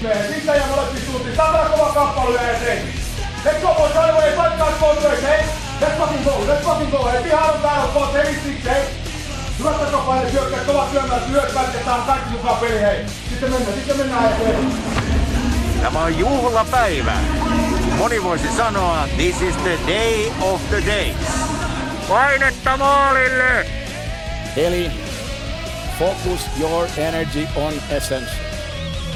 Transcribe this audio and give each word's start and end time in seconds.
Sisä 0.00 0.54
ja 0.54 0.66
molempiin 0.66 1.06
suuntiin. 1.06 1.36
Saatana 1.36 1.68
kova 1.68 1.92
kappale 1.92 2.42
ja 2.42 2.58
se. 2.58 2.82
Let's 3.44 3.60
go 3.60 3.74
boys, 3.74 3.94
right 3.94 4.10
away, 4.10 4.30
fight 4.32 4.58
guys, 4.58 5.04
ways, 5.04 5.22
hey. 5.22 5.40
Let's 5.80 5.98
fucking 5.98 6.24
go, 6.24 6.30
let's 6.30 6.64
fucking 6.64 6.90
go, 6.90 7.04
hey. 7.04 7.28
Ihan 7.28 7.54
on 7.54 7.60
täällä, 7.60 7.86
boys, 7.94 8.12
hey, 8.12 8.34
six, 8.34 8.64
hey. 8.64 8.82
Hyvät 9.58 9.80
takapaine, 9.80 10.30
syökkää, 10.30 10.64
kovat 10.66 10.90
syömään, 10.90 11.20
työt 11.20 11.54
vältetään, 11.54 12.02
kaikki 12.02 12.30
mukaan 12.30 12.56
peli, 12.56 12.80
hei. 12.80 13.06
Sitten 13.30 13.50
mennään, 13.50 13.74
sitten 13.74 13.96
mennään 13.96 14.32
eteen. 14.32 14.72
Tämä 15.82 16.04
on 16.04 16.18
juhlapäivä. 16.18 17.14
Moni 17.98 18.24
voisi 18.24 18.56
sanoa, 18.56 19.08
this 19.16 19.42
is 19.42 19.56
the 19.56 19.78
day 19.86 20.32
of 20.40 20.60
the 20.68 20.82
days. 20.86 21.16
Painetta 22.08 22.76
maalille! 22.76 23.66
Eli 24.56 24.90
focus 25.98 26.40
your 26.60 26.88
energy 26.96 27.48
on 27.56 27.72
essence. 27.90 28.55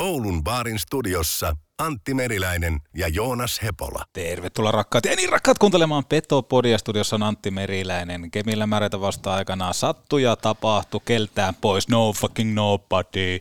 Oulun 0.00 0.44
baarin 0.44 0.78
studiossa 0.78 1.56
Antti 1.78 2.14
Meriläinen 2.14 2.80
ja 2.96 3.08
Joonas 3.08 3.62
Hepola. 3.62 4.04
Tervetuloa 4.12 4.72
rakkaat 4.72 5.04
ja 5.04 5.16
niin 5.16 5.28
rakkaat 5.28 5.58
kuuntelemaan 5.58 6.04
Petopodia. 6.04 6.78
Studiossa 6.78 7.16
on 7.16 7.22
Antti 7.22 7.50
Meriläinen. 7.50 8.30
Kemillä 8.30 8.66
märätä 8.66 9.00
vasta 9.00 9.34
aikanaan 9.34 9.74
sattu 9.74 10.18
ja 10.18 10.36
tapahtui 10.36 11.00
keltään 11.04 11.54
pois. 11.54 11.88
No 11.88 12.12
fucking 12.12 12.54
nobody. 12.54 13.38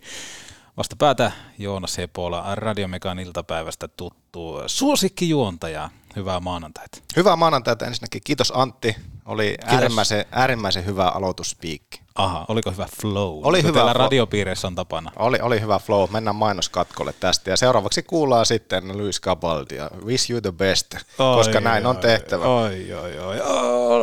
Vasta 0.77 0.95
päätä 0.95 1.31
Joonas 1.57 1.97
Hepola, 1.97 2.55
Radiomekan 2.55 3.19
iltapäivästä 3.19 3.87
tuttu 3.87 4.55
suosikkijuontaja. 4.67 5.89
Hyvää 6.15 6.39
maanantaita. 6.39 6.97
Hyvää 7.15 7.35
maanantaita 7.35 7.85
ensinnäkin. 7.85 8.21
Kiitos 8.23 8.53
Antti. 8.55 8.95
Oli 9.25 9.57
äärimmäisen, 9.65 10.25
äärimmäisen 10.31 10.85
hyvä 10.85 11.09
aloituspiikki. 11.09 12.01
Aha, 12.19 12.45
oliko 12.47 12.71
hyvä 12.71 12.87
flow? 13.01 13.39
Oli 13.43 13.63
hyvä 13.63 13.81
flow. 13.81 13.95
radiopiireissä 13.95 14.67
on 14.67 14.75
tapana. 14.75 15.11
Oli, 15.15 15.37
oli 15.41 15.61
hyvä 15.61 15.79
flow. 15.79 16.09
Mennään 16.11 16.35
mainoskatkolle 16.35 17.13
tästä. 17.19 17.49
Ja 17.49 17.57
seuraavaksi 17.57 18.03
kuullaan 18.03 18.45
sitten 18.45 18.97
Luis 18.97 19.21
Cabaldia. 19.21 19.89
Wish 20.05 20.31
you 20.31 20.41
the 20.41 20.51
best, 20.51 20.95
koska 21.17 21.57
Oi, 21.57 21.61
näin 21.63 21.85
on 21.85 21.95
oi, 21.95 22.01
tehtävä. 22.01 22.45
Oi, 22.45 22.93
oi, 22.93 23.19
oi. 23.19 23.37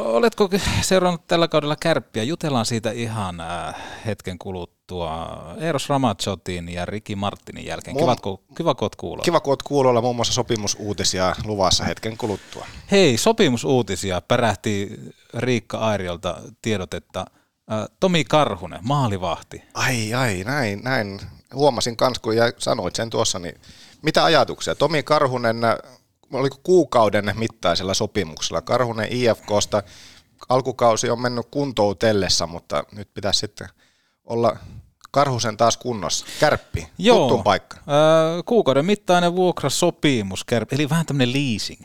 Oletko 0.04 0.50
seurannut 0.80 1.26
tällä 1.26 1.48
kaudella 1.48 1.76
kärppiä? 1.80 2.22
Jutellaan 2.22 2.66
siitä 2.66 2.90
ihan 2.90 3.40
äh, 3.40 3.74
hetken 4.06 4.38
kuluttua. 4.38 4.76
Eros 5.60 5.88
Ramazotin 5.88 6.68
ja 6.68 6.84
Ricky 6.84 7.14
Martinin 7.14 7.66
jälkeen. 7.66 7.96
Mun- 7.96 8.00
Kiva, 8.00 8.16
kun, 8.16 8.38
kiva, 8.56 8.74
kun 8.74 8.84
oot 8.84 8.96
kuulolla. 8.96 9.24
Kiva, 9.24 9.40
kun 9.40 9.52
oot 9.52 9.62
kuulolla 9.62 10.00
muun 10.00 10.16
muassa 10.16 10.32
sopimusuutisia 10.34 11.36
luvassa 11.44 11.84
hetken 11.84 12.16
kuluttua. 12.16 12.66
Hei, 12.90 13.18
sopimusuutisia 13.18 14.20
pärähti 14.20 15.00
Riikka 15.34 15.78
Airiolta 15.78 16.36
tiedotetta. 16.62 17.26
Tomi 18.00 18.24
Karhunen, 18.24 18.80
maalivahti. 18.82 19.62
Ai, 19.74 20.14
ai, 20.14 20.44
näin, 20.44 20.80
näin. 20.84 21.20
Huomasin 21.54 21.96
kans, 21.96 22.18
kun 22.18 22.34
sanoit 22.58 22.94
sen 22.96 23.10
tuossa, 23.10 23.38
niin 23.38 23.60
mitä 24.02 24.24
ajatuksia? 24.24 24.74
Tomi 24.74 25.02
Karhunen, 25.02 25.56
oliko 26.32 26.56
kuukauden 26.62 27.32
mittaisella 27.34 27.94
sopimuksella? 27.94 28.62
Karhunen 28.62 29.08
IFKsta, 29.10 29.82
alkukausi 30.48 31.10
on 31.10 31.20
mennyt 31.20 31.46
kuntoutellessa, 31.50 32.46
mutta 32.46 32.84
nyt 32.92 33.14
pitäisi 33.14 33.40
sitten 33.40 33.68
olla 34.24 34.56
Karhusen 35.10 35.56
taas 35.56 35.76
kunnossa. 35.76 36.26
Kärppi, 36.40 36.88
tuttu 37.08 37.42
paikka. 37.42 37.76
Äh, 37.76 37.82
kuukauden 38.44 38.86
mittainen 38.86 39.36
vuokrasopimus, 39.36 40.44
Kärp- 40.52 40.68
eli 40.74 40.90
vähän 40.90 41.06
tämmöinen 41.06 41.32
leasing. 41.32 41.80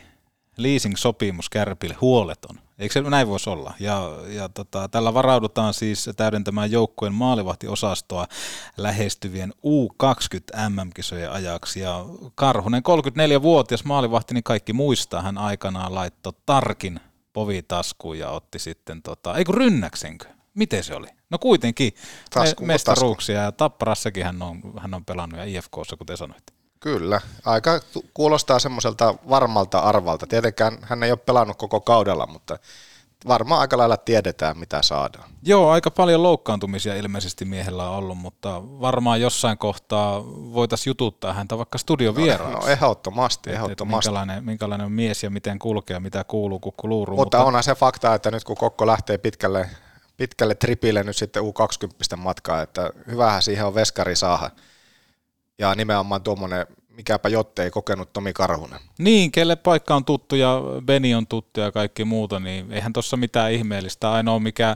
Leasing-sopimus 0.57 1.50
Kärpille, 1.50 1.95
huoleton. 2.01 2.59
Eikö 2.79 2.94
se 2.94 3.01
näin 3.01 3.28
voisi 3.28 3.50
olla? 3.50 3.73
Ja, 3.79 4.09
ja 4.28 4.50
tota, 4.50 4.88
tällä 4.88 5.13
varaudutaan 5.13 5.73
siis 5.73 6.09
täydentämään 6.17 6.72
joukkueen 6.72 7.13
maalivahtiosastoa 7.13 8.28
lähestyvien 8.78 9.53
U20 9.53 10.69
MM-kisojen 10.69 11.31
ajaksi. 11.31 11.79
Ja 11.79 12.06
Karhunen, 12.35 12.84
34-vuotias 12.84 13.84
maalivahti, 13.84 14.34
niin 14.34 14.44
kaikki 14.44 14.73
muistaa, 14.73 15.22
hän 15.22 15.38
aikanaan 15.38 15.95
laittoi 15.95 16.34
tarkin 16.45 17.00
povitaskuun 17.34 18.19
ja 18.19 18.29
otti 18.29 18.59
sitten, 18.59 19.01
tota, 19.01 19.38
eikö 19.38 19.51
rynnäksenkö? 19.51 20.25
Miten 20.53 20.84
se 20.84 20.95
oli? 20.95 21.07
No 21.29 21.40
kuitenkin 21.40 21.94
Tasku- 22.35 22.61
me, 22.61 22.67
mestaruuksia 22.67 23.41
ja 23.41 23.51
Tapparassakin 23.51 24.25
hän 24.25 24.41
on, 24.41 24.61
hän 24.79 24.94
on 24.94 25.06
pelannut 25.06 25.40
ja 25.40 25.45
IFKssa, 25.45 25.97
kuten 25.97 26.17
sanoit. 26.17 26.60
Kyllä, 26.81 27.21
aika 27.45 27.79
kuulostaa 28.13 28.59
semmoiselta 28.59 29.15
varmalta 29.29 29.79
arvalta. 29.79 30.27
Tietenkään 30.27 30.77
hän 30.81 31.03
ei 31.03 31.11
ole 31.11 31.19
pelannut 31.25 31.57
koko 31.57 31.81
kaudella, 31.81 32.27
mutta 32.27 32.59
varmaan 33.27 33.61
aika 33.61 33.77
lailla 33.77 33.97
tiedetään, 33.97 34.57
mitä 34.57 34.81
saadaan. 34.81 35.29
Joo, 35.43 35.69
aika 35.69 35.91
paljon 35.91 36.23
loukkaantumisia 36.23 36.95
ilmeisesti 36.95 37.45
miehellä 37.45 37.89
on 37.89 37.95
ollut, 37.97 38.17
mutta 38.17 38.61
varmaan 38.63 39.21
jossain 39.21 39.57
kohtaa 39.57 40.23
voitaisiin 40.25 40.91
jututtaa 40.91 41.33
häntä 41.33 41.57
vaikka 41.57 41.77
studiovieraaksi. 41.77 42.67
No 42.67 42.73
ehdottomasti, 42.73 43.49
Et- 43.49 43.55
et 43.55 43.61
ehdottomasti. 43.61 44.09
minkälainen, 44.09 44.45
minkälainen 44.45 44.85
on 44.85 44.91
mies 44.91 45.23
ja 45.23 45.29
miten 45.29 45.59
kulkee, 45.59 45.99
mitä 45.99 46.23
kuuluu 46.23 46.59
kukkuluuruun. 46.59 47.19
Mutta 47.19 47.43
onhan 47.43 47.63
se 47.63 47.75
fakta, 47.75 48.13
että 48.13 48.31
nyt 48.31 48.43
kun 48.43 48.57
Kokko 48.57 48.87
lähtee 48.87 49.17
pitkälle, 49.17 49.69
pitkälle 50.17 50.55
tripille 50.55 51.03
nyt 51.03 51.15
sitten 51.17 51.43
U20 51.43 52.15
matkaa, 52.17 52.61
että 52.61 52.89
hyvähän 53.07 53.41
siihen 53.41 53.65
on 53.65 53.75
veskari 53.75 54.15
saada. 54.15 54.49
Ja 55.59 55.75
nimenomaan 55.75 56.23
tuommoinen, 56.23 56.67
mikäpä 56.89 57.29
jotte 57.29 57.63
ei 57.63 57.72
kokenut 57.72 58.13
Tomi 58.13 58.34
Karhunen. 58.34 58.79
Niin, 59.00 59.31
kelle 59.31 59.56
paikka 59.56 59.95
on 59.95 60.06
tuttu 60.06 60.35
ja 60.35 60.62
Beni 60.85 61.16
on 61.16 61.28
tuttu 61.28 61.59
ja 61.59 61.72
kaikki 61.72 62.06
muuta, 62.06 62.39
niin 62.39 62.72
eihän 62.72 62.94
tuossa 62.94 63.17
mitään 63.17 63.51
ihmeellistä. 63.51 64.11
Ainoa 64.11 64.40
mikä 64.40 64.75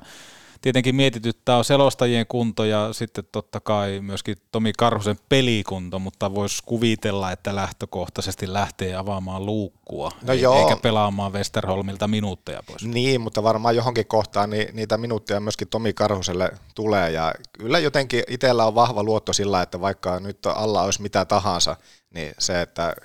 tietenkin 0.65 0.95
mietityttää 0.95 1.57
on 1.57 1.65
selostajien 1.65 2.25
kunto 2.27 2.65
ja 2.65 2.89
sitten 2.93 3.23
totta 3.31 3.59
kai 3.59 3.99
myöskin 4.01 4.37
Tomi 4.51 4.73
Karhusen 4.77 5.19
pelikunto, 5.29 5.99
mutta 5.99 6.35
voisi 6.35 6.63
kuvitella, 6.65 7.31
että 7.31 7.55
lähtökohtaisesti 7.55 8.53
lähtee 8.53 8.95
avaamaan 8.95 9.45
luukkua, 9.45 10.11
No 10.21 10.33
ei- 10.33 10.41
joo. 10.41 10.59
eikä 10.59 10.77
pelaamaan 10.81 11.33
Westerholmilta 11.33 12.07
minuutteja 12.07 12.63
pois. 12.67 12.83
Niin, 12.85 13.21
mutta 13.21 13.43
varmaan 13.43 13.75
johonkin 13.75 14.07
kohtaan 14.07 14.49
niin 14.49 14.67
niitä 14.73 14.97
minuutteja 14.97 15.39
myöskin 15.39 15.67
Tomi 15.67 15.93
Karhuselle 15.93 16.51
tulee. 16.75 17.11
Ja 17.11 17.33
kyllä 17.53 17.79
jotenkin 17.79 18.23
itsellä 18.27 18.65
on 18.65 18.75
vahva 18.75 19.03
luotto 19.03 19.33
sillä, 19.33 19.61
että 19.61 19.81
vaikka 19.81 20.19
nyt 20.19 20.45
alla 20.45 20.81
olisi 20.81 21.01
mitä 21.01 21.25
tahansa, 21.25 21.75
niin 22.13 22.33
se, 22.39 22.61
että 22.61 22.95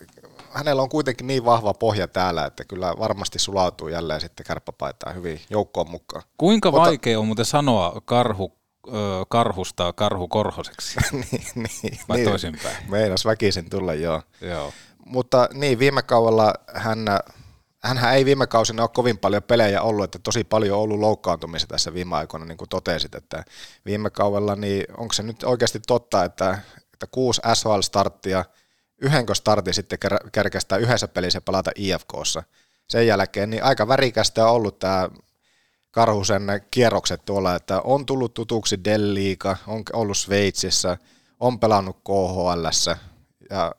hänellä 0.54 0.82
on 0.82 0.88
kuitenkin 0.88 1.26
niin 1.26 1.44
vahva 1.44 1.74
pohja 1.74 2.08
täällä, 2.08 2.44
että 2.46 2.64
kyllä 2.64 2.94
varmasti 2.98 3.38
sulautuu 3.38 3.88
jälleen 3.88 4.20
sitten 4.20 4.46
kärppäpaitaan 4.46 5.14
hyvin 5.14 5.40
joukkoon 5.50 5.90
mukaan. 5.90 6.22
Kuinka 6.38 6.70
Mutta- 6.70 6.86
vaikea 6.86 7.18
on 7.18 7.26
muuten 7.26 7.44
sanoa 7.44 8.00
karhu, 8.04 8.58
karhusta 9.28 9.92
karhu 9.92 10.28
korhoseksi? 10.28 10.98
niin, 11.12 11.42
niin, 11.54 11.98
Vai 12.08 12.24
toisinpäin? 12.24 12.76
Meinas 12.88 13.24
väkisin 13.24 13.70
tulla, 13.70 13.94
joo. 13.94 14.22
Joo. 14.40 14.72
Mutta 15.06 15.48
niin, 15.54 15.78
viime 15.78 16.02
kaudella 16.02 16.54
hän, 16.74 16.98
hänhän 17.82 18.14
ei 18.14 18.24
viime 18.24 18.46
kausina 18.46 18.82
ole 18.82 18.90
kovin 18.94 19.18
paljon 19.18 19.42
pelejä 19.42 19.82
ollut, 19.82 20.04
että 20.04 20.18
tosi 20.18 20.44
paljon 20.44 20.76
on 20.76 20.82
ollut 20.82 21.00
loukkaantumisia 21.00 21.66
tässä 21.66 21.94
viime 21.94 22.16
aikoina, 22.16 22.46
niin 22.46 22.58
kuin 22.58 22.68
totesit, 22.68 23.14
että 23.14 23.44
viime 23.86 24.10
kaudella, 24.10 24.56
niin 24.56 24.84
onko 24.96 25.12
se 25.12 25.22
nyt 25.22 25.42
oikeasti 25.44 25.80
totta, 25.86 26.24
että, 26.24 26.58
että 26.92 27.06
kuusi 27.10 27.40
SHL-starttia, 27.54 28.44
yhdenkö 29.00 29.34
startin 29.34 29.74
sitten 29.74 29.98
ker- 30.06 30.30
kerkästää 30.32 30.78
yhdessä 30.78 31.08
pelissä 31.08 31.40
pelata 31.40 31.70
IFKssa. 31.74 32.42
Sen 32.88 33.06
jälkeen 33.06 33.50
niin 33.50 33.64
aika 33.64 33.88
värikästä 33.88 34.46
on 34.46 34.52
ollut 34.52 34.78
tämä 34.78 35.08
Karhusen 35.90 36.42
kierrokset 36.70 37.24
tuolla, 37.24 37.54
että 37.54 37.80
on 37.80 38.06
tullut 38.06 38.34
tutuksi 38.34 38.84
Delliika, 38.84 39.56
on 39.66 39.82
ollut 39.92 40.16
Sveitsissä, 40.16 40.98
on 41.40 41.60
pelannut 41.60 41.96
KHLssä 41.96 42.96
ja 43.50 43.74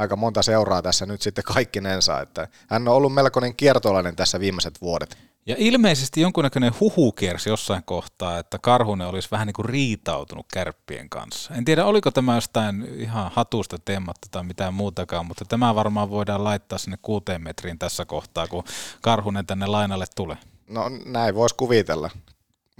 aika 0.00 0.16
monta 0.16 0.42
seuraa 0.42 0.82
tässä 0.82 1.06
nyt 1.06 1.22
sitten 1.22 1.44
kaikkinensa, 1.44 2.20
että 2.20 2.48
hän 2.70 2.88
on 2.88 2.94
ollut 2.94 3.14
melkoinen 3.14 3.56
kiertolainen 3.56 4.16
tässä 4.16 4.40
viimeiset 4.40 4.80
vuodet. 4.80 5.18
Ja 5.46 5.56
ilmeisesti 5.58 6.20
jonkunnäköinen 6.20 6.72
huhu 6.80 7.12
kiersi 7.12 7.48
jossain 7.48 7.82
kohtaa, 7.84 8.38
että 8.38 8.58
Karhunen 8.58 9.06
olisi 9.06 9.28
vähän 9.30 9.46
niin 9.46 9.54
kuin 9.54 9.64
riitautunut 9.64 10.46
kärppien 10.52 11.10
kanssa. 11.10 11.54
En 11.54 11.64
tiedä, 11.64 11.84
oliko 11.84 12.10
tämä 12.10 12.34
jostain 12.34 12.88
ihan 12.96 13.30
hatusta 13.34 13.78
teemattu 13.84 14.28
tai 14.30 14.44
mitään 14.44 14.74
muutakaan, 14.74 15.26
mutta 15.26 15.44
tämä 15.44 15.74
varmaan 15.74 16.10
voidaan 16.10 16.44
laittaa 16.44 16.78
sinne 16.78 16.98
kuuteen 17.02 17.42
metriin 17.42 17.78
tässä 17.78 18.04
kohtaa, 18.04 18.46
kun 18.46 18.64
Karhunen 19.00 19.46
tänne 19.46 19.66
lainalle 19.66 20.04
tulee. 20.16 20.36
No 20.68 20.90
näin 21.04 21.34
voisi 21.34 21.54
kuvitella. 21.54 22.10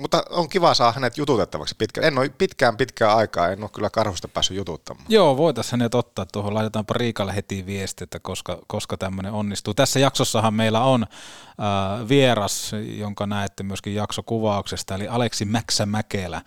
Mutta 0.00 0.23
on 0.31 0.49
kiva 0.49 0.75
saada 0.75 0.93
hänet 0.93 1.19
jututettavaksi 1.19 1.75
pitkään. 1.79 2.06
En 2.06 2.19
ole 2.19 2.29
pitkään 2.29 2.76
pitkään 2.76 3.17
aikaa, 3.17 3.49
en 3.49 3.62
ole 3.62 3.70
kyllä 3.73 3.91
karhusta 3.91 4.29
päässyt 4.29 4.56
jututtamaan. 4.56 5.06
Joo, 5.08 5.37
voitaisiin 5.37 5.70
hänet 5.70 5.94
ottaa 5.94 6.26
tuohon. 6.26 6.55
Laitetaanpa 6.55 6.94
Riikalle 6.94 7.35
heti 7.35 7.67
viesti, 7.67 8.05
että 8.05 8.20
koska, 8.20 8.58
koska 8.67 8.97
tämmöinen 8.97 9.32
onnistuu. 9.32 9.75
Tässä 9.75 10.00
jaksossahan 10.00 10.55
meillä 10.55 10.85
on 10.85 11.02
äh, 11.02 12.08
vieras, 12.08 12.70
jonka 12.99 13.26
näette 13.26 13.62
myöskin 13.62 13.94
jaksokuvauksesta, 13.94 14.94
eli 14.94 15.08
Aleksi 15.08 15.44
Mäksä 15.44 15.87
Mäkelä, 15.87 16.43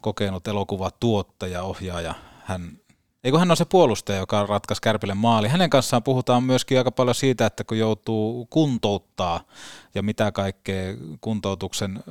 kokenut 0.00 0.48
elokuvatuottaja, 0.48 1.62
ohjaaja. 1.62 2.14
Hän 2.44 2.78
Eikö 3.24 3.38
hän 3.38 3.50
on 3.50 3.56
se 3.56 3.64
puolustaja, 3.64 4.18
joka 4.18 4.46
ratkaisi 4.46 4.82
Kärpille 4.82 5.14
maali. 5.14 5.48
Hänen 5.48 5.70
kanssaan 5.70 6.02
puhutaan 6.02 6.42
myöskin 6.42 6.78
aika 6.78 6.90
paljon 6.90 7.14
siitä, 7.14 7.46
että 7.46 7.64
kun 7.64 7.78
joutuu 7.78 8.46
kuntouttaa 8.50 9.40
ja 9.94 10.02
mitä 10.02 10.32
kaikkea 10.32 10.94
kuntoutuksen 11.20 12.04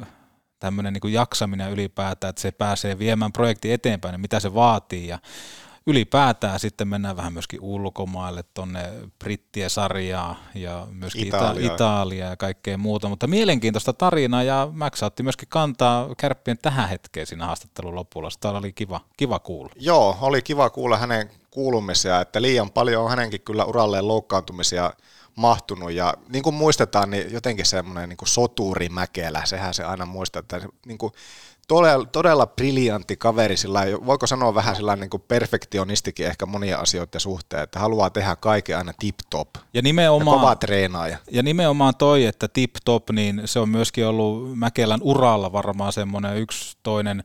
tämmöinen 0.60 0.94
niin 0.94 1.14
jaksaminen 1.14 1.72
ylipäätään, 1.72 2.30
että 2.30 2.42
se 2.42 2.52
pääsee 2.52 3.00
viemään 3.00 3.32
projekti 3.32 3.72
eteenpäin, 3.72 4.14
niin 4.14 4.22
mitä 4.22 4.40
se 4.40 4.54
vaatii 4.54 5.08
ja 5.08 5.20
ylipäätään 5.88 6.60
sitten 6.60 6.88
mennään 6.88 7.18
vähän 7.18 7.34
myöskin 7.34 7.62
ulkomaille, 7.62 8.44
tuonne 8.54 8.92
Brittien 9.20 9.70
sarjaa 9.70 10.36
ja 10.56 10.88
myöskin 10.92 11.28
Italia. 11.28 11.74
Italia 11.74 12.26
ja 12.30 12.38
kaikkea 12.38 12.78
muuta, 12.78 13.10
mutta 13.10 13.28
mielenkiintoista 13.28 13.94
tarinaa 13.94 14.44
ja 14.44 14.68
Max 14.72 15.04
otti 15.04 15.24
myöskin 15.24 15.50
kantaa 15.50 16.16
kärppien 16.18 16.58
tähän 16.58 16.90
hetkeen 16.90 17.28
siinä 17.28 17.46
haastattelun 17.46 17.96
lopulla. 17.96 18.30
Sitä 18.30 18.50
oli 18.50 18.74
kiva, 18.74 19.02
kiva 19.18 19.40
kuulla. 19.40 19.72
Joo, 19.76 20.18
oli 20.22 20.42
kiva 20.42 20.70
kuulla 20.70 20.98
hänen 20.98 21.30
kuulumisia, 21.52 22.22
että 22.22 22.42
liian 22.42 22.72
paljon 22.72 23.04
on 23.04 23.10
hänenkin 23.10 23.42
kyllä 23.42 23.66
uralleen 23.66 24.08
loukkaantumisia 24.08 24.94
mahtunut. 25.36 25.92
Ja 25.92 26.14
niin 26.30 26.44
kuin 26.44 26.56
muistetaan, 26.56 27.10
niin 27.10 27.34
jotenkin 27.34 27.66
semmoinen 27.66 28.10
niin 28.10 28.18
soturi 28.26 28.90
Mäkelä, 28.90 29.42
sehän 29.46 29.74
se 29.74 29.84
aina 29.84 30.06
muistaa, 30.06 30.40
että 30.40 30.62
niin 30.86 30.98
kuin 30.98 31.14
todella, 31.68 32.06
todella 32.06 32.48
briljantti 32.48 33.18
kaveri, 33.18 33.58
sillä 33.58 33.82
voiko 34.06 34.28
sanoa 34.28 34.56
vähän 34.56 34.76
sellainen 34.76 35.10
niin 35.12 35.24
perfektionistikin 35.28 36.28
ehkä 36.28 36.46
monia 36.46 36.78
asioita 36.78 37.20
suhteen, 37.20 37.64
että 37.64 37.80
haluaa 37.80 38.10
tehdä 38.10 38.36
kaiken 38.36 38.78
aina 38.78 38.94
tip-top. 39.00 39.50
Ja, 39.74 39.82
nimenomaan, 39.82 40.36
ja 40.36 40.40
kova 40.42 40.56
treenaaja. 40.56 41.18
Ja 41.32 41.44
nimenomaan 41.44 41.96
toi, 41.96 42.26
että 42.26 42.48
tip-top, 42.48 43.12
niin 43.12 43.42
se 43.46 43.60
on 43.60 43.70
myöskin 43.70 44.06
ollut 44.06 44.58
Mäkelän 44.58 45.00
uralla 45.04 45.52
varmaan 45.52 45.94
semmoinen 45.94 46.38
yksi 46.38 46.78
toinen 46.84 47.24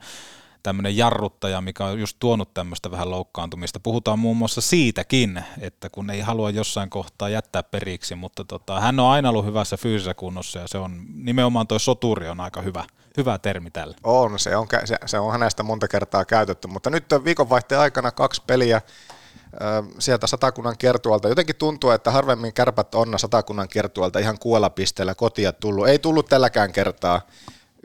tämmöinen 0.62 0.96
jarruttaja, 0.96 1.60
mikä 1.60 1.84
on 1.84 2.00
just 2.00 2.16
tuonut 2.20 2.54
tämmöistä 2.54 2.90
vähän 2.90 3.10
loukkaantumista. 3.10 3.80
Puhutaan 3.80 4.18
muun 4.18 4.36
muassa 4.36 4.60
siitäkin, 4.60 5.44
että 5.60 5.90
kun 5.90 6.10
ei 6.10 6.20
halua 6.20 6.50
jossain 6.50 6.90
kohtaa 6.90 7.28
jättää 7.28 7.62
periksi, 7.62 8.14
mutta 8.14 8.44
tota, 8.44 8.80
hän 8.80 9.00
on 9.00 9.10
aina 9.10 9.28
ollut 9.28 9.44
hyvässä 9.44 9.76
fyysisessä 9.76 10.14
kunnossa 10.14 10.58
ja 10.58 10.68
se 10.68 10.78
on 10.78 11.02
nimenomaan 11.14 11.66
toi 11.66 11.80
soturi 11.80 12.28
on 12.28 12.40
aika 12.40 12.62
hyvä, 12.62 12.84
hyvä 13.16 13.38
termi 13.38 13.70
tälle. 13.70 13.96
On, 14.04 14.38
se 14.38 14.56
on, 14.56 14.66
se, 14.84 14.96
se 15.06 15.18
on 15.18 15.32
hänestä 15.32 15.62
monta 15.62 15.88
kertaa 15.88 16.24
käytetty, 16.24 16.68
mutta 16.68 16.90
nyt 16.90 17.12
on 17.12 17.24
viikonvaihteen 17.24 17.80
aikana 17.80 18.10
kaksi 18.10 18.42
peliä 18.46 18.80
sieltä 19.98 20.26
satakunnan 20.26 20.78
kertualta. 20.78 21.28
Jotenkin 21.28 21.56
tuntuu, 21.56 21.90
että 21.90 22.10
harvemmin 22.10 22.52
kärpät 22.52 22.94
on 22.94 23.18
satakunnan 23.18 23.68
kertualta 23.68 24.18
ihan 24.18 24.38
kuolla 24.38 24.70
pisteellä 24.70 25.14
kotia 25.14 25.52
tullut. 25.52 25.88
Ei 25.88 25.98
tullut 25.98 26.26
tälläkään 26.26 26.72
kertaa. 26.72 27.20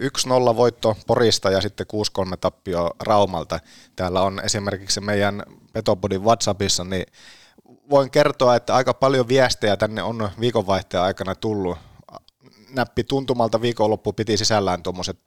1-0 0.01 0.55
voitto 0.55 0.97
Porista 1.07 1.49
ja 1.51 1.61
sitten 1.61 1.85
6-3 2.33 2.37
tappio 2.41 2.91
Raumalta. 2.99 3.59
Täällä 3.95 4.21
on 4.21 4.41
esimerkiksi 4.43 5.01
meidän 5.01 5.43
Petopodin 5.73 6.23
WhatsAppissa, 6.23 6.83
niin 6.83 7.05
voin 7.89 8.11
kertoa, 8.11 8.55
että 8.55 8.75
aika 8.75 8.93
paljon 8.93 9.27
viestejä 9.27 9.77
tänne 9.77 10.03
on 10.03 10.29
viikonvaihteen 10.39 11.03
aikana 11.03 11.35
tullut. 11.35 11.77
Näppi 12.69 13.03
tuntumalta 13.03 13.61
viikonloppu 13.61 14.13
piti 14.13 14.37
sisällään 14.37 14.83
tuommoiset 14.83 15.19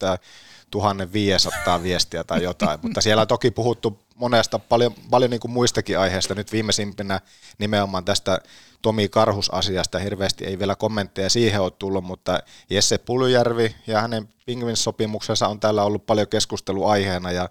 1500 0.71 1.83
viestiä 1.83 2.25
tai 2.25 2.43
jotain, 2.43 2.79
mutta 2.83 3.01
siellä 3.01 3.21
on 3.21 3.29
toki 3.29 3.51
puhuttu 3.51 3.99
monesta 4.15 4.59
paljon, 4.59 4.95
paljon 5.11 5.31
niin 5.31 5.41
kuin 5.41 5.51
muistakin 5.51 5.99
aiheista, 5.99 6.35
nyt 6.35 6.53
viimeisimpinä 6.53 7.21
nimenomaan 7.59 8.05
tästä 8.05 8.41
Tomi 8.83 9.09
Karhus-asiasta, 9.09 9.99
hirveästi 9.99 10.45
ei 10.45 10.59
vielä 10.59 10.75
kommentteja 10.75 11.31
siihen 11.31 11.61
ole 11.61 11.71
tullut, 11.71 12.05
mutta 12.05 12.41
Jesse 12.71 12.99
Pulyjärvi 12.99 13.77
ja 13.87 14.01
hänen 14.01 14.29
Pingvin-sopimuksensa 14.47 15.49
on 15.49 15.61
täällä 15.61 15.83
ollut 15.83 16.07
paljon 16.07 16.29
keskusteluaiheena 16.29 17.33
ja 17.33 17.49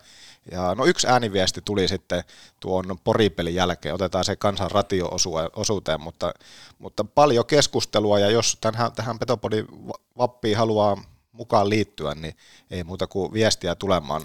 ja 0.52 0.76
no 0.76 0.86
yksi 0.86 1.08
ääniviesti 1.08 1.62
tuli 1.66 1.88
sitten 1.88 2.24
tuon 2.60 2.86
poripelin 3.04 3.56
jälkeen, 3.56 3.96
otetaan 3.96 4.26
se 4.26 4.36
kansan 4.36 4.72
ratio-osuuteen, 4.72 6.02
mutta, 6.02 6.34
mutta 6.80 7.04
paljon 7.04 7.46
keskustelua 7.46 8.20
ja 8.20 8.30
jos 8.30 8.58
tähän, 8.62 8.92
tähän 8.92 9.20
Petopodin 9.20 9.68
vappiin 10.18 10.58
haluaa 10.58 10.98
mukaan 11.38 11.70
liittyä, 11.70 12.16
niin 12.16 12.34
ei 12.72 12.84
muuta 12.84 13.08
kuin 13.08 13.34
viestiä 13.34 13.76
tulemaan. 13.76 14.22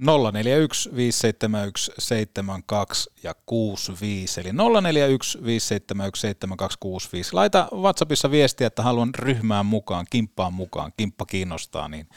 041 0.00 0.90
571 0.96 1.92
72 1.98 3.10
ja 3.22 3.34
65, 3.46 4.40
eli 4.40 4.52
041 4.52 5.38
571 5.44 6.20
7265. 6.20 7.34
Laita 7.34 7.68
WhatsAppissa 7.72 8.30
viestiä, 8.30 8.66
että 8.66 8.82
haluan 8.82 9.14
ryhmään 9.14 9.66
mukaan, 9.66 10.06
kimppaan 10.10 10.54
mukaan, 10.54 10.92
kimppa 10.96 11.26
kiinnostaa, 11.26 11.88
niin 11.88 12.08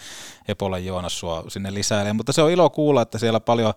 Epola 0.47 0.77
Joonas 0.77 1.19
sua 1.19 1.43
sinne 1.47 1.73
lisäilee. 1.73 2.13
Mutta 2.13 2.33
se 2.33 2.41
on 2.41 2.51
ilo 2.51 2.69
kuulla, 2.69 3.01
että 3.01 3.17
siellä 3.17 3.39
paljon 3.39 3.73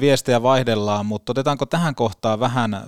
viestejä 0.00 0.42
vaihdellaan, 0.42 1.06
mutta 1.06 1.32
otetaanko 1.32 1.66
tähän 1.66 1.94
kohtaan 1.94 2.40
vähän 2.40 2.86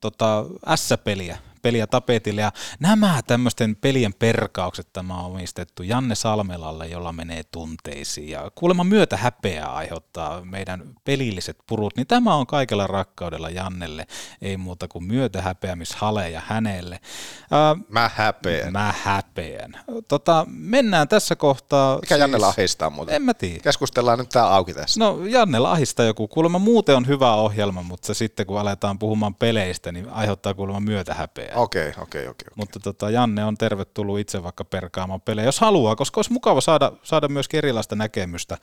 tota, 0.00 0.44
S-peliä 0.74 1.38
peliä 1.64 1.86
tapetille. 1.86 2.40
Ja 2.40 2.52
nämä 2.80 3.20
tämmöisten 3.26 3.76
pelien 3.76 4.14
perkaukset 4.14 4.92
tämä 4.92 5.20
on 5.20 5.24
omistettu 5.26 5.82
Janne 5.82 6.14
Salmelalle, 6.14 6.86
jolla 6.88 7.12
menee 7.12 7.42
tunteisiin. 7.44 8.28
Ja 8.28 8.50
kuulemma 8.54 8.84
myötä 8.84 9.16
häpeää 9.16 9.74
aiheuttaa 9.74 10.44
meidän 10.44 10.82
pelilliset 11.04 11.58
purut, 11.66 11.96
niin 11.96 12.06
tämä 12.06 12.34
on 12.34 12.46
kaikella 12.46 12.86
rakkaudella 12.86 13.50
Jannelle. 13.50 14.06
Ei 14.42 14.56
muuta 14.56 14.88
kuin 14.88 15.04
myötä 15.04 15.42
häpeämishaleja 15.42 16.42
hänelle. 16.46 16.94
Äh, 16.94 17.84
mä 17.88 18.10
häpeän. 18.14 18.72
Mä 18.72 18.94
häpeän. 19.02 19.72
Tota, 20.08 20.46
mennään 20.48 21.08
tässä 21.08 21.36
kohtaa. 21.36 21.94
Mikä 21.96 22.08
siis... 22.08 22.20
Janne 22.20 22.38
lahistaa 22.38 22.90
muuten? 22.90 23.14
En 23.14 23.22
mä 23.22 23.34
tiedä. 23.34 23.60
Keskustellaan 23.62 24.18
nyt 24.18 24.28
tää 24.28 24.54
auki 24.54 24.74
tässä. 24.74 25.00
No 25.00 25.26
Janne 25.26 25.58
lahistaa 25.58 26.06
joku. 26.06 26.28
Kuulemma 26.28 26.58
muuten 26.58 26.96
on 26.96 27.06
hyvä 27.06 27.34
ohjelma, 27.34 27.82
mutta 27.82 28.14
sitten 28.14 28.46
kun 28.46 28.60
aletaan 28.60 28.98
puhumaan 28.98 29.34
peleistä, 29.34 29.92
niin 29.92 30.08
aiheuttaa 30.08 30.54
kuulemma 30.54 30.80
myötä 30.80 31.14
häpeää. 31.14 31.53
Okei, 31.54 31.88
okay, 31.88 32.02
okei, 32.02 32.20
okay, 32.20 32.30
okei. 32.30 32.46
Okay, 32.46 32.54
Mutta 32.56 32.80
tota, 32.80 33.10
Janne 33.10 33.44
on 33.44 33.56
tervetullut 33.56 34.18
itse 34.18 34.42
vaikka 34.42 34.64
perkaamaan 34.64 35.20
pelejä, 35.20 35.46
jos 35.46 35.60
haluaa, 35.60 35.96
koska 35.96 36.18
olisi 36.18 36.32
mukava 36.32 36.60
saada, 36.60 36.92
saada 37.02 37.28
myös 37.28 37.46
erilaista 37.52 37.96
näkemystä. 37.96 38.58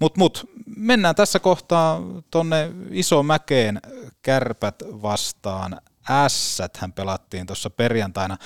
Mutta 0.00 0.20
mut, 0.20 0.50
mennään 0.76 1.14
tässä 1.14 1.38
kohtaa 1.38 2.02
tuonne 2.30 2.72
iso 2.90 3.22
mäkeen 3.22 3.80
kärpät 4.22 4.82
vastaan. 5.02 5.80
Ässät 6.10 6.76
hän 6.76 6.92
pelattiin 6.92 7.46
tuossa 7.46 7.70
perjantaina. 7.70 8.36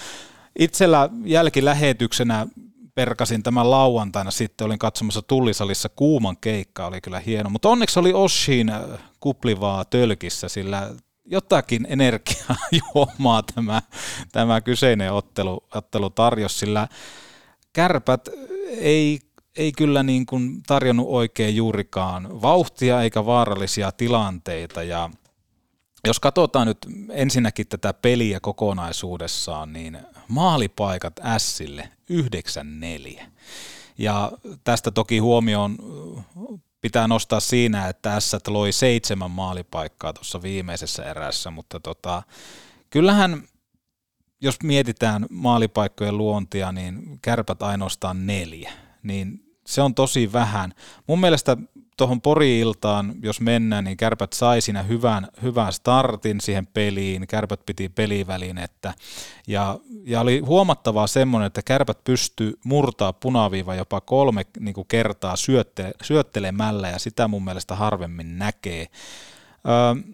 Itsellä 0.59 1.09
jälkilähetyksenä 1.25 2.47
perkasin 2.95 3.43
tämän 3.43 3.71
lauantaina, 3.71 4.31
sitten 4.31 4.65
olin 4.65 4.79
katsomassa 4.79 5.23
Tullisalissa 5.23 5.89
kuuman 5.89 6.37
keikka, 6.41 6.87
oli 6.87 7.01
kyllä 7.01 7.21
hieno, 7.21 7.51
mutta 7.51 7.69
onneksi 7.69 7.99
oli 7.99 8.13
Oshin 8.13 8.73
kuplivaa 9.21 9.85
tölkissä, 9.85 10.49
sillä 10.49 10.91
jotakin 11.31 11.87
energiaa 11.91 12.57
juomaa 12.95 13.43
tämä, 13.43 13.83
tämä 14.33 14.61
kyseinen 14.61 15.13
ottelu, 15.13 15.65
ottelu 15.75 16.11
tarjosi, 16.11 16.59
sillä 16.59 16.89
kärpät 17.73 18.29
ei, 18.69 19.21
ei 19.57 19.73
kyllä 19.73 20.03
niin 20.03 20.27
kuin 20.27 20.63
tarjonnut 20.67 21.07
oikein 21.09 21.57
juurikaan 21.57 22.43
vauhtia 22.43 23.03
eikä 23.03 23.27
vaarallisia 23.27 23.93
tilanteita 23.93 24.83
ja 24.83 25.11
jos 26.07 26.21
katsotaan 26.21 26.67
nyt 26.67 26.79
ensinnäkin 27.11 27.69
tätä 27.69 27.95
peliä 27.95 28.41
kokonaisuudessaan, 28.41 29.73
niin 29.73 29.99
maalipaikat 30.29 31.21
Sille 31.39 31.89
9-4. 33.19 33.23
Ja 33.99 34.33
tästä 34.65 34.91
toki 34.91 35.19
huomioon 35.19 35.77
pitää 36.81 37.09
nostaa 37.09 37.41
siinä, 37.41 37.89
että 37.89 38.21
S 38.21 38.37
loi 38.49 38.73
seitsemän 38.73 39.31
maalipaikkaa 39.31 40.13
tuossa 40.13 40.43
viimeisessä 40.43 41.03
erässä, 41.03 41.51
mutta 41.51 41.81
tota, 41.81 42.23
kyllähän 42.91 43.43
jos 44.41 44.57
mietitään 44.63 45.27
maalipaikkojen 45.31 46.19
luontia, 46.19 46.73
niin 46.73 47.19
kärpät 47.23 47.63
ainoastaan 47.63 48.27
neljä, 48.27 48.73
niin 49.03 49.57
se 49.67 49.83
on 49.83 49.95
tosi 49.95 50.33
vähän. 50.33 50.75
Mun 51.07 51.21
mielestä 51.21 51.57
tuohon 52.01 52.21
Pori-iltaan, 52.21 53.15
jos 53.23 53.41
mennään, 53.41 53.85
niin 53.85 53.97
Kärpät 53.97 54.33
sai 54.33 54.61
siinä 54.61 54.83
hyvän, 54.83 55.29
hyvän 55.43 55.73
startin 55.73 56.41
siihen 56.41 56.67
peliin, 56.67 57.27
Kärpät 57.27 57.61
piti 57.67 57.89
pelivälinettä 57.89 58.95
ja, 59.47 59.79
ja 60.07 60.21
oli 60.21 60.39
huomattavaa 60.39 61.07
semmoinen, 61.07 61.47
että 61.47 61.63
Kärpät 61.63 62.05
pystyi 62.05 62.55
murtaa 62.65 63.13
punaviiva 63.13 63.75
jopa 63.75 64.01
kolme 64.01 64.47
niin 64.61 64.75
kuin 64.75 64.87
kertaa 64.89 65.37
syötte, 65.37 65.93
syöttelemällä 66.03 66.89
ja 66.89 66.99
sitä 66.99 67.29
mun 67.29 67.45
mielestä 67.45 67.75
harvemmin 67.75 68.39
näkee. 68.39 68.87
Öö, 69.69 70.13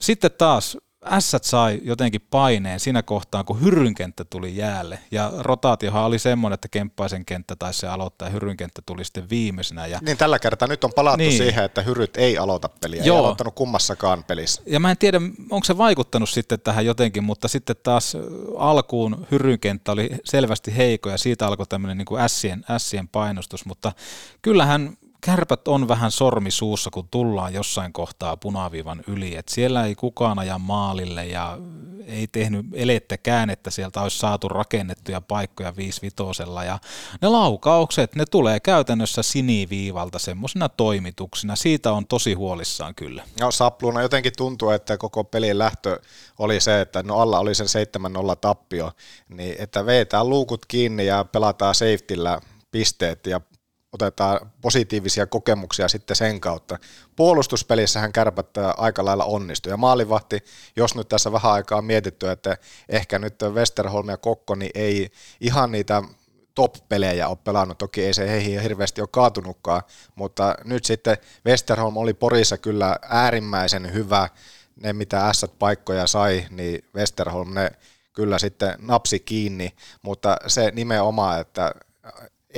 sitten 0.00 0.30
taas 0.38 0.78
Ässät 1.10 1.44
sai 1.44 1.80
jotenkin 1.84 2.20
paineen 2.30 2.80
siinä 2.80 3.02
kohtaa, 3.02 3.44
kun 3.44 3.60
Hyrynkenttä 3.60 4.24
tuli 4.24 4.56
jäälle. 4.56 4.98
Ja 5.10 5.32
rotaatiohan 5.38 6.04
oli 6.04 6.18
semmoinen, 6.18 6.54
että 6.54 6.68
Kemppaisen 6.68 7.24
kenttä 7.24 7.56
taisi 7.56 7.80
se 7.80 7.88
aloittaa 7.88 8.28
ja 8.28 8.32
Hyrynkenttä 8.32 8.82
tuli 8.86 9.04
sitten 9.04 9.30
viimeisenä. 9.30 9.86
Ja... 9.86 9.98
Niin 10.02 10.16
tällä 10.16 10.38
kertaa 10.38 10.68
nyt 10.68 10.84
on 10.84 10.92
palattu 10.96 11.18
niin. 11.18 11.38
siihen, 11.38 11.64
että 11.64 11.82
Hyryt 11.82 12.16
ei 12.16 12.38
aloita 12.38 12.68
peliä, 12.80 13.02
Joo. 13.04 13.16
ei 13.16 13.20
aloittanut 13.20 13.54
kummassakaan 13.54 14.24
pelissä. 14.24 14.62
Ja 14.66 14.80
mä 14.80 14.90
en 14.90 14.98
tiedä, 14.98 15.20
onko 15.50 15.64
se 15.64 15.78
vaikuttanut 15.78 16.28
sitten 16.28 16.60
tähän 16.60 16.86
jotenkin, 16.86 17.24
mutta 17.24 17.48
sitten 17.48 17.76
taas 17.82 18.16
alkuun 18.58 19.26
Hyrynkenttä 19.30 19.92
oli 19.92 20.10
selvästi 20.24 20.76
heiko 20.76 21.10
ja 21.10 21.18
siitä 21.18 21.46
alkoi 21.46 21.66
tämmöinen 21.66 21.98
niin 21.98 22.06
kuin 22.06 22.20
ässien, 22.20 22.64
ässien 22.70 23.08
painostus, 23.08 23.64
mutta 23.64 23.92
kyllähän 24.42 24.96
kärpät 25.20 25.68
on 25.68 25.88
vähän 25.88 26.10
sormi 26.10 26.50
suussa, 26.50 26.90
kun 26.90 27.08
tullaan 27.10 27.54
jossain 27.54 27.92
kohtaa 27.92 28.36
punaviivan 28.36 29.04
yli. 29.06 29.36
Et 29.36 29.48
siellä 29.48 29.86
ei 29.86 29.94
kukaan 29.94 30.38
aja 30.38 30.58
maalille 30.58 31.26
ja 31.26 31.58
ei 32.06 32.26
tehnyt 32.26 32.66
elettä 32.72 33.18
käännettä, 33.18 33.70
sieltä 33.70 34.02
olisi 34.02 34.18
saatu 34.18 34.48
rakennettuja 34.48 35.20
paikkoja 35.20 35.76
viisivitosella. 35.76 36.64
Ja 36.64 36.78
ne 37.22 37.28
laukaukset, 37.28 38.14
ne 38.14 38.24
tulee 38.30 38.60
käytännössä 38.60 39.22
siniviivalta 39.22 40.18
semmoisena 40.18 40.68
toimituksina. 40.68 41.56
Siitä 41.56 41.92
on 41.92 42.06
tosi 42.06 42.34
huolissaan 42.34 42.94
kyllä. 42.94 43.24
No 43.40 43.50
Sapluna 43.50 44.02
jotenkin 44.02 44.32
tuntuu, 44.36 44.70
että 44.70 44.98
koko 44.98 45.24
pelin 45.24 45.58
lähtö 45.58 46.00
oli 46.38 46.60
se, 46.60 46.80
että 46.80 47.02
no 47.02 47.20
alla 47.20 47.38
oli 47.38 47.54
sen 47.54 47.66
7-0 48.32 48.36
tappio, 48.40 48.92
niin 49.28 49.56
että 49.58 49.86
veetään 49.86 50.28
luukut 50.28 50.66
kiinni 50.66 51.06
ja 51.06 51.24
pelataan 51.24 51.74
safetyllä 51.74 52.40
pisteet 52.70 53.26
ja 53.26 53.40
otetaan 53.92 54.52
positiivisia 54.60 55.26
kokemuksia 55.26 55.88
sitten 55.88 56.16
sen 56.16 56.40
kautta. 56.40 56.78
Puolustuspelissähän 57.16 58.12
kärpät 58.12 58.48
aika 58.76 59.04
lailla 59.04 59.24
onnistui. 59.24 59.72
Ja 59.72 59.76
maalivahti, 59.76 60.44
jos 60.76 60.94
nyt 60.94 61.08
tässä 61.08 61.32
vähän 61.32 61.52
aikaa 61.52 61.78
on 61.78 61.84
mietitty, 61.84 62.30
että 62.30 62.56
ehkä 62.88 63.18
nyt 63.18 63.34
Westerholm 63.42 64.08
ja 64.08 64.16
Kokko 64.16 64.54
niin 64.54 64.70
ei 64.74 65.10
ihan 65.40 65.72
niitä 65.72 66.02
top-pelejä 66.54 67.28
ole 67.28 67.38
pelannut. 67.44 67.78
Toki 67.78 68.04
ei 68.04 68.14
se 68.14 68.30
heihin 68.30 68.60
hirveästi 68.60 69.00
ole 69.00 69.08
kaatunutkaan, 69.12 69.82
mutta 70.14 70.54
nyt 70.64 70.84
sitten 70.84 71.18
Westerholm 71.46 71.96
oli 71.96 72.14
Porissa 72.14 72.58
kyllä 72.58 72.96
äärimmäisen 73.08 73.92
hyvä. 73.92 74.28
Ne, 74.82 74.92
mitä 74.92 75.32
s 75.32 75.46
paikkoja 75.58 76.06
sai, 76.06 76.46
niin 76.50 76.84
Westerholm 76.94 77.54
ne 77.54 77.70
kyllä 78.12 78.38
sitten 78.38 78.74
napsi 78.78 79.20
kiinni, 79.20 79.72
mutta 80.02 80.36
se 80.46 80.70
nimenomaan, 80.74 81.40
että 81.40 81.74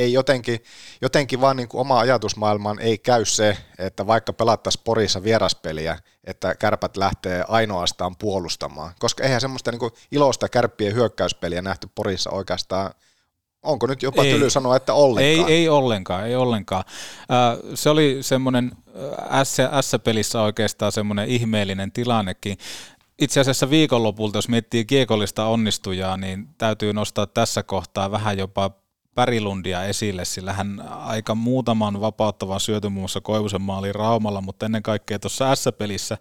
ei 0.01 0.13
jotenkin, 0.13 0.65
jotenkin 1.01 1.41
vaan 1.41 1.57
niin 1.57 1.69
kuin 1.69 1.81
oma 1.81 1.99
ajatusmaailmaan 1.99 2.79
ei 2.79 2.99
käy 2.99 3.25
se, 3.25 3.57
että 3.79 4.07
vaikka 4.07 4.33
pelattaisiin 4.33 4.83
Porissa 4.85 5.23
vieraspeliä, 5.25 5.99
että 6.25 6.55
kärpät 6.55 6.97
lähtee 6.97 7.45
ainoastaan 7.49 8.17
puolustamaan. 8.17 8.93
Koska 8.99 9.25
eihän 9.25 9.41
semmoista 9.41 9.71
niin 9.71 9.79
kuin 9.79 9.93
iloista 10.13 10.49
kärppien 10.49 10.95
hyökkäyspeliä 10.95 11.63
nähty 11.63 11.89
Porissa 11.95 12.31
oikeastaan 12.31 12.91
Onko 13.63 13.87
nyt 13.87 14.03
jopa 14.03 14.25
ei, 14.25 14.33
tyly 14.33 14.51
sanoa, 14.51 14.77
että 14.77 14.95
ollenkaan? 14.95 15.49
Ei, 15.51 15.55
ei 15.57 15.69
ollenkaan, 15.69 16.27
ei 16.27 16.37
ollenkaan. 16.37 16.85
se 17.75 17.91
oli 17.91 18.19
semmoinen 18.21 18.73
S-pelissä 19.81 20.43
oikeastaan 20.43 20.93
semmoinen 20.93 21.29
ihmeellinen 21.29 21.93
tilannekin. 21.93 22.59
Itse 23.19 23.41
asiassa 23.41 23.71
viikonlopulta, 23.71 24.39
jos 24.39 24.49
miettii 24.49 24.85
kiekollista 24.85 25.47
onnistujaa, 25.47 26.17
niin 26.17 26.49
täytyy 26.59 26.93
nostaa 26.93 27.27
tässä 27.27 27.63
kohtaa 27.63 28.11
vähän 28.11 28.39
jopa 28.39 28.71
Pärilundia 29.15 29.85
esille, 29.85 30.25
sillä 30.25 30.53
hän 30.53 30.89
aika 30.89 31.35
muutaman 31.35 32.01
vapauttavan 32.01 32.61
syöty 32.61 32.89
muun 32.89 33.03
muassa 33.03 33.21
Koivusen 33.21 33.63
maaliin 33.63 33.95
Raumalla, 33.95 34.41
mutta 34.41 34.67
ennen 34.67 34.83
kaikkea 34.83 35.19
tuossa 35.19 35.55
S-pelissä, 35.55 36.19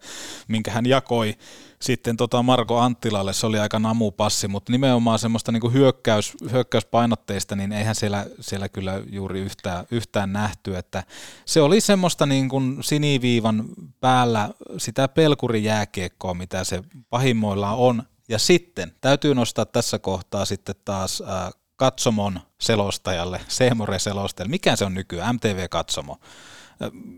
minkä 0.48 0.72
hän 0.72 0.86
jakoi 0.86 1.38
sitten 1.82 2.18
tota 2.18 2.44
Marko 2.44 2.80
Anttilalle, 2.80 3.34
se 3.34 3.46
oli 3.46 3.60
aika 3.60 3.80
namupassi, 3.80 4.48
mutta 4.48 4.72
nimenomaan 4.72 5.20
semmoista 5.20 5.52
niin 5.52 5.74
hyökkäys, 5.74 6.34
hyökkäyspainotteista, 6.52 7.56
niin 7.56 7.72
eihän 7.72 7.96
siellä, 7.96 8.26
siellä 8.40 8.70
kyllä 8.70 9.02
juuri 9.10 9.40
yhtään, 9.40 9.86
yhtään 9.92 10.34
nähty, 10.34 10.78
että 10.78 11.04
se 11.46 11.62
oli 11.62 11.82
semmoista 11.82 12.26
niin 12.26 12.50
siniviivan 12.82 13.66
päällä 14.00 14.50
sitä 14.78 15.08
pelkurijääkiekkoa, 15.08 16.34
mitä 16.34 16.64
se 16.64 16.84
pahimmoillaan 17.10 17.78
on, 17.78 18.04
ja 18.30 18.40
sitten 18.40 18.92
täytyy 19.02 19.36
nostaa 19.36 19.66
tässä 19.66 20.00
kohtaa 20.00 20.46
sitten 20.46 20.76
taas 20.86 21.22
äh, 21.22 21.54
katsomon 21.80 22.40
selostajalle, 22.62 23.42
Seemore-selostajalle, 23.48 24.50
mikä 24.50 24.76
se 24.76 24.86
on 24.86 24.94
nykyään, 24.94 25.36
MTV-katsomo, 25.36 26.18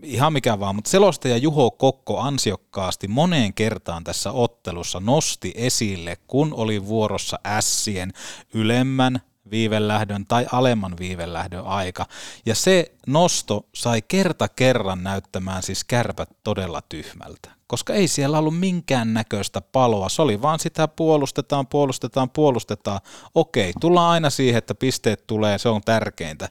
ihan 0.02 0.32
mikä 0.32 0.60
vaan, 0.60 0.74
mutta 0.74 0.90
selostaja 0.90 1.36
Juho 1.36 1.70
Kokko 1.70 2.20
ansiokkaasti 2.20 3.08
moneen 3.08 3.54
kertaan 3.54 4.04
tässä 4.04 4.32
ottelussa 4.32 5.00
nosti 5.00 5.52
esille, 5.56 6.16
kun 6.26 6.54
oli 6.54 6.86
vuorossa 6.86 7.38
ässien 7.46 8.12
ylemmän 8.54 9.20
viivelähdön 9.50 10.26
tai 10.26 10.46
alemman 10.52 10.96
viivelähdön 10.98 11.64
aika. 11.64 12.06
Ja 12.46 12.54
se 12.54 12.92
nosto 13.06 13.66
sai 13.74 14.02
kerta 14.02 14.48
kerran 14.48 15.02
näyttämään 15.02 15.62
siis 15.62 15.84
kärpät 15.84 16.28
todella 16.44 16.82
tyhmältä, 16.88 17.50
koska 17.72 17.92
ei 17.92 18.08
siellä 18.08 18.38
ollut 18.38 18.58
minkään 18.58 19.14
näköistä 19.14 19.60
paloa. 19.60 20.08
Se 20.08 20.22
oli 20.22 20.42
vaan 20.42 20.58
sitä 20.58 20.88
puolustetaan, 20.88 21.66
puolustetaan, 21.66 22.30
puolustetaan. 22.30 23.00
Okei, 23.34 23.72
tullaan 23.80 24.10
aina 24.10 24.30
siihen, 24.30 24.58
että 24.58 24.74
pisteet 24.74 25.26
tulee, 25.26 25.58
se 25.58 25.68
on 25.68 25.80
tärkeintä. 25.84 26.48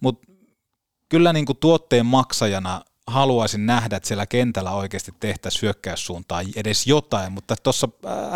Mutta 0.00 0.26
kyllä 1.08 1.32
niin 1.32 1.46
kuin 1.46 1.58
tuotteen 1.58 2.06
maksajana 2.06 2.82
haluaisin 3.06 3.66
nähdä, 3.66 3.96
että 3.96 4.06
siellä 4.06 4.26
kentällä 4.26 4.70
oikeasti 4.70 5.12
tehtäisiin 5.20 5.62
hyökkäyssuuntaan 5.62 6.46
edes 6.56 6.86
jotain, 6.86 7.32
mutta 7.32 7.56
tuossa 7.62 7.88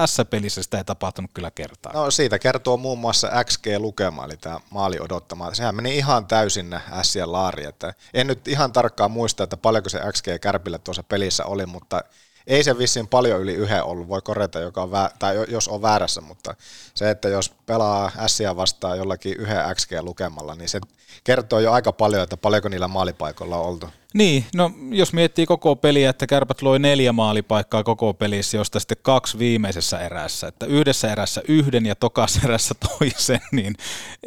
S-pelissä 0.06 0.62
sitä 0.62 0.78
ei 0.78 0.84
tapahtunut 0.84 1.30
kyllä 1.34 1.50
kertaa. 1.50 1.92
No 1.92 2.10
siitä 2.10 2.38
kertoo 2.38 2.76
muun 2.76 2.98
muassa 2.98 3.44
XG-lukema, 3.44 4.24
eli 4.24 4.36
tämä 4.36 4.60
maali 4.70 5.00
odottama. 5.00 5.54
Sehän 5.54 5.74
meni 5.74 5.96
ihan 5.96 6.26
täysin 6.26 6.80
S 7.02 7.16
ja 7.16 7.32
laari, 7.32 7.64
että 7.64 7.94
en 8.14 8.26
nyt 8.26 8.48
ihan 8.48 8.72
tarkkaan 8.72 9.10
muista, 9.10 9.44
että 9.44 9.56
paljonko 9.56 9.88
se 9.88 10.00
XG 10.12 10.26
Kärpillä 10.40 10.78
tuossa 10.78 11.02
pelissä 11.02 11.44
oli, 11.44 11.66
mutta 11.66 12.00
ei 12.46 12.64
se 12.64 12.78
vissiin 12.78 13.08
paljon 13.08 13.40
yli 13.40 13.54
yhden 13.54 13.84
ollut, 13.84 14.08
voi 14.08 14.22
korjata, 14.22 14.60
joka 14.60 14.82
on 14.82 14.90
väär, 14.90 15.10
tai 15.18 15.36
jos 15.48 15.68
on 15.68 15.82
väärässä, 15.82 16.20
mutta 16.20 16.54
se, 16.94 17.10
että 17.10 17.28
jos 17.28 17.50
pelaa 17.66 18.12
Sia 18.26 18.56
vastaan 18.56 18.98
jollakin 18.98 19.36
yhden 19.36 19.76
XG-lukemalla, 19.76 20.54
niin 20.54 20.68
se 20.68 20.80
kertoo 21.24 21.60
jo 21.60 21.72
aika 21.72 21.92
paljon, 21.92 22.22
että 22.22 22.36
paljonko 22.36 22.68
niillä 22.68 22.88
maalipaikoilla 22.88 23.56
on 23.56 23.66
oltu. 23.66 23.88
Niin, 24.14 24.44
no 24.54 24.70
jos 24.90 25.12
miettii 25.12 25.46
koko 25.46 25.76
peliä, 25.76 26.10
että 26.10 26.26
kärpät 26.26 26.62
loi 26.62 26.78
neljä 26.78 27.12
maalipaikkaa 27.12 27.84
koko 27.84 28.14
pelissä, 28.14 28.56
josta 28.56 28.80
sitten 28.80 28.96
kaksi 29.02 29.38
viimeisessä 29.38 30.00
erässä, 30.00 30.48
että 30.48 30.66
yhdessä 30.66 31.12
erässä 31.12 31.42
yhden 31.48 31.86
ja 31.86 31.94
tokas 31.94 32.40
erässä 32.44 32.74
toisen, 32.88 33.40
niin 33.52 33.74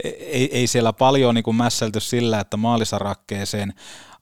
ei, 0.04 0.50
ei 0.58 0.68
siellä 0.68 0.94
paljon 0.94 1.36
niin 1.36 1.44
kuin 1.44 1.56
mässelty 1.56 2.00
sillä, 2.00 2.40
että 2.40 2.58
maalisarakkeeseen 2.58 3.74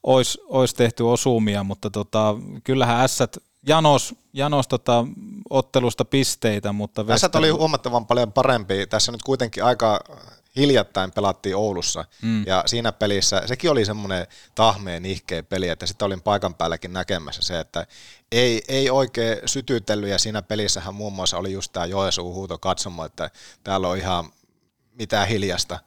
olisi, 0.04 0.40
olisi 0.46 0.76
tehty 0.76 1.04
osumia, 1.04 1.64
mutta 1.64 1.90
tota, 1.90 2.36
kyllähän 2.64 3.00
ässät 3.00 3.38
Janos, 3.68 4.16
Janos 4.34 4.68
tota, 4.68 5.06
ottelusta 5.50 6.06
pisteitä, 6.06 6.72
mutta... 6.72 7.04
Tässä 7.04 7.30
oli 7.34 7.50
huomattavan 7.50 8.06
paljon 8.06 8.34
parempi. 8.34 8.88
Tässä 8.88 9.12
nyt 9.12 9.24
kuitenkin 9.24 9.64
aika 9.64 10.00
hiljattain 10.58 11.12
pelattiin 11.12 11.56
Oulussa, 11.56 12.06
mm. 12.22 12.44
ja 12.48 12.64
siinä 12.66 12.92
pelissä, 12.92 13.44
sekin 13.46 13.72
oli 13.72 13.86
semmoinen 13.86 14.28
tahmeen 14.56 15.06
ihkeä 15.06 15.44
peli, 15.44 15.70
että 15.70 15.86
sitä 15.86 16.06
olin 16.06 16.22
paikan 16.22 16.56
päälläkin 16.56 16.94
näkemässä 16.94 17.42
se, 17.42 17.60
että 17.60 17.88
ei, 18.32 18.64
ei 18.68 18.90
oikein 18.90 19.38
sytytellyt, 19.46 20.10
ja 20.10 20.20
siinä 20.20 20.42
pelissähän 20.42 20.96
muun 20.96 21.14
muassa 21.14 21.38
oli 21.38 21.52
just 21.52 21.72
tämä 21.72 21.86
Joesuun 21.86 22.34
huuto 22.34 22.58
katsomo, 22.58 23.06
että 23.06 23.30
täällä 23.64 23.88
on 23.88 23.98
ihan 23.98 24.32
mitään 24.94 25.28
hiljasta, 25.28 25.80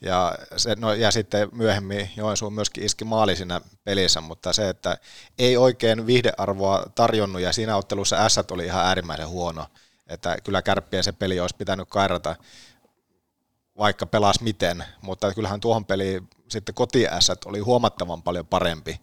ja, 0.00 0.34
se, 0.56 0.74
no, 0.78 0.94
ja 0.94 1.10
sitten 1.10 1.48
myöhemmin 1.52 2.10
Joensuu 2.16 2.50
myöskin 2.50 2.84
iski 2.84 3.04
maali 3.04 3.36
siinä 3.36 3.60
pelissä, 3.84 4.20
mutta 4.20 4.52
se, 4.52 4.68
että 4.68 4.98
ei 5.38 5.56
oikein 5.56 6.06
viihdearvoa 6.06 6.84
tarjonnut 6.94 7.42
ja 7.42 7.52
siinä 7.52 7.76
ottelussa 7.76 8.28
S 8.28 8.38
oli 8.50 8.64
ihan 8.64 8.86
äärimmäisen 8.86 9.28
huono, 9.28 9.66
että 10.06 10.36
kyllä 10.44 10.62
kärppien 10.62 11.04
se 11.04 11.12
peli 11.12 11.40
olisi 11.40 11.56
pitänyt 11.56 11.88
kairata 11.88 12.36
vaikka 13.78 14.06
pelas 14.06 14.40
miten, 14.40 14.84
mutta 15.02 15.34
kyllähän 15.34 15.60
tuohon 15.60 15.84
peliin 15.84 16.28
sitten 16.48 16.74
koti 16.74 17.04
oli 17.44 17.58
huomattavan 17.60 18.22
paljon 18.22 18.46
parempi 18.46 19.00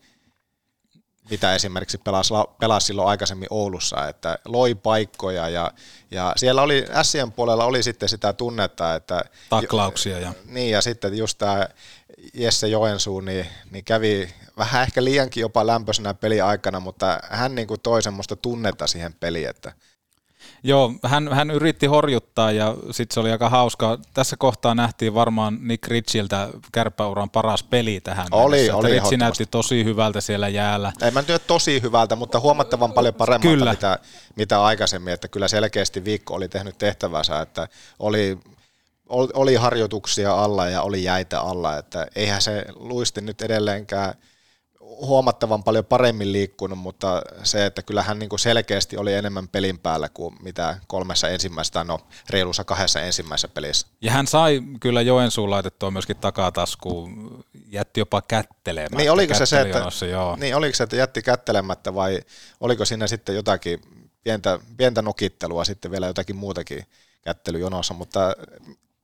mitä 1.30 1.56
esimerkiksi 1.56 1.98
pelasi, 1.98 2.34
pelasi 2.60 2.88
silloin 2.88 3.08
aikaisemmin 3.08 3.48
Oulussa, 3.50 4.08
että 4.08 4.39
loi 4.46 4.75
paikkoja 4.75 5.50
ja, 5.50 5.72
ja 6.12 6.34
siellä 6.36 6.62
oli, 6.62 6.86
Sien 7.03 7.32
puolella 7.32 7.65
oli 7.65 7.84
sitten 7.84 8.10
sitä 8.10 8.34
tunnetta, 8.34 8.96
että... 8.96 9.22
Taklauksia 9.50 10.20
ja... 10.20 10.34
Niin 10.46 10.72
ja 10.72 10.82
sitten 10.82 11.18
just 11.18 11.38
tämä 11.38 11.68
Jesse 12.34 12.68
Joensuu, 12.68 13.22
niin, 13.22 13.46
niin 13.72 13.84
kävi 13.84 14.34
vähän 14.58 14.84
ehkä 14.84 15.03
liiankin 15.03 15.42
jopa 15.42 15.68
lämpöisenä 15.68 16.13
peliaikana, 16.13 16.80
mutta 16.80 17.20
hän 17.30 17.56
niin 17.56 17.68
kuin 17.68 17.80
toi 17.80 18.01
semmoista 18.01 18.36
tunnetta 18.36 18.88
siihen 18.88 19.13
peliin, 19.13 19.50
että 19.50 19.74
Joo, 20.65 20.93
hän, 21.03 21.34
hän 21.34 21.51
yritti 21.51 21.86
horjuttaa 21.86 22.51
ja 22.51 22.75
sitten 22.91 23.13
se 23.13 23.20
oli 23.20 23.32
aika 23.32 23.50
hauskaa. 23.50 23.98
Tässä 24.13 24.38
kohtaa 24.38 24.75
nähtiin 24.75 25.13
varmaan 25.13 25.58
Nick 25.62 25.88
Ritchiltä 25.88 26.50
kärppäuran 26.72 27.29
paras 27.29 27.63
peli 27.63 28.01
tähän. 28.01 28.27
Oli, 28.32 28.55
mennessä. 28.55 28.75
oli 28.75 28.91
Ritsi 28.91 29.17
näytti 29.17 29.46
tosi 29.46 29.84
hyvältä 29.84 30.22
siellä 30.22 30.48
jäällä. 30.48 30.93
Ei 31.01 31.12
mä 31.12 31.24
nyt 31.27 31.48
tosi 31.48 31.82
hyvältä, 31.82 32.15
mutta 32.15 32.39
huomattavan 32.39 32.93
paljon 32.93 33.13
paremmalta 33.13 33.58
kyllä. 33.58 33.72
Mitä, 33.72 34.00
mitä 34.36 34.63
aikaisemmin, 34.63 35.13
että 35.13 35.27
kyllä 35.27 35.48
selkeästi 35.48 36.05
viikko 36.05 36.34
oli 36.34 36.50
tehnyt 36.50 36.77
tehtävänsä, 36.77 37.41
että 37.41 37.67
oli 38.00 38.38
oli 39.10 39.55
harjoituksia 39.55 40.43
alla 40.43 40.70
ja 40.70 40.82
oli 40.82 41.03
jäitä 41.03 41.41
alla, 41.41 41.77
että 41.77 42.08
eihän 42.15 42.41
se 42.41 42.65
luisti 42.75 43.22
nyt 43.22 43.41
edelleenkään– 43.41 44.13
huomattavan 44.83 45.63
paljon 45.63 45.85
paremmin 45.85 46.31
liikkunut, 46.31 46.79
mutta 46.79 47.21
se, 47.43 47.65
että 47.65 47.81
kyllä 47.81 48.03
hän 48.03 48.19
niin 48.19 48.29
kuin 48.29 48.39
selkeästi 48.39 48.97
oli 48.97 49.13
enemmän 49.13 49.47
pelin 49.47 49.79
päällä 49.79 50.09
kuin 50.09 50.35
mitä 50.43 50.77
kolmessa 50.87 51.29
ensimmäistä, 51.29 51.83
no 51.83 51.99
reilussa 52.29 52.63
kahdessa 52.63 53.01
ensimmäisessä 53.01 53.47
pelissä. 53.47 53.87
Ja 54.01 54.11
hän 54.11 54.27
sai 54.27 54.61
kyllä 54.79 55.01
Joensuun 55.01 55.49
laitettua 55.49 55.91
myöskin 55.91 56.17
takataskuun, 56.17 57.43
jätti 57.67 57.99
jopa 57.99 58.21
kättelemättä. 58.21 58.97
Niin 58.97 59.11
oliko 59.11 59.33
se 59.33 59.45
se, 59.45 59.61
että, 59.61 60.05
joo. 60.11 60.35
Niin, 60.35 60.55
oliko 60.55 60.75
se, 60.75 60.83
että 60.83 60.95
jätti 60.95 61.21
kättelemättä 61.21 61.95
vai 61.95 62.19
oliko 62.59 62.85
siinä 62.85 63.07
sitten 63.07 63.35
jotakin 63.35 63.81
pientä, 64.23 64.59
pientä 64.77 65.01
nokittelua, 65.01 65.65
sitten 65.65 65.91
vielä 65.91 66.07
jotakin 66.07 66.35
muutakin 66.35 66.85
kättelyjonossa, 67.21 67.93
mutta 67.93 68.35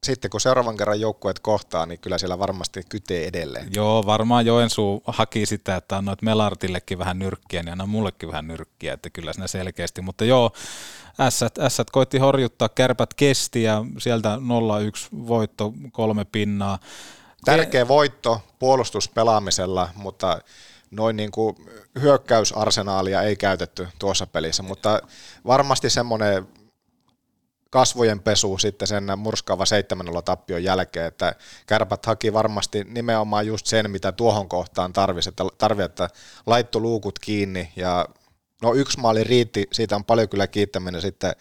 sitten 0.03 0.31
kun 0.31 0.41
seuraavan 0.41 0.77
kerran 0.77 0.99
joukkueet 0.99 1.39
kohtaa, 1.39 1.85
niin 1.85 1.99
kyllä 1.99 2.17
siellä 2.17 2.39
varmasti 2.39 2.83
kytee 2.89 3.27
edelleen. 3.27 3.67
Joo, 3.75 4.05
varmaan 4.05 4.45
Joensuu 4.45 5.03
haki 5.07 5.45
sitä, 5.45 5.75
että 5.75 5.97
annoit 5.97 6.21
Melartillekin 6.21 6.99
vähän 6.99 7.19
nyrkkiä, 7.19 7.63
niin 7.63 7.71
anna 7.71 7.85
mullekin 7.85 8.29
vähän 8.29 8.47
nyrkkiä, 8.47 8.93
että 8.93 9.09
kyllä 9.09 9.33
siinä 9.33 9.47
selkeästi. 9.47 10.01
Mutta 10.01 10.25
joo, 10.25 10.51
Ässät, 11.19 11.57
ässät 11.57 11.89
koitti 11.89 12.17
horjuttaa, 12.17 12.69
kärpät 12.69 13.13
kesti 13.13 13.63
ja 13.63 13.85
sieltä 13.97 14.35
0-1 14.35 14.39
voitto, 15.27 15.73
kolme 15.91 16.25
pinnaa. 16.25 16.79
Tärkeä 17.45 17.87
voitto 17.87 18.41
puolustuspelaamisella, 18.59 19.89
mutta 19.95 20.39
noin 20.91 21.15
niin 21.15 21.31
kuin 21.31 21.55
hyökkäysarsenaalia 22.01 23.21
ei 23.21 23.35
käytetty 23.35 23.87
tuossa 23.99 24.27
pelissä, 24.27 24.63
mutta 24.63 25.01
varmasti 25.45 25.89
semmoinen 25.89 26.47
kasvojen 27.69 28.19
pesu 28.19 28.57
sitten 28.57 28.87
sen 28.87 29.03
murskaava 29.17 29.65
7 29.65 30.07
tappion 30.25 30.63
jälkeen, 30.63 31.05
että 31.05 31.35
kärpät 31.67 32.05
haki 32.05 32.33
varmasti 32.33 32.83
nimenomaan 32.83 33.47
just 33.47 33.65
sen, 33.65 33.91
mitä 33.91 34.11
tuohon 34.11 34.49
kohtaan 34.49 34.93
tarvisi, 34.93 35.29
että, 35.29 35.43
tarvi, 35.57 35.83
että 35.83 36.09
laitto 36.45 36.79
luukut 36.79 37.19
kiinni 37.19 37.71
ja 37.75 38.05
no 38.61 38.73
yksi 38.73 38.99
maali 38.99 39.23
riitti, 39.23 39.67
siitä 39.71 39.95
on 39.95 40.05
paljon 40.05 40.29
kyllä 40.29 40.47
kiittäminen 40.47 41.01
sitten 41.01 41.33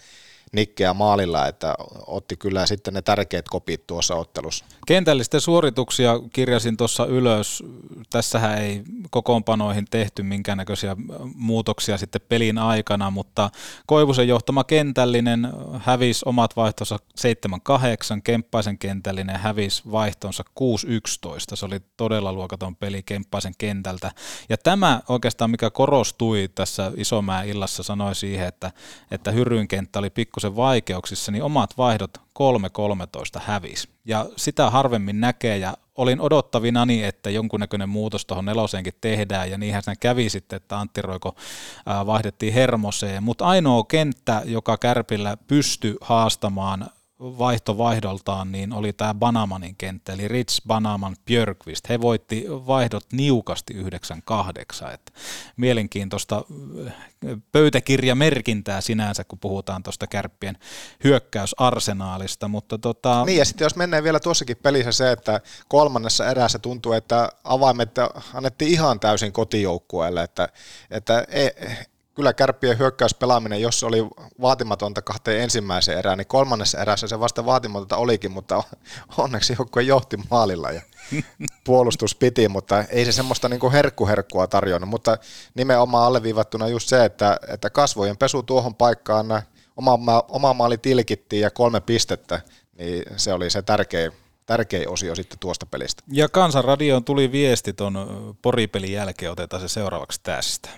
nikkeä 0.52 0.94
maalilla, 0.94 1.46
että 1.46 1.74
otti 2.06 2.36
kyllä 2.36 2.66
sitten 2.66 2.94
ne 2.94 3.02
tärkeät 3.02 3.48
kopit 3.48 3.86
tuossa 3.86 4.14
ottelussa. 4.14 4.64
Kentällisten 4.86 5.40
suorituksia 5.40 6.20
kirjasin 6.32 6.76
tuossa 6.76 7.06
ylös. 7.06 7.62
Tässähän 8.10 8.58
ei 8.58 8.82
kokoonpanoihin 9.10 9.84
tehty 9.90 10.22
minkäännäköisiä 10.22 10.96
muutoksia 11.34 11.98
sitten 11.98 12.20
pelin 12.28 12.58
aikana, 12.58 13.10
mutta 13.10 13.50
Koivusen 13.86 14.28
johtama 14.28 14.64
kentällinen 14.64 15.48
hävisi 15.78 16.22
omat 16.26 16.56
vaihtonsa 16.56 16.98
7-8, 17.20 18.20
Kemppaisen 18.24 18.78
kentällinen 18.78 19.36
hävisi 19.36 19.82
vaihtonsa 19.90 20.44
6-11. 20.60 20.62
Se 21.54 21.66
oli 21.66 21.80
todella 21.96 22.32
luokaton 22.32 22.76
peli 22.76 23.02
Kemppaisen 23.02 23.54
kentältä. 23.58 24.10
Ja 24.48 24.56
tämä 24.58 25.00
oikeastaan, 25.08 25.50
mikä 25.50 25.70
korostui 25.70 26.48
tässä 26.54 26.92
Isomäen 26.96 27.48
illassa, 27.48 27.82
sanoi 27.82 28.14
siihen, 28.14 28.48
että, 28.48 28.72
että 29.10 29.30
Hyryn 29.30 29.68
kenttä 29.68 29.98
oli 29.98 30.10
pikku 30.10 30.37
pikkusen 30.38 30.56
vaikeuksissa, 30.56 31.32
niin 31.32 31.42
omat 31.42 31.78
vaihdot 31.78 32.18
3-13 32.18 33.40
hävis. 33.40 33.88
Ja 34.04 34.26
sitä 34.36 34.70
harvemmin 34.70 35.20
näkee 35.20 35.58
ja 35.58 35.74
olin 35.96 36.20
odottavinani, 36.20 37.04
että 37.04 37.30
jonkunnäköinen 37.30 37.88
muutos 37.88 38.26
tuohon 38.26 38.44
neloseenkin 38.44 38.92
tehdään 39.00 39.50
ja 39.50 39.58
niinhän 39.58 39.82
sen 39.82 39.96
kävi 40.00 40.30
sitten, 40.30 40.56
että 40.56 40.78
Antti 40.78 41.02
Roiko 41.02 41.34
vaihdettiin 42.06 42.54
Hermoseen, 42.54 43.22
mutta 43.22 43.44
ainoa 43.44 43.84
kenttä, 43.84 44.42
joka 44.44 44.76
Kärpillä 44.76 45.36
pystyi 45.36 45.96
haastamaan 46.00 46.86
vaihtovaihdoltaan, 47.20 48.52
niin 48.52 48.72
oli 48.72 48.92
tämä 48.92 49.14
Banamanin 49.14 49.76
kenttä, 49.76 50.12
eli 50.12 50.28
Rich 50.28 50.66
Banaman 50.66 51.16
Björkvist. 51.26 51.88
He 51.88 52.00
voitti 52.00 52.46
vaihdot 52.48 53.04
niukasti 53.12 53.74
9-8. 53.74 53.78
Että 54.94 55.12
mielenkiintoista 55.56 56.44
äh, 56.86 56.92
pöytäkirjamerkintää 57.52 58.80
sinänsä, 58.80 59.24
kun 59.24 59.38
puhutaan 59.38 59.82
tuosta 59.82 60.06
kärppien 60.06 60.58
hyökkäysarsenaalista. 61.04 62.48
Mutta 62.48 62.78
tota... 62.78 63.24
Niin 63.24 63.38
ja 63.38 63.44
sitten 63.44 63.64
jos 63.64 63.76
mennään 63.76 64.04
vielä 64.04 64.20
tuossakin 64.20 64.56
pelissä 64.56 64.92
se, 64.92 65.12
että 65.12 65.40
kolmannessa 65.68 66.30
erässä 66.30 66.58
tuntuu, 66.58 66.92
että 66.92 67.28
avaimet 67.44 67.90
annettiin 68.34 68.70
ihan 68.70 69.00
täysin 69.00 69.32
kotijoukkueelle, 69.32 70.22
että, 70.22 70.48
että 70.90 71.24
ei, 71.28 71.50
kyllä 72.18 72.32
kärppien 72.32 72.78
hyökkäyspelaaminen, 72.78 73.60
jos 73.60 73.80
se 73.80 73.86
oli 73.86 74.04
vaatimatonta 74.40 75.02
kahteen 75.02 75.42
ensimmäiseen 75.42 75.98
erään, 75.98 76.18
niin 76.18 76.26
kolmannessa 76.26 76.78
erässä 76.78 77.08
se 77.08 77.20
vasta 77.20 77.46
vaatimatonta 77.46 77.96
olikin, 77.96 78.32
mutta 78.32 78.62
onneksi 79.18 79.54
joukkue 79.58 79.82
johti 79.82 80.16
maalilla 80.30 80.70
ja 80.70 80.82
puolustus 81.64 82.14
piti, 82.14 82.48
mutta 82.48 82.84
ei 82.88 83.04
se 83.04 83.12
semmoista 83.12 83.48
niin 83.48 83.72
herkkuherkkua 83.72 84.46
tarjonnut, 84.46 84.90
mutta 84.90 85.18
nimenomaan 85.54 86.04
alleviivattuna 86.04 86.68
just 86.68 86.88
se, 86.88 87.04
että, 87.04 87.36
että 87.48 87.70
kasvojen 87.70 88.16
pesu 88.16 88.42
tuohon 88.42 88.74
paikkaan, 88.74 89.42
oma, 89.76 90.24
oma 90.28 90.54
maali 90.54 90.78
tilkittiin 90.78 91.42
ja 91.42 91.50
kolme 91.50 91.80
pistettä, 91.80 92.40
niin 92.78 93.02
se 93.16 93.32
oli 93.32 93.50
se 93.50 93.62
tärkein, 93.62 94.12
tärkein 94.46 94.88
osio 94.88 95.14
sitten 95.14 95.38
tuosta 95.38 95.66
pelistä. 95.66 96.02
Ja 96.12 96.28
Kansanradioon 96.28 97.04
tuli 97.04 97.32
viesti 97.32 97.72
tuon 97.72 98.36
poripelin 98.42 98.92
jälkeen, 98.92 99.32
otetaan 99.32 99.62
se 99.62 99.68
seuraavaksi 99.68 100.20
tästä. 100.22 100.68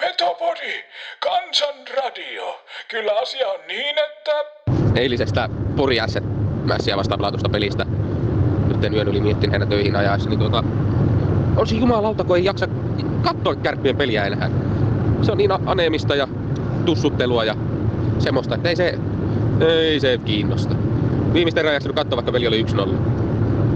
Petopodi, 0.00 0.84
kansanradio. 1.18 2.64
Kyllä 2.88 3.12
asia 3.22 3.48
on 3.48 3.60
niin, 3.68 3.96
että... 3.98 4.44
Eilisestä 4.94 5.48
Pori 5.76 5.96
mässiä 6.64 6.96
vastaan 6.96 7.18
pelatusta 7.18 7.48
pelistä. 7.48 7.86
Nyt 8.68 8.84
en 8.84 8.94
yön 8.94 9.08
yli 9.08 9.20
miettin 9.20 9.50
heidän 9.50 9.68
töihin 9.68 9.96
ajaessa, 9.96 10.28
niin 10.30 10.38
tuota... 10.38 10.64
On 11.56 11.66
se 11.66 11.74
jumalauta, 11.74 12.24
kun 12.24 12.36
ei 12.36 12.44
jaksa 12.44 12.68
katsoa 13.22 13.54
kärppien 13.54 13.96
peliä 13.96 14.24
enää. 14.24 14.50
Se 15.22 15.32
on 15.32 15.38
niin 15.38 15.52
aneemista 15.66 16.14
ja 16.14 16.28
tussuttelua 16.84 17.44
ja 17.44 17.56
semmoista, 18.18 18.54
että 18.54 18.68
ei 18.68 18.76
se, 18.76 18.98
ei 19.60 20.00
se 20.00 20.18
kiinnosta. 20.24 20.74
Viimeistä 21.32 21.60
erää 21.60 21.72
jaksanut 21.72 21.96
katsoa, 21.96 22.16
vaikka 22.16 22.32
veli 22.32 22.46
oli 22.46 22.62
1-0. 22.62 22.88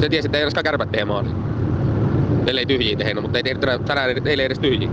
Se 0.00 0.08
tiesi, 0.08 0.28
että 0.28 0.38
ei 0.38 0.42
edes 0.42 0.54
kärpät 0.64 0.92
tee 0.92 1.04
maali. 1.04 1.28
Ellei 2.46 2.66
tyhjiin 2.66 2.98
tehnyt, 2.98 3.22
mutta 3.22 3.38
ei 3.38 3.54
tänään, 3.54 3.84
tänään 3.84 4.10
ei 4.26 4.44
edes 4.44 4.58
tyhjiin. 4.58 4.90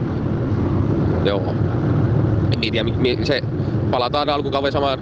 Joo. 1.26 1.56
En 2.52 2.72
tiedä, 2.72 2.90
se 3.24 3.42
palataan 3.92 4.30
alkukauden 4.30 4.72
samaan, 4.72 5.00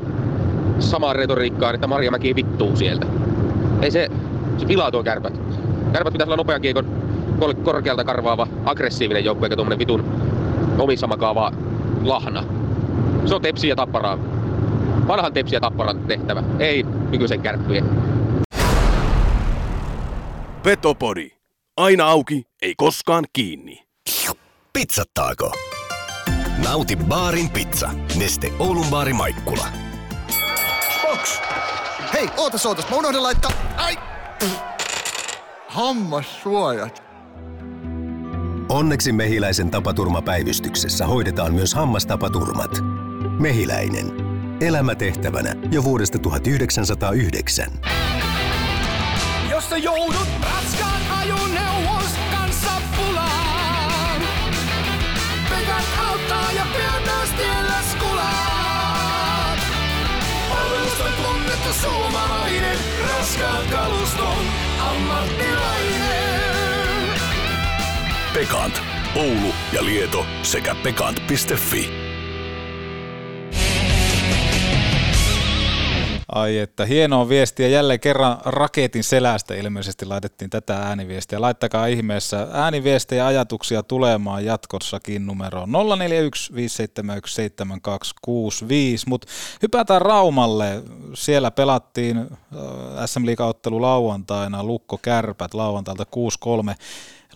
samaan 0.79 1.15
retoriikkaan, 1.15 1.75
että 1.75 1.87
Marjamäki 1.87 2.35
vittuu 2.35 2.75
sieltä. 2.75 3.05
Ei 3.81 3.91
se, 3.91 4.09
se 4.57 4.65
pilaa 4.65 4.91
tuo 4.91 5.03
kärpät. 5.03 5.41
Kärpät 5.93 6.13
pitäisi 6.13 6.29
olla 6.29 6.37
nopean 6.37 6.61
kiekon 6.61 6.85
korkealta 7.63 8.03
karvaava, 8.03 8.47
aggressiivinen 8.65 9.25
joukkue, 9.25 9.45
eikä 9.45 9.55
tuommoinen 9.55 9.79
vitun 9.79 10.05
omissa 10.79 11.07
makaava 11.07 11.51
lahna. 12.03 12.43
Se 13.25 13.35
on 13.35 13.41
tepsi 13.41 13.67
ja 13.67 13.75
tapparaa. 13.75 14.17
Vanhan 15.07 15.33
tepsi 15.33 15.55
ja 15.55 15.61
tapparan 15.61 15.99
tehtävä, 15.99 16.43
ei 16.59 16.83
nykyisen 16.83 17.41
kärppien. 17.41 17.85
Petopodi. 20.63 21.31
Aina 21.77 22.07
auki, 22.07 22.43
ei 22.61 22.73
koskaan 22.77 23.25
kiinni. 23.33 23.83
Pizzattaako? 24.73 25.51
Nauti 26.63 26.95
baarin 26.95 27.49
pizza. 27.49 27.89
Neste 28.15 28.51
Oulun 28.59 28.85
baari 28.89 29.13
Maikkula. 29.13 29.67
Box! 31.01 31.39
Hei, 32.13 32.29
ootas 32.37 32.65
ootas, 32.65 32.89
mä 32.89 32.95
unohdin 32.95 33.23
laittaa... 33.23 33.51
Ai! 33.77 33.97
Hammassuojat. 35.67 37.03
Onneksi 38.69 39.11
Mehiläisen 39.11 39.71
tapaturmapäivystyksessä 39.71 41.07
hoidetaan 41.07 41.53
myös 41.53 41.73
hammastapaturmat. 41.73 42.71
Mehiläinen. 43.39 44.11
Elämä 44.61 44.95
tehtävänä 44.95 45.55
jo 45.71 45.83
vuodesta 45.83 46.19
1909. 46.19 47.69
Jos 49.49 49.69
jossa 49.69 49.77
joudut 49.77 50.27
raskaan 50.41 51.01
ajoneuvos 51.19 51.98
suomalainen, 61.73 62.77
raskaan 63.09 63.67
kaluston 63.67 64.45
ammattilainen. 64.79 66.09
Pekant. 68.33 68.81
Oulu 69.15 69.53
ja 69.73 69.85
Lieto 69.85 70.25
sekä 70.43 70.75
pekant.fi. 70.75 72.08
Ai 76.31 76.57
että 76.57 76.85
hienoa 76.85 77.29
viestiä 77.29 77.67
jälleen 77.67 77.99
kerran 77.99 78.37
raketin 78.45 79.03
selästä 79.03 79.55
ilmeisesti 79.55 80.05
laitettiin 80.05 80.49
tätä 80.49 80.77
ääniviestiä. 80.77 81.41
Laittakaa 81.41 81.85
ihmeessä 81.85 82.47
ääniviestejä 82.51 83.23
ja 83.23 83.27
ajatuksia 83.27 83.83
tulemaan 83.83 84.45
jatkossakin 84.45 85.25
numeroon 85.25 85.69
0415717265. 85.69 85.73
Mutta 89.07 89.27
hypätään 89.61 90.01
Raumalle. 90.01 90.83
Siellä 91.13 91.51
pelattiin 91.51 92.17
äh, 92.17 92.27
SM 93.05 93.25
Liiga-ottelu 93.25 93.81
lauantaina, 93.81 94.63
Lukko 94.63 94.97
Kärpät 94.97 95.53
lauantailta 95.53 96.05
6-3 96.71 96.75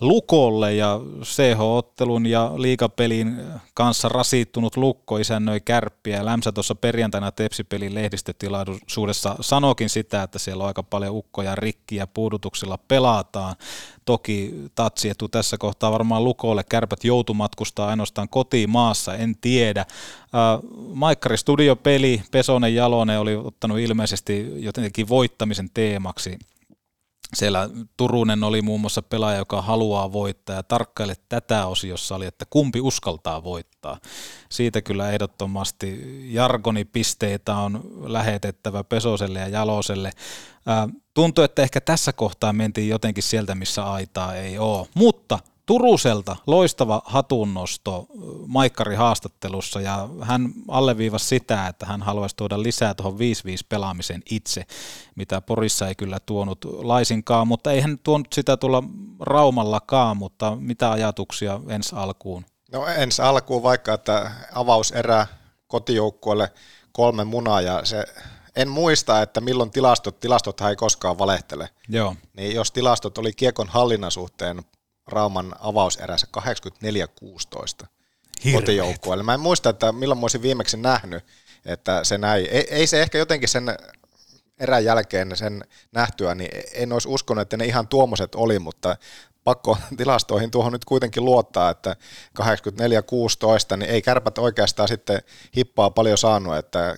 Lukolle 0.00 0.74
ja 0.74 1.00
CH-ottelun 1.22 2.26
ja 2.26 2.52
liikapelin 2.56 3.36
kanssa 3.74 4.08
rasittunut 4.08 4.76
Lukko 4.76 5.18
isännöi 5.18 5.60
kärppiä. 5.60 6.24
Lämsä 6.24 6.52
tuossa 6.52 6.74
perjantaina 6.74 7.32
Tepsipelin 7.32 7.94
lehdistötilaisuudessa 7.94 9.36
sanokin 9.40 9.88
sitä, 9.90 10.22
että 10.22 10.38
siellä 10.38 10.62
on 10.62 10.68
aika 10.68 10.82
paljon 10.82 11.14
ukkoja 11.14 11.54
rikkiä 11.54 12.06
puudutuksilla 12.06 12.78
pelataan. 12.88 13.56
Toki 14.04 14.54
tatsietu 14.74 15.28
tässä 15.28 15.58
kohtaa 15.58 15.92
varmaan 15.92 16.24
Lukolle. 16.24 16.64
Kärpät 16.64 17.04
joutumatkustaa 17.04 17.88
ainoastaan 17.88 18.28
kotiin 18.28 18.70
maassa, 18.70 19.14
en 19.14 19.36
tiedä. 19.40 19.86
Maikkari 20.94 21.36
studiopeli, 21.36 22.22
Pesonen 22.30 22.74
Jalonen 22.74 23.20
oli 23.20 23.36
ottanut 23.36 23.78
ilmeisesti 23.78 24.52
jotenkin 24.56 25.08
voittamisen 25.08 25.70
teemaksi 25.74 26.38
siellä 27.34 27.70
Turunen 27.96 28.44
oli 28.44 28.62
muun 28.62 28.80
muassa 28.80 29.02
pelaaja, 29.02 29.38
joka 29.38 29.62
haluaa 29.62 30.12
voittaa 30.12 30.56
ja 30.56 30.62
tarkkaile 30.62 31.14
tätä 31.28 31.66
osiossa 31.66 32.14
oli, 32.14 32.26
että 32.26 32.44
kumpi 32.50 32.80
uskaltaa 32.80 33.44
voittaa. 33.44 33.98
Siitä 34.48 34.82
kyllä 34.82 35.10
ehdottomasti 35.10 36.00
jargonipisteitä 36.34 37.56
on 37.56 37.80
lähetettävä 38.12 38.84
Pesoselle 38.84 39.38
ja 39.38 39.48
Jaloselle. 39.48 40.10
Tuntuu, 41.14 41.44
että 41.44 41.62
ehkä 41.62 41.80
tässä 41.80 42.12
kohtaa 42.12 42.52
mentiin 42.52 42.88
jotenkin 42.88 43.22
sieltä, 43.22 43.54
missä 43.54 43.84
aitaa 43.84 44.34
ei 44.34 44.58
ole, 44.58 44.86
mutta– 44.94 45.38
Turuselta 45.66 46.36
loistava 46.46 47.02
hatunnosto 47.04 48.06
Maikkari 48.46 48.94
haastattelussa 48.94 49.80
ja 49.80 50.08
hän 50.20 50.52
alleviivasi 50.68 51.26
sitä, 51.26 51.66
että 51.66 51.86
hän 51.86 52.02
haluaisi 52.02 52.36
tuoda 52.36 52.62
lisää 52.62 52.94
tuohon 52.94 53.14
5-5 53.14 53.16
pelaamisen 53.68 54.22
itse, 54.30 54.64
mitä 55.14 55.40
Porissa 55.40 55.88
ei 55.88 55.94
kyllä 55.94 56.20
tuonut 56.20 56.64
laisinkaan, 56.64 57.48
mutta 57.48 57.72
ei 57.72 57.80
hän 57.80 57.98
tuonut 57.98 58.32
sitä 58.32 58.56
tulla 58.56 58.82
Raumallakaan, 59.20 60.16
mutta 60.16 60.56
mitä 60.60 60.90
ajatuksia 60.90 61.60
ensi 61.68 61.96
alkuun? 61.96 62.44
No 62.72 62.86
ensi 62.86 63.22
alkuun 63.22 63.62
vaikka, 63.62 63.94
että 63.94 64.30
avauserä 64.54 65.26
kotijoukkueelle 65.66 66.52
kolme 66.92 67.24
munaa 67.24 67.60
ja 67.60 67.84
se 67.84 68.04
en 68.56 68.68
muista, 68.68 69.22
että 69.22 69.40
milloin 69.40 69.70
tilastot, 69.70 70.20
tilastot 70.20 70.60
ei 70.60 70.76
koskaan 70.76 71.18
valehtele. 71.18 71.68
Joo. 71.88 72.16
Niin 72.36 72.54
jos 72.54 72.72
tilastot 72.72 73.18
oli 73.18 73.32
kiekon 73.32 73.68
hallinnan 73.68 74.10
suhteen 74.10 74.62
Rauman 75.06 75.52
avauserässä 75.60 76.26
84-16 77.82 77.86
kotijoukkueelle. 78.52 79.24
Mä 79.24 79.34
en 79.34 79.40
muista, 79.40 79.70
että 79.70 79.92
milloin 79.92 80.18
mä 80.18 80.24
olisin 80.24 80.42
viimeksi 80.42 80.76
nähnyt, 80.76 81.24
että 81.64 82.04
se 82.04 82.18
näin. 82.18 82.46
Ei, 82.50 82.66
ei 82.70 82.86
se 82.86 83.02
ehkä 83.02 83.18
jotenkin 83.18 83.48
sen 83.48 83.76
erän 84.58 84.84
jälkeen 84.84 85.36
sen 85.36 85.64
nähtyä, 85.92 86.34
niin 86.34 86.50
en 86.72 86.92
olisi 86.92 87.08
uskonut, 87.08 87.42
että 87.42 87.56
ne 87.56 87.64
ihan 87.64 87.88
tuommoiset 87.88 88.34
oli, 88.34 88.58
mutta 88.58 88.96
pakko 89.44 89.78
tilastoihin 89.96 90.50
tuohon 90.50 90.72
nyt 90.72 90.84
kuitenkin 90.84 91.24
luottaa, 91.24 91.70
että 91.70 91.96
84-16, 92.40 93.76
niin 93.76 93.90
ei 93.90 94.02
kärpät 94.02 94.38
oikeastaan 94.38 94.88
sitten 94.88 95.22
hippaa 95.56 95.90
paljon 95.90 96.18
saanut, 96.18 96.56
että 96.56 96.96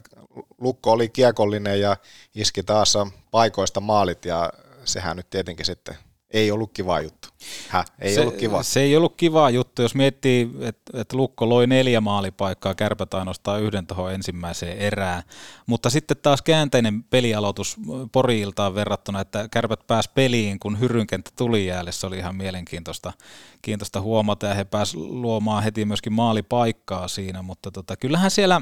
Lukko 0.58 0.92
oli 0.92 1.08
kiekollinen 1.08 1.80
ja 1.80 1.96
iski 2.34 2.62
taas 2.62 2.94
paikoista 3.30 3.80
maalit 3.80 4.24
ja 4.24 4.52
sehän 4.84 5.16
nyt 5.16 5.30
tietenkin 5.30 5.66
sitten 5.66 5.96
ei 6.30 6.50
ollut 6.50 6.72
kiva 6.72 7.00
juttu. 7.00 7.28
Häh, 7.68 7.84
ei 8.00 8.14
se, 8.14 8.20
ollut 8.20 8.36
kiva. 8.36 8.62
Se 8.62 8.80
ei 8.80 8.96
ollut 8.96 9.16
kiva 9.16 9.50
juttu, 9.50 9.82
jos 9.82 9.94
miettii, 9.94 10.50
että 10.60 11.00
et 11.00 11.12
Lukko 11.12 11.48
loi 11.48 11.66
neljä 11.66 12.00
maalipaikkaa, 12.00 12.74
kärpät 12.74 13.14
ainoastaan 13.14 13.62
yhden 13.62 13.86
tuohon 13.86 14.12
ensimmäiseen 14.14 14.78
erään. 14.78 15.22
Mutta 15.66 15.90
sitten 15.90 16.16
taas 16.22 16.42
käänteinen 16.42 17.02
pelialoitus 17.02 17.76
Poriiltaan 18.12 18.74
verrattuna, 18.74 19.20
että 19.20 19.48
kärpät 19.50 19.86
pääsi 19.86 20.10
peliin, 20.14 20.58
kun 20.58 20.80
hyrynkenttä 20.80 21.30
tuli 21.36 21.66
jäälle. 21.66 21.92
Se 21.92 22.06
oli 22.06 22.18
ihan 22.18 22.36
mielenkiintoista 22.36 23.12
kiintoista 23.62 24.00
huomata 24.00 24.46
ja 24.46 24.54
he 24.54 24.64
pääsivät 24.64 25.04
luomaan 25.04 25.62
heti 25.62 25.84
myöskin 25.84 26.12
maalipaikkaa 26.12 27.08
siinä, 27.08 27.42
mutta 27.42 27.70
tota, 27.70 27.96
kyllähän 27.96 28.30
siellä 28.30 28.60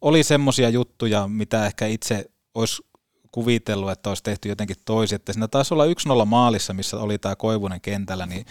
oli 0.00 0.22
semmoisia 0.22 0.68
juttuja, 0.68 1.28
mitä 1.28 1.66
ehkä 1.66 1.86
itse 1.86 2.30
olisi 2.54 2.82
kuvitellut, 3.36 3.90
että 3.90 4.10
olisi 4.10 4.22
tehty 4.22 4.48
jotenkin 4.48 4.76
toisin, 4.84 5.16
että 5.16 5.32
siinä 5.32 5.48
taisi 5.48 5.74
olla 5.74 5.84
1-0 6.22 6.24
maalissa, 6.24 6.74
missä 6.74 6.96
oli 6.96 7.18
tämä 7.18 7.36
Koivunen 7.36 7.80
kentällä, 7.80 8.26
niin 8.26 8.46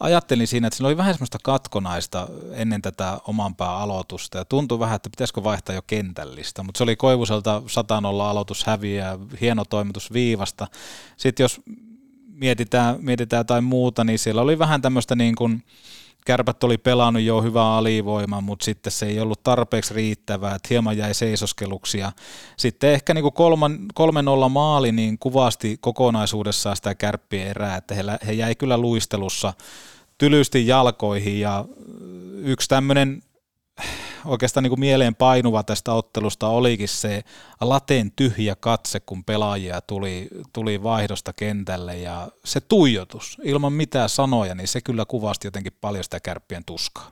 ajattelin 0.00 0.46
siinä, 0.46 0.66
että 0.66 0.76
siinä 0.76 0.88
oli 0.88 0.96
vähän 0.96 1.14
semmoista 1.14 1.38
katkonaista 1.42 2.28
ennen 2.52 2.82
tätä 2.82 3.18
oman 3.26 3.54
pää 3.54 3.76
aloitusta 3.76 4.38
ja 4.38 4.44
tuntui 4.44 4.78
vähän, 4.78 4.96
että 4.96 5.10
pitäisikö 5.10 5.44
vaihtaa 5.44 5.74
jo 5.74 5.82
kentällistä, 5.86 6.62
mutta 6.62 6.78
se 6.78 6.84
oli 6.84 6.96
Koivuselta 6.96 7.62
100-0 7.66 8.22
aloitus 8.22 8.64
häviä, 8.64 9.18
hieno 9.40 9.64
toimitus 9.64 10.12
viivasta. 10.12 10.66
Sitten 11.16 11.44
jos 11.44 11.60
mietitään, 12.28 12.96
mietitään 13.00 13.40
jotain 13.40 13.64
muuta, 13.64 14.04
niin 14.04 14.18
siellä 14.18 14.42
oli 14.42 14.58
vähän 14.58 14.82
tämmöistä 14.82 15.14
niin 15.14 15.36
kuin, 15.36 15.62
kärpät 16.26 16.64
oli 16.64 16.78
pelannut 16.78 17.22
jo 17.22 17.42
hyvää 17.42 17.76
alivoimaa, 17.76 18.40
mutta 18.40 18.64
sitten 18.64 18.92
se 18.92 19.06
ei 19.06 19.20
ollut 19.20 19.42
tarpeeksi 19.42 19.94
riittävää, 19.94 20.54
että 20.54 20.66
hieman 20.70 20.96
jäi 20.96 21.14
seisoskeluksi. 21.14 21.98
Ja 21.98 22.12
sitten 22.56 22.90
ehkä 22.90 23.14
niin 23.14 23.24
kuin 23.32 23.66
3-0 24.46 24.48
maali 24.48 24.92
niin 24.92 25.18
kuvasti 25.18 25.76
kokonaisuudessaan 25.80 26.76
sitä 26.76 26.94
kärppien 26.94 27.48
erää, 27.48 27.76
että 27.76 27.94
he, 27.94 28.02
he 28.26 28.32
jäi 28.32 28.54
kyllä 28.54 28.78
luistelussa 28.78 29.52
tylysti 30.18 30.66
jalkoihin 30.66 31.40
ja 31.40 31.64
yksi 32.36 32.68
tämmöinen 32.68 33.22
oikeastaan 34.26 34.62
niin 34.62 34.70
kuin 34.70 34.80
mieleen 34.80 35.14
painuva 35.14 35.62
tästä 35.62 35.92
ottelusta 35.92 36.48
olikin 36.48 36.88
se 36.88 37.24
lateen 37.60 38.12
tyhjä 38.16 38.56
katse, 38.56 39.00
kun 39.00 39.24
pelaajia 39.24 39.80
tuli, 39.80 40.28
tuli 40.52 40.82
vaihdosta 40.82 41.32
kentälle 41.32 41.98
ja 41.98 42.28
se 42.44 42.60
tuijotus 42.60 43.38
ilman 43.42 43.72
mitään 43.72 44.08
sanoja, 44.08 44.54
niin 44.54 44.68
se 44.68 44.80
kyllä 44.80 45.04
kuvasti 45.04 45.46
jotenkin 45.46 45.72
paljon 45.80 46.04
sitä 46.04 46.20
kärppien 46.20 46.64
tuskaa. 46.64 47.10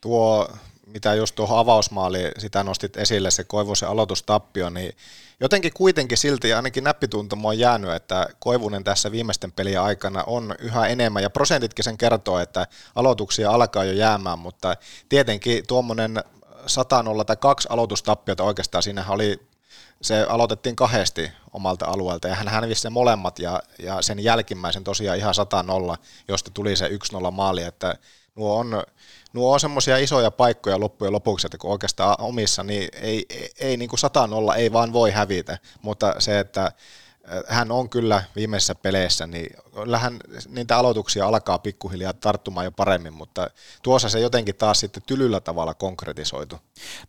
Tuo, 0.00 0.48
mitä 0.92 1.14
just 1.14 1.34
tuohon 1.34 1.58
avausmaaliin, 1.58 2.32
sitä 2.38 2.64
nostit 2.64 2.96
esille, 2.96 3.30
se 3.30 3.44
Koivusen 3.44 3.88
aloitustappio, 3.88 4.70
niin 4.70 4.96
jotenkin 5.40 5.72
kuitenkin 5.72 6.18
silti 6.18 6.52
ainakin 6.52 6.84
näppituntumo 6.84 7.48
on 7.48 7.58
jäänyt, 7.58 7.90
että 7.90 8.28
Koivunen 8.38 8.84
tässä 8.84 9.12
viimeisten 9.12 9.52
pelien 9.52 9.80
aikana 9.80 10.24
on 10.26 10.54
yhä 10.58 10.86
enemmän, 10.86 11.22
ja 11.22 11.30
prosentitkin 11.30 11.84
sen 11.84 11.98
kertoo, 11.98 12.38
että 12.38 12.66
aloituksia 12.94 13.50
alkaa 13.50 13.84
jo 13.84 13.92
jäämään, 13.92 14.38
mutta 14.38 14.76
tietenkin 15.08 15.66
tuommoinen 15.66 16.24
100 16.66 17.04
tai 17.26 17.36
kaksi 17.36 17.68
aloitustappiota 17.70 18.44
oikeastaan, 18.44 18.82
siinähän 18.82 19.14
oli 19.14 19.40
se 20.02 20.26
aloitettiin 20.28 20.76
kahdesti 20.76 21.32
omalta 21.52 21.86
alueelta 21.86 22.28
ja 22.28 22.34
hän 22.34 22.48
hävisi 22.48 22.86
ne 22.86 22.90
molemmat 22.90 23.38
ja, 23.38 23.62
ja 23.78 24.02
sen 24.02 24.20
jälkimmäisen 24.20 24.84
tosiaan 24.84 25.18
ihan 25.18 25.34
100-0, 25.94 25.96
josta 26.28 26.50
tuli 26.50 26.76
se 26.76 26.90
1-0 27.28 27.30
maali, 27.30 27.62
että 27.62 27.94
nuo 28.34 28.58
on, 28.58 28.82
nuo 29.32 29.52
on 29.52 29.60
semmoisia 29.60 29.96
isoja 29.96 30.30
paikkoja 30.30 30.80
loppujen 30.80 31.12
lopuksi, 31.12 31.46
että 31.46 31.58
kun 31.58 31.70
oikeastaan 31.70 32.16
omissa, 32.18 32.62
niin 32.62 32.88
ei, 32.94 33.26
ei, 33.30 33.50
ei 33.60 33.76
niin 33.76 33.88
kuin 33.88 34.00
100-0 34.52 34.56
ei 34.56 34.72
vaan 34.72 34.92
voi 34.92 35.10
hävitä, 35.10 35.58
mutta 35.82 36.14
se, 36.18 36.38
että 36.38 36.72
hän 37.48 37.70
on 37.70 37.88
kyllä 37.88 38.22
viimeisissä 38.36 38.74
peleissä, 38.74 39.26
niin 39.26 39.56
kyllähän 39.74 40.16
niitä 40.48 40.76
aloituksia 40.76 41.26
alkaa 41.26 41.58
pikkuhiljaa 41.58 42.12
tarttumaan 42.12 42.64
jo 42.64 42.72
paremmin, 42.72 43.12
mutta 43.12 43.50
tuossa 43.82 44.08
se 44.08 44.20
jotenkin 44.20 44.54
taas 44.54 44.80
sitten 44.80 45.02
tylyllä 45.06 45.40
tavalla 45.40 45.74
konkretisoitu. 45.74 46.58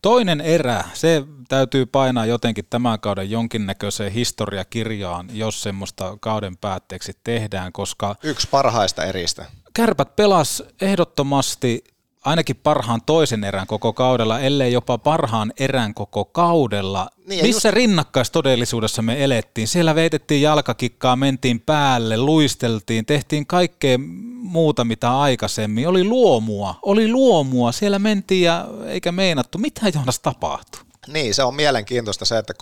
Toinen 0.02 0.42
erä, 0.42 0.84
se 0.94 1.24
täytyy 1.50 1.86
painaa 1.86 2.26
jotenkin 2.26 2.66
tämän 2.70 3.00
kauden 3.00 3.32
jonkinnäköiseen 3.32 4.12
historiakirjaan, 4.12 5.30
jos 5.34 5.64
semmoista 5.64 6.18
kauden 6.22 6.58
päätteeksi 6.58 7.14
tehdään, 7.24 7.74
koska... 7.74 8.16
Yksi 8.24 8.48
parhaista 8.52 9.04
eristä. 9.04 9.46
Kärpät 9.74 10.16
pelas 10.16 10.64
ehdottomasti 10.82 11.84
ainakin 12.26 12.56
parhaan 12.56 13.02
toisen 13.06 13.44
erän 13.44 13.68
koko 13.68 13.94
kaudella, 13.94 14.40
ellei 14.40 14.74
jopa 14.74 14.98
parhaan 14.98 15.54
erän 15.60 15.94
koko 15.94 16.26
kaudella. 16.26 17.10
Niin 17.28 17.46
Missä 17.46 17.72
rinnakkaistodellisuudessa 17.72 19.02
me 19.02 19.24
elettiin? 19.24 19.68
Siellä 19.68 19.96
veitettiin 19.96 20.42
jalkakikkaa, 20.42 21.16
mentiin 21.16 21.60
päälle, 21.60 22.18
luisteltiin, 22.18 23.06
tehtiin 23.06 23.48
kaikkea 23.48 23.98
muuta 24.34 24.84
mitä 24.84 25.20
aikaisemmin. 25.20 25.88
Oli 25.88 26.04
luomua, 26.04 26.76
oli 26.82 27.12
luomua. 27.12 27.72
Siellä 27.72 28.00
mentiin 28.00 28.44
ja 28.44 28.68
eikä 28.88 29.12
meinattu. 29.12 29.58
Mitä 29.58 29.82
Joonas 29.94 30.20
tapahtui? 30.20 30.82
Niin, 31.08 31.34
se 31.34 31.44
on 31.44 31.56
mielenkiintoista 31.56 32.26
se, 32.26 32.38
että 32.38 32.54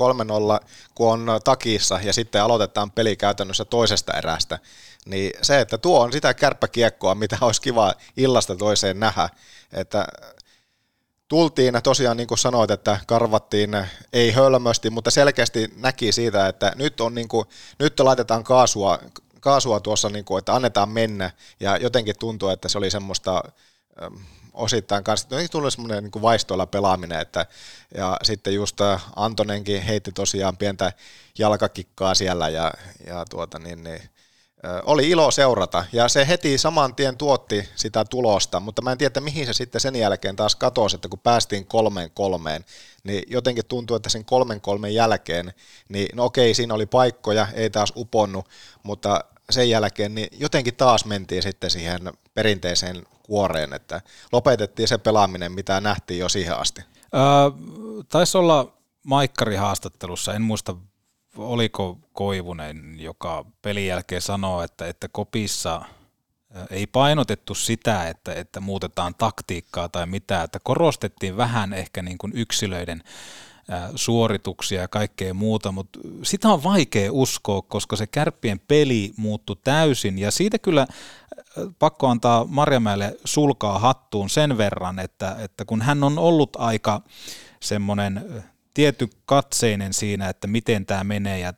3-0 0.62 0.66
kun 0.96 1.30
on 1.30 1.42
takissa 1.44 2.00
ja 2.04 2.14
sitten 2.14 2.44
aloitetaan 2.44 2.92
peli 2.92 3.16
käytännössä 3.16 3.66
toisesta 3.66 4.14
erästä, 4.14 4.60
niin 5.06 5.32
se, 5.42 5.60
että 5.60 5.78
tuo 5.78 6.00
on 6.00 6.12
sitä 6.12 6.34
kärppäkiekkoa, 6.34 7.16
mitä 7.16 7.38
olisi 7.42 7.62
kiva 7.62 7.94
illasta 8.18 8.56
toiseen 8.56 9.00
nähdä, 9.00 9.30
että 9.74 10.08
tultiin 11.28 11.74
tosiaan 11.84 12.18
niin 12.18 12.28
kuin 12.28 12.38
sanoit, 12.38 12.72
että 12.72 13.00
karvattiin 13.08 13.88
ei 14.14 14.32
hölmösti, 14.32 14.90
mutta 14.90 15.12
selkeästi 15.12 15.74
näki 15.76 16.12
siitä, 16.12 16.48
että 16.48 16.72
nyt, 16.76 17.02
on 17.02 17.16
niin 17.16 17.28
kuin, 17.28 17.46
nyt 17.80 18.00
laitetaan 18.00 18.44
kaasua, 18.44 19.00
kaasua 19.40 19.80
tuossa, 19.80 20.10
niin 20.10 20.26
kuin, 20.26 20.40
että 20.40 20.56
annetaan 20.56 20.90
mennä. 20.90 21.32
Ja 21.60 21.78
jotenkin 21.78 22.16
tuntuu, 22.20 22.50
että 22.50 22.70
se 22.70 22.78
oli 22.78 22.92
semmoista 22.92 23.44
ähm, 24.04 24.16
osittain 24.54 25.04
kanssa, 25.04 25.28
että 25.32 25.52
tuli 25.52 25.72
semmoinen 25.72 26.04
niin 26.04 26.22
vaistoilla 26.22 26.66
pelaaminen, 26.66 27.20
että, 27.20 27.46
ja 27.96 28.18
sitten 28.24 28.54
just 28.54 28.82
äh, 28.82 29.06
Antonenkin 29.16 29.82
heitti 29.82 30.12
tosiaan 30.12 30.58
pientä 30.58 30.94
jalkakikkaa 31.38 32.16
siellä 32.16 32.50
ja, 32.50 32.74
ja 33.08 33.26
tuota 33.30 33.60
niin, 33.60 33.84
niin 33.84 34.02
oli 34.86 35.10
ilo 35.10 35.32
seurata 35.32 35.86
ja 35.94 36.08
se 36.08 36.28
heti 36.28 36.58
saman 36.58 36.96
tien 36.96 37.18
tuotti 37.18 37.70
sitä 37.76 38.06
tulosta, 38.06 38.60
mutta 38.60 38.82
mä 38.82 38.92
en 38.92 38.98
tiedä, 38.98 39.22
mihin 39.22 39.46
se 39.46 39.54
sitten 39.54 39.82
sen 39.82 39.96
jälkeen 39.96 40.36
taas 40.36 40.56
katosi, 40.56 40.96
että 40.96 41.10
kun 41.10 41.20
päästiin 41.20 41.66
kolmeen 41.66 42.12
kolmeen, 42.12 42.66
niin 43.04 43.24
jotenkin 43.28 43.66
tuntuu, 43.66 43.96
että 43.96 44.10
sen 44.10 44.26
kolmen 44.26 44.62
kolmen 44.62 44.94
jälkeen, 44.94 45.54
niin 45.90 46.08
no 46.14 46.26
okei, 46.26 46.54
siinä 46.54 46.74
oli 46.74 46.86
paikkoja, 46.86 47.48
ei 47.54 47.70
taas 47.70 47.94
uponnut, 47.96 48.50
mutta 48.84 49.24
sen 49.50 49.70
jälkeen 49.70 50.16
niin 50.16 50.30
jotenkin 50.40 50.76
taas 50.76 51.06
mentiin 51.06 51.44
sitten 51.44 51.70
siihen 51.70 52.02
perinteiseen 52.34 53.04
kuoreen, 53.24 53.74
että 53.74 54.02
lopetettiin 54.32 54.88
se 54.88 54.98
pelaaminen, 54.98 55.52
mitä 55.52 55.82
nähtiin 55.82 56.20
jo 56.20 56.30
siihen 56.30 56.58
asti. 56.58 56.82
Öö, 57.14 57.22
taisi 58.10 58.38
olla 58.38 58.74
Maikkari 59.04 59.56
haastattelussa, 59.56 60.34
en 60.34 60.42
muista 60.42 60.76
oliko 61.38 61.98
Koivunen, 62.14 62.96
joka 63.00 63.46
pelin 63.62 63.88
jälkeen 63.88 64.22
sanoo, 64.22 64.62
että, 64.64 64.88
että 64.88 65.08
kopissa 65.08 65.82
ei 66.70 66.88
painotettu 66.88 67.56
sitä, 67.56 68.08
että, 68.08 68.34
että 68.34 68.60
muutetaan 68.60 69.16
taktiikkaa 69.16 69.90
tai 69.90 70.06
mitä, 70.06 70.44
että 70.44 70.60
korostettiin 70.64 71.38
vähän 71.38 71.74
ehkä 71.74 72.02
niin 72.02 72.18
kuin 72.18 72.34
yksilöiden 72.36 73.04
suorituksia 73.96 74.82
ja 74.82 74.88
kaikkea 74.88 75.34
muuta, 75.34 75.72
mutta 75.72 76.00
sitä 76.24 76.50
on 76.50 76.64
vaikea 76.64 77.12
uskoa, 77.12 77.62
koska 77.62 77.96
se 77.96 78.08
kärppien 78.08 78.60
peli 78.68 79.14
muuttui 79.18 79.56
täysin. 79.64 80.20
Ja 80.20 80.32
siitä 80.32 80.60
kyllä 80.60 80.88
pakko 81.80 82.08
antaa 82.08 82.46
Marjamäelle 82.46 83.18
sulkaa 83.26 83.80
hattuun 83.80 84.30
sen 84.30 84.58
verran, 84.58 85.00
että, 85.00 85.36
että 85.40 85.66
kun 85.66 85.82
hän 85.82 86.04
on 86.04 86.18
ollut 86.18 86.56
aika 86.56 87.02
semmoinen 87.60 88.44
tietty 88.80 89.08
katseinen 89.26 89.94
siinä, 89.94 90.30
että 90.30 90.48
miten 90.48 90.86
tämä 90.86 91.04
menee 91.04 91.40
ja 91.40 91.54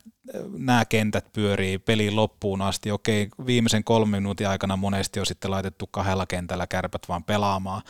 nämä 0.58 0.84
kentät 0.84 1.32
pyörii 1.32 1.78
pelin 1.78 2.16
loppuun 2.16 2.62
asti. 2.62 2.90
Okei, 2.90 3.28
viimeisen 3.46 3.84
kolmen 3.84 4.22
minuutin 4.22 4.48
aikana 4.48 4.76
monesti 4.76 5.20
on 5.20 5.26
sitten 5.26 5.50
laitettu 5.50 5.86
kahdella 5.86 6.26
kentällä 6.26 6.66
kärpät 6.66 7.02
vaan 7.08 7.24
pelaamaan, 7.24 7.82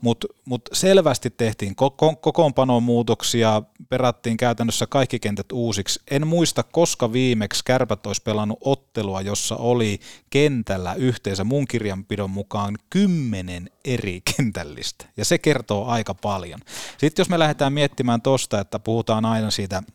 mutta 0.00 0.26
mut 0.44 0.68
selvästi 0.72 1.30
tehtiin 1.30 1.76
koko, 1.76 2.16
kokoonpanon 2.16 2.82
muutoksia, 2.82 3.62
perattiin 3.88 4.36
käytännössä 4.36 4.86
kaikki 4.86 5.18
kentät 5.18 5.52
uusiksi. 5.52 6.00
En 6.10 6.26
muista, 6.26 6.62
koska 6.62 7.12
viimeksi 7.12 7.62
kärpät 7.64 8.06
olisi 8.06 8.22
pelannut 8.22 8.58
ottelua, 8.60 9.20
jossa 9.20 9.56
oli 9.56 10.00
kentällä 10.30 10.94
yhteensä 10.94 11.44
mun 11.44 11.68
kirjanpidon 11.68 12.30
mukaan 12.30 12.74
kymmenen 12.90 13.70
eri 13.84 14.22
kentällistä, 14.36 15.04
ja 15.16 15.24
se 15.24 15.38
kertoo 15.38 15.86
aika 15.86 16.14
paljon. 16.14 16.60
Sitten 16.98 17.20
jos 17.22 17.28
me 17.28 17.38
lähdetään 17.38 17.72
miettimään 17.72 18.22
tosta, 18.22 18.60
että 18.60 18.78
puhutaan 18.78 19.24
aina 19.24 19.50
siitä– 19.50 19.82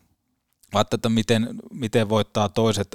Vaikka, 0.74 0.94
että 0.94 1.08
miten, 1.08 1.48
miten 1.72 2.08
voittaa 2.08 2.48
toiset, 2.48 2.94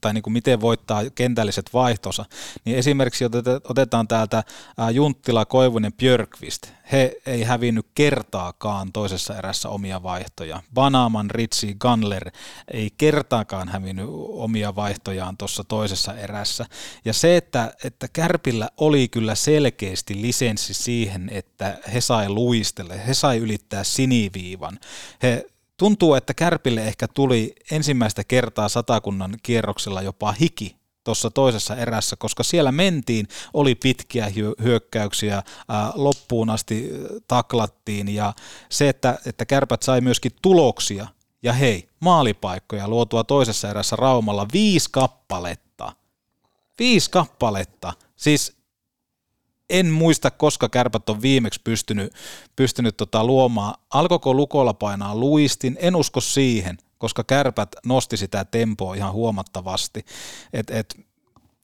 tai 0.00 0.14
niin 0.14 0.22
kuin 0.22 0.32
miten 0.32 0.60
voittaa 0.60 1.02
kentälliset 1.14 1.70
vaihtonsa, 1.72 2.24
niin 2.64 2.76
esimerkiksi 2.76 3.24
otetaan 3.68 4.08
täältä 4.08 4.44
Junttila, 4.92 5.44
Koivunen, 5.44 5.92
Björkvist. 5.92 6.66
He 6.92 7.16
ei 7.26 7.42
hävinnyt 7.42 7.86
kertaakaan 7.94 8.92
toisessa 8.92 9.38
erässä 9.38 9.68
omia 9.68 10.02
vaihtoja. 10.02 10.62
Banaman, 10.74 11.30
Ritsi, 11.30 11.76
Gunler 11.80 12.30
ei 12.72 12.90
kertaakaan 12.98 13.68
hävinnyt 13.68 14.06
omia 14.28 14.76
vaihtojaan 14.76 15.36
tuossa 15.36 15.64
toisessa 15.64 16.14
erässä. 16.14 16.66
Ja 17.04 17.12
se, 17.12 17.36
että, 17.36 17.74
että 17.84 18.08
Kärpillä 18.08 18.68
oli 18.76 19.08
kyllä 19.08 19.34
selkeästi 19.34 20.22
lisenssi 20.22 20.74
siihen, 20.74 21.30
että 21.32 21.78
he 21.94 22.00
sai 22.00 22.28
luistelle, 22.28 23.06
he 23.06 23.14
sai 23.14 23.38
ylittää 23.38 23.84
siniviivan. 23.84 24.78
He 25.22 25.46
tuntuu, 25.76 26.14
että 26.14 26.34
Kärpille 26.34 26.86
ehkä 26.86 27.08
tuli 27.08 27.54
ensimmäistä 27.70 28.24
kertaa 28.24 28.68
satakunnan 28.68 29.36
kierroksella 29.42 30.02
jopa 30.02 30.32
hiki 30.32 30.76
tuossa 31.04 31.30
toisessa 31.30 31.76
erässä, 31.76 32.16
koska 32.16 32.42
siellä 32.42 32.72
mentiin, 32.72 33.28
oli 33.54 33.74
pitkiä 33.74 34.32
hyökkäyksiä, 34.62 35.42
loppuun 35.94 36.50
asti 36.50 36.90
taklattiin 37.28 38.14
ja 38.14 38.32
se, 38.68 38.88
että, 38.88 39.18
että 39.26 39.46
kärpät 39.46 39.82
sai 39.82 40.00
myöskin 40.00 40.32
tuloksia 40.42 41.08
ja 41.42 41.52
hei, 41.52 41.88
maalipaikkoja 42.00 42.88
luotua 42.88 43.24
toisessa 43.24 43.70
erässä 43.70 43.96
Raumalla 43.96 44.46
viisi 44.52 44.88
kappaletta. 44.92 45.92
Viisi 46.78 47.10
kappaletta. 47.10 47.92
Siis 48.16 48.56
en 49.70 49.90
muista, 49.90 50.30
koska 50.30 50.68
kärpät 50.68 51.08
on 51.08 51.22
viimeksi 51.22 51.60
pystynyt, 51.64 52.12
pystynyt 52.56 52.96
tota 52.96 53.24
luomaan. 53.24 53.74
Alkoiko 53.90 54.34
Lukolla 54.34 54.74
painaa 54.74 55.16
luistin? 55.16 55.76
En 55.80 55.96
usko 55.96 56.20
siihen, 56.20 56.78
koska 56.98 57.24
kärpät 57.24 57.68
nosti 57.86 58.16
sitä 58.16 58.44
tempoa 58.44 58.94
ihan 58.94 59.12
huomattavasti. 59.12 60.04
Et, 60.52 60.70
et, 60.70 61.00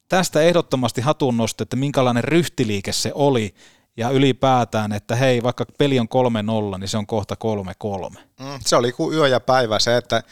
tästä 0.08 0.42
ehdottomasti 0.42 1.00
hatun 1.00 1.36
nosto, 1.36 1.62
että 1.62 1.76
minkälainen 1.76 2.24
ryhtiliike 2.24 2.92
se 2.92 3.12
oli, 3.14 3.54
ja 3.96 4.10
ylipäätään, 4.10 4.92
että 4.92 5.16
hei, 5.16 5.42
vaikka 5.42 5.64
peli 5.78 5.98
on 5.98 6.08
3-0, 6.74 6.78
niin 6.78 6.88
se 6.88 6.98
on 6.98 7.06
kohta 7.06 7.36
3-3. 8.14 8.18
Mm, 8.40 8.46
se 8.66 8.76
oli 8.76 8.92
kuin 8.92 9.16
yö 9.16 9.28
ja 9.28 9.40
päivä. 9.40 9.78
Se, 9.78 9.96
että 9.96 10.22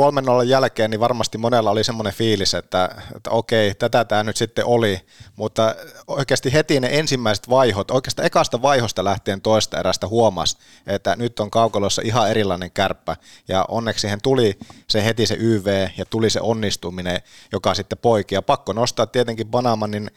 3-0 0.00 0.44
jälkeen 0.44 0.90
niin 0.90 1.00
varmasti 1.00 1.38
monella 1.38 1.70
oli 1.70 1.84
semmoinen 1.84 2.12
fiilis, 2.12 2.54
että, 2.54 3.02
että 3.16 3.30
okei, 3.30 3.74
tätä 3.74 4.04
tämä 4.04 4.22
nyt 4.22 4.36
sitten 4.36 4.66
oli, 4.66 5.00
mutta 5.36 5.74
oikeasti 6.06 6.52
heti 6.52 6.80
ne 6.80 6.88
ensimmäiset 6.92 7.48
vaihot, 7.48 7.90
oikeastaan 7.90 8.26
ekasta 8.26 8.62
vaihosta 8.62 9.04
lähtien 9.04 9.40
toista 9.40 9.80
erästä 9.80 10.08
huomas, 10.08 10.58
että 10.86 11.16
nyt 11.16 11.40
on 11.40 11.50
kaukolossa 11.50 12.02
ihan 12.04 12.30
erilainen 12.30 12.70
kärppä, 12.70 13.16
ja 13.48 13.64
onneksi 13.68 14.00
siihen 14.00 14.22
tuli 14.22 14.58
se 14.88 15.04
heti 15.04 15.26
se 15.26 15.36
YV 15.40 15.88
ja 15.96 16.04
tuli 16.04 16.30
se 16.30 16.40
onnistuminen, 16.40 17.20
joka 17.52 17.74
sitten 17.74 17.98
poiki, 17.98 18.34
ja 18.34 18.42
pakko 18.42 18.72
nostaa 18.72 19.06
tietenkin 19.06 19.48
Banamanin 19.48 20.10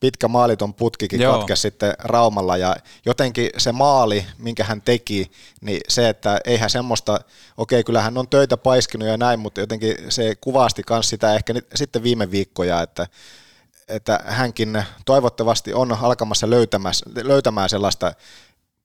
pitkä 0.00 0.28
maaliton 0.28 0.74
putkikin 0.74 1.20
Joo. 1.20 1.38
katkesi 1.38 1.62
sitten 1.62 1.94
Raumalla 1.98 2.56
ja 2.56 2.76
jotenkin 3.06 3.50
se 3.58 3.72
maali, 3.72 4.26
minkä 4.38 4.64
hän 4.64 4.82
teki, 4.82 5.30
niin 5.60 5.80
se, 5.88 6.08
että 6.08 6.40
eihän 6.44 6.70
semmoista, 6.70 7.20
okei 7.56 7.84
kyllähän 7.84 8.18
on 8.18 8.28
töitä 8.28 8.56
paiskinut 8.56 9.08
ja 9.08 9.16
näin, 9.16 9.40
mutta 9.40 9.60
jotenkin 9.60 9.96
se 10.08 10.34
kuvasti 10.40 10.82
myös 10.90 11.08
sitä 11.08 11.34
ehkä 11.34 11.54
sitten 11.74 12.02
viime 12.02 12.30
viikkoja, 12.30 12.82
että 12.82 13.06
että 13.88 14.20
hänkin 14.26 14.84
toivottavasti 15.04 15.74
on 15.74 15.98
alkamassa 16.02 16.50
löytämään 17.24 17.68
sellaista 17.68 18.12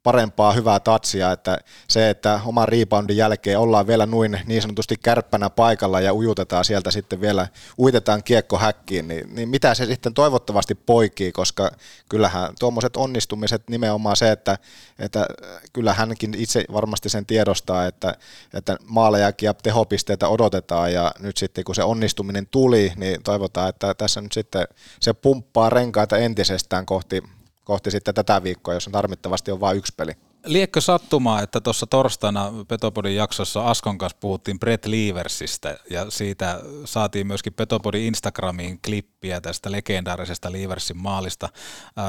parempaa 0.04 0.54
hyvää 0.54 0.80
tatsia, 0.80 1.32
että 1.32 1.58
se, 1.88 2.10
että 2.10 2.40
oman 2.46 2.68
reboundin 2.68 3.18
jälkeen 3.18 3.60
ollaan 3.60 3.88
vielä 3.88 4.06
noin 4.06 4.40
niin 4.46 4.62
sanotusti 4.62 4.96
kärppänä 5.04 5.50
paikalla 5.50 6.02
ja 6.02 6.14
ujutetaan 6.14 6.66
sieltä 6.66 6.92
sitten 6.92 7.22
vielä, 7.22 7.48
uitetaan 7.78 8.24
kiekko 8.24 8.58
häkkiin, 8.58 9.08
niin, 9.08 9.36
niin 9.36 9.50
mitä 9.50 9.74
se 9.74 9.86
sitten 9.86 10.14
toivottavasti 10.14 10.76
poikii, 10.76 11.32
koska 11.32 11.72
kyllähän 12.10 12.54
tuommoiset 12.60 12.98
onnistumiset 12.98 13.70
nimenomaan 13.70 14.16
se, 14.16 14.32
että, 14.32 14.58
että 15.00 15.28
kyllä 15.74 15.94
hänkin 15.94 16.34
itse 16.38 16.66
varmasti 16.74 17.10
sen 17.10 17.26
tiedostaa, 17.26 17.86
että, 17.86 18.16
että 18.54 18.78
maalejakin 18.88 19.48
ja 19.48 19.54
tehopisteitä 19.54 20.28
odotetaan 20.28 20.94
ja 20.94 21.12
nyt 21.20 21.38
sitten 21.38 21.64
kun 21.64 21.76
se 21.76 21.84
onnistuminen 21.84 22.48
tuli, 22.52 22.94
niin 22.96 23.24
toivotaan, 23.24 23.70
että 23.70 23.94
tässä 23.94 24.22
nyt 24.22 24.32
sitten 24.32 24.68
se 25.00 25.14
pumppaa 25.14 25.70
renkaita 25.70 26.18
entisestään 26.18 26.86
kohti 26.86 27.24
kohti 27.64 27.92
sitten 27.92 28.14
tätä 28.14 28.44
viikkoa, 28.44 28.74
jos 28.74 28.88
on 28.88 28.94
tarmittavasti 28.94 29.52
on 29.52 29.60
vain 29.60 29.78
yksi 29.78 29.94
peli. 29.98 30.12
Liekkö 30.46 30.82
sattumaa, 30.82 31.42
että 31.42 31.62
tuossa 31.62 31.88
torstaina 31.88 32.52
Petopodin 32.68 33.16
jaksossa 33.16 33.70
Askon 33.70 33.98
kanssa 33.98 34.18
puhuttiin 34.20 34.60
Brett 34.60 34.86
Leversistä 34.86 35.80
ja 35.90 36.06
siitä 36.10 36.60
saatiin 36.86 37.28
myöskin 37.28 37.54
Petopodin 37.54 38.02
Instagramiin 38.02 38.80
klippiä 38.86 39.42
tästä 39.42 39.72
legendaarisesta 39.72 40.52
Leversin 40.52 40.98
maalista 40.98 41.50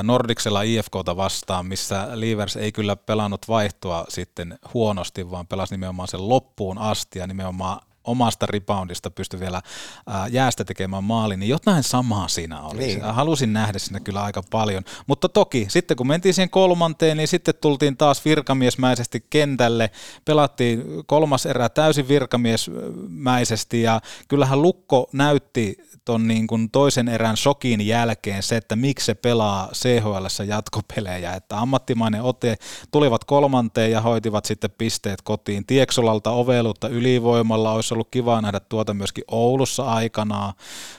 Nordiksella 0.03 0.63
IFKta 0.63 1.17
vastaan, 1.17 1.67
missä 1.67 2.09
Levers 2.13 2.57
ei 2.57 2.73
kyllä 2.73 2.97
pelannut 2.97 3.49
vaihtoa 3.49 4.05
sitten 4.09 4.59
huonosti, 4.75 5.31
vaan 5.31 5.47
pelasi 5.47 5.75
nimenomaan 5.75 6.09
sen 6.09 6.29
loppuun 6.29 6.79
asti 6.79 7.19
ja 7.19 7.27
nimenomaan 7.27 7.81
omasta 8.05 8.47
reboundista 8.47 9.11
pystyi 9.11 9.41
vielä 9.41 9.63
ää, 10.07 10.27
jäästä 10.29 10.65
tekemään 10.65 11.05
maali, 11.05 11.37
niin 11.37 11.49
jotain 11.49 11.83
samaa 11.83 12.29
siinä 12.29 12.61
oli. 12.61 12.79
Niin. 12.79 13.03
Halusin 13.03 13.53
nähdä 13.53 13.79
sinne 13.79 14.01
kyllä 14.01 14.23
aika 14.23 14.43
paljon. 14.51 14.83
Mutta 15.07 15.29
toki 15.29 15.67
sitten 15.69 15.97
kun 15.97 16.07
mentiin 16.07 16.35
siihen 16.35 16.51
kolmanteen, 16.51 17.17
niin 17.17 17.29
sitten 17.29 17.55
tultiin 17.61 17.97
taas 17.97 18.25
virkamiesmäisesti 18.25 19.27
kentälle. 19.31 19.91
Pelattiin 20.25 20.85
kolmas 21.07 21.47
erä 21.47 21.69
täysin 21.69 22.09
virkamiesmäisesti 22.09 23.83
ja 23.83 24.01
kyllähän 24.29 24.63
Lukko 24.63 25.09
näytti 25.13 25.77
ton 26.05 26.29
niin 26.29 26.47
kuin 26.47 26.71
toisen 26.71 27.09
erän 27.09 27.37
shokin 27.37 27.87
jälkeen 27.87 28.43
se, 28.43 28.57
että 28.57 28.77
miksi 28.77 29.07
se 29.07 29.15
pelaa 29.15 29.69
CHL 29.75 30.45
jatkopelejä, 30.47 31.33
että 31.33 31.59
ammattimainen 31.59 32.23
ote 32.23 32.57
tulivat 32.91 33.25
kolmanteen 33.25 33.91
ja 33.91 34.01
hoitivat 34.01 34.45
sitten 34.45 34.71
pisteet 34.79 35.23
kotiin. 35.23 35.67
Tieksolalta 35.67 36.31
ovelutta 36.31 36.89
ylivoimalla 36.89 37.73
olisi 37.73 37.89
ollut 37.95 38.11
kiva 38.11 38.41
nähdä 38.41 38.61
tuota 38.61 38.95
myöskin 38.95 39.25
Oulussa 39.29 39.85
aikanaan, 39.85 40.55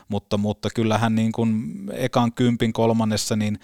mutta, 0.07 0.37
mutta 0.37 0.69
kyllähän 0.75 1.15
niin 1.15 1.31
kuin 1.31 1.73
ekan 1.93 2.33
kympin 2.33 2.73
kolmannessa 2.73 3.35
niin 3.35 3.59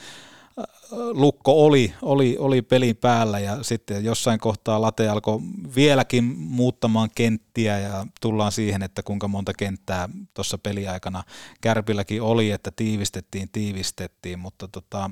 lukko 0.92 1.66
oli, 1.66 1.94
oli, 2.02 2.38
oli 2.40 2.62
pelin 2.62 2.96
päällä 2.96 3.40
ja 3.40 3.64
sitten 3.64 4.04
jossain 4.04 4.40
kohtaa 4.40 4.82
late 4.82 5.10
alkoi 5.10 5.40
vieläkin 5.76 6.24
muuttamaan 6.38 7.10
kenttiä 7.16 7.80
ja 7.80 8.06
tullaan 8.22 8.52
siihen, 8.52 8.84
että 8.84 9.04
kuinka 9.04 9.28
monta 9.28 9.54
kenttää 9.54 10.10
tuossa 10.34 10.58
peliaikana 10.58 11.24
Kärpilläkin 11.62 12.22
oli, 12.22 12.52
että 12.52 12.72
tiivistettiin, 12.76 13.50
tiivistettiin, 13.52 14.40
mutta 14.40 14.68
tota, 14.68 15.12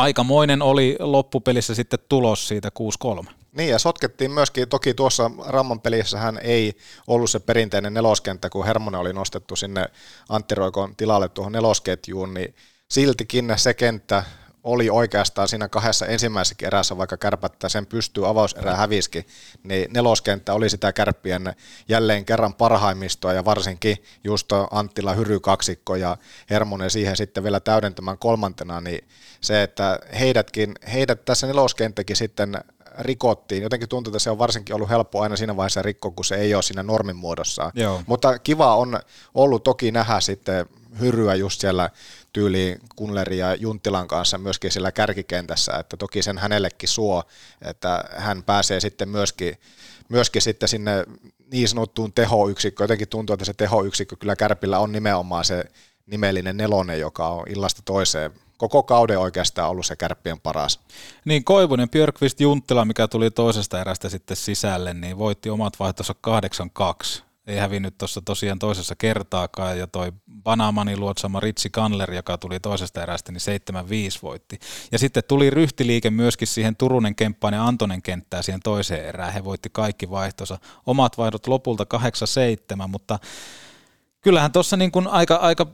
aikamoinen 0.00 0.62
oli 0.62 0.96
loppupelissä 1.00 1.74
sitten 1.74 1.98
tulos 2.08 2.48
siitä 2.48 2.70
6-3. 3.24 3.30
Niin 3.56 3.68
ja 3.70 3.78
sotkettiin 3.78 4.30
myöskin, 4.30 4.68
toki 4.68 4.94
tuossa 4.94 5.30
Ramman 5.46 5.80
pelissä 5.80 6.18
hän 6.18 6.38
ei 6.42 6.76
ollut 7.06 7.30
se 7.30 7.40
perinteinen 7.40 7.94
neloskenttä, 7.94 8.50
kun 8.50 8.66
Hermonen 8.66 9.00
oli 9.00 9.12
nostettu 9.12 9.56
sinne 9.56 9.86
Antti 10.28 10.54
Roikon 10.54 10.96
tilalle 10.96 11.28
tuohon 11.28 11.52
nelosketjuun, 11.52 12.34
niin 12.34 12.54
siltikin 12.90 13.52
se 13.56 13.74
kenttä 13.74 14.24
oli 14.64 14.90
oikeastaan 14.90 15.48
siinä 15.48 15.68
kahdessa 15.68 16.06
ensimmäisessä 16.06 16.66
erässä, 16.66 16.96
vaikka 16.96 17.16
kärpättä 17.16 17.68
sen 17.68 17.86
pystyy 17.86 18.28
avauserää 18.28 18.76
häviski, 18.76 19.26
niin 19.62 19.92
neloskenttä 19.92 20.54
oli 20.54 20.70
sitä 20.70 20.92
kärppien 20.92 21.54
jälleen 21.88 22.24
kerran 22.24 22.54
parhaimmistoa 22.54 23.32
ja 23.32 23.44
varsinkin 23.44 23.96
just 24.24 24.52
Anttila 24.70 25.12
Hyry 25.12 25.40
kaksikko 25.40 25.96
ja 25.96 26.16
Hermonen 26.50 26.90
siihen 26.90 27.16
sitten 27.16 27.42
vielä 27.44 27.60
täydentämään 27.60 28.18
kolmantena, 28.18 28.80
niin 28.80 29.08
se, 29.40 29.62
että 29.62 29.98
heidätkin, 30.20 30.74
heidät 30.92 31.24
tässä 31.24 31.46
neloskenttäkin 31.46 32.16
sitten 32.16 32.60
rikottiin. 32.98 33.62
Jotenkin 33.62 33.88
tuntuu, 33.88 34.10
että 34.10 34.18
se 34.18 34.30
on 34.30 34.38
varsinkin 34.38 34.74
ollut 34.74 34.90
helppo 34.90 35.20
aina 35.20 35.36
siinä 35.36 35.56
vaiheessa 35.56 35.82
rikko, 35.82 36.10
kun 36.10 36.24
se 36.24 36.34
ei 36.34 36.54
ole 36.54 36.62
siinä 36.62 36.82
normin 36.82 37.16
muodossa. 37.16 37.72
Mutta 38.06 38.38
kiva 38.38 38.76
on 38.76 39.00
ollut 39.34 39.64
toki 39.64 39.92
nähdä 39.92 40.20
sitten 40.20 40.66
hyryä 41.00 41.34
just 41.34 41.60
siellä 41.60 41.90
tyyliin 42.32 42.78
Kunleri 42.96 43.38
ja 43.38 43.54
Junttilan 43.54 44.08
kanssa 44.08 44.38
myöskin 44.38 44.70
siellä 44.70 44.92
kärkikentässä, 44.92 45.72
että 45.72 45.96
toki 45.96 46.22
sen 46.22 46.38
hänellekin 46.38 46.88
suo, 46.88 47.22
että 47.62 48.04
hän 48.16 48.42
pääsee 48.42 48.80
sitten 48.80 49.08
myöskin, 49.08 49.56
myöskin 50.08 50.42
sitten 50.42 50.68
sinne 50.68 51.04
niin 51.52 51.68
sanottuun 51.68 52.12
tehoyksikköön. 52.12 52.84
Jotenkin 52.84 53.08
tuntuu, 53.08 53.34
että 53.34 53.44
se 53.44 53.54
tehoyksikkö 53.54 54.16
kyllä 54.16 54.36
Kärpillä 54.36 54.78
on 54.78 54.92
nimenomaan 54.92 55.44
se 55.44 55.64
nimellinen 56.06 56.56
nelonen, 56.56 57.00
joka 57.00 57.28
on 57.28 57.44
illasta 57.48 57.82
toiseen 57.84 58.30
koko 58.56 58.82
kauden 58.82 59.18
oikeastaan 59.18 59.70
ollut 59.70 59.86
se 59.86 59.96
kärppien 59.96 60.40
paras. 60.40 60.80
Niin 61.24 61.44
Koivunen, 61.44 61.90
Björkvist 61.90 62.40
Junttila, 62.40 62.84
mikä 62.84 63.08
tuli 63.08 63.30
toisesta 63.30 63.80
erästä 63.80 64.08
sitten 64.08 64.36
sisälle, 64.36 64.94
niin 64.94 65.18
voitti 65.18 65.50
omat 65.50 65.80
vaihtonsa 65.80 66.14
8-2 67.18 67.22
ei 67.50 67.58
hävinnyt 67.58 67.98
tuossa 67.98 68.22
tosiaan 68.22 68.58
toisessa 68.58 68.96
kertaakaan, 68.96 69.78
ja 69.78 69.86
toi 69.86 70.12
Banamanin 70.42 71.00
luotsama 71.00 71.40
Ritsi 71.40 71.70
Kanler, 71.70 72.14
joka 72.14 72.38
tuli 72.38 72.60
toisesta 72.60 73.02
erästä, 73.02 73.32
niin 73.32 73.40
7-5 74.16 74.18
voitti. 74.22 74.58
Ja 74.92 74.98
sitten 74.98 75.22
tuli 75.28 75.50
ryhtiliike 75.50 76.10
myöskin 76.10 76.48
siihen 76.48 76.76
Turunen 76.76 77.14
kemppaan 77.14 77.54
ja 77.54 77.66
Antonen 77.66 78.02
kenttään 78.02 78.44
siihen 78.44 78.60
toiseen 78.64 79.04
erään, 79.04 79.32
he 79.32 79.44
voitti 79.44 79.68
kaikki 79.72 80.10
vaihtonsa. 80.10 80.58
Omat 80.86 81.18
vaihdot 81.18 81.46
lopulta 81.46 81.86
8-7, 82.84 82.88
mutta 82.88 83.18
kyllähän 84.20 84.52
tuossa 84.52 84.76
niin 84.76 84.92
kuin 84.92 85.06
aika, 85.06 85.36
aika 85.36 85.66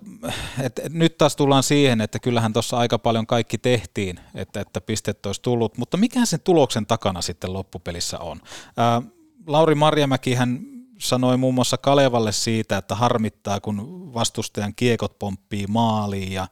että 0.62 0.82
nyt 0.88 1.18
taas 1.18 1.36
tullaan 1.36 1.62
siihen, 1.62 2.00
että 2.00 2.18
kyllähän 2.18 2.52
tuossa 2.52 2.76
aika 2.76 2.98
paljon 2.98 3.26
kaikki 3.26 3.58
tehtiin, 3.58 4.20
että, 4.34 4.60
että 4.60 4.80
pistet 4.80 5.26
olisi 5.26 5.42
tullut, 5.42 5.78
mutta 5.78 5.96
mikä 5.96 6.26
sen 6.26 6.40
tuloksen 6.40 6.86
takana 6.86 7.22
sitten 7.22 7.52
loppupelissä 7.52 8.18
on? 8.18 8.40
Ää, 8.76 9.02
Lauri 9.46 9.74
Marjamäki 9.74 10.34
hän 10.34 10.75
sanoi 10.98 11.36
muun 11.36 11.54
muassa 11.54 11.78
Kalevalle 11.78 12.32
siitä, 12.32 12.76
että 12.76 12.94
harmittaa, 12.94 13.60
kun 13.60 14.10
vastustajan 14.14 14.74
kiekot 14.76 15.18
pomppii 15.18 15.66
maaliin 15.66 16.32
ja, 16.32 16.48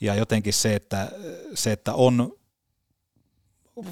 ja 0.00 0.14
jotenkin 0.14 0.52
se, 0.52 0.74
että, 0.74 1.08
se, 1.54 1.72
että 1.72 1.94
on 1.94 2.32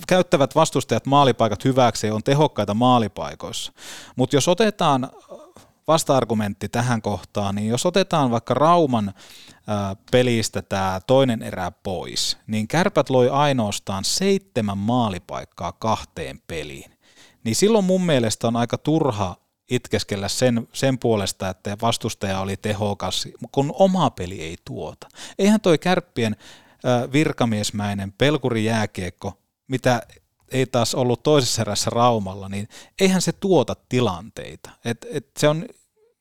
käyttävät 0.07 0.55
vastustajat 0.55 1.07
maalipaikat 1.07 1.65
hyväksi 1.65 2.07
ja 2.07 2.15
on 2.15 2.23
tehokkaita 2.23 2.75
maalipaikoissa. 2.75 3.73
Mutta 4.17 4.37
jos 4.37 4.49
otetaan 4.49 5.11
vasta-argumentti 5.89 6.69
tähän 6.69 7.03
kohtaan, 7.03 7.55
niin 7.55 7.69
jos 7.69 7.87
otetaan 7.87 8.31
vaikka 8.31 8.55
Rauman 8.55 9.15
pelistä 10.11 10.63
tämä 10.63 11.01
toinen 11.07 11.43
erä 11.43 11.73
pois, 11.83 12.39
niin 12.47 12.69
kärpät 12.69 13.11
loi 13.11 13.29
ainoastaan 13.29 14.05
seitsemän 14.05 14.79
maalipaikkaa 14.79 15.73
kahteen 15.73 16.41
peliin. 16.47 16.91
Niin 17.45 17.57
silloin 17.57 17.85
mun 17.85 18.03
mielestä 18.03 18.49
on 18.49 18.57
aika 18.57 18.79
turha 18.79 19.37
itkeskellä 19.71 20.29
sen, 20.29 20.69
sen 20.73 20.99
puolesta, 20.99 21.49
että 21.49 21.77
vastustaja 21.83 22.41
oli 22.41 22.57
tehokas, 22.57 23.29
kun 23.53 23.73
oma 23.79 24.11
peli 24.11 24.43
ei 24.43 24.57
tuota. 24.65 25.09
Eihän 25.39 25.61
toi 25.61 25.79
kärppien 25.79 26.37
virkamiesmäinen 27.13 28.13
pelkuri 28.13 28.65
jääkiekko, 28.65 29.33
mitä 29.69 30.03
ei 30.51 30.67
taas 30.67 30.95
ollut 30.95 31.23
toisessa 31.23 31.63
erässä 31.63 31.91
Raumalla, 31.91 32.49
niin 32.49 32.69
eihän 33.01 33.23
se 33.23 33.33
tuota 33.33 33.77
tilanteita. 33.89 34.71
Et, 34.85 35.07
et 35.11 35.27
se 35.39 35.49
on 35.49 35.67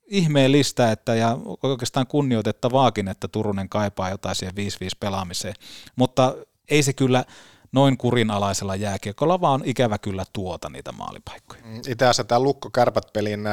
ihmeellistä 0.07 0.91
että, 0.91 1.15
ja 1.15 1.37
oikeastaan 1.63 2.07
kunnioitettavaakin, 2.07 3.07
että 3.07 3.27
Turunen 3.27 3.69
kaipaa 3.69 4.09
jotain 4.09 4.35
siihen 4.35 4.55
5-5 4.55 4.59
pelaamiseen, 4.99 5.53
mutta 5.95 6.35
ei 6.69 6.83
se 6.83 6.93
kyllä 6.93 7.25
noin 7.71 7.97
kurinalaisella 7.97 8.75
jääkiekolla, 8.75 9.41
vaan 9.41 9.61
ikävä 9.65 9.97
kyllä 9.97 10.23
tuota 10.33 10.69
niitä 10.69 10.91
maalipaikkoja. 10.91 11.61
Mm, 11.65 11.77
itse 11.77 12.05
asiassa 12.05 12.23
tämä 12.23 12.39
Lukko-Kärpät-pelin 12.39 13.47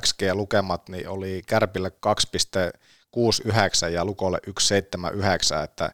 XG-lukemat 0.00 0.88
niin 0.88 1.08
oli 1.08 1.42
Kärpille 1.46 1.92
2,69 3.86 3.88
ja 3.92 4.04
Lukolle 4.04 4.40
1,79, 4.46 5.64
että 5.64 5.92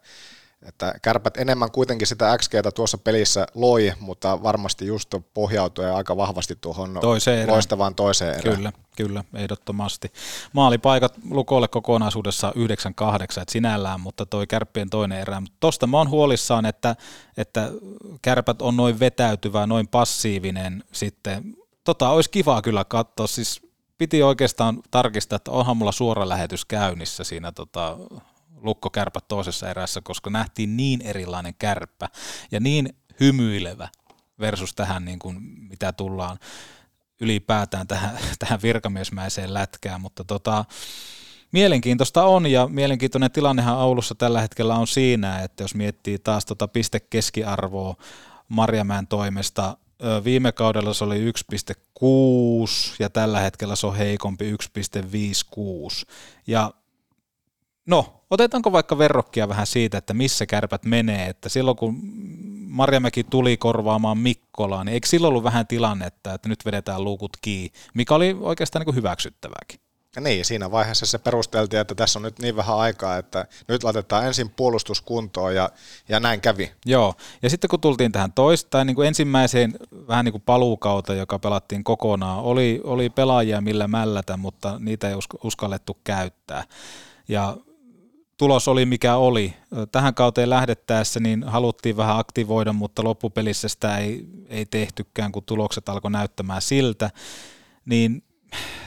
että 0.63 0.95
kärpät 1.03 1.37
enemmän 1.37 1.71
kuitenkin 1.71 2.07
sitä 2.07 2.39
XGtä 2.39 2.71
tuossa 2.71 2.99
pelissä 2.99 3.47
loi, 3.55 3.93
mutta 4.01 4.43
varmasti 4.43 4.87
just 4.87 5.15
pohjautui 5.35 5.91
aika 5.91 6.17
vahvasti 6.17 6.59
tuohon 6.61 6.99
toiseen 7.01 7.49
loistavaan 7.49 7.95
toiseen 7.95 8.39
erään. 8.39 8.57
Kyllä, 8.57 8.73
kyllä, 8.97 9.25
ehdottomasti. 9.35 10.13
Maalipaikat 10.53 11.15
Lukolle 11.31 11.69
kokonaisuudessa 11.69 12.51
9-8 12.51 12.55
sinällään, 13.49 14.01
mutta 14.01 14.27
toi 14.27 14.47
kärppien 14.47 14.91
toinen 14.91 15.21
erä. 15.21 15.43
Tosta 15.61 15.87
mä 15.87 15.97
oon 15.99 16.11
huolissaan, 16.11 16.67
että, 16.67 16.97
että 17.37 17.71
kärpät 18.23 18.63
on 18.63 18.77
noin 18.77 19.01
vetäytyvä, 19.01 19.67
noin 19.67 19.89
passiivinen 19.89 20.85
sitten. 20.93 21.57
Tota 21.85 22.09
olisi 22.09 22.31
kiva 22.31 22.63
kyllä 22.63 22.85
katsoa, 22.85 23.27
siis 23.27 23.63
piti 23.99 24.23
oikeastaan 24.23 24.83
tarkistaa, 24.91 25.37
että 25.37 25.51
onhan 25.51 25.77
mulla 25.77 25.93
suora 25.93 26.29
lähetys 26.29 26.65
käynnissä 26.65 27.25
siinä 27.25 27.53
tota, 27.53 27.99
lukkokärpät 28.63 29.29
toisessa 29.29 29.71
erässä, 29.71 30.01
koska 30.01 30.31
nähtiin 30.31 30.77
niin 30.77 31.03
erilainen 31.03 31.55
kärppä 31.59 32.09
ja 32.51 32.61
niin 32.61 32.97
hymyilevä 33.21 33.89
versus 34.41 34.75
tähän, 34.75 35.05
niin 35.05 35.19
kuin, 35.19 35.43
mitä 35.43 35.93
tullaan 35.93 36.39
ylipäätään 37.21 37.87
tähän, 37.87 38.19
tähän 38.39 38.63
virkamiesmäiseen 38.63 39.55
lätkään, 39.55 40.01
mutta 40.01 40.25
tota, 40.25 40.65
mielenkiintoista 41.53 42.25
on 42.25 42.47
ja 42.47 42.69
mielenkiintoinen 42.69 43.31
tilannehan 43.31 43.79
Oulussa 43.79 44.15
tällä 44.15 44.41
hetkellä 44.41 44.75
on 44.75 44.87
siinä, 44.87 45.43
että 45.43 45.65
jos 45.65 45.75
miettii 45.75 46.19
taas 46.19 46.47
tota 46.47 46.69
pistekeskiarvoa 46.69 47.97
Marjamäen 48.49 49.07
toimesta, 49.07 49.77
viime 50.25 50.53
kaudella 50.53 50.95
se 50.95 51.05
oli 51.05 51.33
1,6 51.33 52.97
ja 52.99 53.11
tällä 53.11 53.41
hetkellä 53.41 53.77
se 53.77 53.87
on 53.87 53.97
heikompi 53.97 54.53
1,56 54.53 54.59
ja 56.47 56.73
No, 57.87 58.25
otetaanko 58.31 58.73
vaikka 58.73 58.99
verrokkia 58.99 59.49
vähän 59.49 59.67
siitä, 59.67 59.99
että 59.99 60.15
missä 60.15 60.47
kärpät 60.47 60.85
menee, 60.85 61.27
että 61.27 61.49
silloin 61.49 61.77
kun 61.77 62.01
Marjamäki 62.69 63.25
tuli 63.25 63.57
korvaamaan 63.57 64.19
Mikkolaa, 64.19 64.85
niin 64.85 64.95
eikö 64.95 65.07
silloin 65.07 65.29
ollut 65.29 65.45
vähän 65.45 65.67
tilannetta, 65.67 66.35
että 66.35 66.49
nyt 66.49 66.65
vedetään 66.65 67.05
luukut 67.05 67.37
kiinni, 67.41 67.79
mikä 67.95 68.15
oli 68.15 68.37
oikeastaan 68.41 68.81
niin 68.81 68.85
kuin 68.85 68.97
hyväksyttävääkin? 68.97 69.81
Ja 70.17 70.23
niin, 70.23 70.45
siinä 70.45 70.71
vaiheessa 70.71 71.07
se 71.07 71.19
perusteltiin, 71.19 71.81
että 71.81 71.95
tässä 71.95 72.19
on 72.19 72.23
nyt 72.23 72.39
niin 72.39 72.57
vähän 72.57 72.77
aikaa, 72.77 73.17
että 73.17 73.47
nyt 73.69 73.85
laitetaan 73.85 74.27
ensin 74.27 74.51
puolustuskuntoon 74.51 75.55
ja, 75.55 75.71
ja 76.09 76.21
näin 76.21 76.41
kävi. 76.41 76.73
Joo, 76.87 77.15
ja 77.43 77.51
sitten 77.51 77.71
kun 77.71 77.81
tultiin 77.81 78.13
tähän 78.13 78.33
toistaan, 78.33 78.87
niin 78.87 78.95
kuin 78.95 79.09
ensimmäiseen 79.09 79.75
vähän 80.09 80.25
niin 80.25 80.33
kuin 80.33 80.43
paluukauteen, 80.43 81.19
joka 81.19 81.39
pelattiin 81.39 81.85
kokonaan, 81.85 82.39
oli, 82.39 82.81
oli 82.85 83.11
pelaajia 83.11 83.61
millä 83.61 83.89
mällätä, 83.89 84.37
mutta 84.37 84.77
niitä 84.79 85.09
ei 85.09 85.15
uskallettu 85.45 85.97
käyttää. 86.05 86.65
Ja 87.29 87.57
tulos 88.37 88.69
oli 88.69 88.87
mikä 88.87 89.17
oli. 89.17 89.55
Tähän 89.93 90.15
kauteen 90.15 90.51
lähdettäessä 90.51 91.21
niin 91.21 91.45
haluttiin 91.45 91.97
vähän 91.97 92.19
aktivoida, 92.19 92.73
mutta 92.73 93.05
loppupelissä 93.05 93.69
sitä 93.69 93.99
ei, 93.99 94.27
ei 94.49 94.67
tehtykään, 94.67 95.33
kun 95.33 95.43
tulokset 95.47 95.89
alkoi 95.89 96.11
näyttämään 96.11 96.63
siltä. 96.63 97.11
Niin 97.85 98.25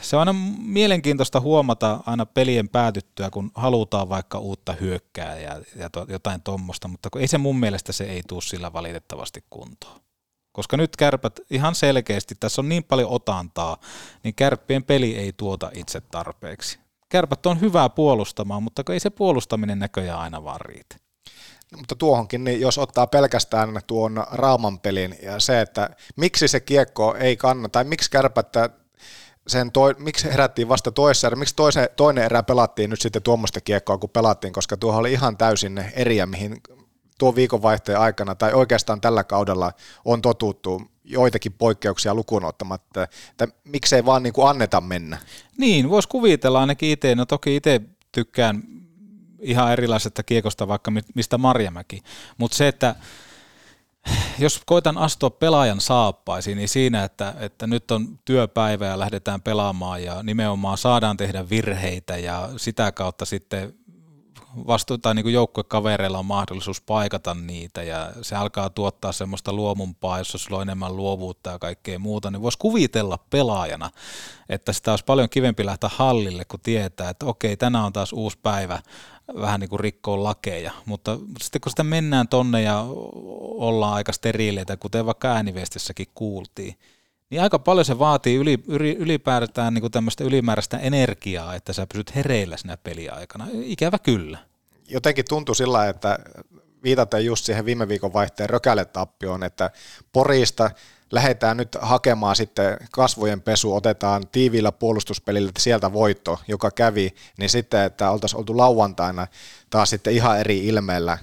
se 0.02 0.16
on 0.16 0.20
aina 0.20 0.36
mielenkiintoista 0.58 1.40
huomata 1.40 2.00
aina 2.06 2.26
pelien 2.26 2.70
päätyttyä, 2.70 3.30
kun 3.30 3.52
halutaan 3.56 4.10
vaikka 4.10 4.40
uutta 4.40 4.74
hyökkää 4.74 5.40
ja, 5.40 5.62
ja 5.76 5.90
to, 5.90 6.06
jotain 6.10 6.42
tuommoista, 6.42 6.88
mutta 6.88 7.10
ei 7.20 7.28
se 7.28 7.38
mun 7.38 7.60
mielestä 7.60 7.92
se 7.92 8.04
ei 8.04 8.22
tule 8.28 8.42
sillä 8.42 8.74
valitettavasti 8.74 9.44
kuntoon. 9.50 10.02
Koska 10.52 10.78
nyt 10.78 10.96
kärpät 10.96 11.40
ihan 11.50 11.76
selkeästi, 11.76 12.36
tässä 12.40 12.62
on 12.62 12.70
niin 12.70 12.84
paljon 12.84 13.12
otantaa, 13.12 13.78
niin 14.24 14.36
kärppien 14.36 14.84
peli 14.84 15.16
ei 15.16 15.34
tuota 15.34 15.72
itse 15.74 16.02
tarpeeksi. 16.02 16.85
Kärpät 17.16 17.46
on 17.46 17.62
hyvää 17.62 17.90
puolustamaan, 17.90 18.64
mutta 18.64 18.84
ei 18.90 19.00
se 19.00 19.10
puolustaminen 19.10 19.80
näköjään 19.80 20.20
aina 20.20 20.44
vaan 20.44 20.62
riitä. 20.62 20.96
No, 21.72 21.78
mutta 21.78 21.96
tuohonkin, 21.96 22.44
niin 22.44 22.62
jos 22.62 22.78
ottaa 22.78 23.08
pelkästään 23.08 23.80
tuon 23.88 24.24
Rauman 24.32 24.80
pelin 24.80 25.16
ja 25.22 25.40
se, 25.40 25.62
että 25.62 25.90
miksi 26.16 26.48
se 26.48 26.60
kiekko 26.60 27.16
ei 27.16 27.38
kannata, 27.38 27.72
tai 27.72 27.84
miksi 27.84 28.12
kärpät 28.12 28.48
sen 29.48 29.72
toi, 29.72 29.96
miksi 29.98 30.28
herättiin 30.28 30.70
vasta 30.70 30.92
toisessa 30.92 31.28
erä, 31.28 31.36
miksi 31.36 31.56
toisen, 31.56 31.90
toinen 31.96 32.24
erä 32.24 32.44
pelattiin 32.44 32.90
nyt 32.90 33.02
sitten 33.02 33.24
tuommoista 33.24 33.62
kiekkoa, 33.62 33.98
kun 33.98 34.10
pelattiin, 34.10 34.54
koska 34.54 34.78
tuo 34.78 34.96
oli 34.96 35.12
ihan 35.12 35.38
täysin 35.38 35.86
eriä, 35.94 36.26
mihin 36.26 36.58
tuo 37.20 37.36
viikonvaihteen 37.36 38.00
aikana 38.00 38.36
tai 38.36 38.54
oikeastaan 38.54 39.02
tällä 39.02 39.24
kaudella 39.24 39.72
on 40.06 40.22
totuttu 40.22 40.82
joitakin 41.06 41.54
poikkeuksia 41.54 42.16
lukuun 42.16 42.46
ottamatta, 42.46 43.04
että 43.04 43.48
miksei 43.64 44.06
vaan 44.06 44.24
niin 44.24 44.34
kuin 44.34 44.50
anneta 44.50 44.82
mennä. 44.82 45.18
Niin, 45.58 45.90
voisi 45.90 46.10
kuvitella 46.10 46.60
ainakin 46.60 46.90
itse, 46.90 47.16
no 47.16 47.26
toki 47.26 47.56
itse 47.56 47.82
tykkään 48.12 48.64
ihan 49.40 49.72
erilaisesta 49.72 50.24
kiekosta 50.24 50.68
vaikka 50.68 50.92
mistä 51.16 51.38
Marjamäki, 51.38 52.04
mutta 52.38 52.58
se, 52.58 52.68
että 52.68 52.96
jos 54.40 54.62
koitan 54.66 54.98
astua 54.98 55.30
pelaajan 55.30 55.82
saappaisiin, 55.82 56.58
niin 56.58 56.70
siinä, 56.70 57.04
että, 57.04 57.34
että 57.40 57.68
nyt 57.68 57.92
on 57.92 58.20
työpäivä 58.26 58.86
ja 58.86 59.00
lähdetään 59.00 59.42
pelaamaan 59.42 60.04
ja 60.04 60.24
nimenomaan 60.24 60.78
saadaan 60.78 61.18
tehdä 61.18 61.50
virheitä 61.50 62.18
ja 62.18 62.50
sitä 62.58 62.92
kautta 62.92 63.26
sitten 63.26 63.74
vastu- 64.68 64.98
tai 64.98 65.16
niin 65.16 65.34
joukkuekavereilla 65.34 66.20
on 66.20 66.26
mahdollisuus 66.26 66.82
paikata 66.82 67.34
niitä 67.34 67.84
ja 67.84 68.12
se 68.22 68.36
alkaa 68.36 68.70
tuottaa 68.70 69.12
semmoista 69.12 69.54
luomumpaa, 69.54 70.18
jossa 70.18 70.38
sulla 70.38 70.58
on 70.58 70.62
enemmän 70.62 70.96
luovuutta 70.96 71.50
ja 71.50 71.60
kaikkea 71.60 72.00
muuta, 72.00 72.32
niin 72.32 72.42
voisi 72.42 72.58
kuvitella 72.58 73.20
pelaajana, 73.30 73.92
että 74.50 74.74
sitä 74.74 74.92
olisi 74.92 75.06
paljon 75.06 75.30
kivempi 75.30 75.66
lähteä 75.66 75.90
hallille, 75.94 76.46
kun 76.46 76.60
tietää, 76.60 77.10
että 77.10 77.26
okei, 77.26 77.58
tänään 77.58 77.86
on 77.86 77.94
taas 77.94 78.14
uusi 78.14 78.38
päivä, 78.44 78.82
vähän 79.42 79.60
niin 79.60 79.70
kuin 79.70 79.80
rikkoon 79.80 80.24
lakeja, 80.24 80.72
mutta 80.86 81.18
sitten 81.42 81.62
kun 81.62 81.70
sitä 81.70 81.84
mennään 81.84 82.28
tonne 82.28 82.62
ja 82.62 82.86
ollaan 83.58 83.94
aika 83.94 84.12
steriileitä, 84.12 84.78
kuten 84.78 85.06
vaikka 85.06 85.28
ääniviestissäkin 85.28 86.08
kuultiin, 86.16 86.76
niin 87.30 87.42
aika 87.42 87.60
paljon 87.60 87.86
se 87.86 88.00
vaatii 88.00 88.36
yli, 88.36 88.64
yli, 88.68 88.96
ylipäätään 89.00 89.74
niin 89.74 89.92
tämmöistä 89.92 90.24
ylimääräistä 90.24 90.78
energiaa, 90.78 91.56
että 91.56 91.74
sä 91.74 91.88
pysyt 91.88 92.16
hereillä 92.16 92.58
siinä 92.58 92.78
peliaikana. 92.78 93.48
Ikävä 93.54 94.00
kyllä. 94.00 94.38
Jotenkin 94.88 95.26
tuntui 95.30 95.56
sillä, 95.56 95.90
että 95.90 96.20
viitaten 96.84 97.26
just 97.26 97.46
siihen 97.46 97.66
viime 97.66 97.88
viikon 97.88 98.14
vaihteen 98.14 98.50
rökäletappioon, 98.50 99.44
että 99.44 99.72
Porista 100.14 100.72
lähdetään 101.12 101.58
nyt 101.58 101.78
hakemaan 101.82 102.36
sitten 102.36 102.78
kasvojen 102.92 103.42
pesu, 103.42 103.76
otetaan 103.76 104.28
tiiviillä 104.32 104.72
puolustuspelillä 104.72 105.52
sieltä 105.60 105.94
voitto, 105.94 106.40
joka 106.48 106.72
kävi, 106.72 107.16
niin 107.38 107.50
sitten, 107.50 107.84
että 107.84 108.12
oltaisiin 108.12 108.38
oltu 108.38 108.58
lauantaina 108.58 109.28
taas 109.70 109.90
sitten 109.90 110.14
ihan 110.14 110.40
eri 110.40 110.68
ilmeellä 110.68 111.18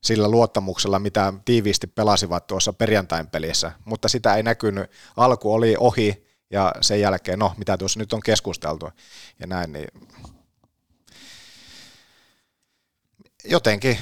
sillä 0.00 0.28
luottamuksella, 0.28 0.98
mitä 0.98 1.32
tiiviisti 1.44 1.86
pelasivat 1.86 2.46
tuossa 2.46 2.72
perjantain 2.72 3.26
pelissä, 3.26 3.72
mutta 3.84 4.08
sitä 4.08 4.34
ei 4.34 4.42
näkynyt. 4.42 4.90
Alku 5.16 5.52
oli 5.52 5.76
ohi 5.78 6.26
ja 6.50 6.72
sen 6.80 7.00
jälkeen, 7.00 7.38
no 7.38 7.52
mitä 7.56 7.78
tuossa 7.78 8.00
nyt 8.00 8.12
on 8.12 8.20
keskusteltu 8.20 8.88
ja 9.40 9.46
näin, 9.46 9.72
niin 9.72 9.88
jotenkin 13.44 13.98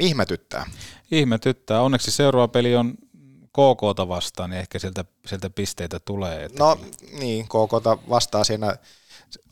ihmetyttää. 0.00 0.66
Ihmetyttää. 1.10 1.82
Onneksi 1.82 2.10
seuraava 2.10 2.48
peli 2.48 2.76
on 2.76 2.94
KKta 3.48 4.08
vastaan, 4.08 4.50
niin 4.50 4.60
ehkä 4.60 4.78
sieltä, 4.78 5.04
sieltä 5.26 5.50
pisteitä 5.50 6.00
tulee. 6.00 6.44
Että... 6.44 6.58
No 6.58 6.78
niin, 7.18 7.44
KKta 7.44 7.98
vastaa 8.08 8.44
siinä 8.44 8.76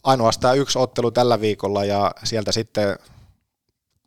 ainoastaan 0.03 0.59
yksi 0.59 0.79
ottelu 0.79 1.11
tällä 1.11 1.41
viikolla 1.41 1.85
ja 1.85 2.13
sieltä 2.25 2.53
sitten 2.53 2.99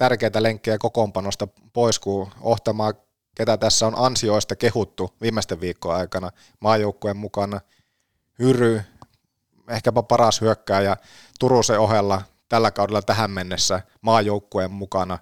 tärkeitä 0.03 0.43
lenkkejä 0.43 0.77
kokoonpanosta 0.77 1.47
pois, 1.73 1.99
kun 1.99 2.31
Ohtamaa, 2.41 2.93
ketä 3.35 3.57
tässä 3.57 3.87
on 3.87 3.93
ansioista 3.97 4.55
kehuttu 4.55 5.13
viimeisten 5.21 5.61
viikkojen 5.61 5.99
aikana 5.99 6.29
maajoukkueen 6.59 7.17
mukana, 7.17 7.61
Hyry, 8.39 8.81
ehkäpä 9.69 10.03
paras 10.03 10.41
hyökkääjä 10.41 10.97
Turusen 11.39 11.79
ohella 11.79 12.21
tällä 12.49 12.71
kaudella 12.71 13.01
tähän 13.01 13.31
mennessä 13.31 13.81
maajoukkueen 14.01 14.71
mukana, 14.71 15.19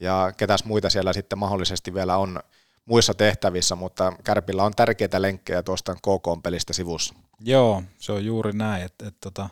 ja 0.00 0.32
ketäs 0.36 0.64
muita 0.64 0.90
siellä 0.90 1.12
sitten 1.12 1.38
mahdollisesti 1.38 1.94
vielä 1.94 2.16
on 2.16 2.40
muissa 2.84 3.14
tehtävissä, 3.14 3.76
mutta 3.76 4.12
Kärpillä 4.24 4.64
on 4.64 4.72
tärkeitä 4.76 5.22
lenkkejä 5.22 5.62
tuosta 5.62 5.94
KK-pelistä 5.94 6.72
sivussa. 6.72 7.14
Joo, 7.40 7.82
se 7.98 8.12
on 8.12 8.24
juuri 8.24 8.52
näin, 8.52 8.82
että, 8.82 9.08
että, 9.08 9.28
että 9.28 9.48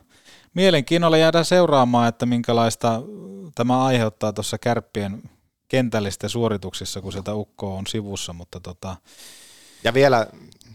mielenkiinnolla 0.55 1.17
jäädään 1.17 1.45
seuraamaan, 1.45 2.09
että 2.09 2.27
minkälaista 2.27 3.03
tämä 3.55 3.85
aiheuttaa 3.85 4.33
tuossa 4.33 4.59
kärppien 4.59 5.23
kentällisten 5.69 6.31
suorituksissa, 6.31 7.01
kun 7.01 7.13
sieltä 7.13 7.35
ukko 7.35 7.77
on 7.77 7.87
sivussa, 7.87 8.33
mutta 8.33 8.61
tota... 8.61 8.97
Ja 9.85 9.95
vielä 9.95 10.27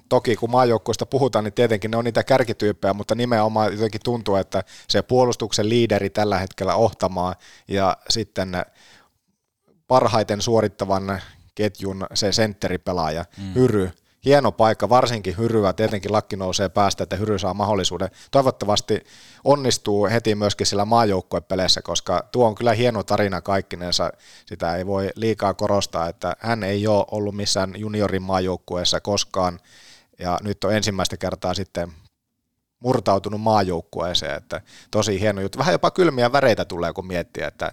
toki 0.10 0.36
kun 0.36 0.52
maajoukkoista 0.52 1.06
puhutaan, 1.06 1.44
niin 1.44 1.54
tietenkin 1.54 1.92
ne 1.92 1.98
on 1.98 2.04
niitä 2.04 2.24
kärkityyppejä, 2.24 2.94
mutta 2.94 3.16
nimenomaan 3.16 3.74
jotenkin 3.74 4.02
tuntuu, 4.04 4.36
että 4.36 4.64
se 4.90 5.02
puolustuksen 5.02 5.70
liideri 5.70 6.10
tällä 6.10 6.40
hetkellä 6.40 6.76
ohtamaa 6.76 7.36
ja 7.68 7.98
sitten 8.10 8.52
parhaiten 9.88 10.42
suorittavan 10.42 11.22
ketjun 11.56 12.06
se 12.14 12.32
sentteripelaaja, 12.32 13.26
mm. 13.38 13.54
Hyry, 13.54 13.92
hieno 14.26 14.52
paikka, 14.52 14.90
varsinkin 14.90 15.38
Hyryä, 15.38 15.74
tietenkin 15.74 16.12
lakki 16.12 16.36
nousee 16.36 16.70
päästä, 16.70 17.04
että 17.04 17.16
Hyry 17.16 17.40
saa 17.40 17.54
mahdollisuuden. 17.54 18.10
Toivottavasti 18.32 19.04
onnistuu 19.44 20.06
heti 20.06 20.36
myöskin 20.36 20.68
sillä 20.68 20.86
maajoukkuepeleissä, 20.86 21.82
koska 21.82 22.28
tuo 22.32 22.48
on 22.48 22.56
kyllä 22.56 22.74
hieno 22.74 23.04
tarina 23.04 23.42
kaikkinensa, 23.42 24.12
sitä 24.46 24.76
ei 24.76 24.86
voi 24.86 25.10
liikaa 25.16 25.54
korostaa, 25.54 26.10
että 26.10 26.36
hän 26.40 26.64
ei 26.64 26.88
ole 26.88 27.06
ollut 27.12 27.36
missään 27.36 27.74
juniorin 27.78 28.22
maajoukkueessa 28.22 29.02
koskaan, 29.02 29.60
ja 30.20 30.40
nyt 30.44 30.64
on 30.64 30.74
ensimmäistä 30.74 31.18
kertaa 31.18 31.54
sitten 31.54 31.92
murtautunut 32.86 33.42
maajoukkueeseen, 33.42 34.36
että 34.36 34.62
tosi 34.92 35.20
hieno 35.20 35.42
juttu. 35.42 35.58
Vähän 35.58 35.72
jopa 35.72 35.92
kylmiä 35.92 36.32
väreitä 36.32 36.66
tulee, 36.66 36.94
kun 36.94 37.08
miettii, 37.08 37.44
että, 37.44 37.72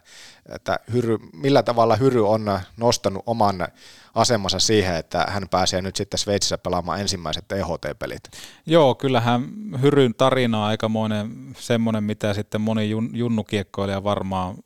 että 0.49 0.79
hyry, 0.93 1.19
millä 1.33 1.63
tavalla 1.63 1.97
Hyry 1.97 2.29
on 2.29 2.61
nostanut 2.77 3.23
oman 3.27 3.69
asemansa 4.15 4.59
siihen, 4.59 4.97
että 4.97 5.27
hän 5.29 5.49
pääsee 5.49 5.83
nyt 5.83 5.97
sitten 5.97 6.19
Sveitsissä 6.19 6.59
pelaamaan 6.59 7.01
ensimmäiset 7.01 7.53
EHT-pelit. 7.53 8.23
Joo, 8.67 8.95
kyllähän 8.95 9.49
Hyryn 9.83 10.15
tarina 10.15 10.59
on 10.59 10.65
aikamoinen 10.65 11.55
semmoinen, 11.59 12.05
mitä 12.05 12.35
sitten 12.35 12.61
moni 12.61 12.91
jun, 12.91 13.11
junnukiekkoilija 13.13 14.05
varmaan 14.05 14.57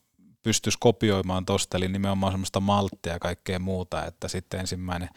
pystyisi 0.43 0.79
kopioimaan 0.81 1.45
tosta, 1.47 1.77
eli 1.77 1.89
nimenomaan 1.89 2.33
semmoista 2.33 2.61
malttia 2.61 3.13
ja 3.13 3.19
kaikkea 3.19 3.59
muuta, 3.59 4.05
että 4.05 4.29
sitten 4.29 4.61
ensimmäinen 4.61 5.09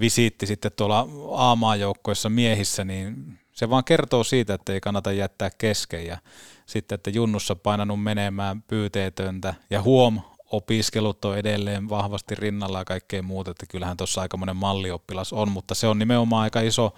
visiitti 0.00 0.46
sitten 0.46 0.72
tuolla 0.76 1.08
A-maajoukkoissa 1.36 2.28
miehissä, 2.28 2.84
niin 2.84 3.38
se 3.52 3.70
vaan 3.70 3.84
kertoo 3.84 4.24
siitä, 4.24 4.54
että 4.54 4.72
ei 4.72 4.80
kannata 4.80 5.12
jättää 5.12 5.50
kesken 5.58 6.06
ja 6.06 6.18
sitten, 6.66 6.94
että 6.94 7.10
junnussa 7.10 7.56
painanut 7.56 8.02
menemään 8.02 8.62
pyyteetöntä 8.62 9.54
ja 9.70 9.82
huom, 9.82 10.20
opiskelut 10.50 11.24
on 11.24 11.38
edelleen 11.38 11.88
vahvasti 11.88 12.34
rinnalla 12.34 12.78
ja 12.78 12.84
kaikkea 12.84 13.22
muuta, 13.22 13.50
että 13.50 13.66
kyllähän 13.66 13.96
tuossa 13.96 14.20
aika 14.20 14.36
monen 14.36 14.56
mallioppilas 14.56 15.32
on, 15.32 15.50
mutta 15.50 15.74
se 15.74 15.86
on 15.86 15.98
nimenomaan 15.98 16.42
aika 16.42 16.60
iso, 16.60 16.94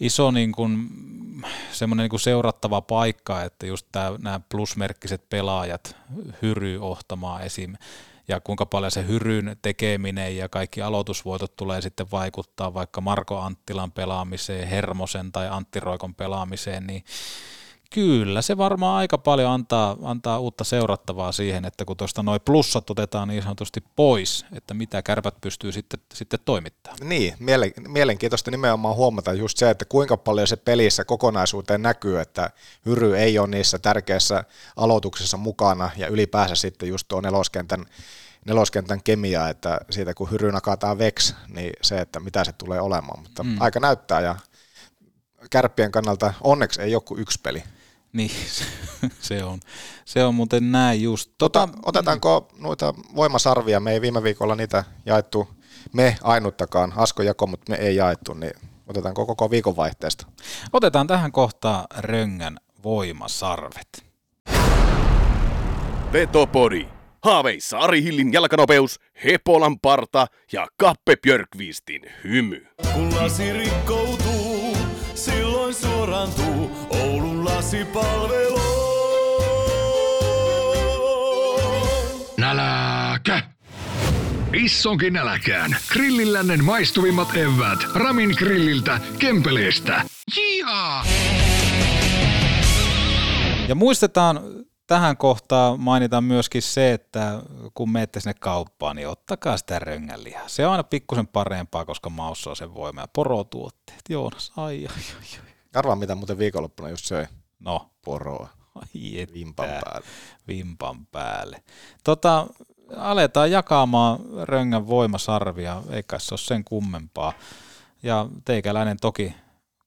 iso 0.00 0.30
niin 0.30 0.52
kuin, 0.52 0.88
semmoinen 1.72 2.08
niin 2.10 2.20
seurattava 2.20 2.80
paikka, 2.80 3.42
että 3.42 3.66
just 3.66 3.86
tää, 3.92 4.12
nämä 4.18 4.40
plusmerkkiset 4.48 5.28
pelaajat, 5.28 5.96
Hyry 6.42 6.78
ohtamaan 6.80 7.42
esim. 7.42 7.74
Ja 8.30 8.40
kuinka 8.40 8.66
paljon 8.66 8.90
se 8.90 9.06
hyryn 9.06 9.56
tekeminen 9.62 10.36
ja 10.36 10.48
kaikki 10.48 10.82
aloitusvoitot 10.82 11.56
tulee 11.56 11.80
sitten 11.80 12.10
vaikuttaa 12.10 12.74
vaikka 12.74 13.00
Marko 13.00 13.38
Anttilan 13.38 13.92
pelaamiseen, 13.92 14.68
Hermosen 14.68 15.32
tai 15.32 15.48
Antti 15.48 15.80
Roikon 15.80 16.14
pelaamiseen, 16.14 16.86
niin 16.86 17.04
Kyllä, 17.94 18.42
se 18.42 18.56
varmaan 18.56 18.96
aika 18.96 19.18
paljon 19.18 19.50
antaa, 19.50 19.96
antaa 20.02 20.38
uutta 20.38 20.64
seurattavaa 20.64 21.32
siihen, 21.32 21.64
että 21.64 21.84
kun 21.84 21.96
tuosta 21.96 22.22
noin 22.22 22.40
plussat 22.40 22.90
otetaan 22.90 23.28
niin 23.28 23.42
sanotusti 23.42 23.84
pois, 23.96 24.46
että 24.52 24.74
mitä 24.74 25.02
kärpät 25.02 25.34
pystyy 25.40 25.72
sitten, 25.72 26.00
sitten 26.14 26.40
toimittamaan. 26.44 27.08
Niin, 27.08 27.34
mielenkiintoista 27.88 28.50
nimenomaan 28.50 28.96
huomata 28.96 29.32
just 29.32 29.58
se, 29.58 29.70
että 29.70 29.84
kuinka 29.84 30.16
paljon 30.16 30.46
se 30.46 30.56
pelissä 30.56 31.04
kokonaisuuteen 31.04 31.82
näkyy, 31.82 32.20
että 32.20 32.50
Hyry 32.86 33.16
ei 33.16 33.38
ole 33.38 33.48
niissä 33.48 33.78
tärkeissä 33.78 34.44
aloituksissa 34.76 35.36
mukana 35.36 35.90
ja 35.96 36.06
ylipäänsä 36.06 36.54
sitten 36.54 36.88
just 36.88 37.08
tuo 37.08 37.20
neloskentän 37.20 37.86
neloskentän 38.44 39.02
kemia, 39.02 39.48
että 39.48 39.80
siitä 39.90 40.14
kun 40.14 40.30
Hyry 40.30 40.52
nakataan 40.52 40.98
veks, 40.98 41.34
niin 41.48 41.72
se, 41.82 42.00
että 42.00 42.20
mitä 42.20 42.44
se 42.44 42.52
tulee 42.52 42.80
olemaan, 42.80 43.22
mutta 43.22 43.42
mm. 43.42 43.56
aika 43.60 43.80
näyttää 43.80 44.20
ja 44.20 44.36
kärppien 45.50 45.92
kannalta 45.92 46.34
onneksi 46.40 46.82
ei 46.82 46.92
joku 46.92 47.16
yksi 47.16 47.40
peli. 47.42 47.62
Niin, 48.12 48.30
se 49.20 49.44
on, 49.44 49.60
se 50.04 50.24
on 50.24 50.34
muuten 50.34 50.72
näin 50.72 51.02
just. 51.02 51.30
Tota, 51.38 51.62
Ota, 51.62 51.78
otetaanko 51.86 52.48
noita 52.58 52.94
voimasarvia? 53.16 53.80
Me 53.80 53.92
ei 53.92 54.00
viime 54.00 54.22
viikolla 54.22 54.54
niitä 54.54 54.84
jaettu, 55.06 55.48
me 55.92 56.16
ainuttakaan, 56.22 56.92
Asko 56.96 57.22
jako, 57.22 57.46
mutta 57.46 57.70
me 57.70 57.76
ei 57.76 57.96
jaettu, 57.96 58.34
niin 58.34 58.52
otetaanko 58.86 59.26
koko 59.26 59.50
viikonvaihteesta? 59.50 60.26
Otetaan 60.72 61.06
tähän 61.06 61.32
kohtaan 61.32 61.84
Röngän 61.98 62.56
voimasarvet. 62.84 64.04
Vetopodi. 66.12 66.88
Haaveissa 67.22 67.78
Ari 67.78 68.02
Hillin 68.02 68.32
jalkanopeus, 68.32 69.00
Hepolan 69.24 69.80
parta 69.80 70.26
ja 70.52 70.66
Kappe 70.76 71.16
Björkvistin 71.22 72.02
hymy. 72.24 72.66
Kun 72.94 73.16
lasi 73.16 73.52
rikkoutuu, 73.52 74.76
silloin 75.14 75.74
suorantuu 75.74 76.70
Oulun 77.70 77.86
lasipalvelu. 77.86 78.60
Nälkä! 82.36 83.42
Issonkin 84.52 85.12
nälkään. 85.12 85.76
Grillillännen 85.92 86.64
maistuvimmat 86.64 87.36
evät. 87.36 87.78
Ramin 87.94 88.30
grilliltä, 88.38 89.00
Kempeleestä. 89.18 90.02
Jihaa! 90.36 91.04
Ja 93.68 93.74
muistetaan 93.74 94.40
tähän 94.86 95.16
kohtaan 95.16 95.80
mainitaan 95.80 96.24
myöskin 96.24 96.62
se, 96.62 96.92
että 96.92 97.42
kun 97.74 97.90
menette 97.90 98.20
sinne 98.20 98.34
kauppaan, 98.34 98.96
niin 98.96 99.08
ottakaa 99.08 99.56
sitä 99.56 99.78
röngänlihaa. 99.78 100.48
Se 100.48 100.66
on 100.66 100.72
aina 100.72 100.84
pikkusen 100.84 101.26
parempaa, 101.26 101.84
koska 101.84 102.10
maussa 102.10 102.50
on 102.50 102.56
sen 102.56 102.74
voima 102.74 103.00
ja 103.00 103.08
porotuotteet. 103.12 104.02
Joonas, 104.08 104.52
ai 104.56 104.76
ai 104.76 104.76
ai. 104.86 105.40
ai. 105.44 105.50
Arvaa 105.74 105.96
mitä 105.96 106.14
muuten 106.14 106.38
viikonloppuna 106.38 106.88
just 106.88 107.04
söi. 107.04 107.26
No. 107.60 107.90
Poroa. 108.04 108.48
Ai 108.74 109.26
Vimpan 109.34 109.68
päälle. 109.68 110.06
Vimpan 110.48 111.06
päälle. 111.06 111.62
Tota, 112.04 112.46
aletaan 112.96 113.50
jakamaan 113.50 114.18
röngän 114.42 114.86
voimasarvia, 114.86 115.82
eikä 115.90 116.18
se 116.18 116.34
ole 116.34 116.38
sen 116.38 116.64
kummempaa. 116.64 117.32
Ja 118.02 118.26
teikäläinen 118.44 118.96
toki 119.00 119.34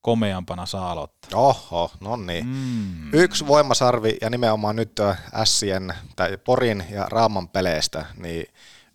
komeampana 0.01 0.65
saa 0.65 0.91
aloittaa. 0.91 1.39
Oho, 1.39 1.91
no 1.99 2.15
niin. 2.15 2.45
Mm. 2.45 3.13
Yksi 3.13 3.47
voimasarvi 3.47 4.17
ja 4.21 4.29
nimenomaan 4.29 4.75
nyt 4.75 4.99
Sien 5.43 5.93
tai 6.15 6.37
Porin 6.37 6.85
ja 6.89 7.05
Raaman 7.09 7.47
peleistä, 7.47 8.05
niin 8.17 8.45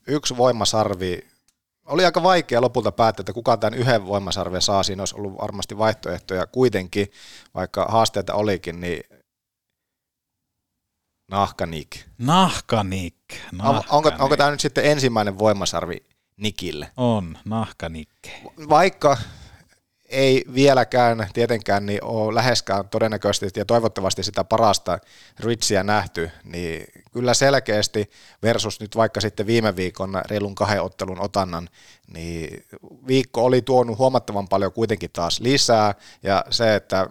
yksi 0.07 0.37
voimasarvi 0.37 1.27
oli 1.89 2.05
aika 2.05 2.23
vaikea 2.23 2.61
lopulta 2.61 2.93
päättää, 2.93 3.23
että 3.23 3.33
kuka 3.33 3.57
tämän 3.57 3.79
yhden 3.79 4.07
voimasarven 4.07 4.63
saa. 4.63 4.83
Siinä 4.83 5.03
olisi 5.03 5.17
ollut 5.17 5.39
varmasti 5.41 5.79
vaihtoehtoja 5.79 6.47
kuitenkin, 6.47 7.13
vaikka 7.55 7.85
haasteita 7.85 8.35
olikin, 8.35 8.81
niin 8.81 9.03
Nahkanik. 11.31 11.97
Nahkanik. 12.19 13.15
Nahkanik. 13.53 13.93
Onko, 13.93 14.11
onko 14.19 14.37
tämä 14.37 14.51
nyt 14.51 14.61
sitten 14.61 14.85
ensimmäinen 14.85 15.39
voimasarvi 15.39 16.07
Nikille? 16.37 16.91
On, 16.97 17.39
Nahkanik. 17.45 18.09
Vaikka 18.69 19.17
ei 20.09 20.45
vieläkään 20.55 21.27
tietenkään 21.33 21.87
niin 21.87 22.05
ole 22.05 22.35
läheskään 22.35 22.89
todennäköisesti 22.89 23.61
ja 23.61 23.65
toivottavasti 23.65 24.23
sitä 24.23 24.45
parasta 24.45 24.99
Ritsiä 25.41 25.83
nähty, 25.83 26.31
niin 26.45 26.87
kyllä 27.13 27.35
selkeästi 27.35 28.11
versus 28.43 28.81
nyt 28.81 28.97
vaikka 28.97 29.21
sitten 29.21 29.47
viime 29.47 29.77
viikon 29.77 30.23
reilun 30.31 30.55
kahden 30.55 30.83
ottelun 30.83 31.21
otannan, 31.21 31.69
niin 32.13 32.65
viikko 33.07 33.45
oli 33.45 33.63
tuonut 33.63 33.99
huomattavan 33.99 34.49
paljon 34.49 34.73
kuitenkin 34.73 35.11
taas 35.13 35.41
lisää 35.41 35.95
ja 36.23 36.45
se, 36.51 36.75
että 36.75 37.07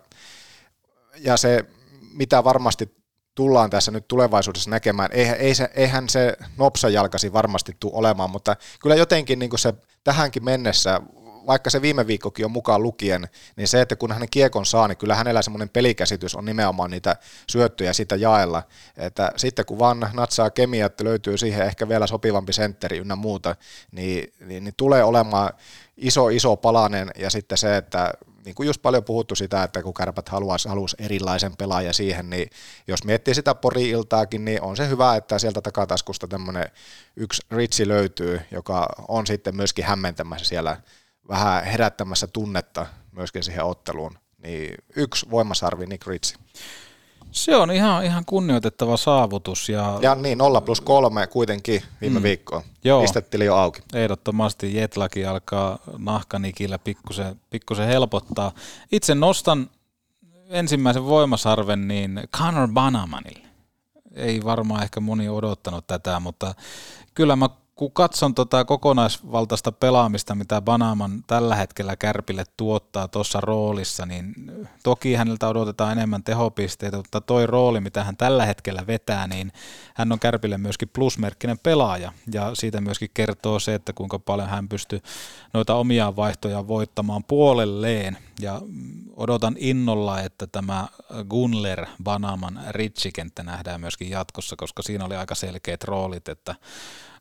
ja 1.17 1.37
se 1.37 1.65
mitä 2.13 2.43
varmasti 2.43 2.97
tullaan 3.35 3.69
tässä 3.69 3.91
nyt 3.91 4.07
tulevaisuudessa 4.07 4.69
näkemään. 4.69 5.09
Eihän, 5.13 5.37
ei 5.37 5.55
se, 5.55 5.69
eihän 5.73 6.09
se 6.09 6.37
nopsajalkasi 6.57 7.33
varmasti 7.33 7.77
tule 7.79 7.93
olemaan, 7.95 8.29
mutta 8.29 8.55
kyllä 8.81 8.95
jotenkin 8.95 9.39
niin 9.39 9.59
se 9.59 9.73
tähänkin 10.03 10.45
mennessä 10.45 11.01
vaikka 11.47 11.69
se 11.69 11.81
viime 11.81 12.07
viikkokin 12.07 12.45
on 12.45 12.51
mukaan 12.51 12.83
lukien, 12.83 13.27
niin 13.55 13.67
se, 13.67 13.81
että 13.81 13.95
kun 13.95 14.11
hän 14.11 14.27
kiekon 14.31 14.65
saa, 14.65 14.87
niin 14.87 14.97
kyllä 14.97 15.15
hänellä 15.15 15.41
semmoinen 15.41 15.69
pelikäsitys 15.69 16.35
on 16.35 16.45
nimenomaan 16.45 16.91
niitä 16.91 17.15
syöttöjä 17.51 17.93
sitä 17.93 18.15
jaella, 18.15 18.63
että 18.97 19.31
sitten 19.35 19.65
kun 19.65 19.79
vaan 19.79 20.09
natsaa 20.13 20.49
kemia, 20.49 20.85
että 20.85 21.03
löytyy 21.03 21.37
siihen 21.37 21.65
ehkä 21.65 21.89
vielä 21.89 22.07
sopivampi 22.07 22.53
sentteri 22.53 22.97
ynnä 22.97 23.15
muuta, 23.15 23.55
niin, 23.91 24.33
niin, 24.39 24.63
niin 24.63 24.73
tulee 24.77 25.03
olemaan 25.03 25.53
iso, 25.97 26.29
iso 26.29 26.55
palanen. 26.55 27.11
Ja 27.17 27.29
sitten 27.29 27.57
se, 27.57 27.77
että 27.77 28.13
niin 28.45 28.55
kuin 28.55 28.67
just 28.67 28.81
paljon 28.81 29.03
puhuttu 29.03 29.35
sitä, 29.35 29.63
että 29.63 29.83
kun 29.83 29.93
kärpät 29.93 30.29
haluaisi, 30.29 30.69
haluaisi 30.69 30.95
erilaisen 30.99 31.57
pelaajan 31.57 31.93
siihen, 31.93 32.29
niin 32.29 32.49
jos 32.87 33.03
miettii 33.03 33.35
sitä 33.35 33.55
pori-iltaakin, 33.55 34.45
niin 34.45 34.61
on 34.61 34.77
se 34.77 34.89
hyvä, 34.89 35.15
että 35.15 35.39
sieltä 35.39 35.61
takataskusta 35.61 36.27
tämmöinen 36.27 36.71
yksi 37.15 37.41
ritsi 37.51 37.87
löytyy, 37.87 38.41
joka 38.51 38.87
on 39.07 39.27
sitten 39.27 39.55
myöskin 39.55 39.85
hämmentämässä 39.85 40.45
siellä 40.45 40.77
vähän 41.29 41.63
herättämässä 41.63 42.27
tunnetta 42.27 42.85
myöskin 43.11 43.43
siihen 43.43 43.65
otteluun. 43.65 44.17
Niin 44.43 44.75
yksi 44.95 45.25
voimasarvi 45.31 45.85
Nick 45.85 46.07
Ritsi. 46.07 46.35
Se 47.31 47.55
on 47.55 47.71
ihan, 47.71 48.05
ihan 48.05 48.25
kunnioitettava 48.25 48.97
saavutus. 48.97 49.69
Ja, 49.69 49.99
ja 50.01 50.15
niin, 50.15 50.37
0 50.37 50.61
plus 50.61 50.81
3 50.81 51.27
kuitenkin 51.27 51.83
viime 52.01 52.19
mm. 52.19 52.23
viikkoon. 52.23 52.61
Joo. 52.83 53.01
Pistettiin 53.01 53.45
jo 53.45 53.55
auki. 53.55 53.81
Ehdottomasti 53.93 54.75
Jetlaki 54.75 55.25
alkaa 55.25 55.79
nahkanikillä 55.97 56.79
pikkusen, 56.79 57.41
pikkusen 57.49 57.87
helpottaa. 57.87 58.51
Itse 58.91 59.15
nostan 59.15 59.69
ensimmäisen 60.49 61.05
voimasarven 61.05 61.87
niin 61.87 62.21
Connor 62.37 62.67
Banamanille. 62.67 63.47
Ei 64.15 64.43
varmaan 64.43 64.83
ehkä 64.83 64.99
moni 64.99 65.29
odottanut 65.29 65.87
tätä, 65.87 66.19
mutta 66.19 66.55
kyllä 67.13 67.35
mä 67.35 67.49
kun 67.77 67.91
katson 67.91 68.35
tota 68.35 68.65
kokonaisvaltaista 68.65 69.71
pelaamista, 69.71 70.35
mitä 70.35 70.61
Banaman 70.61 71.23
tällä 71.27 71.55
hetkellä 71.55 71.95
Kärpille 71.95 72.43
tuottaa 72.57 73.07
tuossa 73.07 73.41
roolissa, 73.41 74.05
niin 74.05 74.33
toki 74.83 75.13
häneltä 75.13 75.47
odotetaan 75.47 75.91
enemmän 75.91 76.23
tehopisteitä, 76.23 76.97
mutta 76.97 77.21
toi 77.21 77.47
rooli, 77.47 77.79
mitä 77.79 78.03
hän 78.03 78.17
tällä 78.17 78.45
hetkellä 78.45 78.87
vetää, 78.87 79.27
niin 79.27 79.51
hän 79.93 80.11
on 80.11 80.19
Kärpille 80.19 80.57
myöskin 80.57 80.89
plusmerkkinen 80.93 81.59
pelaaja, 81.59 82.13
ja 82.31 82.55
siitä 82.55 82.81
myöskin 82.81 83.09
kertoo 83.13 83.59
se, 83.59 83.73
että 83.73 83.93
kuinka 83.93 84.19
paljon 84.19 84.49
hän 84.49 84.69
pystyy 84.69 85.01
noita 85.53 85.75
omia 85.75 86.15
vaihtoja 86.15 86.67
voittamaan 86.67 87.23
puolelleen, 87.23 88.17
ja 88.39 88.61
odotan 89.15 89.55
innolla, 89.59 90.21
että 90.21 90.47
tämä 90.47 90.87
Gunler 91.29 91.85
Banaman 92.03 92.59
ritsikenttä 92.69 93.43
nähdään 93.43 93.81
myöskin 93.81 94.09
jatkossa, 94.09 94.55
koska 94.55 94.83
siinä 94.83 95.05
oli 95.05 95.15
aika 95.15 95.35
selkeät 95.35 95.83
roolit, 95.83 96.27
että 96.29 96.55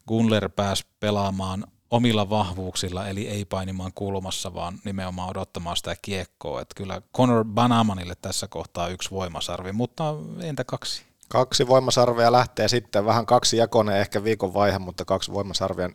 Gunler 0.08 0.48
pääsi 0.48 0.84
pelaamaan 1.00 1.64
omilla 1.90 2.30
vahvuuksilla, 2.30 3.08
eli 3.08 3.28
ei 3.28 3.44
painimaan 3.44 3.92
kulmassa, 3.94 4.54
vaan 4.54 4.78
nimenomaan 4.84 5.30
odottamaan 5.30 5.76
sitä 5.76 5.96
kiekkoa. 6.02 6.60
Että 6.60 6.74
kyllä 6.76 7.02
Conor 7.16 7.44
Banamanille 7.44 8.14
tässä 8.22 8.48
kohtaa 8.48 8.88
yksi 8.88 9.10
voimasarvi, 9.10 9.72
mutta 9.72 10.14
entä 10.40 10.64
kaksi? 10.64 11.02
Kaksi 11.28 11.68
voimasarvea 11.68 12.32
lähtee 12.32 12.68
sitten, 12.68 13.04
vähän 13.04 13.26
kaksi 13.26 13.56
jakone 13.56 14.00
ehkä 14.00 14.24
viikon 14.24 14.54
vaihe, 14.54 14.78
mutta 14.78 15.04
kaksi 15.04 15.32
voimasarvia 15.32 15.90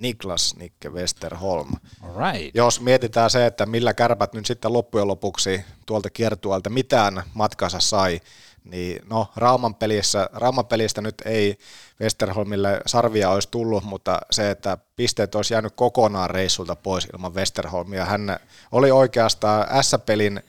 Niklas 0.00 0.56
Nikke 0.56 0.88
Westerholm. 0.88 1.70
Right. 2.02 2.54
Jos 2.54 2.80
mietitään 2.80 3.30
se, 3.30 3.46
että 3.46 3.66
millä 3.66 3.94
kärpät 3.94 4.32
nyt 4.32 4.46
sitten 4.46 4.72
loppujen 4.72 5.08
lopuksi 5.08 5.64
tuolta 5.86 6.10
kiertualta 6.10 6.70
mitään 6.70 7.22
matkansa 7.34 7.80
sai, 7.80 8.20
niin 8.64 9.02
no 9.10 9.26
Rauman, 9.36 9.74
pelissä, 9.74 10.30
Rauman 10.32 10.66
pelistä 10.66 11.00
nyt 11.00 11.22
ei 11.24 11.58
Westerholmille 12.00 12.80
sarvia 12.86 13.30
olisi 13.30 13.48
tullut, 13.50 13.84
mutta 13.84 14.20
se, 14.30 14.50
että 14.50 14.78
pisteet 14.96 15.34
olisi 15.34 15.54
jäänyt 15.54 15.72
kokonaan 15.76 16.30
reissulta 16.30 16.76
pois 16.76 17.08
ilman 17.12 17.34
Westerholmia. 17.34 18.04
Hän 18.04 18.36
oli 18.72 18.90
oikeastaan 18.90 19.84
S-pelin 19.84 20.40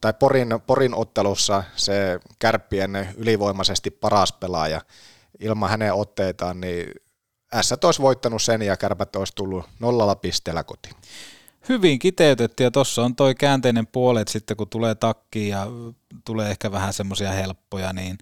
tai 0.00 0.12
Porin, 0.12 0.48
Porin 0.66 0.94
ottelussa 0.94 1.62
se 1.76 2.20
kärppien 2.38 3.14
ylivoimaisesti 3.16 3.90
paras 3.90 4.32
pelaaja. 4.32 4.80
Ilman 5.40 5.70
hänen 5.70 5.94
otteitaan, 5.94 6.60
niin 6.60 6.94
S 7.60 7.72
olisi 7.84 8.02
voittanut 8.02 8.42
sen 8.42 8.62
ja 8.62 8.76
kärpät 8.76 9.16
olisi 9.16 9.34
tullut 9.34 9.64
nollalla 9.78 10.14
pisteellä 10.14 10.64
kotiin. 10.64 10.94
Hyvin 11.68 11.98
kiteytetty 11.98 12.64
ja 12.64 12.70
tuossa 12.70 13.02
on 13.02 13.16
toi 13.16 13.34
käänteinen 13.34 13.86
puoli, 13.86 14.20
että 14.20 14.32
sitten 14.32 14.56
kun 14.56 14.68
tulee 14.68 14.94
takki 14.94 15.48
ja 15.48 15.66
tulee 16.24 16.50
ehkä 16.50 16.72
vähän 16.72 16.92
semmoisia 16.92 17.30
helppoja, 17.30 17.92
niin 17.92 18.18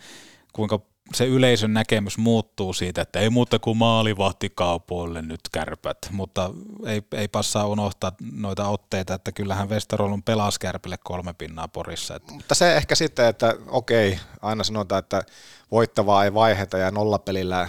kuinka 0.53 0.81
se 1.15 1.27
yleisön 1.27 1.75
näkemys 1.75 2.19
muuttuu 2.19 2.73
siitä, 2.73 3.03
että 3.03 3.21
ei 3.21 3.31
muuta 3.31 3.59
kuin 3.59 3.77
maalivahti 3.77 4.53
kaupoille 4.55 5.23
nyt 5.23 5.41
kärpät, 5.53 5.99
mutta 6.11 6.51
ei, 6.87 7.03
ei 7.13 7.29
passaa 7.29 7.67
unohtaa 7.67 8.13
noita 8.33 8.69
otteita, 8.69 9.15
että 9.15 9.33
kyllähän 9.33 9.71
Westerholm 9.71 10.23
pelasi 10.23 10.61
kärpille 10.61 10.97
kolme 11.05 11.35
pinnaa 11.35 11.69
Porissa. 11.69 12.17
Että. 12.17 12.33
Mutta 12.33 12.55
se 12.55 12.77
ehkä 12.77 12.95
sitten, 12.95 13.27
että 13.27 13.55
okei, 13.67 14.19
aina 14.43 14.65
sanotaan, 14.65 14.99
että 14.99 15.23
voittavaa 15.71 16.25
ei 16.25 16.35
vaiheta 16.35 16.79
ja 16.79 16.91
nollapelillä 16.91 17.69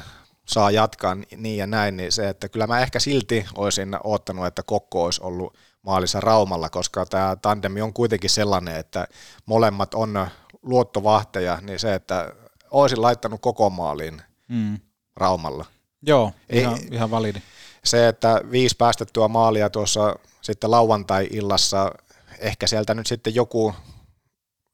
saa 0.50 0.72
jatkaa 0.72 1.18
niin 1.38 1.58
ja 1.58 1.68
näin, 1.68 1.98
niin 1.98 2.12
se, 2.12 2.30
että 2.30 2.50
kyllä 2.50 2.68
mä 2.68 2.80
ehkä 2.80 3.00
silti 3.00 3.46
olisin 3.56 3.98
ottanut, 4.04 4.46
että 4.46 4.64
Kokko 4.66 5.04
olisi 5.04 5.22
ollut 5.24 5.58
maalissa 5.82 6.20
Raumalla, 6.20 6.70
koska 6.70 7.06
tämä 7.06 7.38
tandemi 7.42 7.82
on 7.82 7.94
kuitenkin 7.94 8.30
sellainen, 8.30 8.76
että 8.76 9.08
molemmat 9.46 9.94
on 9.94 10.28
luottovahteja, 10.62 11.60
niin 11.62 11.80
se, 11.80 11.96
että 11.96 12.34
olisin 12.72 13.02
laittanut 13.02 13.42
koko 13.42 13.70
maaliin 13.70 14.22
mm. 14.48 14.80
Raumalla. 15.16 15.66
Joo, 16.02 16.32
ihan, 16.52 16.74
Ei, 16.74 16.88
ihan 16.92 17.12
validi. 17.12 17.42
Se, 17.84 18.08
että 18.08 18.42
viisi 18.52 18.76
päästettyä 18.78 19.28
maalia 19.28 19.70
tuossa 19.70 20.16
sitten 20.42 20.72
lauantai-illassa, 20.72 21.92
ehkä 22.40 22.68
sieltä 22.68 22.94
nyt 22.94 23.08
sitten 23.08 23.36
joku, 23.36 23.76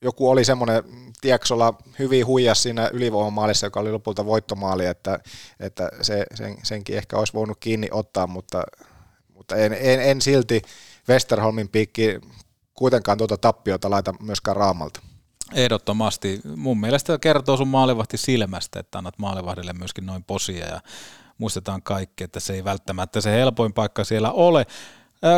joku 0.06 0.30
oli 0.30 0.46
semmoinen 0.46 0.84
Tieksolla 1.22 1.74
hyvin 2.00 2.26
huijas 2.26 2.64
siinä 2.64 2.90
ylivoimamaalissa, 2.94 3.66
joka 3.66 3.80
oli 3.80 3.92
lopulta 3.92 4.26
voittomaali, 4.26 4.86
että, 4.86 5.20
että 5.60 5.90
se, 6.02 6.26
sen, 6.34 6.58
senkin 6.64 6.98
ehkä 6.98 7.18
olisi 7.18 7.34
voinut 7.34 7.58
kiinni 7.60 7.88
ottaa, 7.92 8.28
mutta, 8.28 8.64
mutta 9.34 9.56
en, 9.56 9.74
en, 9.74 10.02
en 10.02 10.22
silti 10.22 10.62
Westerholmin 11.10 11.70
piikki 11.70 12.20
kuitenkaan 12.74 13.18
tuota 13.18 13.38
tappiota 13.38 13.90
laita 13.90 14.14
myöskään 14.20 14.58
raamalta. 14.58 15.00
Ehdottomasti. 15.54 16.42
Mun 16.56 16.80
mielestä 16.80 17.18
kertoo 17.18 17.58
sun 17.58 17.68
maalivahti 17.68 18.18
silmästä, 18.18 18.80
että 18.80 18.98
annat 18.98 19.18
maalivahdille 19.18 19.74
myöskin 19.74 20.06
noin 20.06 20.24
posia 20.24 20.66
ja 20.66 20.82
muistetaan 21.38 21.82
kaikki, 21.82 22.24
että 22.24 22.40
se 22.40 22.54
ei 22.54 22.64
välttämättä 22.64 23.22
se 23.22 23.32
helpoin 23.32 23.74
paikka 23.74 24.04
siellä 24.04 24.32
ole. 24.32 24.66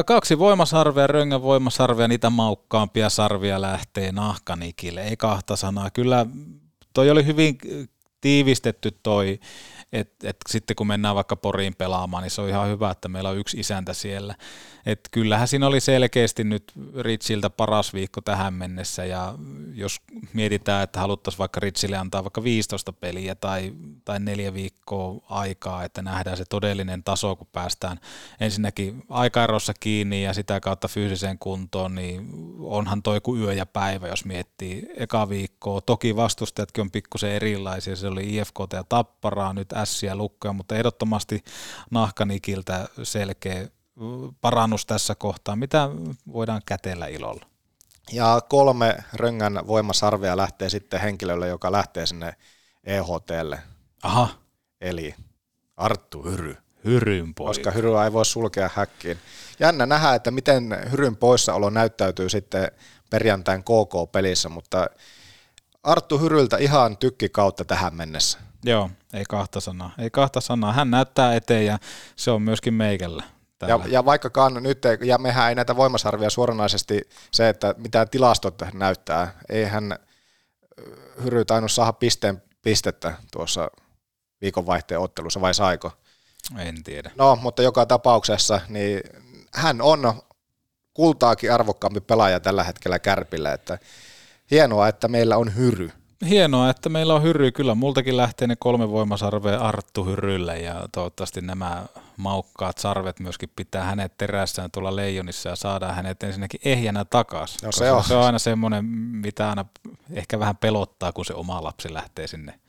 Kaksi 0.06 0.40
voimasarvia, 0.40 1.08
Röngän 1.08 1.42
voimasarvia, 1.42 2.08
niitä 2.08 2.30
maukkaampia 2.30 3.10
sarvia 3.10 3.62
lähtee 3.62 4.12
nahkanikille, 4.12 5.04
ei 5.04 5.18
kahta 5.18 5.56
sanaa. 5.56 5.90
Kyllä 5.90 6.26
toi 6.94 7.10
oli 7.10 7.26
hyvin 7.26 7.58
tiivistetty 8.22 8.92
toi 9.04 9.40
et, 9.94 10.24
et 10.24 10.38
sitten 10.50 10.76
kun 10.76 10.88
mennään 10.88 11.16
vaikka 11.16 11.36
Poriin 11.36 11.76
pelaamaan, 11.76 12.24
niin 12.24 12.32
se 12.32 12.42
on 12.42 12.50
ihan 12.50 12.70
hyvä, 12.70 12.92
että 12.92 13.08
meillä 13.08 13.30
on 13.30 13.38
yksi 13.38 13.60
isäntä 13.60 13.94
siellä. 13.94 14.36
Et 14.86 15.00
kyllähän 15.12 15.48
siinä 15.48 15.68
oli 15.68 15.80
selkeästi 15.80 16.44
nyt 16.44 16.74
Ritsiltä 17.00 17.50
paras 17.50 17.94
viikko 17.94 18.22
tähän 18.22 18.54
mennessä, 18.54 19.06
ja 19.06 19.34
jos 19.74 20.02
mietitään, 20.34 20.84
että 20.84 21.00
haluttaisiin 21.00 21.40
vaikka 21.40 21.60
Ritsille 21.60 21.98
antaa 21.98 22.24
vaikka 22.24 22.44
15 22.44 22.94
peliä 22.94 23.36
tai, 23.36 23.74
tai 24.06 24.20
neljä 24.20 24.54
viikkoa 24.54 25.22
aikaa, 25.30 25.84
että 25.84 26.02
nähdään 26.02 26.38
se 26.38 26.46
todellinen 26.50 27.04
taso, 27.04 27.36
kun 27.36 27.48
päästään 27.52 28.00
ensinnäkin 28.40 29.04
aikaerossa 29.10 29.74
kiinni 29.80 30.24
ja 30.24 30.34
sitä 30.34 30.60
kautta 30.60 30.88
fyysiseen 30.88 31.40
kuntoon, 31.40 31.96
niin 31.96 32.30
onhan 32.60 33.04
toi 33.04 33.22
kuin 33.22 33.42
yö 33.42 33.54
ja 33.54 33.66
päivä, 33.66 34.08
jos 34.08 34.26
miettii 34.26 34.88
eka 34.98 35.30
viikkoa. 35.30 35.82
Toki 35.82 36.16
vastustajatkin 36.16 36.82
on 36.82 36.92
pikkusen 36.92 37.32
erilaisia, 37.32 37.96
se 37.96 38.08
oli 38.08 38.38
IFK 38.38 38.60
ja 38.74 38.84
Tapparaa, 38.90 39.54
nyt 39.54 39.74
ässiä 39.78 40.16
lukkoja, 40.16 40.54
mutta 40.54 40.76
ehdottomasti 40.76 41.44
nahkanikiltä 41.92 42.88
selkeä 43.04 43.68
parannus 44.42 44.86
tässä 44.86 45.16
kohtaa. 45.16 45.56
Mitä 45.56 45.90
voidaan 46.34 46.62
kätellä 46.66 47.08
ilolla? 47.08 47.46
Ja 48.12 48.42
kolme 48.50 48.98
röngän 49.14 49.60
voimasarvea 49.68 50.38
lähtee 50.38 50.70
sitten 50.70 51.02
henkilölle, 51.02 51.48
joka 51.48 51.72
lähtee 51.72 52.06
sinne 52.06 52.34
EHTlle. 52.84 53.60
Aha. 54.04 54.30
Eli 54.82 55.16
Arttu 55.78 56.24
Hyry. 56.24 56.58
Hyryn 56.86 57.34
poika. 57.34 57.50
Koska 57.50 57.72
Hyryä 57.72 58.04
ei 58.04 58.14
voi 58.14 58.26
sulkea 58.26 58.70
häkkiin. 58.74 59.18
Jännä 59.60 59.86
nähdä, 59.86 60.14
että 60.14 60.32
miten 60.32 60.78
Hyryn 60.92 61.16
poissaolo 61.16 61.70
näyttäytyy 61.70 62.30
sitten 62.30 62.72
perjantain 63.10 63.64
KK-pelissä, 63.64 64.50
mutta 64.50 64.88
Arttu 65.84 66.20
Hyryltä 66.20 66.58
ihan 66.58 66.98
tykki 66.98 67.30
kautta 67.30 67.66
tähän 67.66 67.96
mennessä. 67.96 68.40
Joo, 68.68 68.90
ei 69.14 69.24
kahta 69.30 69.60
sanaa. 69.60 69.92
Ei 69.98 70.10
kahta 70.10 70.42
sanaa. 70.42 70.74
Hän 70.74 70.92
näyttää 70.92 71.36
eteen 71.36 71.66
ja 71.66 71.80
se 72.16 72.32
on 72.32 72.42
myöskin 72.42 72.74
meikällä. 72.74 73.24
Ja, 73.68 73.80
ja 73.88 74.06
vaikkakaan 74.06 74.64
nyt, 74.64 74.82
ja 75.06 75.18
mehän 75.18 75.50
ei 75.50 75.56
näitä 75.56 75.76
voimasarvia 75.76 76.30
suoranaisesti 76.30 77.02
se, 77.32 77.50
että 77.50 77.76
mitä 77.78 78.06
tilastot 78.06 78.62
näyttää, 78.74 79.34
eihän 79.50 80.00
Hyry 81.24 81.46
tainnut 81.46 81.72
saada 81.72 81.94
pisteen 81.94 82.44
pistettä 82.62 83.14
tuossa 83.32 83.72
viikonvaihteen 84.42 85.00
ottelussa, 85.00 85.42
vai 85.42 85.54
saiko? 85.54 85.92
En 86.58 86.84
tiedä. 86.84 87.12
No, 87.16 87.36
mutta 87.36 87.62
joka 87.62 87.86
tapauksessa, 87.86 88.62
niin 88.70 89.02
hän 89.54 89.82
on 89.82 90.22
kultaakin 90.94 91.54
arvokkaampi 91.54 92.02
pelaaja 92.02 92.40
tällä 92.40 92.64
hetkellä 92.64 93.00
Kärpillä, 93.00 93.54
että 93.54 93.80
hienoa, 94.52 94.88
että 94.88 95.08
meillä 95.08 95.38
on 95.38 95.56
Hyry 95.56 95.92
hienoa, 96.30 96.70
että 96.70 96.90
meillä 96.90 97.14
on 97.14 97.24
Hyry. 97.24 97.52
Kyllä 97.52 97.76
multakin 97.76 98.18
lähtee 98.18 98.48
ne 98.48 98.56
kolme 98.56 98.90
voimasarvea 98.90 99.60
Arttu 99.60 100.04
Hyrylle 100.04 100.60
ja 100.60 100.88
toivottavasti 100.92 101.42
nämä 101.42 101.86
maukkaat 102.18 102.78
sarvet 102.78 103.20
myöskin 103.20 103.52
pitää 103.56 103.84
hänet 103.84 104.18
terässään 104.18 104.72
tuolla 104.72 104.96
leijonissa 104.96 105.50
ja 105.50 105.56
saadaan 105.56 105.96
hänet 105.96 106.24
ensinnäkin 106.24 106.60
ehjänä 106.66 107.06
takaisin. 107.06 107.60
No 107.64 107.72
se, 107.72 107.92
on. 107.92 108.04
se 108.04 108.16
on 108.16 108.24
aina 108.24 108.40
semmoinen, 108.40 108.86
mitä 109.12 109.50
aina 109.50 109.66
ehkä 110.12 110.40
vähän 110.40 110.58
pelottaa, 110.58 111.12
kun 111.12 111.26
se 111.26 111.34
oma 111.34 111.64
lapsi 111.64 111.94
lähtee 111.94 112.28
sinne 112.28 112.60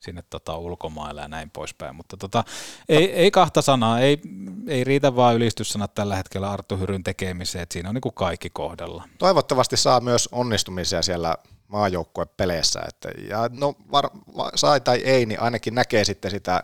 sinne 0.00 0.22
tota 0.30 0.56
ulkomaille 0.56 1.20
ja 1.20 1.28
näin 1.28 1.50
poispäin. 1.50 1.96
Mutta 1.96 2.16
tota, 2.16 2.44
ei, 2.88 3.12
ei, 3.12 3.30
kahta 3.30 3.62
sanaa, 3.62 4.00
ei, 4.00 4.20
ei 4.68 4.84
riitä 4.84 5.16
vaan 5.16 5.36
ylistyssanat 5.36 5.94
tällä 5.94 6.16
hetkellä 6.16 6.50
Arttu 6.50 6.76
Hyryn 6.76 7.04
tekemiseen, 7.04 7.62
että 7.62 7.72
siinä 7.72 7.88
on 7.88 7.94
niin 7.94 8.02
kuin 8.02 8.14
kaikki 8.14 8.50
kohdalla. 8.50 9.08
Toivottavasti 9.18 9.76
saa 9.76 10.00
myös 10.00 10.28
onnistumisia 10.32 11.02
siellä 11.02 11.36
maajoukkuepeleissä. 11.68 12.80
Että, 12.88 13.08
ja 13.28 13.38
no 13.52 13.74
var, 13.92 14.10
sai 14.54 14.80
tai 14.80 14.98
ei, 14.98 15.26
niin 15.26 15.40
ainakin 15.40 15.74
näkee 15.74 16.04
sitten 16.04 16.30
sitä 16.30 16.62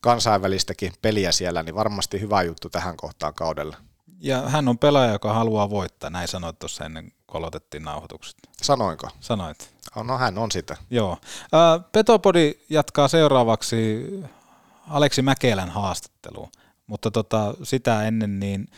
kansainvälistäkin 0.00 0.92
peliä 1.02 1.32
siellä, 1.32 1.62
niin 1.62 1.74
varmasti 1.74 2.20
hyvä 2.20 2.42
juttu 2.42 2.70
tähän 2.70 2.96
kohtaan 2.96 3.34
kaudella. 3.34 3.76
Ja 4.20 4.40
hän 4.40 4.68
on 4.68 4.78
pelaaja, 4.78 5.12
joka 5.12 5.32
haluaa 5.32 5.70
voittaa, 5.70 6.10
näin 6.10 6.28
sanoit 6.28 6.58
tuossa 6.58 6.84
ennen 6.84 7.12
kuin 7.26 7.38
aloitettiin 7.38 7.82
nauhoitukset. 7.82 8.36
Sanoinko? 8.62 9.08
Sanoit. 9.20 9.70
No 10.04 10.18
hän 10.18 10.38
on 10.38 10.50
sitä. 10.50 10.76
Joo. 10.90 11.18
Petopodi 11.92 12.54
jatkaa 12.70 13.08
seuraavaksi 13.08 14.06
Aleksi 14.88 15.22
Mäkelän 15.22 15.70
haastatteluun, 15.70 16.48
mutta 16.86 17.10
tota, 17.10 17.54
sitä 17.62 18.02
ennen 18.04 18.40
niin 18.40 18.68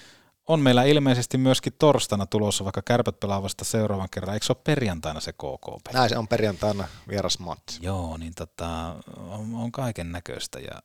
on 0.49 0.61
meillä 0.61 0.82
ilmeisesti 0.82 1.38
myöskin 1.38 1.72
torstaina 1.78 2.26
tulossa, 2.26 2.64
vaikka 2.64 2.82
kärpät 2.82 3.20
pelaavasta 3.20 3.64
seuraavan 3.64 4.09
kerran. 4.11 4.34
Eikö 4.34 4.47
se 4.47 4.53
ole 4.53 4.62
perjantaina 4.64 5.20
se 5.20 5.32
KK-peli? 5.32 5.95
Näin 5.95 6.09
se 6.09 6.18
on 6.18 6.28
perjantaina 6.28 6.88
vieras 7.09 7.38
match. 7.38 7.82
Joo, 7.82 8.16
niin 8.16 8.34
tota, 8.34 8.95
on, 9.16 9.55
on 9.55 9.72
kaiken 9.72 10.12
näköistä 10.12 10.59
ja 10.61 10.82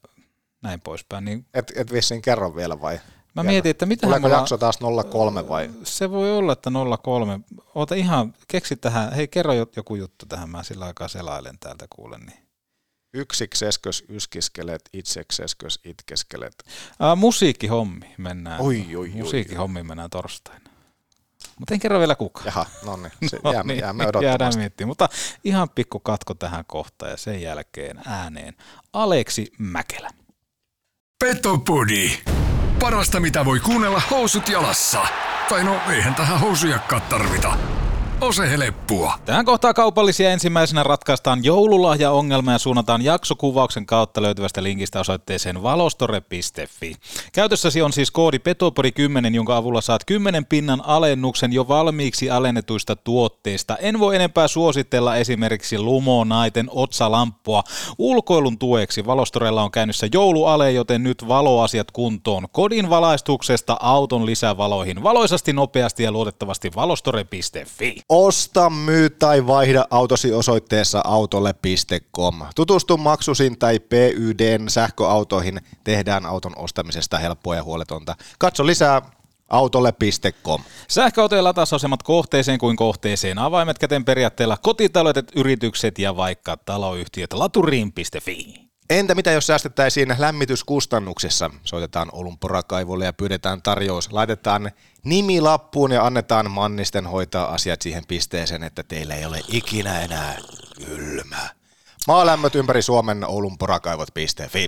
näin 0.61 0.81
poispäin. 0.81 1.25
Niin... 1.25 1.45
Et, 1.53 1.71
et 1.75 1.91
vissiin 1.91 2.21
kerro 2.21 2.55
vielä 2.55 2.81
vai? 2.81 2.95
Mä 2.95 3.43
vielä. 3.43 3.51
mietin, 3.51 3.69
että 3.69 3.85
mitä 3.85 4.07
Tuleeko 4.07 4.27
mulla... 4.27 4.37
jakso 4.37 4.57
taas 4.57 4.79
03 5.11 5.47
vai? 5.47 5.69
Se 5.83 6.11
voi 6.11 6.37
olla, 6.37 6.53
että 6.53 6.71
03. 7.03 7.39
Oota 7.75 7.95
ihan, 7.95 8.33
keksi 8.47 8.75
tähän, 8.75 9.13
hei 9.13 9.27
kerro 9.27 9.53
joku 9.53 9.95
juttu 9.95 10.25
tähän, 10.25 10.49
mä 10.49 10.63
sillä 10.63 10.85
aikaa 10.85 11.07
selailen 11.07 11.59
täältä 11.59 11.85
kuulen. 11.89 12.21
Niin 12.21 12.46
yksikseskös 13.17 14.03
yskiskelet, 14.09 14.89
itsekseskös 14.93 15.79
itkeskelet. 15.83 16.63
Uh, 16.89 17.17
musiikkihommi 17.17 18.15
mennään. 18.17 18.61
Oi, 18.61 18.95
oi, 18.95 19.09
musiikkihommi 19.09 19.83
mennään 19.83 20.09
torstaina. 20.09 20.69
Mutta 21.59 21.73
en 21.73 21.79
kerro 21.79 21.99
vielä 21.99 22.15
kuka. 22.15 22.41
Jaha, 22.45 22.65
no 22.85 22.97
niin, 22.97 23.29
se 23.29 23.39
no 23.43 23.53
jäämme, 23.53 23.73
niin, 23.73 23.81
jäämme 23.81 24.05
Jäädään 24.21 24.57
miettimään, 24.57 24.87
mutta 24.87 25.09
ihan 25.43 25.69
pikku 25.69 25.99
katko 25.99 26.33
tähän 26.33 26.63
kohtaan 26.67 27.11
ja 27.11 27.17
sen 27.17 27.41
jälkeen 27.41 28.01
ääneen 28.05 28.53
Aleksi 28.93 29.51
Mäkelä. 29.57 30.09
Petopodi. 31.19 32.11
Parasta 32.79 33.19
mitä 33.19 33.45
voi 33.45 33.59
kuunnella 33.59 34.01
housut 34.11 34.49
jalassa. 34.49 35.07
Tai 35.49 35.63
no 35.63 35.79
eihän 35.89 36.15
tähän 36.15 36.39
housujakkaan 36.39 37.01
tarvita. 37.01 37.76
On 38.21 38.33
se 38.33 38.49
heleppua. 38.49 39.13
Tähän 39.25 39.45
kohtaa 39.45 39.73
kaupallisia 39.73 40.29
ensimmäisenä 40.29 40.83
ratkaistaan 40.83 41.43
joululahjaongelma 41.43 42.51
ja 42.51 42.57
suunnataan 42.57 43.01
jaksokuvauksen 43.01 43.85
kautta 43.85 44.21
löytyvästä 44.21 44.63
linkistä 44.63 44.99
osoitteeseen 44.99 45.63
valostore.fi. 45.63 46.95
Käytössäsi 47.33 47.81
on 47.81 47.93
siis 47.93 48.11
koodi 48.11 48.39
Petopori 48.39 48.91
10, 48.91 49.35
jonka 49.35 49.57
avulla 49.57 49.81
saat 49.81 50.01
10 50.05 50.45
pinnan 50.45 50.81
alennuksen 50.85 51.53
jo 51.53 51.67
valmiiksi 51.67 52.29
alennetuista 52.29 52.95
tuotteista. 52.95 53.77
En 53.77 53.99
voi 53.99 54.15
enempää 54.15 54.47
suositella 54.47 55.15
esimerkiksi 55.15 55.79
Lumonaiten 55.79 56.67
otsalamppua. 56.71 57.63
Ulkoilun 57.97 58.57
tueksi 58.57 59.05
Valostorella 59.05 59.63
on 59.63 59.71
käynnissä 59.71 60.07
jouluale, 60.13 60.71
joten 60.71 61.03
nyt 61.03 61.27
valoasiat 61.27 61.91
kuntoon. 61.91 62.47
Kodin 62.51 62.89
valaistuksesta 62.89 63.77
auton 63.79 64.25
lisävaloihin. 64.25 65.03
Valoisasti, 65.03 65.53
nopeasti 65.53 66.03
ja 66.03 66.11
luotettavasti 66.11 66.71
valostore.fi. 66.75 68.06
Osta, 68.09 68.69
myy 68.69 69.09
tai 69.09 69.47
vaihda 69.47 69.87
autosi 69.89 70.33
osoitteessa 70.33 71.01
autolle.com. 71.03 72.41
Tutustu 72.55 72.97
maksusin 72.97 73.59
tai 73.59 73.79
PYDn 73.79 74.69
sähköautoihin. 74.69 75.61
Tehdään 75.83 76.25
auton 76.25 76.53
ostamisesta 76.57 77.17
helppoa 77.17 77.55
ja 77.55 77.63
huoletonta. 77.63 78.15
Katso 78.39 78.65
lisää 78.65 79.01
autolle.com. 79.49 80.61
Sähköautojen 80.87 81.43
latausasemat 81.43 82.03
kohteeseen 82.03 82.59
kuin 82.59 82.77
kohteeseen. 82.77 83.39
Avaimet 83.39 83.79
käteen 83.79 84.05
periaatteella 84.05 84.57
kotitaloudet, 84.57 85.31
yritykset 85.35 85.99
ja 85.99 86.15
vaikka 86.15 86.57
taloyhtiöt 86.57 87.33
laturiin.fi. 87.33 88.66
Entä 88.89 89.15
mitä 89.15 89.31
jos 89.31 89.47
säästettäisiin 89.47 90.15
lämmityskustannuksissa? 90.17 91.49
Soitetaan 91.63 92.09
Oulun 92.11 92.37
porakaivolle 92.37 93.05
ja 93.05 93.13
pyydetään 93.13 93.61
tarjous. 93.61 94.13
Laitetaan 94.13 94.71
nimi 95.03 95.41
lappuun 95.41 95.91
ja 95.91 96.05
annetaan 96.05 96.51
Mannisten 96.51 97.07
hoitaa 97.07 97.53
asiat 97.53 97.81
siihen 97.81 98.03
pisteeseen, 98.07 98.63
että 98.63 98.83
teillä 98.83 99.15
ei 99.15 99.25
ole 99.25 99.41
ikinä 99.47 100.01
enää 100.01 100.37
kylmä. 100.85 101.49
Maalämmöt 102.07 102.55
ympäri 102.55 102.81
Suomen 102.81 103.23
oulunporakaivot.fi. 103.25 104.67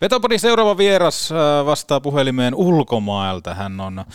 Petopodin 0.00 0.40
seuraava 0.40 0.76
vieras 0.76 1.32
äh, 1.32 1.66
vastaa 1.66 2.00
puhelimeen 2.00 2.54
ulkomailta. 2.54 3.54
Hän 3.54 3.80
on 3.80 3.98
äh, 3.98 4.06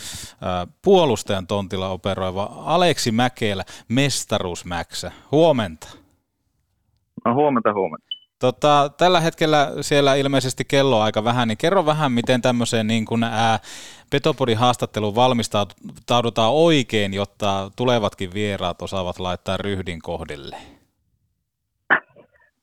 puolustajan 0.82 1.46
tontilla 1.46 1.88
operoiva 1.88 2.52
Aleksi 2.64 3.12
Mäkelä, 3.12 3.64
mestaruusmäksä. 3.88 5.12
Huomenta. 5.32 6.07
No 7.24 7.34
huomenta, 7.34 7.72
huomenta. 7.72 8.06
Tota, 8.40 8.90
tällä 8.98 9.20
hetkellä 9.20 9.72
siellä 9.80 10.14
ilmeisesti 10.14 10.64
kello 10.64 10.96
on 10.96 11.04
aika 11.04 11.24
vähän, 11.24 11.48
niin 11.48 11.58
kerro 11.58 11.86
vähän, 11.86 12.12
miten 12.12 12.42
tämmöiseen 12.42 12.86
niin 12.86 13.04
kuin, 13.04 13.22
ää, 13.24 13.58
Petopodin 14.10 14.58
haastatteluun 14.58 15.14
valmistaudutaan 15.14 16.52
oikein, 16.52 17.14
jotta 17.14 17.70
tulevatkin 17.76 18.30
vieraat 18.34 18.82
osaavat 18.82 19.18
laittaa 19.18 19.56
ryhdin 19.56 19.98
kohdille. 20.02 20.56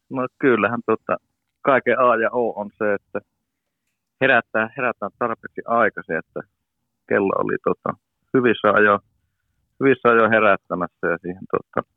No 0.10 0.28
kyllähän 0.40 0.80
tota, 0.86 1.18
kaiken 1.62 2.00
A 2.00 2.16
ja 2.16 2.30
O 2.32 2.62
on 2.62 2.70
se, 2.78 2.94
että 2.94 3.20
herättää, 4.22 4.70
herättää 4.78 5.10
tarpeeksi 5.20 5.62
aikaisin, 5.66 6.18
että 6.18 6.40
kello 7.10 7.34
oli 7.44 7.58
tota, 7.64 7.98
hyvissä 8.34 8.68
ajo, 8.68 9.00
hyvissä 9.80 10.10
ajo 10.10 10.30
herättämässä 10.30 11.08
ja 11.08 11.18
siihen 11.22 11.44
tota, 11.52 11.95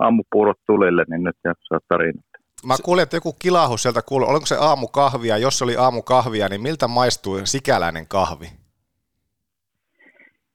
aamupuurot 0.00 0.58
tulille, 0.66 1.04
niin 1.08 1.24
nyt 1.24 1.36
jaksaa 1.44 1.78
tarinat. 1.88 2.24
Mä 2.66 2.74
kuulin, 2.84 3.02
että 3.02 3.16
joku 3.16 3.32
kilahus 3.32 3.82
sieltä 3.82 4.02
kuuluu. 4.02 4.28
Oliko 4.28 4.46
se 4.46 4.56
aamukahvia? 4.60 5.38
Jos 5.38 5.58
se 5.58 5.64
oli 5.64 5.76
aamukahvia, 5.76 6.48
niin 6.48 6.60
miltä 6.60 6.88
maistuu 6.88 7.40
sikäläinen 7.44 8.08
kahvi? 8.08 8.46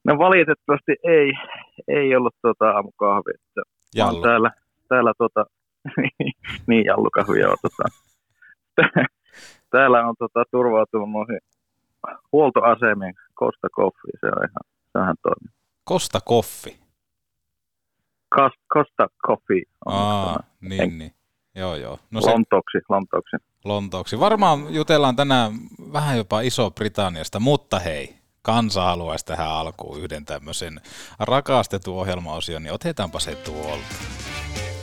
No 0.04 0.18
valitettavasti 0.18 0.96
ei, 1.04 1.34
ei 1.88 2.16
ollut 2.16 2.36
tuota 2.42 2.72
aamukahvia. 2.72 3.38
Jallu. 3.96 4.22
Täällä, 4.22 4.52
täällä 4.90 5.14
tota, 5.18 5.46
niin 6.68 6.86
jallukahvia 6.86 7.50
on. 7.50 7.58
Tota, 7.62 7.84
täällä 9.76 10.08
on 10.08 10.16
tota, 10.20 10.44
turvautunut 10.52 11.12
noihin 11.12 11.40
huoltoasemiin. 12.32 13.14
Costa 13.40 13.70
Coffee, 13.70 14.20
se 14.20 14.26
on 14.26 14.44
ihan, 14.44 14.64
sehän 14.92 15.16
toimii. 15.22 15.54
Costa 15.90 16.20
Koffi. 16.26 16.83
Costa 18.74 19.08
Coffee 19.28 19.64
on 19.86 19.94
Aa, 19.94 20.44
niin, 20.62 20.98
niin. 20.98 21.12
Joo, 21.56 21.76
joo. 21.76 22.00
No 22.12 22.22
se, 22.22 22.30
Lontooksi, 22.32 22.78
Lontooksi. 22.90 23.38
Lontooksi. 23.66 24.20
Varmaan 24.20 24.74
jutellaan 24.74 25.16
tänään 25.16 25.52
vähän 25.94 26.18
jopa 26.18 26.42
Iso-Britanniasta, 26.42 27.40
mutta 27.40 27.80
hei, 27.80 28.16
kansa 28.42 28.84
haluaisi 28.84 29.26
tähän 29.26 29.52
alkuun 29.52 30.00
yhden 30.00 30.26
tämmöisen 30.26 30.82
rakastetun 31.20 31.96
ohjelmaosion, 31.96 32.64
niin 32.64 32.74
otetaanpa 32.74 33.20
se 33.20 33.36
tuolta. 33.36 34.33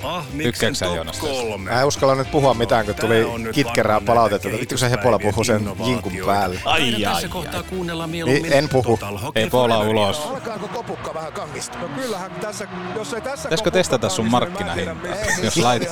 Top 0.01 0.95
Joonas, 0.95 1.19
tästä? 1.19 1.33
kolme. 1.43 1.71
Mä 1.71 1.81
en 1.81 1.87
uskalla 1.87 2.15
nyt 2.15 2.31
puhua 2.31 2.55
mitään, 2.55 2.87
kun 2.87 2.95
tuli 2.95 3.27
kitkerää 3.53 4.01
palautetta. 4.01 4.49
meidän 4.49 4.61
Vittu 4.61 4.79
se 4.79 4.91
Hepola 4.91 5.19
puhuu 5.19 5.45
sen 5.45 5.71
jinkun 5.87 6.13
päälle. 6.27 6.61
Ai, 6.65 6.95
ai, 6.95 7.01
tässä 7.03 7.27
ai. 7.27 7.29
kohtaa 7.29 7.63
kuunnella 7.63 8.07
Niin, 8.07 8.11
mieluummin 8.11 8.53
en 8.53 8.69
puhu. 8.69 8.97
Total 8.97 9.19
Hockey 9.19 9.43
Ei 9.43 9.51
Pola 9.51 9.75
Forever 9.75 9.97
ulos. 9.97 10.19
Alkaako 10.19 10.69
kopukka 10.69 11.15
vähän 11.15 11.33
kangista? 11.33 11.79
No 11.79 11.89
kyllähän 11.89 12.31
tässä, 12.31 12.69
jos 12.97 13.15
ei 13.15 13.21
tässä 13.21 13.43
Pitäisikö 13.43 13.71
testata 13.71 14.09
sun 14.09 14.25
niin 14.25 14.31
markkinahintaa, 14.31 14.95
jos 15.43 15.57
näin. 15.57 15.83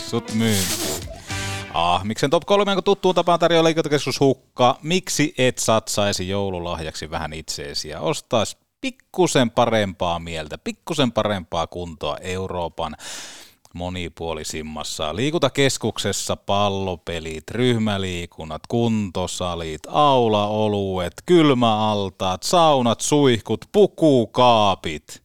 sut 0.10 0.34
myyntiin? 0.34 1.16
Ah, 1.74 2.04
miksen 2.04 2.30
top 2.30 2.42
3, 2.46 2.74
kun 2.74 2.84
tuttuun 2.84 3.14
tapaan 3.14 3.38
tarjoaa 3.38 3.64
liikuntakeskus 3.64 4.20
Hukka. 4.20 4.78
Miksi 4.82 5.34
et 5.38 5.58
satsaisi 5.58 6.28
joululahjaksi 6.28 7.10
vähän 7.10 7.32
itseesi 7.32 7.88
ja 7.88 8.00
ostaisi 8.00 8.56
pikkusen 8.80 9.50
parempaa 9.50 10.18
mieltä, 10.18 10.58
pikkusen 10.58 11.12
parempaa 11.12 11.66
kuntoa 11.66 12.16
Euroopan 12.20 12.96
monipuolisimmassa 13.76 15.16
liikuntakeskuksessa 15.16 16.36
pallopelit, 16.36 17.50
ryhmäliikunnat, 17.50 18.62
kuntosalit, 18.68 19.80
aulaoluet, 19.88 21.12
kylmäaltaat, 21.26 22.42
saunat, 22.42 23.00
suihkut, 23.00 23.64
pukukaapit. 23.72 25.22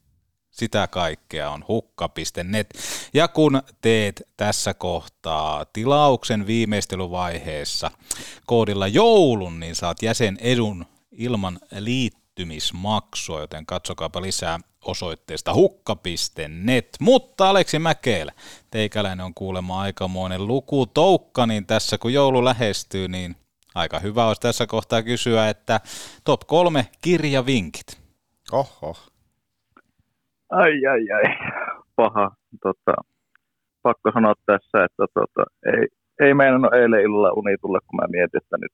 Sitä 0.51 0.87
kaikkea 0.87 1.49
on 1.49 1.65
hukka.net. 1.67 2.69
Ja 3.13 3.27
kun 3.27 3.61
teet 3.81 4.21
tässä 4.37 4.73
kohtaa 4.73 5.65
tilauksen 5.65 6.47
viimeistelyvaiheessa 6.47 7.91
koodilla 8.45 8.87
joulun, 8.87 9.59
niin 9.59 9.75
saat 9.75 10.03
jäsen 10.03 10.37
edun 10.41 10.85
ilman 11.11 11.59
liittymismaksua, 12.37 13.41
joten 13.41 13.65
katsokaapa 13.65 14.21
lisää 14.21 14.59
osoitteesta 14.85 15.53
hukka.net. 15.53 16.87
Mutta 16.99 17.49
Aleksi 17.49 17.79
Mäkelä, 17.79 18.31
teikäläinen 18.71 19.25
on 19.25 19.33
kuulemma 19.33 19.81
aikamoinen 19.81 20.47
lukutoukka, 20.47 21.45
niin 21.45 21.65
tässä 21.65 21.97
kun 21.97 22.13
joulu 22.13 22.45
lähestyy, 22.45 23.07
niin 23.07 23.35
aika 23.75 23.99
hyvä 23.99 24.27
olisi 24.27 24.41
tässä 24.41 24.67
kohtaa 24.67 25.03
kysyä, 25.03 25.49
että 25.49 25.79
top 26.23 26.41
kolme 26.47 26.85
kirjavinkit. 27.01 28.01
Oho. 28.51 28.95
Ai, 30.49 30.85
ai, 30.85 31.11
ai. 31.11 31.37
Paha. 31.95 32.31
Tota, 32.63 32.93
pakko 33.81 34.11
sanoa 34.13 34.33
tässä, 34.45 34.83
että 34.85 35.05
tota, 35.13 35.43
ei, 35.65 35.87
ei 36.19 36.33
meinannut 36.33 36.73
eilen 36.73 37.01
illalla 37.01 37.31
uni 37.31 37.57
tulla, 37.61 37.79
kun 37.79 37.99
mä 38.01 38.07
mietin, 38.11 38.37
että 38.37 38.57
nyt 38.57 38.71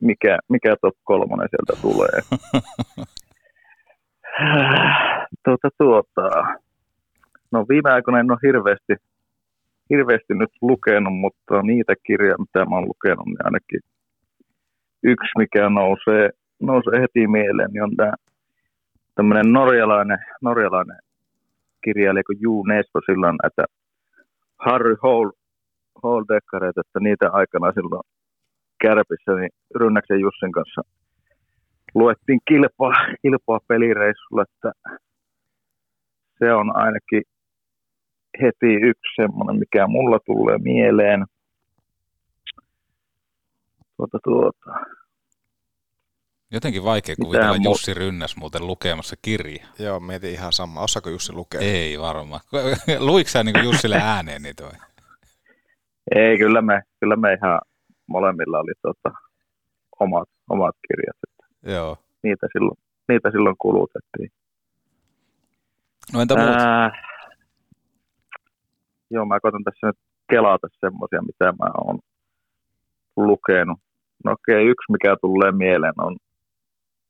mikä, 0.00 0.38
mikä 0.48 0.76
top 0.80 0.94
kolmonen 1.04 1.48
sieltä 1.50 1.82
tulee. 1.82 2.20
tuota, 5.44 5.68
tuota. 5.78 6.30
No 7.52 7.66
viime 7.68 7.90
aikoina 7.90 8.20
en 8.20 8.30
ole 8.30 8.38
hirveästi, 8.42 8.94
hirveästi 9.90 10.34
nyt 10.34 10.50
lukenut, 10.60 11.14
mutta 11.14 11.62
niitä 11.62 11.94
kirjoja, 12.06 12.34
mitä 12.38 12.64
mä 12.64 12.76
oon 12.76 12.88
lukenut, 12.88 13.26
niin 13.26 13.44
ainakin 13.44 13.80
yksi, 15.02 15.30
mikä 15.38 15.68
nousee, 15.68 16.30
nousee 16.60 17.00
heti 17.00 17.26
mieleen, 17.26 17.70
niin 17.72 17.82
on 17.82 17.96
tämä 17.96 18.12
tämmöinen 19.14 19.52
norjalainen, 19.52 20.18
norjalainen 20.42 20.98
kirjailija 21.84 22.24
kuin 22.24 22.38
Juu 22.40 22.64
Nesbo 22.64 23.00
silloin 23.06 23.36
näitä 23.42 23.64
Harry 24.58 24.96
Hole 26.02 26.24
dekkareita, 26.34 26.80
että 26.80 27.00
niitä 27.00 27.30
aikana 27.32 27.72
silloin 27.72 28.02
Kärpissä, 28.82 29.32
niin 29.40 29.50
Rynnäksen 29.74 30.20
Jussin 30.20 30.52
kanssa 30.52 30.82
luettiin 31.94 32.40
kilpaa, 32.48 32.92
kilpaa 33.22 33.58
pelireissulla, 33.68 34.42
että 34.42 34.72
se 36.38 36.52
on 36.52 36.76
ainakin 36.76 37.22
heti 38.42 38.74
yksi 38.74 39.14
semmoinen, 39.16 39.58
mikä 39.58 39.86
mulla 39.86 40.18
tulee 40.26 40.58
mieleen. 40.58 41.24
Tuota, 43.96 44.18
tuota. 44.24 44.70
Jotenkin 46.52 46.84
vaikea 46.84 47.14
kuvitella 47.22 47.56
mu- 47.56 47.64
Jussi 47.64 47.94
Rynnäs 47.94 48.36
muuten 48.36 48.66
lukemassa 48.66 49.16
kirja. 49.22 49.66
Joo, 49.78 50.00
mietin 50.00 50.30
ihan 50.30 50.52
sama. 50.52 50.80
Osaako 50.80 51.10
Jussi 51.10 51.32
lukea? 51.32 51.60
Ei 51.60 52.00
varmaan. 52.00 52.40
Luiko 52.98 53.30
sä 53.30 53.44
niin 53.44 53.64
Jussille 53.64 53.96
ääneen 54.02 54.42
niitä 54.42 54.62
vai? 54.62 54.72
Ei, 56.16 56.38
kyllä 56.38 56.62
me, 56.62 56.82
kyllä 57.00 57.16
me 57.16 57.32
ihan 57.32 57.60
molemmilla 58.10 58.58
oli 58.58 58.72
tota, 58.82 59.10
omat, 60.00 60.28
omat 60.50 60.76
kirjat. 60.88 61.16
Että 61.28 61.72
Joo. 61.72 61.96
niitä 62.22 62.46
silloin, 62.52 62.78
niitä 63.08 63.30
silloin 63.30 63.56
kulutettiin. 63.58 64.30
No 66.12 66.20
entä 66.20 66.36
muut? 66.36 66.48
Ää, 66.48 66.90
joo, 69.10 69.24
mä 69.26 69.40
koitan 69.40 69.64
tässä 69.64 69.86
nyt 69.86 69.96
kelata 70.30 70.68
semmoisia, 70.80 71.22
mitä 71.22 71.44
mä 71.44 71.70
oon 71.84 71.98
lukenut. 73.16 73.78
No 74.24 74.32
okei, 74.32 74.54
okay, 74.54 74.70
yksi 74.70 74.92
mikä 74.92 75.16
tulee 75.20 75.52
mieleen 75.52 75.94
on, 75.98 76.16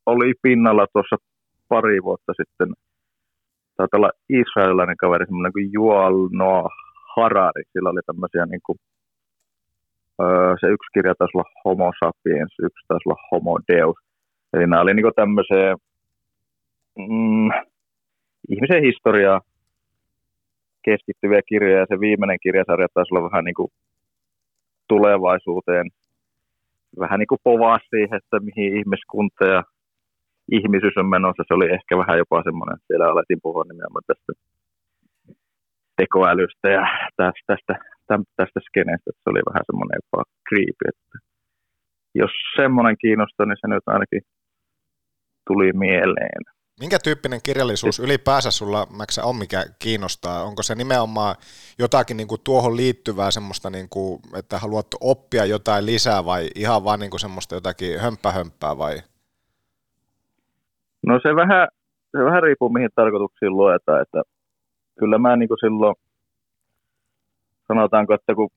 oli 0.06 0.34
pinnalla 0.42 0.86
tuossa 0.92 1.16
pari 1.68 2.02
vuotta 2.02 2.32
sitten, 2.36 2.68
taitaa 3.76 3.98
olla 3.98 4.10
israelilainen 4.28 4.96
kaveri, 4.96 5.26
semmoinen 5.26 5.52
kuin 5.52 5.70
Yuval 5.74 6.28
Noah 6.32 6.72
Harari, 7.16 7.62
sillä 7.72 7.90
oli 7.90 8.00
tämmöisiä 8.06 8.46
niin 8.46 8.60
kuin, 8.66 8.78
se 10.60 10.66
yksi 10.66 10.90
kirja 10.94 11.14
taisi 11.14 11.36
olla 11.36 11.50
Homo 11.64 11.92
sapiens, 12.04 12.54
yksi 12.62 12.86
taisi 12.88 13.08
olla 13.08 13.22
Homo 13.30 13.58
Deus. 13.68 13.96
Eli 14.52 14.66
nämä 14.66 14.82
oli 14.82 14.94
niin 14.94 15.14
tämmöisiä 15.16 15.74
mm, 16.98 17.50
ihmisen 18.48 18.82
historiaa 18.82 19.40
keskittyviä 20.84 21.40
kirjoja, 21.48 21.78
ja 21.78 21.86
se 21.88 22.00
viimeinen 22.00 22.38
kirjasarja 22.42 22.88
taisi 22.94 23.14
olla 23.14 23.30
vähän 23.30 23.44
niin 23.44 23.54
kuin 23.54 23.72
tulevaisuuteen, 24.88 25.86
vähän 26.98 27.18
niin 27.18 27.32
kuin 27.32 27.44
povaa 27.44 27.78
siihen, 27.90 28.14
että 28.14 28.36
mihin 28.40 28.76
ihmiskunta 28.78 29.44
ja 29.46 29.62
ihmisyys 30.52 30.96
on 30.96 31.06
menossa. 31.06 31.42
Se 31.48 31.54
oli 31.54 31.72
ehkä 31.72 31.98
vähän 31.98 32.18
jopa 32.18 32.42
semmoinen, 32.42 32.78
siellä 32.86 33.08
alettiin 33.08 33.40
puhua 33.42 33.64
nimenomaan 33.64 34.04
tästä 34.06 34.32
tekoälystä 35.96 36.68
ja 36.68 36.84
tästä, 37.16 37.42
tästä, 37.46 37.72
tästä, 38.36 38.60
skeneestä, 38.68 39.10
että 39.10 39.22
se 39.22 39.30
oli 39.30 39.42
vähän 39.48 39.66
semmoinen 39.66 39.98
jopa 40.00 40.20
creepy, 40.48 40.84
että 40.92 41.16
jos 42.14 42.30
semmoinen 42.60 42.96
kiinnostaa, 43.02 43.46
niin 43.46 43.60
se 43.60 43.68
nyt 43.68 43.86
ainakin 43.86 44.22
tuli 45.46 45.72
mieleen. 45.72 46.42
Minkä 46.80 46.98
tyyppinen 47.04 47.40
kirjallisuus 47.42 47.98
ylipäänsä 47.98 48.50
sulla, 48.50 48.86
Mäksä, 48.98 49.24
on, 49.24 49.36
mikä 49.36 49.64
kiinnostaa? 49.82 50.44
Onko 50.44 50.62
se 50.62 50.74
nimenomaan 50.74 51.34
jotakin 51.78 52.16
niin 52.16 52.28
kuin 52.28 52.40
tuohon 52.44 52.76
liittyvää 52.76 53.30
semmoista, 53.30 53.70
niin 53.70 53.88
kuin, 53.90 54.20
että 54.38 54.58
haluat 54.58 54.86
oppia 55.00 55.44
jotain 55.44 55.86
lisää 55.86 56.24
vai 56.24 56.48
ihan 56.54 56.84
vaan 56.84 57.00
niin 57.00 57.10
kuin 57.10 57.20
semmoista 57.20 57.54
jotakin 57.54 58.00
hömppä-hömppää 58.00 58.78
vai? 58.78 58.94
No 61.06 61.20
se 61.22 61.36
vähän, 61.36 61.68
se 62.10 62.24
vähän 62.24 62.42
riippuu 62.42 62.68
mihin 62.68 62.90
tarkoituksiin 62.94 63.56
luetaan, 63.56 64.02
että 64.02 64.22
kyllä 64.98 65.18
mä 65.18 65.36
niin 65.36 65.48
kuin 65.48 65.58
silloin, 65.60 65.94
sanotaanko, 67.70 68.14
että 68.14 68.34
kun 68.34 68.50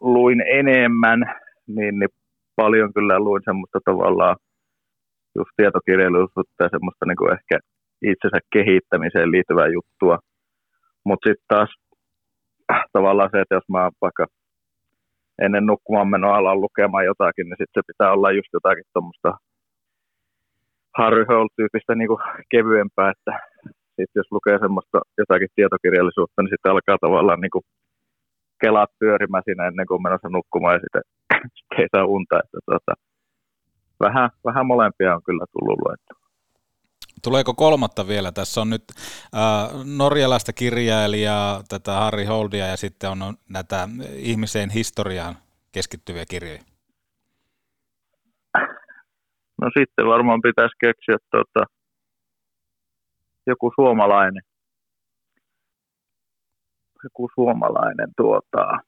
luin 0.00 0.40
enemmän, 0.60 1.20
niin, 1.66 1.98
niin 1.98 2.12
paljon 2.56 2.92
kyllä 2.96 3.18
luin 3.18 3.42
semmoista 3.44 3.78
tavallaan 3.84 4.36
just 5.38 5.50
tietokirjallisuutta 5.56 6.64
ja 6.64 6.68
semmoista 6.74 7.06
niin 7.06 7.20
kuin 7.20 7.32
ehkä 7.32 7.56
itsensä 8.10 8.38
kehittämiseen 8.52 9.32
liittyvää 9.34 9.68
juttua. 9.76 10.18
Mutta 11.04 11.28
sitten 11.28 11.48
taas 11.48 11.70
äh, 12.72 12.82
tavallaan 12.92 13.30
se, 13.32 13.40
että 13.40 13.54
jos 13.54 13.68
mä 13.68 13.90
vaikka 14.04 14.26
ennen 15.44 15.66
nukkumaan 15.66 16.08
menoa 16.08 16.36
alan 16.36 16.60
lukemaan 16.60 17.04
jotakin, 17.04 17.46
niin 17.46 17.60
sitten 17.60 17.78
se 17.82 17.88
pitää 17.90 18.12
olla 18.12 18.38
just 18.38 18.52
jotakin 18.52 18.84
tuommoista 18.92 19.30
Harry 20.98 21.24
Hole-tyyppistä 21.28 21.94
niin 21.94 22.08
kevyempää, 22.50 23.12
että 23.14 23.32
sitten 23.96 24.20
jos 24.20 24.32
lukee 24.36 24.58
semmoista 24.58 24.98
jotakin 25.18 25.48
tietokirjallisuutta, 25.54 26.42
niin 26.42 26.52
sitten 26.52 26.72
alkaa 26.72 26.98
tavallaan 27.00 27.40
niin 27.40 27.54
kuin 27.56 27.64
kelaat 28.62 28.90
pyörimään 28.98 29.42
siinä 29.44 29.66
ennen 29.66 29.86
kuin 29.86 30.02
menossa 30.02 30.28
nukkumaan 30.28 30.74
ja 30.74 30.80
sitten, 30.80 31.02
sitten 31.56 31.80
ei 31.80 31.88
saa 31.96 32.04
unta. 32.04 32.40
Että 32.44 32.58
tuota, 32.66 32.92
vähän, 34.00 34.30
vähän 34.44 34.66
molempia 34.66 35.14
on 35.16 35.22
kyllä 35.22 35.44
tullut 35.52 35.78
luettu. 35.84 36.14
Tuleeko 37.24 37.54
kolmatta 37.54 38.08
vielä? 38.08 38.32
Tässä 38.32 38.60
on 38.60 38.70
nyt 38.70 38.84
äh, 38.90 39.84
norjalaista 39.96 40.52
kirjailijaa, 40.52 41.62
tätä 41.68 41.92
Harry 41.92 42.24
Holdia 42.24 42.66
ja 42.66 42.76
sitten 42.76 43.10
on 43.10 43.34
näitä 43.48 43.88
ihmiseen 44.16 44.70
historiaan 44.70 45.34
keskittyviä 45.72 46.24
kirjoja. 46.30 46.62
No 49.60 49.70
sitten 49.78 50.06
varmaan 50.06 50.42
pitäisi 50.42 50.76
keksiä 50.80 51.16
tuota, 51.30 51.66
joku 53.46 53.72
suomalainen. 53.74 54.42
Joku 57.04 57.30
suomalainen 57.34 58.08
tuota, 58.16 58.78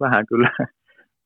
vähän 0.00 0.26
kyllä 0.26 0.50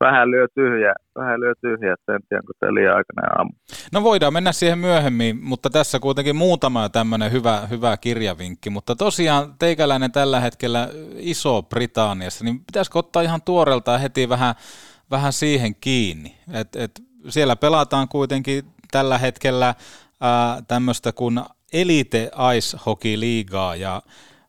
vähän 0.03 0.31
lyö 0.31 0.47
tyhjä, 0.55 0.93
vähän 1.15 1.39
lyö 1.39 1.53
tyhjä, 1.61 1.93
että 1.93 2.15
en 2.15 2.19
tiedä, 2.29 2.43
kun 2.45 2.55
tämä 2.59 2.73
liian 2.73 3.03
aamu. 3.37 3.51
No 3.93 4.03
voidaan 4.03 4.33
mennä 4.33 4.51
siihen 4.51 4.77
myöhemmin, 4.77 5.43
mutta 5.43 5.69
tässä 5.69 5.99
kuitenkin 5.99 6.35
muutama 6.35 6.89
tämmöinen 6.89 7.31
hyvä, 7.31 7.67
hyvä 7.69 7.97
kirjavinkki, 7.97 8.69
mutta 8.69 8.95
tosiaan 8.95 9.53
teikäläinen 9.59 10.11
tällä 10.11 10.39
hetkellä 10.39 10.89
Iso-Britanniassa, 11.15 12.45
niin 12.45 12.59
pitäisikö 12.59 12.99
ottaa 12.99 13.21
ihan 13.21 13.41
tuoreltaan 13.41 13.99
heti 13.99 14.29
vähän, 14.29 14.55
vähän 15.11 15.33
siihen 15.33 15.75
kiinni, 15.75 16.35
että 16.53 16.83
et 16.83 17.01
siellä 17.29 17.55
pelataan 17.55 18.07
kuitenkin 18.07 18.63
tällä 18.91 19.17
hetkellä 19.17 19.75
tämmöistä 20.67 21.11
kuin 21.11 21.41
Elite 21.73 22.31
Ice 22.57 22.77
Hockey 22.85 23.19
Liigaa 23.19 23.75
ja 23.75 24.01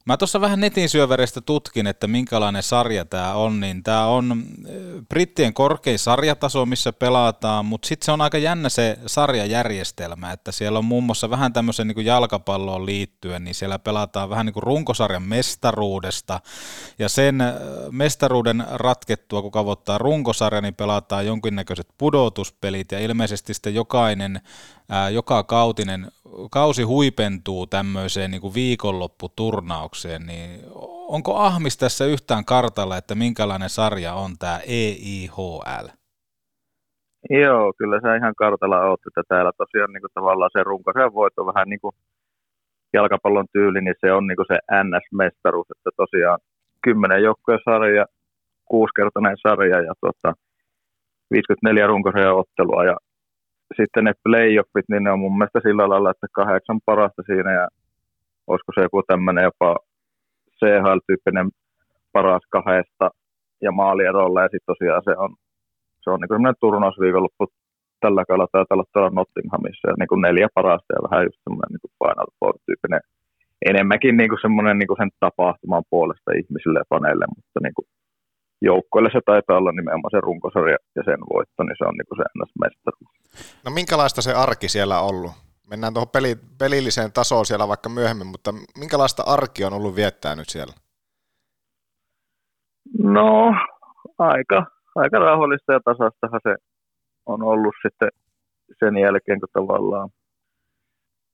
Mä 0.06 0.16
tuossa 0.16 0.40
vähän 0.40 0.60
netin 0.60 0.88
syövereistä 0.88 1.40
tutkin, 1.40 1.86
että 1.86 2.06
minkälainen 2.06 2.62
sarja 2.62 3.04
tämä 3.04 3.34
on, 3.34 3.60
niin 3.60 3.82
tämä 3.82 4.06
on 4.06 4.32
äh, 4.32 4.74
brittien 5.08 5.54
korkein 5.54 5.98
sarjataso, 5.98 6.66
missä 6.66 6.92
pelataan, 6.92 7.66
mutta 7.66 7.88
sitten 7.88 8.04
se 8.04 8.12
on 8.12 8.20
aika 8.20 8.38
jännä 8.38 8.68
se 8.68 8.98
sarjajärjestelmä, 9.06 10.32
että 10.32 10.52
siellä 10.52 10.78
on 10.78 10.84
muun 10.84 11.04
muassa 11.04 11.30
vähän 11.30 11.52
tämmöisen 11.52 11.88
niin 11.88 12.04
jalkapalloon 12.04 12.86
liittyen, 12.86 13.44
niin 13.44 13.54
siellä 13.54 13.78
pelataan 13.78 14.30
vähän 14.30 14.46
niin 14.46 14.54
kuin 14.54 14.62
runkosarjan 14.62 15.22
mestaruudesta, 15.22 16.40
ja 16.98 17.08
sen 17.08 17.40
äh, 17.40 17.54
mestaruuden 17.90 18.64
ratkettua, 18.70 19.42
kun 19.42 19.50
kavottaa 19.50 19.98
runkosarja, 19.98 20.60
niin 20.60 20.74
pelataan 20.74 21.26
jonkinnäköiset 21.26 21.88
pudotuspelit, 21.98 22.92
ja 22.92 22.98
ilmeisesti 22.98 23.54
sitten 23.54 23.74
jokainen 23.74 24.40
ää, 24.88 25.10
joka 25.10 25.42
kautinen, 25.42 26.12
kausi 26.50 26.82
huipentuu 26.82 27.66
tämmöiseen 27.66 28.30
niin 28.30 28.40
kuin 28.40 28.54
viikonlopputurnaukseen, 28.54 30.26
niin 30.26 30.60
onko 31.08 31.36
Ahmis 31.36 31.78
tässä 31.78 32.04
yhtään 32.04 32.44
kartalla, 32.44 32.96
että 32.96 33.14
minkälainen 33.14 33.68
sarja 33.68 34.14
on 34.14 34.30
tämä 34.38 34.60
EIHL? 34.66 35.86
Joo, 37.30 37.72
kyllä 37.78 38.00
se 38.00 38.16
ihan 38.16 38.34
kartalla 38.34 38.80
oot, 38.80 39.00
että 39.06 39.22
täällä 39.28 39.52
tosiaan 39.56 39.92
niin 39.92 40.00
kuin 40.00 40.14
tavallaan 40.14 40.50
se 40.52 40.62
runkosarjan 40.62 41.14
voitto 41.14 41.46
vähän 41.46 41.68
niin 41.68 41.80
kuin 41.80 41.94
jalkapallon 42.92 43.46
tyyli, 43.52 43.80
niin 43.80 43.94
se 44.00 44.12
on 44.12 44.26
niin 44.26 44.36
kuin 44.36 44.46
se 44.52 44.58
NS-mestaruus, 44.84 45.70
että 45.76 45.90
tosiaan 45.96 46.38
kymmenen 46.84 47.22
joukkojen 47.22 47.60
sarja, 47.64 48.06
kuusikertainen 48.64 49.36
sarja 49.46 49.80
ja 49.80 49.92
tuota, 50.00 50.32
54 51.30 51.86
runkosarjan 51.86 52.36
ottelua 52.36 52.84
ja 52.84 52.96
sitten 53.76 54.04
ne 54.04 54.12
playoffit, 54.22 54.84
niin 54.88 55.04
ne 55.04 55.10
on 55.10 55.18
mun 55.18 55.38
mielestä 55.38 55.60
sillä 55.62 55.88
lailla, 55.88 56.10
että 56.10 56.26
kahdeksan 56.32 56.80
parasta 56.86 57.22
siinä 57.26 57.52
ja 57.52 57.68
olisiko 58.46 58.72
se 58.74 58.80
joku 58.80 59.02
tämmöinen 59.02 59.44
jopa 59.44 59.76
CHL-tyyppinen 60.58 61.48
paras 62.12 62.42
kahdesta 62.50 63.10
ja 63.60 63.72
maalierolla 63.72 64.42
ja 64.42 64.48
sitten 64.48 64.72
tosiaan 64.72 65.02
se 65.04 65.10
on, 65.16 65.30
se 66.00 66.10
on 66.10 66.20
niin 66.20 66.28
semmoinen 66.28 66.60
turnausviikonloppu 66.60 67.46
tällä 68.00 68.24
kaudella 68.24 68.48
taitaa 68.52 68.74
olla 68.76 68.92
tuolla 68.92 69.10
Nottinghamissa. 69.10 69.88
Ja 69.88 69.94
niin 69.98 70.10
kuin 70.12 70.20
neljä 70.20 70.48
parasta 70.54 70.94
ja 70.94 71.04
vähän 71.10 71.24
just 71.28 71.40
semmoinen 71.44 71.70
niin 71.72 71.94
Final 72.00 72.28
Four-tyyppinen 72.38 73.04
enemmänkin 73.70 74.16
niin 74.16 74.30
kuin 74.30 74.44
semmoinen 74.44 74.78
niin 74.78 74.90
kuin 74.90 75.00
sen 75.00 75.10
tapahtuman 75.20 75.84
puolesta 75.90 76.30
ihmisille 76.40 76.78
ja 76.78 76.92
paneille, 76.94 77.26
mutta 77.36 77.58
niin 77.62 77.74
kuin 77.76 77.86
joukkoille 78.64 79.10
se 79.12 79.20
taitaa 79.26 79.58
olla 79.58 79.72
nimenomaan 79.72 80.10
se 80.10 80.20
runkosarja 80.20 80.76
ja 80.96 81.02
sen 81.04 81.20
voitto, 81.32 81.62
niin 81.62 81.76
se 81.78 81.84
on 81.84 81.94
niin 81.94 82.08
kuin 82.08 82.18
se 82.18 82.24
ns-mestaruus. 82.38 83.14
No 83.64 83.70
minkälaista 83.70 84.22
se 84.22 84.32
arki 84.32 84.68
siellä 84.68 85.00
on 85.00 85.08
ollut? 85.08 85.32
Mennään 85.70 85.94
tuohon 85.94 86.14
peli, 86.16 86.36
pelilliseen 86.58 87.12
tasoon 87.12 87.46
siellä 87.46 87.68
vaikka 87.68 87.88
myöhemmin, 87.88 88.26
mutta 88.26 88.50
minkälaista 88.78 89.22
arki 89.26 89.64
on 89.64 89.72
ollut 89.72 89.96
viettää 89.96 90.34
nyt 90.36 90.48
siellä? 90.48 90.74
No, 92.98 93.54
aika, 94.18 94.66
aika 94.94 95.18
rauhallista 95.18 95.72
ja 95.72 95.80
tasaistahan 95.84 96.40
se 96.42 96.54
on 97.26 97.42
ollut 97.42 97.74
sitten 97.82 98.08
sen 98.78 98.96
jälkeen, 98.98 99.40
kun 99.40 99.48
tavallaan 99.52 100.08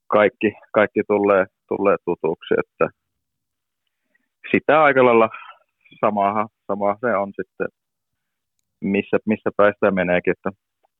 kaikki, 0.06 0.52
kaikki 0.72 1.00
tulee, 1.08 1.46
tulee 1.68 1.96
tutuksi, 2.04 2.54
että 2.58 2.88
sitä 4.50 4.82
aika 4.82 5.04
lailla 5.04 5.28
samahan, 6.00 6.48
sama 6.70 6.96
se 7.02 7.10
on 7.22 7.30
sitten, 7.38 7.68
missä, 8.94 9.16
missä 9.32 9.50
päästä 9.56 9.90
meneekin, 10.00 10.34
että 10.36 10.50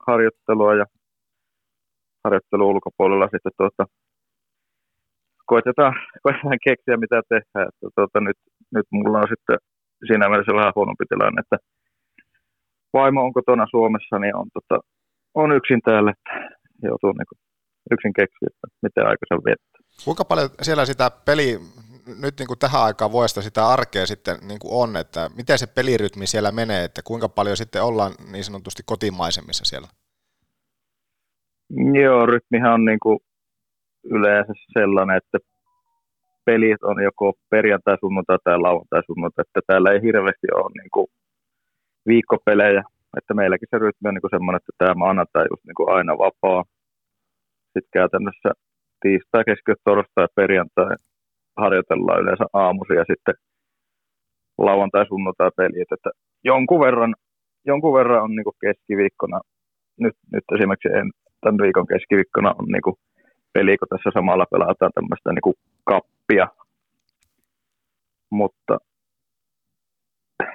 harjoittelua 0.07 0.75
ja 0.81 0.87
harjoittelu 2.25 2.68
ulkopuolella 2.68 3.29
sitten 3.33 3.57
tuota, 3.59 3.85
koitetaan, 5.53 5.95
koitetaan 6.25 6.59
keksiä 6.68 7.03
mitä 7.05 7.18
tehdään. 7.33 7.68
Että 7.68 7.87
tuota, 7.97 8.18
nyt, 8.21 8.39
nyt 8.77 8.87
mulla 8.97 9.18
on 9.18 9.33
sitten 9.35 9.59
siinä 10.09 10.29
mielessä 10.29 10.59
vähän 10.61 10.77
huonompi 10.77 11.05
tilanne, 11.09 11.41
että 11.41 11.59
vaimo 12.99 13.21
on 13.27 13.33
kotona 13.39 13.66
Suomessa, 13.75 14.18
niin 14.18 14.37
on, 14.41 14.49
tota, 14.57 14.77
on 15.35 15.53
yksin 15.59 15.81
täällä, 15.89 16.11
että 16.14 16.31
joutuu 16.89 17.12
niin 17.12 17.41
yksin 17.95 18.12
keksiä, 18.12 18.49
että 18.51 18.66
miten 18.85 19.05
aikansa 19.11 19.45
viettää. 19.47 19.81
Kuinka 20.05 20.25
paljon 20.25 20.49
siellä 20.62 20.85
sitä 20.85 21.11
peli, 21.29 21.49
nyt 22.22 22.38
niin 22.38 22.46
kuin 22.46 22.58
tähän 22.58 22.82
aikaan 22.82 23.12
vuodesta 23.12 23.42
sitä 23.42 23.68
arkea 23.68 24.06
sitten 24.06 24.36
niin 24.48 24.58
kuin 24.58 24.74
on, 24.82 24.96
että 24.96 25.30
miten 25.36 25.58
se 25.58 25.66
pelirytmi 25.66 26.26
siellä 26.26 26.52
menee, 26.52 26.84
että 26.84 27.00
kuinka 27.04 27.28
paljon 27.28 27.56
sitten 27.56 27.82
ollaan 27.82 28.12
niin 28.32 28.44
sanotusti 28.44 28.82
kotimaisemmissa 28.86 29.64
siellä? 29.64 29.88
Joo, 32.02 32.26
rytmihän 32.26 32.74
on 32.74 32.84
niin 32.84 33.00
kuin 33.02 33.18
yleensä 34.04 34.52
sellainen, 34.78 35.16
että 35.16 35.38
pelit 36.44 36.82
on 36.82 37.02
joko 37.02 37.32
perjantai, 37.50 37.96
sunnuntai 38.00 38.38
tai 38.44 38.58
lauantai, 38.58 39.02
sunnuntai, 39.06 39.42
että 39.42 39.61
täällä 39.66 39.90
ei 39.90 40.02
hirveästi 40.02 40.46
ole 40.54 40.70
niin 40.78 40.90
kuin 40.94 41.06
viikkopelejä, 42.06 42.82
että 43.18 43.34
meilläkin 43.34 43.68
se 43.70 43.78
rytmi 43.78 44.08
on 44.08 44.14
niin 44.14 44.26
kuin 44.26 44.34
semmoinen, 44.36 44.61
että 44.61 44.72
tämä 44.78 44.94
maanantai 44.94 45.46
just 45.50 45.64
niin 45.64 45.74
kuin 45.74 45.90
aina 45.96 46.18
vapaa. 46.18 46.64
Sitten 47.72 47.94
käytännössä 47.98 48.50
tiistai, 49.02 49.44
keskiviikko, 49.44 49.82
torstai 49.84 50.24
ja 50.24 50.36
perjantai 50.40 50.96
harjoitellaan 51.57 52.22
yleensä 52.22 52.44
aamuisin 52.53 52.96
ja 52.96 53.05
sitten 53.11 53.34
lauantai, 54.59 55.07
sunnuntai 55.07 55.51
pelit, 55.57 55.92
että 55.92 56.11
jonkun 56.44 56.80
verran, 56.80 57.14
jonkun 57.66 57.94
verran 57.94 58.22
on 58.22 58.30
niin 58.36 58.44
kuin 58.44 58.57
keskiviikkona, 58.61 59.40
nyt, 60.01 60.16
nyt 60.32 60.44
esimerkiksi 60.55 60.88
en, 60.88 61.11
tämän 61.40 61.59
viikon 61.62 61.86
keskiviikkona 61.86 62.55
on 62.59 62.66
niin 62.66 62.82
kuin 62.82 62.96
peli, 63.53 63.78
kun 63.78 63.88
tässä 63.88 64.11
samalla 64.14 64.46
pelataan 64.51 64.92
tämmöistä 64.94 65.32
niin 65.32 65.42
kuin 65.42 65.55
kappia. 65.84 66.46
Mutta 68.30 68.78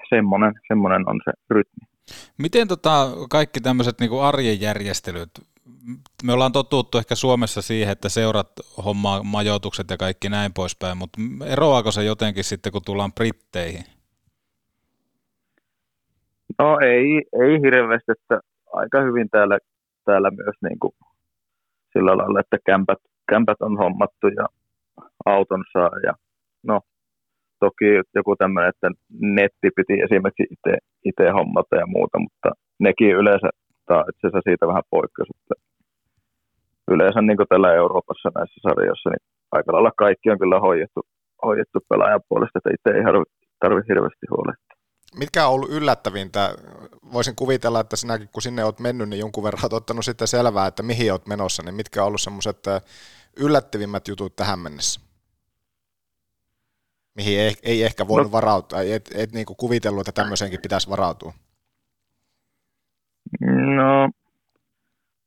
semmoinen, 0.10 0.54
semmoinen 0.68 1.10
on 1.10 1.22
se 1.26 1.32
rytmi. 1.50 1.84
Miten 2.38 2.68
tota, 2.68 3.08
kaikki 3.30 3.60
tämmöiset 3.62 4.00
niin 4.00 4.22
arjen 4.22 4.62
järjestelyt, 4.62 5.30
me 6.24 6.34
ollaan 6.34 6.52
totuttu 6.52 6.98
ehkä 6.98 7.16
Suomessa 7.16 7.62
siihen, 7.62 7.92
että 7.92 8.10
seurat 8.10 8.52
hommaa 8.86 9.24
majoitukset 9.24 9.90
ja 9.90 9.98
kaikki 9.98 10.30
näin 10.30 10.54
poispäin, 10.54 10.98
mutta 10.98 11.20
eroaako 11.46 11.92
se 11.92 12.04
jotenkin 12.04 12.44
sitten, 12.44 12.72
kun 12.72 12.82
tullaan 12.86 13.14
Britteihin? 13.14 13.84
No 16.60 16.80
ei, 16.80 17.24
ei 17.44 17.62
hirveästi, 17.62 18.12
että 18.12 18.40
aika 18.74 19.02
hyvin 19.02 19.30
täällä, 19.30 19.58
täällä 20.06 20.32
myös 20.32 20.56
niin 20.70 20.80
kuin 20.80 20.94
sillä 21.94 22.18
lailla, 22.18 22.40
että 22.40 22.58
kämpät, 22.66 23.00
kämpät 23.30 23.62
on 23.62 23.78
hommattu 23.78 24.28
ja 24.28 24.46
auton 25.26 25.64
saa 25.74 25.92
ja 26.04 26.14
no 26.64 26.82
toki 27.60 27.86
joku 28.16 28.36
tämmöinen, 28.36 28.70
että 28.70 28.90
netti 29.20 29.70
piti 29.76 29.94
esimerkiksi 29.94 30.44
itse, 31.06 31.32
hommata 31.32 31.76
ja 31.76 31.88
muuta, 31.88 32.20
mutta 32.20 32.50
nekin 32.80 33.16
yleensä 33.16 33.50
tai 33.86 34.04
itse 34.10 34.28
asiassa 34.28 34.48
siitä 34.50 34.68
vähän 34.68 34.90
poikkeus, 34.96 35.30
että 35.36 35.56
yleensä 36.94 37.22
niin 37.22 37.38
kuin 37.38 37.52
tällä 37.52 37.74
Euroopassa 37.74 38.30
näissä 38.36 38.60
sarjoissa, 38.68 39.10
niin 39.10 39.24
aika 39.52 39.74
lailla 39.74 39.92
kaikki 40.04 40.32
on 40.32 40.40
kyllä 40.40 40.60
hoidettu, 40.60 41.02
hoidettu 41.46 41.80
pelaajan 41.90 42.22
puolesta, 42.30 42.60
että 42.60 42.70
itse 42.76 42.90
ei 42.98 43.04
tarvitse 43.60 43.90
hirveästi 43.92 44.26
huolehtia. 44.30 44.76
Mitkä 45.20 45.48
on 45.48 45.54
ollut 45.54 45.72
yllättävintä? 45.72 46.56
Voisin 47.14 47.36
kuvitella, 47.36 47.80
että 47.80 47.96
sinäkin 47.96 48.30
kun 48.34 48.42
sinne 48.42 48.64
olet 48.64 48.80
mennyt, 48.80 49.10
niin 49.10 49.20
jonkun 49.20 49.44
verran 49.44 49.64
olet 49.64 49.74
ottanut 49.74 50.06
sitten 50.06 50.28
selvää, 50.28 50.68
että 50.68 50.84
mihin 50.84 51.12
olet 51.12 51.28
menossa, 51.28 51.64
niin 51.64 51.76
mitkä 51.76 52.02
on 52.02 52.08
ollut 52.08 52.22
semmoiset 52.22 52.64
yllättävimmät 53.40 54.08
jutut 54.08 54.36
tähän 54.36 54.60
mennessä? 54.60 55.02
Mihin 57.16 57.40
ei, 57.40 57.54
ei 57.64 57.84
ehkä 57.84 58.08
voinut 58.08 58.32
no. 58.32 58.38
varautua, 58.38 58.82
et, 58.82 59.10
et 59.16 59.32
niin 59.32 59.46
kuvitellut, 59.58 60.08
että 60.08 60.22
tämmöiseenkin 60.22 60.62
pitäisi 60.62 60.90
varautua? 60.90 61.34
No, 63.76 64.10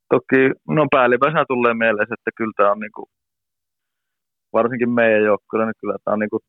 toki, 0.09 0.51
no 0.69 0.87
päällimmäisenä 0.91 1.45
tulee 1.49 1.75
mieleen, 1.75 2.13
että 2.13 2.31
kyllä 2.37 2.53
tämä 2.57 2.71
on 2.71 2.81
niin 2.81 2.93
kuin, 2.93 3.07
varsinkin 4.53 4.91
meidän 4.91 5.23
joukkueella, 5.23 5.67
niin 5.67 5.81
kyllä 5.81 5.97
tämä 6.05 6.13
on 6.13 6.19
niin 6.19 6.31
kuin 6.31 6.43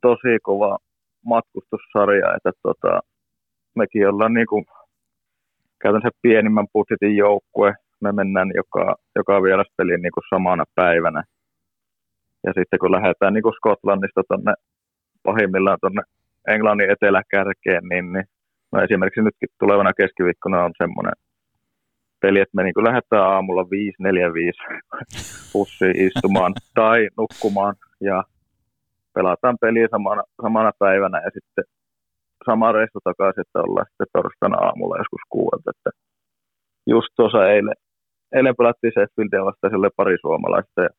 tosi 0.00 0.38
kova 0.42 0.78
matkustussarja, 1.26 2.34
että 2.36 2.52
tota, 2.62 3.00
mekin 3.74 4.08
ollaan 4.08 4.34
niin 4.34 4.46
kuin, 4.46 4.64
käytännössä 5.82 6.18
pienimmän 6.22 6.66
budjetin 6.72 7.16
joukkue, 7.16 7.74
me 8.00 8.12
mennään 8.12 8.50
joka, 8.54 8.96
joka 9.16 9.42
vieraspeliin 9.42 10.02
niin 10.02 10.12
kuin 10.12 10.24
samana 10.30 10.64
päivänä. 10.74 11.22
Ja 12.46 12.52
sitten 12.58 12.78
kun 12.78 12.92
lähdetään 12.92 13.34
niin 13.34 13.42
kuin 13.42 13.54
Skotlannista 13.54 14.22
tuonne 14.28 14.54
pahimmillaan 15.22 15.78
tuonne 15.80 16.02
Englannin 16.48 16.90
eteläkärkeen, 16.90 17.84
niin, 17.90 18.12
niin 18.12 18.24
no 18.74 18.82
esimerkiksi 18.82 19.22
nytkin 19.22 19.48
tulevana 19.58 19.92
keskiviikkona 19.92 20.64
on 20.64 20.72
semmoinen 20.82 21.12
peli, 22.20 22.40
että 22.40 22.56
me 22.56 22.62
niin 22.62 22.84
lähdetään 22.88 23.30
aamulla 23.34 23.62
5-4-5 23.62 23.66
bussiin 25.52 25.96
istumaan 26.06 26.52
tai 26.74 27.08
nukkumaan 27.16 27.74
ja 28.00 28.24
pelataan 29.14 29.56
peliä 29.60 29.88
samana, 29.90 30.22
samana 30.42 30.72
päivänä 30.78 31.18
ja 31.24 31.30
sitten 31.34 31.64
sama 32.46 32.72
reissu 32.72 32.98
takaisin, 33.04 33.40
että 33.40 33.58
ollaan 33.60 33.86
sitten 33.86 34.06
torstaina 34.12 34.58
aamulla 34.66 34.98
joskus 34.98 35.24
kuudelta. 35.28 35.70
Että 35.70 35.90
just 36.86 37.08
tuossa 37.16 37.50
eilen, 37.52 37.78
eilen 38.36 38.56
pelattiin 38.58 38.92
Sheffieldia 38.92 39.44
vasta 39.44 39.70
sille 39.70 39.90
pari 39.96 40.16
suomalaista 40.20 40.82
ja 40.82 40.90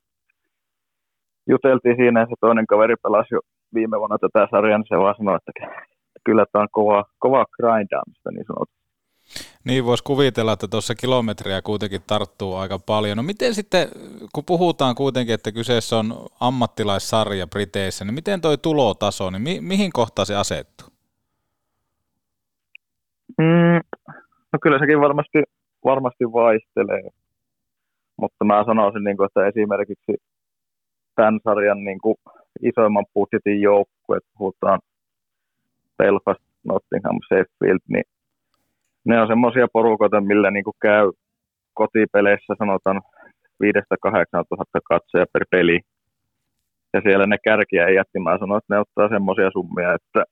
juteltiin 1.50 1.96
siinä 1.96 2.20
ja 2.20 2.26
se 2.26 2.36
toinen 2.42 2.68
kaveri 2.68 2.96
pelasi 3.04 3.36
jo 3.36 3.40
viime 3.74 4.00
vuonna 4.00 4.18
tätä 4.18 4.48
sarjaa, 4.52 4.78
niin 4.78 4.88
se 4.90 4.98
vaan 4.98 5.16
sanoi, 5.18 5.38
että 5.38 5.52
kyllä 6.26 6.46
tämä 6.52 6.64
on 6.64 6.68
kova, 6.72 7.06
kova 7.20 7.46
grindaamista 7.46 8.32
niin 8.32 8.46
sanotusti. 8.48 8.86
Niin 9.64 9.86
voisi 9.86 10.04
kuvitella, 10.04 10.54
että 10.54 10.68
tuossa 10.68 10.96
kilometriä 10.96 11.62
kuitenkin 11.62 12.02
tarttuu 12.08 12.56
aika 12.56 12.80
paljon. 12.80 13.18
No 13.18 13.24
miten 13.24 13.54
sitten, 13.54 13.88
kun 14.34 14.44
puhutaan 14.46 14.96
kuitenkin, 14.96 15.36
että 15.36 15.52
kyseessä 15.52 15.98
on 15.98 16.14
ammattilaissarja 16.40 17.48
Briteissä, 17.48 18.06
niin 18.06 18.14
miten 18.14 18.42
toi 18.42 18.58
tulotaso, 18.58 19.30
niin 19.30 19.42
mi- 19.42 19.62
mihin 19.62 19.92
kohtaan 19.94 20.26
se 20.26 20.36
asettuu? 20.36 20.88
Mm, 23.38 23.82
no 24.54 24.60
kyllä 24.62 24.80
sekin 24.80 25.02
varmasti, 25.02 25.44
varmasti 25.86 26.24
vaihtelee, 26.24 27.10
mutta 28.22 28.46
mä 28.46 28.64
sanoisin, 28.66 29.04
niin 29.04 29.18
kuin, 29.18 29.26
että 29.26 29.48
esimerkiksi 29.48 30.14
tämän 31.16 31.40
sarjan 31.44 31.84
niin 31.84 32.00
kuin 32.02 32.16
isoimman 32.62 33.06
budjetin 33.14 33.62
joukkueet, 33.62 34.24
puhutaan 34.38 34.80
Belfast, 35.98 36.44
Nottingham, 36.66 37.20
Sheffield, 37.28 37.80
niin 37.88 38.04
ne 39.06 39.22
on 39.22 39.28
semmoisia 39.28 39.68
porukoita, 39.74 40.22
millä 40.22 40.52
niin 40.52 40.64
kuin 40.64 40.76
käy 40.82 41.12
kotipeleissä 41.74 42.54
sanotaan 42.60 43.02
5-8 43.64 44.46
tuhatta 44.50 44.80
katsoja 44.84 45.26
per 45.34 45.46
peli. 45.52 45.80
Ja 46.94 47.02
siellä 47.02 47.26
ne 47.26 47.38
kärkiä 47.44 47.88
ei 47.88 47.96
jätti. 47.96 48.20
Mä 48.20 48.38
sanoin, 48.40 48.58
että 48.58 48.76
ne 48.76 48.80
ottaa 48.80 49.10
semmoisia 49.10 49.50
summia, 49.52 49.94
että 49.94 50.24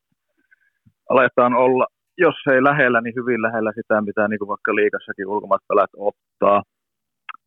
aletaan 1.09 1.53
olla, 1.53 1.85
jos 2.17 2.35
ei 2.51 2.63
lähellä, 2.63 3.01
niin 3.01 3.15
hyvin 3.15 3.41
lähellä 3.41 3.71
sitä, 3.75 4.01
mitä 4.01 4.27
niin 4.27 4.39
kuin 4.39 4.47
vaikka 4.47 4.75
liikassakin 4.75 5.27
ulkomaat 5.27 5.61
ottaa. 5.97 6.63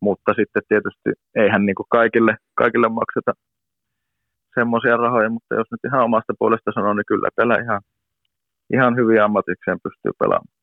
Mutta 0.00 0.34
sitten 0.34 0.62
tietysti 0.68 1.10
eihän 1.34 1.66
niin 1.66 1.74
kuin 1.74 1.86
kaikille, 1.90 2.36
kaikille 2.54 2.88
makseta 2.88 3.32
semmoisia 4.54 4.96
rahoja, 4.96 5.30
mutta 5.30 5.54
jos 5.54 5.66
nyt 5.70 5.84
ihan 5.84 6.04
omasta 6.04 6.32
puolesta 6.38 6.70
sanoo, 6.74 6.94
niin 6.94 7.06
kyllä 7.06 7.28
pelaa 7.36 7.58
ihan, 7.58 7.80
ihan 8.72 8.96
hyvin 8.96 9.22
ammatikseen 9.22 9.78
pystyy 9.82 10.12
pelaamaan. 10.18 10.56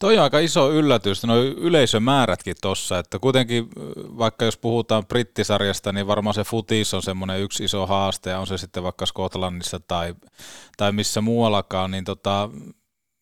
Toi 0.00 0.18
on 0.18 0.24
aika 0.24 0.38
iso 0.38 0.72
yllätys, 0.72 1.24
no 1.26 1.42
yleisömäärätkin 1.42 2.54
tuossa, 2.62 2.98
että 2.98 3.18
kuitenkin 3.18 3.68
vaikka 4.18 4.44
jos 4.44 4.58
puhutaan 4.58 5.06
brittisarjasta, 5.06 5.92
niin 5.92 6.06
varmaan 6.06 6.34
se 6.34 6.44
futis 6.44 6.94
on 6.94 7.02
semmoinen 7.02 7.40
yksi 7.40 7.64
iso 7.64 7.86
haaste, 7.86 8.30
ja 8.30 8.38
on 8.38 8.46
se 8.46 8.58
sitten 8.58 8.82
vaikka 8.82 9.06
Skotlannissa 9.06 9.80
tai, 9.80 10.14
tai 10.76 10.92
missä 10.92 11.20
muuallakaan, 11.20 11.90
niin 11.90 12.04
tota, 12.04 12.50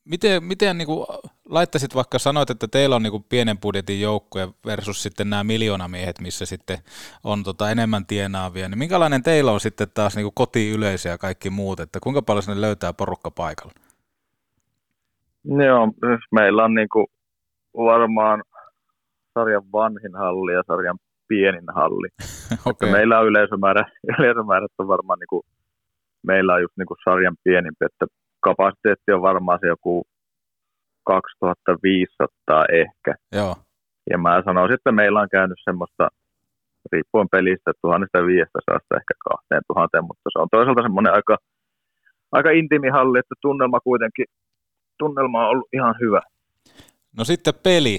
miten, 0.04 0.44
miten 0.44 0.78
niin 0.78 0.86
kuin, 0.86 1.06
laittaisit 1.48 1.94
vaikka 1.94 2.18
sanoit, 2.18 2.50
että 2.50 2.68
teillä 2.68 2.96
on 2.96 3.02
niin 3.02 3.10
kuin 3.10 3.24
pienen 3.28 3.58
budjetin 3.58 4.00
joukkue 4.00 4.48
versus 4.66 5.02
sitten 5.02 5.30
nämä 5.30 5.44
miljoonamiehet, 5.44 6.20
missä 6.20 6.46
sitten 6.46 6.78
on 7.24 7.42
tota 7.42 7.70
enemmän 7.70 8.06
tienaavia, 8.06 8.68
niin 8.68 8.78
minkälainen 8.78 9.22
teillä 9.22 9.52
on 9.52 9.60
sitten 9.60 9.90
taas 9.94 10.16
niin 10.16 10.24
kuin 10.24 10.34
kotiyleisö 10.34 11.08
ja 11.08 11.18
kaikki 11.18 11.50
muut, 11.50 11.80
että 11.80 11.98
kuinka 12.02 12.22
paljon 12.22 12.42
sinne 12.42 12.60
löytää 12.60 12.92
porukka 12.92 13.30
paikalla? 13.30 13.72
Joo, 15.44 15.86
siis 15.86 16.24
meillä 16.32 16.64
on 16.64 16.74
niin 16.74 16.88
kuin 16.88 17.06
varmaan 17.76 18.42
sarjan 19.34 19.72
vanhin 19.72 20.14
halli 20.14 20.52
ja 20.52 20.62
sarjan 20.66 20.98
pienin 21.28 21.74
halli. 21.74 22.08
okay. 22.70 22.90
meillä 22.90 23.18
on 23.18 23.26
yleisömäärä, 23.26 23.84
yleisömäärät 24.18 24.70
on 24.78 24.88
varmaan 24.88 25.18
niin 25.18 25.32
kuin, 25.34 25.42
meillä 26.26 26.54
on 26.54 26.62
just 26.62 26.76
niin 26.78 26.86
kuin 26.86 26.98
sarjan 27.04 27.36
pienimpi, 27.44 27.84
että 27.84 28.06
kapasiteetti 28.40 29.12
on 29.12 29.22
varmaan 29.22 29.58
se 29.60 29.66
joku 29.66 30.02
2500 31.04 32.64
ehkä. 32.72 33.14
Joo. 33.32 33.54
Ja 34.10 34.18
mä 34.18 34.42
sanoisin, 34.44 34.74
että 34.74 34.92
meillä 34.92 35.20
on 35.20 35.28
käynyt 35.30 35.58
semmoista, 35.64 36.08
riippuen 36.92 37.28
pelistä, 37.28 37.72
1500 37.82 38.98
ehkä 39.00 39.14
2000, 39.24 40.02
mutta 40.02 40.28
se 40.32 40.38
on 40.38 40.48
toisaalta 40.50 40.82
semmoinen 40.82 41.12
aika, 41.12 41.36
aika 42.32 42.50
intiimi 42.50 42.88
halli, 42.88 43.18
että 43.18 43.34
tunnelma 43.42 43.80
kuitenkin 43.80 44.26
tunnelma 45.02 45.44
on 45.44 45.50
ollut 45.50 45.68
ihan 45.72 45.94
hyvä. 46.00 46.20
No 47.18 47.24
sitten 47.24 47.54
peli. 47.62 47.96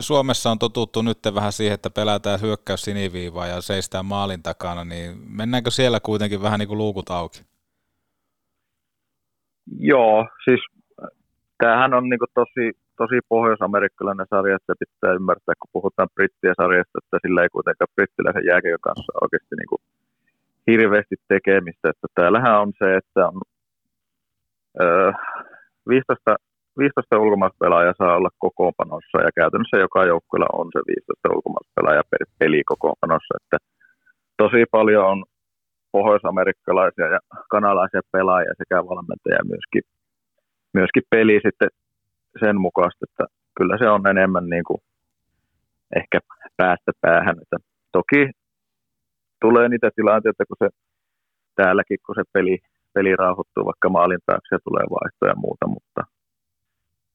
Suomessa 0.00 0.50
on 0.50 0.58
totuttu 0.58 1.02
nyt 1.02 1.18
vähän 1.34 1.52
siihen, 1.52 1.74
että 1.74 1.90
pelätään 1.90 2.40
hyökkäys 2.40 2.82
siniviivaa 2.82 3.46
ja 3.46 3.60
seistään 3.60 4.06
maalin 4.06 4.42
takana, 4.42 4.84
niin 4.84 5.08
mennäänkö 5.40 5.70
siellä 5.70 6.00
kuitenkin 6.00 6.42
vähän 6.42 6.58
niin 6.58 6.68
kuin 6.68 6.78
luukut 6.78 7.10
auki? 7.10 7.40
Joo, 9.78 10.26
siis 10.44 10.60
tämähän 11.58 11.94
on 11.94 12.08
niinku 12.08 12.26
tosi, 12.34 12.64
tosi 12.96 13.18
pohjois-amerikkalainen 13.28 14.26
sarja, 14.30 14.56
että 14.56 14.74
pitää 14.78 15.12
ymmärtää, 15.12 15.54
kun 15.60 15.70
puhutaan 15.72 16.08
brittien 16.14 16.54
sarjasta, 16.60 16.98
että 17.02 17.18
sillä 17.22 17.42
ei 17.42 17.48
kuitenkaan 17.56 17.94
brittiläisen 17.94 18.48
jääkiekon 18.50 18.86
kanssa 18.88 19.12
oikeasti 19.22 19.54
niinku 19.60 19.76
hirveästi 20.70 21.16
tekemistä. 21.28 21.90
Että 21.90 22.06
täällähän 22.14 22.60
on 22.60 22.72
se, 22.78 22.96
että 22.96 23.20
on 23.28 23.40
öö, 24.80 25.12
15, 25.88 26.36
15 26.78 27.18
ulkomaalaispelaajaa 27.18 27.94
saa 27.98 28.16
olla 28.16 28.30
kokoonpanossa 28.38 29.18
ja 29.26 29.30
käytännössä 29.34 29.76
joka 29.76 30.04
joukkueella 30.04 30.46
on 30.52 30.68
se 30.72 30.80
15 30.86 31.34
ulkomaalaispelaajaa 31.34 32.10
per 32.10 32.22
peli 32.38 32.62
kokoonpanossa. 32.64 33.32
Että 33.40 33.56
tosi 34.36 34.64
paljon 34.70 35.06
on 35.06 35.24
pohjoisamerikkalaisia 35.92 37.06
ja 37.14 37.20
kanalaisia 37.50 38.00
pelaajia 38.12 38.54
sekä 38.58 38.76
valmentajia 38.90 39.50
myöskin, 39.52 39.82
myöskin 40.74 41.02
peli 41.10 41.40
sitten 41.46 41.70
sen 42.40 42.60
mukaista, 42.60 43.06
että 43.08 43.24
kyllä 43.56 43.78
se 43.78 43.88
on 43.88 44.06
enemmän 44.06 44.46
niin 44.46 44.64
kuin 44.64 44.80
ehkä 45.96 46.18
päästä 46.56 46.92
päähän. 47.00 47.36
Että 47.42 47.56
toki 47.92 48.30
tulee 49.40 49.68
niitä 49.68 49.90
tilanteita, 49.96 50.44
kun 50.46 50.56
se 50.62 50.68
täälläkin, 51.54 51.98
kun 52.06 52.14
se 52.14 52.22
peli, 52.32 52.58
peli 52.94 53.16
rauhoittuu 53.16 53.64
vaikka 53.64 53.88
maalin 53.88 54.18
taakse 54.26 54.56
tulee 54.64 54.84
vaihtoja 54.90 55.30
ja 55.30 55.36
muuta, 55.36 55.66
mutta 55.66 56.02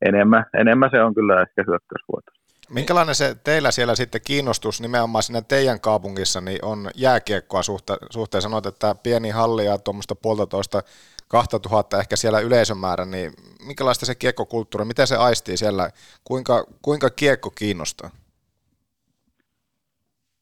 enemmän, 0.06 0.46
enemmän 0.60 0.90
se 0.92 1.04
on 1.04 1.14
kyllä 1.14 1.42
ehkä 1.42 1.64
hyökkäysvoitos. 1.68 2.36
Minkälainen 2.70 3.16
se 3.16 3.36
teillä 3.44 3.72
siellä 3.72 3.96
sitten 3.96 4.22
kiinnostus 4.28 4.82
nimenomaan 4.82 5.24
sinne 5.24 5.42
teidän 5.42 5.80
kaupungissa 5.82 6.42
niin 6.42 6.66
on 6.66 6.90
jääkiekkoa 6.96 7.62
suhte- 7.62 8.08
suhteen? 8.10 8.42
Sanoit, 8.42 8.66
että 8.66 8.96
pieni 9.04 9.30
halli 9.30 9.66
ja 9.66 9.78
tuommoista 9.78 10.16
puolitoista 10.16 10.82
2000 11.28 12.00
ehkä 12.00 12.16
siellä 12.16 12.40
yleisömäärä, 12.40 13.06
niin 13.06 13.32
minkälaista 13.68 14.06
se 14.06 14.16
kiekkokulttuuri, 14.16 14.86
miten 14.86 15.08
se 15.08 15.16
aistii 15.16 15.58
siellä, 15.58 15.90
kuinka, 16.24 16.66
kuinka 16.82 17.10
kiekko 17.10 17.50
kiinnostaa? 17.50 18.10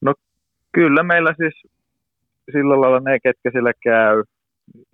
No 0.01 0.13
kyllä 0.71 1.03
meillä 1.03 1.33
siis 1.37 1.71
sillä 2.51 2.81
lailla 2.81 2.99
ne, 2.99 3.19
ketkä 3.19 3.51
siellä 3.51 3.73
käy, 3.83 4.23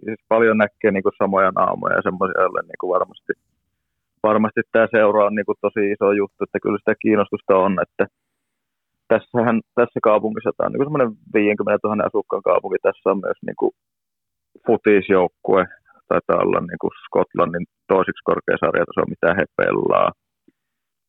siis 0.06 0.20
paljon 0.30 0.58
näkee 0.58 0.92
niin 0.92 1.04
kuin 1.04 1.20
samoja 1.22 1.52
naamoja 1.56 1.96
ja 1.96 2.02
semmoisia, 2.08 2.42
joille 2.42 2.62
niin 2.62 2.80
kuin 2.80 2.94
varmasti, 2.96 3.34
varmasti 4.24 4.62
tämä 4.72 4.88
seura 4.92 5.26
on 5.26 5.36
niin 5.36 5.46
kuin 5.46 5.62
tosi 5.62 5.92
iso 5.92 6.12
juttu, 6.12 6.40
että 6.44 6.60
kyllä 6.64 6.78
sitä 6.80 6.96
kiinnostusta 7.04 7.54
on, 7.66 7.74
että 7.86 8.04
tässähän, 9.12 9.58
tässä 9.76 10.00
kaupungissa 10.04 10.52
tämä 10.58 10.66
on 10.68 10.72
niin 10.74 10.88
semmoinen 10.88 11.12
50 11.34 11.88
000 11.88 12.04
asukkaan 12.10 12.48
kaupunki, 12.50 12.78
tässä 12.82 13.10
on 13.12 13.20
myös 13.26 13.40
niin 13.48 13.60
kuin 13.62 13.72
futisjoukkue, 14.66 15.64
taitaa 16.08 16.44
olla 16.46 16.60
niin 16.60 16.82
kuin 16.82 16.94
Skotlannin 17.06 17.66
toisiksi 17.88 18.28
korkea 18.30 18.58
mitä 19.14 19.30
he 19.38 19.46
pelaa, 19.58 20.10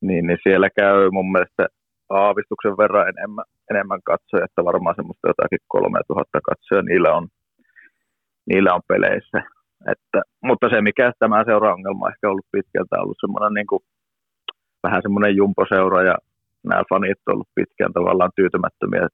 niin, 0.07 0.27
niin 0.27 0.39
siellä 0.43 0.69
käy 0.81 1.11
mun 1.11 1.33
mielestä 1.33 1.65
aavistuksen 2.11 2.77
verran 2.83 3.09
enemmän, 3.13 3.45
enemmän 3.71 4.01
katsoja, 4.11 4.45
että 4.45 4.65
varmaan 4.65 4.97
semmoista 4.99 5.29
jotakin 5.29 5.59
3000 5.69 6.41
katsoja 6.51 6.83
niillä 6.83 7.11
on, 7.19 7.25
niillä 8.47 8.75
on 8.75 8.81
peleissä. 8.89 9.39
Että, 9.93 10.23
mutta 10.43 10.69
se, 10.69 10.81
mikä 10.81 11.13
tämä 11.19 11.45
seura-ongelma 11.45 12.07
on 12.07 12.13
ehkä 12.13 12.31
ollut 12.31 12.47
pitkältä 12.53 12.97
ollut 13.03 13.17
semmoinen 13.21 13.55
niin 13.55 13.67
kuin, 13.67 13.83
vähän 14.83 15.03
semmoinen 15.03 15.37
jumposeura 15.37 16.03
ja 16.03 16.15
nämä 16.65 16.83
fanit 16.89 17.19
on 17.27 17.35
ollut 17.35 17.49
pitkään 17.55 17.93
tavallaan 17.93 18.31
tyytymättömiä 18.37 19.09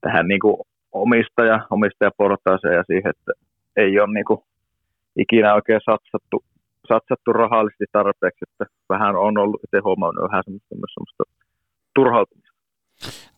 tähän 0.00 0.28
niin 0.28 0.40
kuin 0.40 0.56
omistaja, 0.92 1.66
omistajaportaaseen 1.70 2.74
ja 2.74 2.84
siihen, 2.86 3.10
että 3.10 3.32
ei 3.76 4.00
ole 4.00 4.14
niin 4.14 4.24
kuin 4.24 4.40
ikinä 5.16 5.54
oikein 5.54 5.80
satsattu, 5.90 6.44
satsattu 6.88 7.32
rahallisesti 7.32 7.84
tarpeeksi, 7.92 8.44
että 8.50 8.64
vähän 8.88 9.16
on 9.16 9.38
ollut 9.38 9.60
itse 9.64 9.78
huomannut 9.84 10.28
vähän 10.30 10.42
semmoista, 10.44 10.68
semmoista 10.68 11.24
turhautumista. 11.94 12.47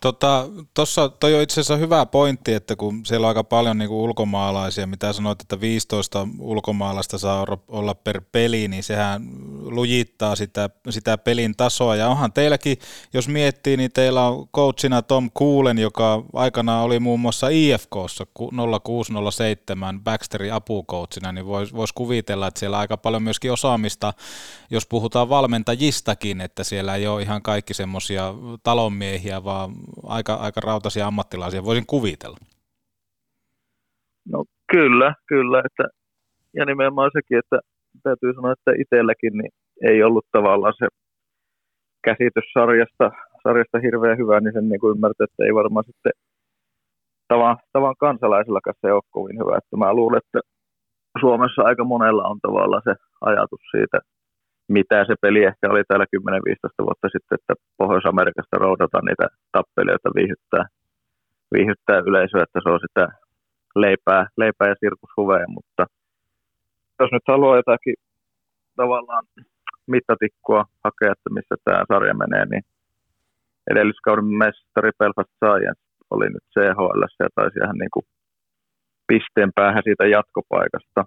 Tuossa 0.01 1.03
tota, 1.03 1.17
toi 1.21 1.35
on 1.35 1.43
itse 1.43 1.53
asiassa 1.61 1.77
hyvä 1.77 2.07
pointti, 2.07 2.53
että 2.53 2.77
kun 2.77 3.07
siellä 3.07 3.25
on 3.25 3.29
aika 3.29 3.45
paljon 3.45 3.79
niin 3.79 3.89
kuin 3.89 3.99
ulkomaalaisia, 3.99 4.87
mitä 4.87 5.13
sanoit, 5.13 5.41
että 5.41 5.61
15 5.61 6.29
ulkomaalaista 6.39 7.19
saa 7.19 7.47
olla 7.69 7.95
per 7.95 8.21
peli, 8.33 8.69
niin 8.69 8.83
sehän 8.83 9.23
lujittaa 9.63 10.37
sitä, 10.37 10.71
sitä 10.91 11.19
pelin 11.19 11.57
tasoa. 11.57 11.97
Ja 11.97 12.09
onhan 12.09 12.33
teilläkin, 12.33 12.79
jos 13.13 13.29
miettii, 13.29 13.77
niin 13.77 13.93
teillä 13.93 14.27
on 14.27 14.49
coachina 14.49 15.03
Tom 15.03 15.31
Kuulen, 15.35 15.79
joka 15.79 16.25
aikanaan 16.33 16.85
oli 16.85 17.01
muun 17.01 17.21
muassa 17.21 17.49
IFKssa 17.49 18.27
0607 18.55 20.01
Baxterin 20.01 20.53
apukoutsina, 20.53 21.33
niin 21.33 21.47
voisi 21.47 21.75
vois 21.75 21.93
kuvitella, 21.93 22.47
että 22.47 22.61
siellä 22.61 22.77
on 22.77 22.81
aika 22.81 22.97
paljon 22.97 23.23
myöskin 23.23 23.53
osaamista, 23.53 24.13
jos 24.71 24.87
puhutaan 24.87 25.29
valmentajistakin, 25.29 26.41
että 26.41 26.65
siellä 26.65 26.95
ei 26.97 27.07
ole 27.07 27.23
ihan 27.23 27.43
kaikki 27.43 27.75
semmoisia 27.75 28.35
talonmiehiä, 28.63 29.45
vaan 29.51 29.71
aika, 30.17 30.35
aika 30.35 30.61
rautaisia 30.61 31.07
ammattilaisia, 31.07 31.65
voisin 31.65 31.87
kuvitella. 31.87 32.39
No 34.33 34.45
kyllä, 34.73 35.15
kyllä. 35.27 35.59
Että, 35.67 35.85
ja 36.59 36.65
nimenomaan 36.65 37.11
sekin, 37.17 37.39
että 37.39 37.59
täytyy 38.03 38.35
sanoa, 38.35 38.53
että 38.53 38.73
itselläkin 38.83 39.33
niin 39.39 39.53
ei 39.91 40.03
ollut 40.03 40.27
tavallaan 40.33 40.75
se 40.79 40.87
käsitys 42.07 42.49
sarjasta, 42.59 43.07
sarjasta 43.43 43.79
hirveän 43.87 44.19
hyvä, 44.19 44.41
niin 44.41 44.53
sen 44.53 44.69
niin 44.69 44.91
ymmärtää, 44.95 45.25
että 45.25 45.45
ei 45.45 45.55
varmaan 45.61 45.85
sitten 45.91 46.13
tavan, 47.29 47.57
tavan 47.73 47.95
kansalaisillakaan 48.05 48.75
se 48.81 48.93
ole 48.93 49.15
kovin 49.17 49.39
hyvä. 49.41 49.59
Että 49.59 49.77
mä 49.77 49.95
luulen, 49.95 50.21
että 50.25 50.41
Suomessa 51.21 51.63
aika 51.63 51.85
monella 51.85 52.25
on 52.33 52.39
tavallaan 52.43 52.83
se 52.85 52.95
ajatus 53.21 53.63
siitä, 53.71 53.99
mitä 54.77 55.05
se 55.05 55.15
peli 55.21 55.45
ehkä 55.45 55.71
oli 55.71 55.83
täällä 55.85 56.05
10-15 56.05 56.87
vuotta 56.87 57.09
sitten, 57.15 57.39
että 57.39 57.55
Pohjois-Amerikasta 57.79 58.63
roudataan 58.65 59.05
niitä 59.05 59.27
tappelijoita 59.53 60.11
viihyttää, 60.19 60.65
viihyttää 61.55 61.99
yleisöä, 62.09 62.43
että 62.43 62.61
se 62.63 62.69
on 62.75 62.81
sitä 62.87 63.05
leipää, 63.75 64.27
leipää 64.37 64.69
ja 64.69 64.75
sirkushuveja, 64.81 65.47
mutta 65.49 65.83
jos 67.01 67.11
nyt 67.13 67.27
haluaa 67.29 67.57
jotakin 67.57 67.95
tavallaan 68.77 69.25
mittatikkua 69.87 70.65
hakea, 70.85 71.13
että 71.13 71.31
missä 71.31 71.55
tämä 71.65 71.85
sarja 71.93 72.15
menee, 72.15 72.45
niin 72.47 72.63
edelliskauden 73.71 74.25
mestari 74.25 74.91
Belfast 74.99 75.33
Science 75.37 75.83
oli 76.11 76.27
nyt 76.29 76.45
CHL 76.53 77.03
ja 77.21 77.29
taisi 77.35 77.59
ihan 77.59 77.79
niin 77.79 77.91
kuin 77.95 78.07
pisteen 79.07 79.51
päähän 79.55 79.83
siitä 79.85 80.07
jatkopaikasta. 80.07 81.05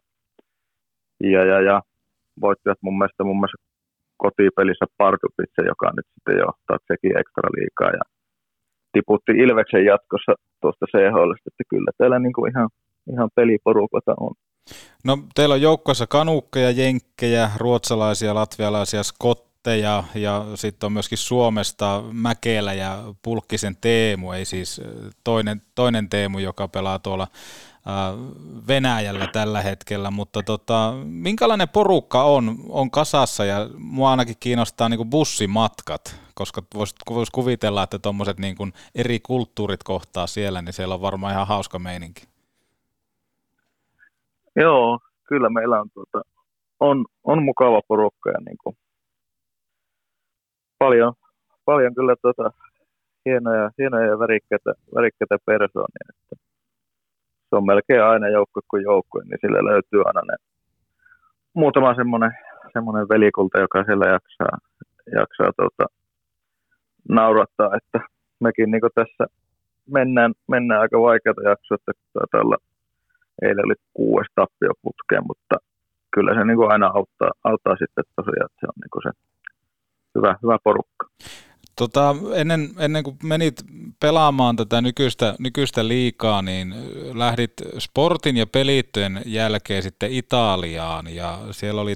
Ja, 1.20 1.45
ja, 1.45 1.61
ja 1.61 1.82
voittivat 2.42 2.80
mun 2.82 2.98
mielestä 2.98 3.24
mun 3.24 3.40
mielestä 3.40 3.62
kotipelissä 4.24 4.86
Pardubitse, 4.98 5.62
joka 5.72 5.88
nyt 5.96 6.08
sitten 6.14 6.38
johtaa 6.46 6.78
sekin 6.90 7.18
ekstra 7.22 7.50
liikaa 7.58 7.92
ja 8.00 8.04
tiputti 8.94 9.32
Ilveksen 9.44 9.86
jatkossa 9.86 10.34
tuosta 10.62 10.86
CHL, 10.92 11.32
että 11.48 11.64
kyllä 11.70 11.92
täällä 11.98 12.20
niin 12.20 12.34
kuin 12.34 12.52
ihan, 12.52 12.70
ihan 13.14 13.30
peliporukota 13.36 14.14
on. 14.20 14.34
No 15.06 15.18
teillä 15.36 15.56
on 15.56 15.62
joukkoissa 15.62 16.08
kanukkeja, 16.08 16.72
jenkkejä, 16.72 17.50
ruotsalaisia, 17.58 18.36
latvialaisia, 18.36 19.04
skotteja 19.04 20.04
ja 20.16 20.46
sitten 20.56 20.88
on 20.88 20.94
myöskin 20.94 21.18
Suomesta 21.18 22.04
Mäkelä 22.14 22.74
ja 22.74 22.98
Pulkkisen 23.24 23.76
Teemu, 23.82 24.32
ei 24.32 24.46
siis 24.46 24.82
toinen, 25.24 25.62
toinen 25.76 26.10
Teemu, 26.10 26.40
joka 26.40 26.68
pelaa 26.68 27.00
tuolla 27.00 27.28
Venäjällä 28.68 29.28
tällä 29.28 29.62
hetkellä, 29.62 30.12
mutta 30.12 30.44
tota, 30.44 30.94
minkälainen 31.04 31.70
porukka 31.70 32.24
on, 32.24 32.56
on 32.70 32.92
kasassa 32.92 33.46
ja 33.46 33.70
mua 33.78 34.12
ainakin 34.12 34.36
kiinnostaa 34.40 34.90
niin 34.90 35.10
bussimatkat, 35.10 36.22
koska 36.34 36.62
voisi 36.74 36.96
vois 37.10 37.30
kuvitella, 37.32 37.84
että 37.84 38.00
tuommoiset 38.00 38.40
niin 38.40 38.74
eri 38.96 39.20
kulttuurit 39.20 39.84
kohtaa 39.84 40.28
siellä, 40.28 40.62
niin 40.62 40.74
siellä 40.74 40.96
on 40.96 41.02
varmaan 41.02 41.34
ihan 41.34 41.48
hauska 41.48 41.80
meininki. 41.80 42.28
Joo, 44.56 45.00
kyllä 45.24 45.50
meillä 45.50 45.82
on, 45.82 45.90
tuota, 45.94 46.22
on, 46.80 47.06
on 47.24 47.44
mukava 47.44 47.82
porukka 47.88 48.30
ja 48.30 48.40
niin 48.46 48.58
kuin 48.64 48.78
paljon, 50.80 51.14
paljon 51.66 51.96
kyllä 51.96 52.16
tuota, 52.22 52.52
hienoja, 53.26 53.72
hienoja 53.78 54.08
ja 54.08 54.20
värikkäitä, 54.20 54.74
värikkäitä 54.96 55.38
persoonia. 55.46 56.08
Että 56.10 56.43
se 57.54 57.58
on 57.58 57.66
melkein 57.66 58.04
aina 58.04 58.28
joukkue 58.30 58.62
kuin 58.67 58.84
joukkue, 58.84 59.24
niin 59.24 59.39
sillä 59.42 59.71
löytyy 59.71 60.01
aina 60.05 60.21
ne 60.21 60.36
muutama 61.54 61.96
semmoinen, 61.96 62.32
semmoinen 62.74 63.09
velikulta, 63.09 63.59
joka 63.59 63.84
siellä 63.84 64.05
jaksaa, 64.05 64.58
jaksaa 65.20 65.51
tuota, 65.58 65.86
naurattaa, 67.09 67.75
että 67.78 68.00
mekin 68.39 68.71
niin 68.71 68.96
tässä 68.96 69.24
mennään, 69.89 70.34
mennään 70.47 70.82
aika 70.82 71.01
vaikeata 71.01 71.50
jaksoa, 71.50 71.75
että 71.75 71.92
taitaa 72.13 72.42
olla, 72.42 72.58
eilen 73.42 73.66
oli 73.66 73.75
kuudes 73.93 74.28
tappio 74.36 74.71
putkeen, 74.82 75.24
mutta 75.28 75.55
kyllä 76.13 76.34
se 76.34 76.46
niin 76.46 76.71
aina 76.71 76.88
auttaa, 76.88 77.32
auttaa 77.43 77.75
sitten 77.75 78.04
tosiaan, 78.16 78.46
että 78.46 78.59
se 78.59 78.67
on 78.67 78.80
niin 78.82 79.04
se 79.05 79.12
hyvä, 80.16 80.36
hyvä 80.43 80.58
porukka. 80.63 81.05
Tota, 81.75 82.16
ennen, 82.36 82.70
ennen 82.79 83.04
kuin 83.04 83.17
menit 83.24 83.63
pelaamaan 84.00 84.55
tätä 84.55 84.82
nykyistä, 84.82 85.36
nykyistä 85.39 85.87
liikaa, 85.87 86.41
niin 86.41 86.75
lähdit 87.13 87.54
sportin 87.79 88.37
ja 88.37 88.47
pelittyjen 88.47 89.21
jälkeen 89.25 89.83
sitten 89.83 90.12
Italiaan. 90.12 91.16
Ja 91.16 91.39
siellä 91.51 91.82
oli 91.82 91.95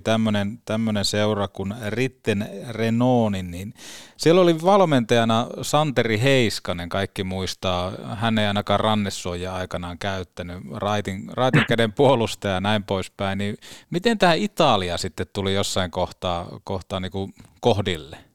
tämmöinen 0.66 1.06
seura 1.06 1.48
kuin 1.48 1.74
Ritten 1.88 2.50
Renonin, 2.70 3.52
niin 3.52 3.74
siellä 4.18 4.42
oli 4.42 4.62
valmentajana 4.62 5.48
Santeri 5.62 6.22
Heiskanen, 6.22 6.90
kaikki 6.90 7.24
muistaa, 7.24 7.92
hän 8.16 8.38
ei 8.38 8.48
ainakaan 8.48 8.80
rannessuoja 8.80 9.56
aikanaan 9.56 9.98
käyttänyt, 9.98 10.58
raitin, 10.76 11.30
raitin 11.34 11.66
käden 11.70 11.94
puolustaja 11.94 12.54
ja 12.54 12.62
näin 12.62 12.84
poispäin, 12.84 13.38
niin 13.38 13.58
miten 13.90 14.18
tämä 14.18 14.34
Italia 14.34 14.98
sitten 14.98 15.28
tuli 15.34 15.54
jossain 15.54 15.92
kohtaa, 15.92 16.60
kohtaa 16.64 17.00
niin 17.00 17.12
kuin 17.12 17.34
kohdille? 17.60 18.27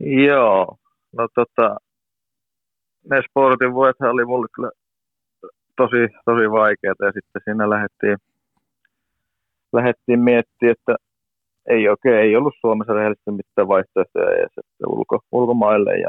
Joo, 0.00 0.76
no 1.12 1.28
tota, 1.34 1.76
ne 3.10 3.22
sportin 3.28 3.74
vuodethan 3.74 4.10
oli 4.10 4.24
mulle 4.24 4.46
kyllä 4.54 4.70
tosi, 5.76 5.96
tosi 6.24 6.50
vaikeita 6.50 7.04
ja 7.04 7.12
sitten 7.12 7.42
siinä 7.44 7.70
lähdettiin, 7.70 8.16
lähdettiin 9.72 10.20
miettimään, 10.20 10.72
että 10.72 10.96
ei 11.68 11.88
oikein, 11.88 12.16
ei 12.16 12.36
ollut 12.36 12.54
Suomessa 12.60 12.92
rehellisesti 12.92 13.30
mitään 13.30 13.68
vaihtoehtoja 13.68 14.30
edes 14.30 14.52
että 14.58 14.86
ulko, 14.86 15.20
ulkomaille 15.32 15.98
ja 15.98 16.08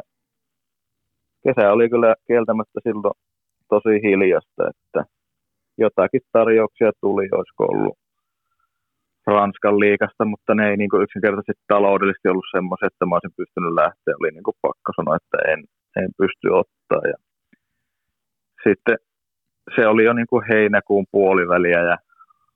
kesä 1.44 1.72
oli 1.72 1.90
kyllä 1.90 2.16
kieltämättä 2.28 2.80
silloin 2.84 3.14
tosi 3.70 4.02
hiljasta, 4.04 4.70
että 4.70 5.06
jotakin 5.78 6.22
tarjouksia 6.32 6.92
tuli, 7.02 7.28
olisiko 7.32 7.64
ollut 7.66 7.98
Ranskan 9.28 9.80
liikasta, 9.80 10.26
mutta 10.26 10.56
ne 10.56 10.70
ei 10.70 10.78
niin 10.78 10.90
kuin 10.90 11.04
yksinkertaisesti 11.04 11.64
taloudellisesti 11.68 12.28
ollut 12.30 12.52
semmoisia, 12.56 12.88
että 12.88 13.06
mä 13.06 13.16
olisin 13.16 13.40
pystynyt 13.40 13.74
lähteä. 13.82 14.14
Oli 14.20 14.32
niin 14.32 14.48
kuin 14.48 14.62
pakko 14.62 14.90
sanoa, 14.96 15.16
että 15.22 15.38
en, 15.52 15.60
en 16.02 16.10
pysty 16.18 16.48
ottaa. 16.62 17.04
Ja 17.12 17.18
sitten 18.64 18.98
se 19.76 19.88
oli 19.88 20.04
jo 20.04 20.14
niin 20.14 20.30
kuin 20.32 20.48
heinäkuun 20.52 21.06
puoliväliä 21.12 21.82
ja 21.92 21.98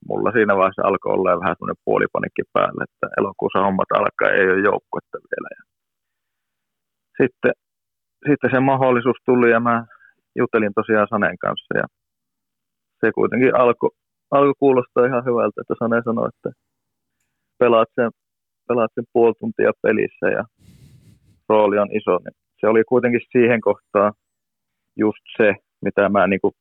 mulla 0.08 0.32
siinä 0.32 0.58
vaiheessa 0.58 0.88
alkoi 0.88 1.14
olla 1.14 1.40
vähän 1.40 1.56
semmoinen 1.56 1.84
puolipanikki 1.86 2.44
päällä, 2.54 2.84
että 2.88 3.08
elokuussa 3.20 3.66
hommat 3.66 3.92
alkaa, 4.00 4.36
ei 4.38 4.50
ole 4.50 4.68
joukkuetta 4.70 5.18
vielä. 5.30 5.50
Ja 5.58 5.64
sitten, 7.20 7.54
sitten 8.30 8.52
se 8.52 8.60
mahdollisuus 8.60 9.20
tuli 9.26 9.52
ja 9.52 9.60
mä 9.60 9.86
jutelin 10.36 10.74
tosiaan 10.76 11.08
Sanen 11.10 11.38
kanssa 11.38 11.78
ja 11.82 11.86
se 13.00 13.12
kuitenkin 13.12 13.56
alkoi 13.56 13.90
alkoi 14.32 14.54
kuulostaa 14.60 15.06
ihan 15.06 15.26
hyvältä, 15.26 15.62
että 15.62 15.76
Sane 15.80 16.02
sanoi, 16.06 16.30
että 16.34 16.50
pelaat 17.60 17.90
sen, 17.96 18.12
pelaat 18.68 18.92
sen 18.96 19.06
puoli 19.14 19.34
tuntia 19.40 19.72
pelissä 19.82 20.28
ja 20.38 20.44
rooli 21.50 21.78
on 21.80 21.96
iso. 22.00 22.18
Niin 22.18 22.36
se 22.60 22.68
oli 22.68 22.84
kuitenkin 22.84 23.22
siihen 23.32 23.62
kohtaan 23.62 24.14
just 24.98 25.24
se, 25.38 25.56
mitä 25.82 26.10
mä, 26.10 26.28
niin 26.28 26.42
kuin, 26.42 26.54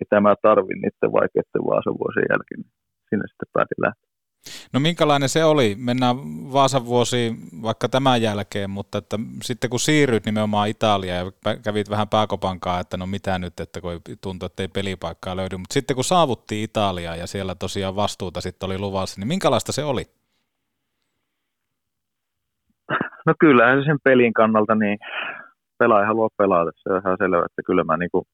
mitä 0.00 0.20
mä 0.20 0.34
tarvin 0.42 0.80
niiden 0.82 1.12
vaikeiden 1.12 1.64
Vaasan 1.68 1.98
vuosien 1.98 2.26
jälkeen. 2.32 2.62
Sinne 3.08 3.24
sitten 3.28 3.52
päätin 3.52 3.82
lähteä. 3.86 4.13
No 4.72 4.80
minkälainen 4.80 5.28
se 5.28 5.44
oli? 5.44 5.76
Mennään 5.78 6.16
Vaasan 6.52 6.86
vuosiin 6.86 7.36
vaikka 7.62 7.88
tämän 7.88 8.22
jälkeen, 8.22 8.70
mutta 8.70 8.98
että 8.98 9.18
sitten 9.42 9.70
kun 9.70 9.80
siirryt 9.80 10.26
nimenomaan 10.26 10.68
Italiaan 10.68 11.26
ja 11.26 11.56
kävit 11.64 11.90
vähän 11.90 12.08
pääkopankaa, 12.08 12.80
että 12.80 12.96
no 12.96 13.06
mitä 13.06 13.38
nyt, 13.38 13.60
että 13.60 13.80
kun 13.80 14.00
tuntui, 14.20 14.46
että 14.46 14.62
ei 14.62 14.68
pelipaikkaa 14.68 15.36
löydy, 15.36 15.56
mutta 15.56 15.74
sitten 15.74 15.94
kun 15.94 16.04
saavuttiin 16.04 16.64
Italiaan 16.64 17.18
ja 17.18 17.26
siellä 17.26 17.54
tosiaan 17.54 17.96
vastuuta 17.96 18.40
sitten 18.40 18.66
oli 18.66 18.78
luvassa, 18.78 19.20
niin 19.20 19.28
minkälaista 19.28 19.72
se 19.72 19.84
oli? 19.84 20.04
No 23.26 23.34
kyllähän 23.40 23.84
sen 23.84 23.98
pelin 24.04 24.32
kannalta 24.32 24.74
niin 24.74 24.98
pelaaja 25.78 26.06
haluaa 26.06 26.28
pelata, 26.36 26.70
se 26.76 26.92
on 26.92 27.00
ihan 27.04 27.16
selvä, 27.18 27.46
että 27.46 27.62
kyllä 27.66 27.84
mä 27.84 27.96
niinku, 27.96 28.26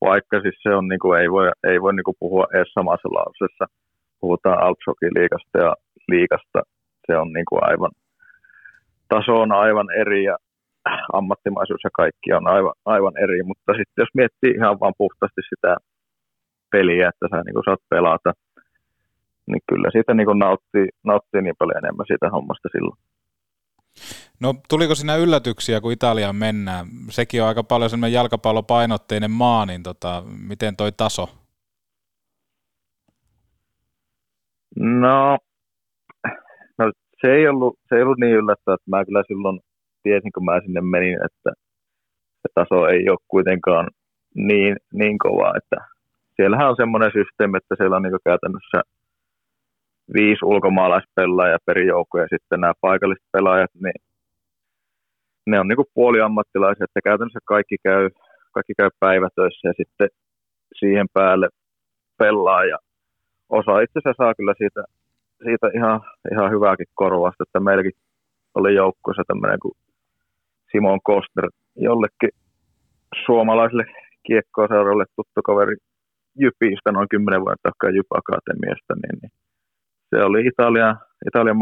vaikka 0.00 0.40
siis 0.40 0.54
se 0.62 0.74
on 0.74 0.88
niinku, 0.88 1.12
ei 1.12 1.30
voi, 1.30 1.50
ei 1.64 1.82
voi 1.82 1.94
niinku 1.94 2.14
puhua 2.20 2.46
edes 2.54 2.72
samassa 2.72 3.08
lauseessa– 3.08 3.66
puhutaan 4.22 4.62
Altshoki-liigasta 4.66 5.56
ja 5.66 5.72
liigasta, 6.12 6.60
se 7.06 7.12
on 7.22 7.28
niin 7.32 7.48
kuin 7.48 7.60
aivan, 7.70 7.92
taso 9.08 9.32
on 9.44 9.52
aivan 9.52 9.88
eri 10.00 10.24
ja 10.30 10.36
ammattimaisuus 11.18 11.84
ja 11.84 11.90
kaikki 12.00 12.32
on 12.38 12.46
aivan, 12.54 12.74
aivan 12.84 13.16
eri, 13.24 13.42
mutta 13.42 13.72
sitten 13.72 14.02
jos 14.02 14.12
miettii 14.14 14.52
ihan 14.58 14.80
vaan 14.80 14.98
puhtaasti 14.98 15.42
sitä 15.50 15.76
peliä, 16.72 17.08
että 17.08 17.26
sä 17.30 17.42
niin 17.42 17.54
kuin 17.54 17.66
saat 17.68 17.82
pelata, 17.90 18.32
niin 19.46 19.62
kyllä 19.68 19.88
siitä 19.92 20.14
niin 20.14 20.26
kuin 20.26 20.38
nauttii, 20.38 20.88
nauttii 21.04 21.42
niin 21.42 21.58
paljon 21.58 21.78
enemmän 21.78 22.06
siitä 22.08 22.30
hommasta 22.30 22.68
silloin. 22.72 22.98
No 24.40 24.54
tuliko 24.68 24.94
siinä 24.94 25.16
yllätyksiä, 25.16 25.80
kun 25.80 25.92
Italiaan 25.92 26.36
mennään? 26.36 26.86
Sekin 27.10 27.42
on 27.42 27.48
aika 27.48 27.64
paljon 27.64 27.90
semmoinen 27.90 28.12
jalkapallopainotteinen 28.12 29.30
maa, 29.30 29.66
niin 29.66 29.82
tota, 29.82 30.22
miten 30.48 30.76
toi 30.76 30.92
taso? 30.92 31.41
No, 34.76 35.38
no 36.78 36.92
se, 37.20 37.32
ei 37.32 37.48
ollut, 37.48 37.78
se 37.88 37.96
ei 37.96 38.02
ollut 38.02 38.18
niin 38.18 38.36
yllättävää, 38.36 38.74
että 38.74 38.90
mä 38.90 39.04
kyllä 39.04 39.22
silloin 39.26 39.60
tiesin, 40.02 40.32
kun 40.32 40.44
mä 40.44 40.60
sinne 40.60 40.80
menin, 40.80 41.18
että 41.24 41.50
se 42.42 42.48
taso 42.54 42.86
ei 42.86 43.10
ole 43.10 43.18
kuitenkaan 43.28 43.88
niin, 44.34 44.76
niin 44.92 45.18
kova, 45.18 45.52
että 45.56 45.76
siellähän 46.36 46.68
on 46.68 46.76
semmoinen 46.76 47.12
systeemi, 47.12 47.56
että 47.56 47.74
siellä 47.78 47.96
on 47.96 48.02
niin 48.02 48.24
käytännössä 48.24 48.82
viisi 50.14 50.44
ulkomaalaispelaajaa 50.44 51.58
per 51.66 51.78
joukko 51.78 52.18
ja 52.18 52.26
sitten 52.30 52.60
nämä 52.60 52.72
paikalliset 52.80 53.24
pelaajat, 53.32 53.70
niin 53.74 54.02
ne 55.46 55.60
on 55.60 55.68
niin 55.68 55.92
puoliammattilaisia, 55.94 56.84
että 56.84 57.00
käytännössä 57.04 57.38
kaikki 57.44 57.76
käy, 57.82 58.10
kaikki 58.52 58.72
käy 58.76 58.90
päivätöissä 59.00 59.68
ja 59.68 59.72
sitten 59.76 60.08
siihen 60.78 61.06
päälle 61.12 61.48
pelaa 62.18 62.64
ja 62.64 62.78
osa 63.58 63.80
itse 63.80 63.98
asiassa 63.98 64.24
saa 64.24 64.34
kyllä 64.34 64.54
siitä, 64.58 64.82
siitä 65.44 65.66
ihan, 65.78 66.00
ihan 66.32 66.50
hyvääkin 66.50 66.86
korvasta, 66.94 67.44
että 67.46 67.60
meilläkin 67.60 67.96
oli 68.54 68.74
joukkueessa 68.74 69.22
tämmöinen 69.26 69.58
kuin 69.62 69.74
Simon 70.70 71.00
Kostner, 71.02 71.46
jollekin 71.76 72.30
suomalaiselle 73.26 73.84
kiekkoa-seuralle 74.26 75.04
tuttu 75.16 75.40
kaveri 75.44 75.76
Jypistä 76.40 76.92
noin 76.92 77.08
kymmenen 77.08 77.40
vuoden 77.40 77.62
takaa 77.62 77.90
Jyp 77.90 78.10
Akatemiasta, 78.10 78.94
niin, 78.94 79.18
niin 79.22 79.32
se 80.10 80.24
oli 80.24 80.46
Italian, 80.46 80.96
Italian 81.28 81.56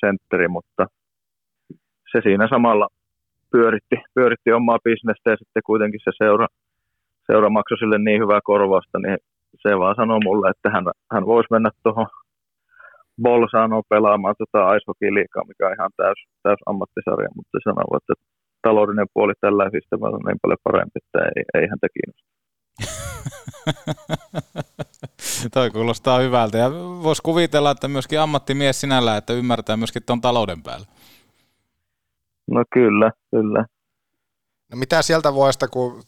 sentteri, 0.00 0.48
mutta 0.48 0.86
se 2.12 2.20
siinä 2.22 2.48
samalla 2.48 2.88
pyöritti, 3.52 3.96
pyöritti 4.14 4.52
omaa 4.52 4.78
bisnestä 4.84 5.30
ja 5.30 5.36
sitten 5.36 5.62
kuitenkin 5.66 6.00
se 6.04 6.10
seura, 6.18 6.46
seura 7.26 7.50
maksoi 7.50 7.78
sille 7.78 7.98
niin 7.98 8.20
hyvää 8.22 8.40
korvausta, 8.44 8.98
niin 8.98 9.18
se 9.62 9.78
vaan 9.78 9.96
sanoi 9.96 10.20
mulle, 10.24 10.50
että 10.50 10.70
hän, 10.74 10.84
hän 11.12 11.26
voisi 11.26 11.48
mennä 11.50 11.70
tuohon 11.82 12.06
Bolsanoon 13.22 13.82
pelaamaan 13.88 14.34
tota 14.38 14.74
Ice 14.74 14.84
Hockey 14.88 15.14
liikaa, 15.14 15.44
mikä 15.48 15.66
on 15.66 15.74
ihan 15.78 15.90
täys, 15.96 16.18
täys 16.42 16.60
ammattisarja, 16.66 17.28
mutta 17.36 17.50
se 17.52 17.58
sanoi, 17.64 17.98
että 18.00 18.14
taloudellinen 18.62 19.12
puoli 19.14 19.32
tällä 19.40 19.64
systeemillä 19.64 20.16
on 20.16 20.22
niin 20.26 20.42
paljon 20.42 20.64
parempi, 20.64 20.98
että 21.02 21.18
ei, 21.36 21.42
ei 21.54 21.66
häntä 21.70 21.86
kiinnosta. 21.94 22.32
Toi 25.54 25.70
kuulostaa 25.70 26.18
hyvältä 26.18 26.58
ja 26.58 26.70
voisi 27.02 27.22
kuvitella, 27.22 27.70
että 27.70 27.88
myöskin 27.88 28.20
ammattimies 28.20 28.80
sinällä, 28.80 29.16
että 29.16 29.32
ymmärtää 29.32 29.76
myöskin 29.76 30.02
tuon 30.06 30.20
talouden 30.20 30.62
päällä. 30.62 30.86
No 32.50 32.64
kyllä, 32.74 33.10
kyllä. 33.30 33.66
No 34.70 34.76
mitä 34.76 35.02
sieltä 35.02 35.34
vuodesta, 35.34 35.68
kun 35.68 36.02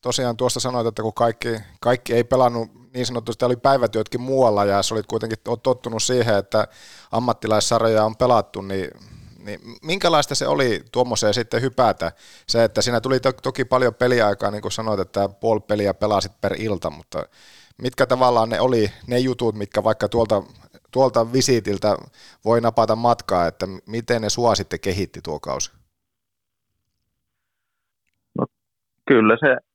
tosiaan 0.00 0.36
tuosta 0.36 0.60
sanoit, 0.60 0.86
että 0.86 1.02
kun 1.02 1.14
kaikki, 1.14 1.48
kaikki 1.80 2.14
ei 2.14 2.24
pelannut 2.24 2.70
niin 2.94 3.06
sanotusti, 3.06 3.44
oli 3.44 3.56
päivätyötkin 3.56 4.20
muualla 4.20 4.64
ja 4.64 4.82
sä 4.82 4.94
olit 4.94 5.06
kuitenkin 5.06 5.38
tottunut 5.62 6.02
siihen, 6.02 6.38
että 6.38 6.68
ammattilaissarjoja 7.12 8.04
on 8.04 8.16
pelattu, 8.16 8.60
niin, 8.60 8.90
niin 9.38 9.60
minkälaista 9.82 10.34
se 10.34 10.46
oli 10.46 10.84
tuommoiseen 10.92 11.34
sitten 11.34 11.62
hypätä? 11.62 12.12
Se, 12.46 12.64
että 12.64 12.82
siinä 12.82 13.00
tuli 13.00 13.20
to, 13.20 13.32
toki 13.32 13.64
paljon 13.64 13.94
peliaikaa, 13.94 14.50
niin 14.50 14.62
kuin 14.62 14.72
sanoit, 14.72 15.00
että 15.00 15.28
puoli 15.28 15.60
peliä 15.60 15.94
pelasit 15.94 16.40
per 16.40 16.54
ilta, 16.58 16.90
mutta 16.90 17.22
mitkä 17.82 18.06
tavallaan 18.06 18.48
ne 18.48 18.60
oli 18.60 18.90
ne 19.06 19.18
jutut, 19.18 19.54
mitkä 19.54 19.84
vaikka 19.84 20.08
tuolta, 20.08 20.42
tuolta 20.90 21.32
visiitiltä 21.32 21.96
voi 22.44 22.60
napata 22.60 22.96
matkaa, 22.96 23.46
että 23.46 23.66
miten 23.86 24.22
ne 24.22 24.30
sua 24.30 24.54
sitten 24.54 24.80
kehitti 24.80 25.20
tuo 25.22 25.40
kausi? 25.40 25.70
No, 28.38 28.46
kyllä 29.06 29.36
se 29.40 29.67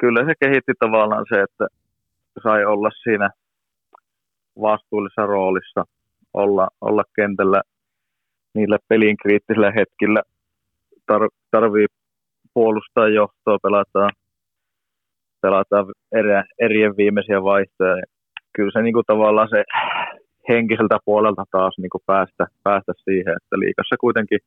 kyllä 0.00 0.24
se 0.24 0.32
kehitti 0.40 0.72
tavallaan 0.78 1.26
se, 1.28 1.40
että 1.40 1.66
sai 2.42 2.64
olla 2.64 2.90
siinä 3.02 3.30
vastuullisessa 4.60 5.26
roolissa, 5.26 5.84
olla, 6.34 6.68
olla 6.80 7.04
kentällä 7.16 7.62
niillä 8.54 8.78
pelin 8.88 9.16
kriittisillä 9.16 9.72
hetkillä. 9.72 10.22
Tar, 11.06 11.28
tarvii 11.50 11.86
puolustaa 12.54 13.08
johtoa, 13.08 13.58
pelataan, 13.62 14.10
pelataan 15.42 15.86
eri, 16.12 16.30
erien 16.58 16.96
viimeisiä 16.96 17.42
vaihtoja. 17.42 18.02
Kyllä 18.52 18.70
se 18.72 18.82
niin 18.82 18.94
kuin 18.94 19.06
tavallaan 19.06 19.48
se 19.48 19.64
henkiseltä 20.48 20.98
puolelta 21.04 21.44
taas 21.50 21.74
niin 21.78 21.90
kuin 21.90 22.02
päästä, 22.06 22.46
päästä 22.62 22.92
siihen, 23.04 23.34
että 23.36 23.58
liikassa 23.58 23.96
kuitenkin 24.00 24.38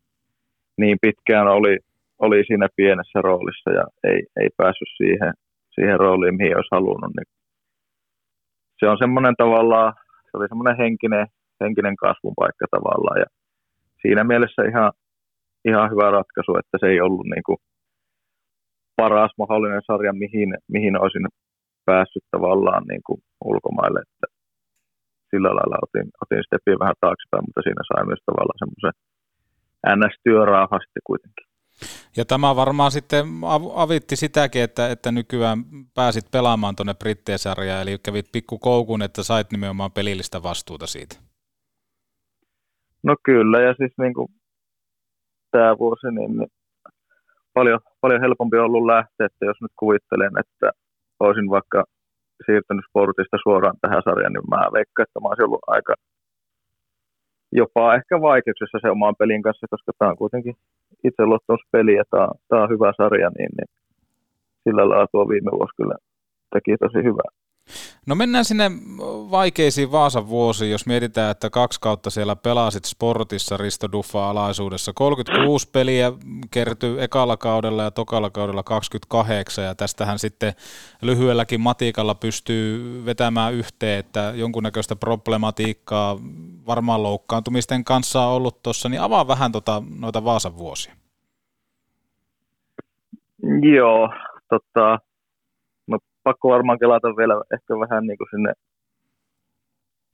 niin 0.77 0.97
pitkään 1.01 1.47
oli, 1.47 1.77
oli 2.19 2.43
siinä 2.47 2.67
pienessä 2.75 3.21
roolissa 3.21 3.69
ja 3.71 3.85
ei, 4.03 4.19
ei 4.41 4.49
päässyt 4.57 4.91
siihen, 4.97 5.33
siihen 5.75 5.99
rooliin, 5.99 6.37
mihin 6.37 6.55
olisi 6.55 6.75
halunnut, 6.77 7.11
niin 7.17 7.29
se 8.79 8.85
on 8.91 8.97
semmoinen 8.97 9.35
tavallaan, 9.37 9.93
se 10.23 10.37
oli 10.37 10.47
semmoinen 10.47 10.77
henkinen, 10.77 11.27
henkinen 11.63 11.95
kasvun 11.95 12.33
paikka 12.41 12.65
tavallaan 12.71 13.19
ja 13.19 13.29
siinä 14.01 14.23
mielessä 14.23 14.61
ihan, 14.71 14.91
ihan 15.69 15.91
hyvä 15.91 16.11
ratkaisu, 16.11 16.51
että 16.57 16.77
se 16.79 16.87
ei 16.87 17.01
ollut 17.01 17.27
niin 17.33 17.45
kuin 17.45 17.57
paras 18.95 19.31
mahdollinen 19.37 19.87
sarja, 19.87 20.13
mihin, 20.13 20.49
mihin 20.67 21.01
olisin 21.01 21.27
päässyt 21.85 22.25
tavallaan 22.31 22.83
niin 22.91 23.03
kuin 23.07 23.19
ulkomaille, 23.45 23.99
että 23.99 24.27
sillä 25.31 25.49
lailla 25.57 25.77
otin, 25.85 26.07
otin 26.23 26.43
steppiä 26.47 26.83
vähän 26.83 27.01
taaksepäin, 27.03 27.43
mutta 27.45 27.61
siinä 27.63 27.83
sai 27.87 28.05
myös 28.05 28.23
tavallaan 28.25 28.61
semmoisen 28.61 28.95
NS-työrauha 29.97 30.77
sitten 30.83 31.07
kuitenkin. 31.09 31.46
Ja 32.17 32.25
tämä 32.25 32.55
varmaan 32.55 32.91
sitten 32.91 33.25
avitti 33.75 34.15
sitäkin, 34.15 34.61
että, 34.61 34.89
että 34.91 35.11
nykyään 35.11 35.57
pääsit 35.95 36.31
pelaamaan 36.31 36.75
tuonne 36.75 36.93
Brittien 36.93 37.39
sarjaan, 37.39 37.81
eli 37.81 37.97
kävit 38.03 38.25
pikku 38.31 38.57
koukun, 38.57 39.01
että 39.01 39.23
sait 39.23 39.51
nimenomaan 39.51 39.91
pelillistä 39.91 40.43
vastuuta 40.43 40.87
siitä. 40.87 41.15
No 43.03 43.15
kyllä, 43.23 43.61
ja 43.61 43.73
siis 43.73 43.93
niin 43.97 44.13
kuin 44.13 44.27
tämä 45.51 45.77
vuosi, 45.77 46.07
niin, 46.11 46.37
niin 46.37 46.51
paljon, 47.53 47.79
paljon 48.01 48.21
helpompi 48.21 48.57
ollut 48.57 48.85
lähteä, 48.85 49.25
että 49.25 49.45
jos 49.45 49.57
nyt 49.61 49.71
kuvittelen, 49.79 50.33
että 50.39 50.71
olisin 51.19 51.49
vaikka 51.49 51.83
siirtynyt 52.45 52.85
sportista 52.89 53.37
suoraan 53.43 53.77
tähän 53.81 54.01
sarjaan, 54.05 54.33
niin 54.33 54.49
mä 54.49 54.73
veikkaan, 54.77 55.05
että 55.07 55.19
mä 55.19 55.27
olisin 55.27 55.45
ollut 55.45 55.67
aika 55.67 55.93
jopa 57.51 57.95
ehkä 57.95 58.21
vaikeuksissa 58.21 58.77
se 58.81 58.89
omaan 58.89 59.15
pelin 59.19 59.41
kanssa, 59.41 59.67
koska 59.69 59.91
tämä 59.97 60.11
on 60.11 60.17
kuitenkin 60.17 60.55
itseluottamuspeli 61.03 61.93
ja 61.93 62.03
tämä, 62.11 62.27
tämä 62.47 62.63
on 62.63 62.69
hyvä 62.69 62.93
sarja, 62.97 63.29
niin, 63.37 63.49
niin 63.57 63.69
sillä 64.63 64.89
lailla 64.89 65.07
tuo 65.11 65.29
viime 65.29 65.51
vuosi 65.51 65.75
kyllä 65.77 65.95
teki 66.53 66.77
tosi 66.77 66.97
hyvää. 67.03 67.31
No 68.07 68.15
mennään 68.15 68.45
sinne 68.45 68.71
vaikeisiin 69.31 69.91
Vaasan 69.91 70.27
vuosiin, 70.29 70.71
jos 70.71 70.85
mietitään, 70.85 71.31
että 71.31 71.49
kaksi 71.49 71.81
kautta 71.81 72.09
siellä 72.09 72.35
pelasit 72.35 72.85
sportissa 72.85 73.57
Risto 73.57 73.91
Duffa 73.91 74.29
alaisuudessa. 74.29 74.91
36 74.95 75.69
peliä 75.71 76.13
kertyi 76.51 77.03
ekalla 77.03 77.37
kaudella 77.37 77.83
ja 77.83 77.91
tokalla 77.91 78.29
kaudella 78.29 78.63
28 78.63 79.63
ja 79.63 79.75
tästähän 79.75 80.19
sitten 80.19 80.53
lyhyelläkin 81.01 81.61
matikalla 81.61 82.15
pystyy 82.15 83.05
vetämään 83.05 83.53
yhteen, 83.53 83.99
että 83.99 84.33
jonkunnäköistä 84.35 84.95
problematiikkaa 84.95 86.17
varmaan 86.67 87.03
loukkaantumisten 87.03 87.83
kanssa 87.83 88.21
on 88.21 88.33
ollut 88.33 88.63
tuossa, 88.63 88.89
niin 88.89 89.01
avaa 89.01 89.27
vähän 89.27 89.51
tota, 89.51 89.83
noita 89.99 90.23
Vaasan 90.23 90.57
vuosia. 90.57 90.93
Joo, 93.73 94.09
tota, 94.49 94.99
pakko 96.27 96.49
varmaan 96.49 96.79
kelata 96.79 97.07
vielä 97.07 97.35
ehkä 97.55 97.73
vähän 97.83 98.03
niin 98.07 98.17
kuin 98.17 98.31
sinne 98.31 98.51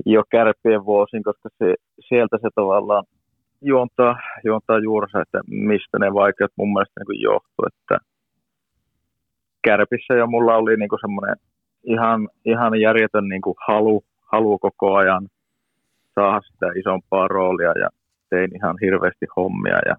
jo 0.05 0.23
kärppien 0.31 0.85
vuosiin, 0.85 1.23
koska 1.23 1.49
se, 1.57 1.75
sieltä 2.07 2.37
se 2.41 2.49
tavallaan 2.55 3.05
juontaa, 3.61 4.15
juontaa 4.43 4.79
juurensa, 4.79 5.21
että 5.21 5.39
mistä 5.47 5.99
ne 5.99 6.13
vaikeudet 6.13 6.57
mun 6.57 6.73
mielestä 6.73 7.01
niin 7.09 7.21
johtuu. 7.21 7.65
Että 7.71 7.97
kärpissä 9.63 10.13
jo 10.13 10.27
mulla 10.27 10.55
oli 10.55 10.77
niin 10.77 11.01
semmoinen 11.01 11.35
ihan, 11.83 12.29
ihan 12.45 12.81
järjetön 12.81 13.27
niin 13.29 13.41
kuin 13.41 13.55
halu, 13.67 14.03
halu 14.31 14.59
koko 14.59 14.95
ajan 14.95 15.27
saada 16.15 16.41
sitä 16.41 16.67
isompaa 16.79 17.27
roolia 17.27 17.73
ja 17.83 17.89
tein 18.29 18.55
ihan 18.55 18.75
hirveästi 18.81 19.25
hommia 19.35 19.79
ja 19.85 19.95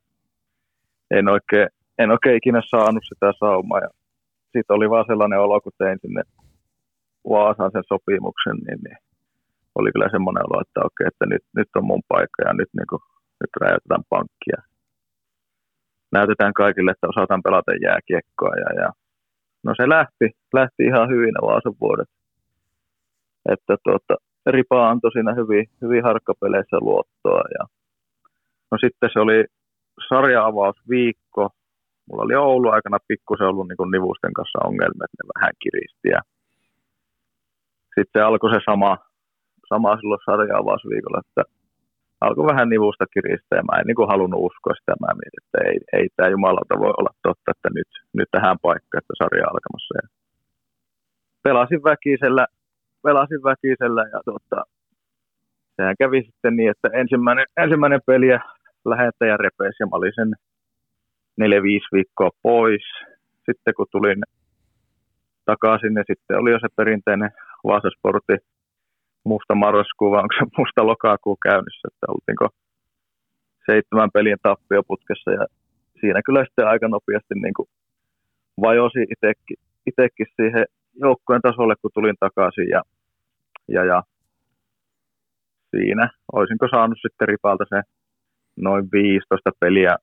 en 1.10 1.28
oikein, 1.28 1.68
en 1.98 2.10
oikein 2.10 2.36
ikinä 2.36 2.60
saanut 2.70 3.04
sitä 3.08 3.32
saumaa 3.40 3.78
ja 3.78 3.88
sitten 4.54 4.76
oli 4.76 4.90
vaan 4.90 5.04
sellainen 5.08 5.40
olo, 5.40 5.60
kun 5.60 5.72
tein 5.78 5.98
sinne 6.00 6.22
Vaasaan 7.30 7.70
sen 7.72 7.84
sopimuksen, 7.88 8.56
niin, 8.66 8.80
niin 8.84 8.98
oli 9.78 9.92
kyllä 9.92 10.08
semmoinen 10.10 10.46
olo, 10.46 10.60
että 10.60 10.80
okei, 10.88 11.06
että 11.06 11.26
nyt, 11.26 11.44
nyt 11.56 11.68
on 11.76 11.84
mun 11.84 12.02
paikka 12.08 12.42
ja 12.46 12.52
nyt, 12.52 12.70
niin 12.76 12.88
kuin, 12.90 13.02
nyt 13.40 13.52
räjäytetään 13.60 14.04
pankkia. 14.08 14.60
Näytetään 16.12 16.54
kaikille, 16.62 16.90
että 16.90 17.12
osataan 17.12 17.42
pelata 17.42 17.72
jääkiekkoa. 17.86 18.54
Ja, 18.64 18.70
ja, 18.82 18.88
no 19.64 19.74
se 19.76 19.88
lähti, 19.88 20.26
lähti 20.58 20.82
ihan 20.90 21.08
hyvin 21.08 21.34
Vaasan 21.42 21.74
vuodet. 21.80 22.10
Että 23.52 23.76
tuota, 23.84 24.14
Ripa 24.46 24.88
antoi 24.90 25.12
siinä 25.12 25.34
hyvin, 25.34 25.66
hyvin 25.82 26.02
harkkapeleissä 26.02 26.76
luottoa. 26.80 27.44
Ja, 27.58 27.64
no 28.70 28.78
sitten 28.80 29.10
se 29.12 29.20
oli 29.20 29.44
sarja-avausviikko, 30.08 31.50
mulla 32.06 32.22
oli 32.24 32.34
Oulu 32.34 32.68
aikana 32.70 32.98
pikkusen 33.08 33.46
ollut 33.46 33.68
niin 33.68 33.90
nivusten 33.92 34.32
kanssa 34.32 34.58
ongelmia, 34.68 35.06
että 35.06 35.18
ne 35.20 35.32
vähän 35.34 35.52
kiristi. 35.62 36.08
Ja 36.16 36.20
sitten 37.94 38.26
alkoi 38.26 38.50
se 38.50 38.60
sama, 38.70 38.98
sama 39.68 39.96
silloin 39.96 40.26
sarja-avausviikolla, 40.26 41.20
että 41.24 41.42
alkoi 42.20 42.50
vähän 42.52 42.68
nivusta 42.68 43.06
kiristää 43.14 43.62
mä 43.68 43.78
en 43.78 43.86
niin 43.86 44.12
halunnut 44.12 44.44
uskoa 44.48 44.74
sitä. 44.74 44.92
Mä 45.00 45.18
mietin, 45.18 45.42
että 45.44 45.58
ei, 45.68 45.76
ei 45.98 46.06
tämä 46.16 46.28
jumalauta 46.34 46.82
voi 46.82 46.92
olla 46.98 47.12
totta, 47.22 47.48
että 47.54 47.68
nyt, 47.78 47.90
nyt 48.18 48.28
tähän 48.30 48.58
paikkaan, 48.66 49.00
että 49.02 49.14
sarja 49.20 49.44
alkamassa. 49.52 49.94
Ja 50.02 50.06
pelasin 51.44 51.82
väkisellä, 51.90 52.46
pelasin 53.02 53.42
väkisellä 53.50 54.02
ja 54.12 54.20
tota, 54.30 54.58
sehän 55.76 55.96
kävi 55.98 56.22
sitten 56.22 56.56
niin, 56.56 56.70
että 56.70 56.88
ensimmäinen, 57.00 57.46
ensimmäinen 57.56 58.00
peli 58.06 58.28
ja 58.28 58.40
lähettäjä 58.84 59.36
repeisi 59.36 59.82
ja 59.82 59.86
mä 59.86 59.96
olin 59.96 60.12
sen 60.14 60.30
neljä, 61.36 61.62
viisi 61.62 61.86
viikkoa 61.92 62.30
pois. 62.42 62.82
Sitten 63.46 63.74
kun 63.76 63.86
tulin 63.90 64.22
takaisin, 65.44 65.94
niin 65.94 66.04
sitten 66.06 66.38
oli 66.38 66.50
jo 66.50 66.58
se 66.58 66.68
perinteinen 66.76 67.30
Vaasasportti 67.64 68.36
musta 69.24 69.54
marraskuu, 69.54 70.10
vai 70.10 70.22
onko 70.22 70.34
se 70.38 70.44
musta 70.58 70.86
lokakuu 70.86 71.36
käynnissä, 71.42 71.88
että 71.88 72.06
oltiinko 72.08 72.48
seitsemän 73.66 74.10
pelin 74.14 74.36
tappioputkessa 74.42 75.30
ja 75.30 75.46
siinä 76.00 76.22
kyllä 76.22 76.44
sitten 76.44 76.68
aika 76.68 76.88
nopeasti 76.88 77.34
niin 77.34 77.54
kuin 77.54 77.68
vajosi 78.60 79.02
itsekin, 79.12 79.56
itsekin 79.86 80.26
siihen 80.36 80.64
joukkueen 80.94 81.42
tasolle, 81.42 81.74
kun 81.82 81.90
tulin 81.94 82.16
takaisin 82.20 82.68
ja, 82.68 82.82
ja, 83.68 83.84
ja 83.84 84.02
siinä 85.70 86.08
olisinko 86.32 86.68
saanut 86.70 86.98
sitten 87.02 87.28
ripalta 87.28 87.64
se 87.68 87.82
noin 88.56 88.88
15 88.92 89.50
peliä 89.60 89.96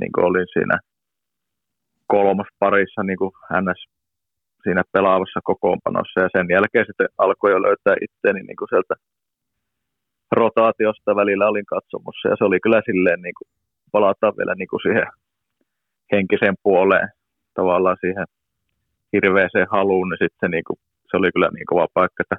niin 0.00 0.12
kuin 0.12 0.24
olin 0.24 0.46
siinä 0.52 0.78
kolmas 2.06 2.48
parissa 2.58 3.02
niin 3.02 3.18
kuin 3.18 3.32
NS. 3.62 3.80
siinä 4.62 4.82
pelaavassa 4.92 5.40
kokoonpanossa. 5.44 6.20
Ja 6.20 6.28
sen 6.36 6.46
jälkeen 6.50 6.86
sitten 6.86 7.08
alkoi 7.18 7.50
jo 7.50 7.62
löytää 7.62 7.94
itseäni 8.06 8.42
niin 8.42 8.56
kuin 8.56 8.68
sieltä 8.68 8.94
rotaatiosta 10.32 11.16
välillä 11.16 11.48
olin 11.48 11.66
katsomussa 11.66 12.28
ja 12.28 12.36
se 12.38 12.44
oli 12.44 12.60
kyllä 12.60 12.80
silleen 12.84 13.20
niin 13.22 13.34
kuin 13.38 13.48
palataan 13.92 14.34
vielä 14.38 14.54
niin 14.54 14.68
kuin 14.68 14.80
siihen 14.82 15.06
henkiseen 16.12 16.54
puoleen 16.62 17.08
tavallaan 17.54 17.96
siihen 18.00 18.26
hirveeseen 19.12 19.66
haluun, 19.70 20.08
niin 20.08 20.22
sitten 20.24 20.50
niin 20.50 20.64
kuin, 20.66 20.78
se 21.10 21.16
oli 21.16 21.30
kyllä 21.32 21.48
niin 21.54 21.66
kova 21.66 21.86
paikka, 21.94 22.22
että 22.22 22.36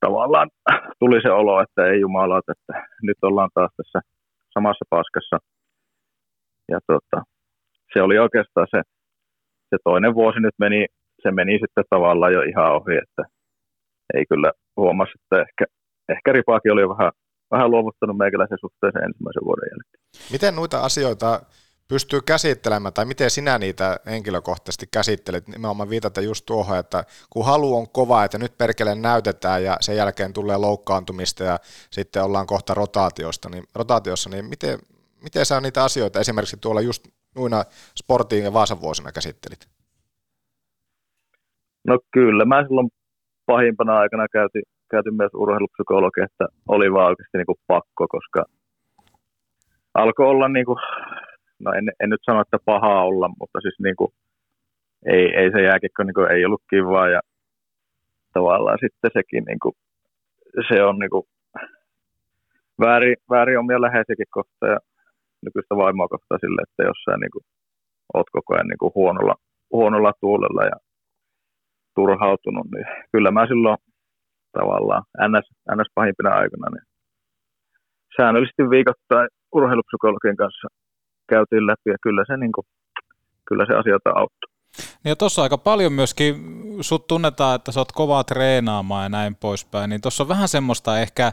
tavallaan 0.00 0.48
tuli 1.00 1.22
se 1.22 1.30
olo, 1.30 1.62
että 1.62 1.86
ei 1.86 2.00
jumalat, 2.00 2.44
että 2.48 2.72
nyt 3.02 3.18
ollaan 3.22 3.50
taas 3.54 3.70
tässä 3.76 4.00
samassa 4.54 4.84
paskassa– 4.90 5.36
ja 6.74 6.80
tota, 6.86 7.18
se 7.92 8.02
oli 8.02 8.18
oikeastaan 8.18 8.66
se, 8.70 8.80
se 9.70 9.76
toinen 9.84 10.14
vuosi 10.14 10.40
nyt 10.40 10.56
meni, 10.58 10.86
se 11.22 11.30
meni 11.30 11.52
sitten 11.52 11.84
tavallaan 11.90 12.32
jo 12.32 12.42
ihan 12.42 12.72
ohi, 12.76 12.96
että 13.04 13.22
ei 14.14 14.24
kyllä 14.30 14.50
huomasi, 14.76 15.12
että 15.18 15.36
ehkä, 15.46 15.64
ehkä 16.08 16.32
Ripaakin 16.32 16.72
oli 16.72 16.88
vähän, 16.88 17.12
vähän 17.50 17.70
luovuttanut 17.70 18.16
meikäläisen 18.16 18.58
suhteen 18.60 18.92
sen 18.92 19.04
ensimmäisen 19.04 19.44
vuoden 19.44 19.70
jälkeen. 19.72 20.00
Miten 20.32 20.56
noita 20.56 20.78
asioita 20.88 21.40
pystyy 21.88 22.20
käsittelemään, 22.20 22.92
tai 22.92 23.04
miten 23.04 23.30
sinä 23.30 23.58
niitä 23.58 24.00
henkilökohtaisesti 24.06 24.86
käsittelet, 24.92 25.48
nimenomaan 25.48 25.90
viitata 25.90 26.20
just 26.20 26.46
tuohon, 26.46 26.78
että 26.78 27.04
kun 27.30 27.46
halu 27.46 27.76
on 27.76 27.88
kova, 27.88 28.24
että 28.24 28.38
nyt 28.38 28.58
perkele 28.58 28.94
näytetään 28.94 29.64
ja 29.64 29.76
sen 29.80 29.96
jälkeen 29.96 30.32
tulee 30.32 30.56
loukkaantumista 30.56 31.44
ja 31.44 31.58
sitten 31.90 32.24
ollaan 32.24 32.46
kohta 32.46 32.74
rotaatiosta, 32.74 33.48
niin, 33.48 33.64
rotaatiossa, 33.74 34.30
niin 34.30 34.44
miten, 34.44 34.78
miten 35.22 35.46
sä 35.46 35.60
niitä 35.60 35.84
asioita 35.84 36.20
esimerkiksi 36.20 36.56
tuolla 36.60 36.80
just 36.80 37.08
noina 37.36 37.64
sportiin 37.96 38.44
ja 38.44 38.52
Vaasan 38.52 38.80
vuosina 38.80 39.12
käsittelit? 39.12 39.68
No 41.86 41.98
kyllä, 42.10 42.44
mä 42.44 42.64
silloin 42.66 42.88
pahimpana 43.46 43.98
aikana 43.98 44.26
käytin, 44.32 44.62
käytin 44.90 45.14
myös 45.14 45.30
urheilupsykologi, 45.34 46.20
että 46.20 46.46
oli 46.68 46.92
vaan 46.92 47.08
oikeasti 47.08 47.38
niin 47.38 47.46
kuin 47.46 47.58
pakko, 47.66 48.06
koska 48.08 48.44
alkoi 49.94 50.26
olla, 50.26 50.48
niin 50.48 50.66
kuin, 50.66 50.78
no 51.58 51.72
en, 51.72 51.92
en 52.00 52.10
nyt 52.10 52.20
sano, 52.24 52.40
että 52.40 52.58
pahaa 52.64 53.04
olla, 53.04 53.28
mutta 53.40 53.60
siis 53.60 53.74
niin 53.78 53.96
kuin, 53.96 54.10
ei, 55.06 55.24
ei 55.36 55.50
se 55.52 55.62
jääkikko 55.62 56.02
niin 56.02 56.14
kuin, 56.14 56.30
ei 56.30 56.44
ollut 56.44 56.62
kivaa 56.70 57.08
ja 57.08 57.20
tavallaan 58.32 58.78
sitten 58.80 59.10
sekin 59.14 59.44
niin 59.44 59.58
kuin, 59.62 59.74
se 60.68 60.82
on 60.82 60.98
niin 60.98 61.10
kuin, 61.10 61.24
väärin, 62.80 63.16
väärin 63.30 63.58
omia 63.58 63.80
läheisiäkin 63.80 64.26
kohtaan 64.30 64.80
nykyistä 65.44 65.74
vaimoa 65.82 66.12
kohtaan 66.14 66.42
sille, 66.42 66.60
että 66.64 66.82
jos 66.90 66.98
sä 67.04 67.16
niin 67.16 67.34
kuin, 67.34 67.44
oot 68.14 68.28
koko 68.36 68.54
ajan 68.54 68.68
niin 68.68 68.82
kuin 68.82 68.92
huonolla, 68.94 69.34
huonolla 69.76 70.12
tuulella 70.20 70.62
ja 70.72 70.76
turhautunut, 71.96 72.66
niin 72.74 72.86
kyllä 73.12 73.30
mä 73.30 73.46
silloin 73.46 73.78
tavallaan 74.58 75.02
NS, 75.28 75.46
NS 75.76 75.90
pahimpina 75.94 76.30
aikana, 76.30 76.66
niin 76.70 76.86
säännöllisesti 78.16 78.62
viikoittain 78.70 79.28
urheilupsykologin 79.56 80.36
kanssa 80.36 80.68
käytiin 81.28 81.66
läpi 81.66 81.88
ja 81.90 81.96
kyllä 82.02 82.24
se, 82.26 82.36
niin 82.36 82.52
kuin, 82.52 82.66
kyllä 83.48 83.64
se 83.66 83.74
asioita 83.80 84.10
auttoi. 84.10 84.52
Niin 85.04 85.10
ja 85.10 85.16
tuossa 85.16 85.42
aika 85.42 85.58
paljon 85.58 85.92
myöskin 85.92 86.34
sut 86.80 87.06
tunnetaan, 87.06 87.56
että 87.56 87.72
sä 87.72 87.80
oot 87.80 87.92
kovaa 87.92 88.24
treenaamaan 88.24 89.02
ja 89.02 89.08
näin 89.08 89.34
poispäin, 89.34 89.90
niin 89.90 90.00
tuossa 90.00 90.24
on 90.24 90.28
vähän 90.28 90.48
semmoista 90.48 91.00
ehkä 91.00 91.32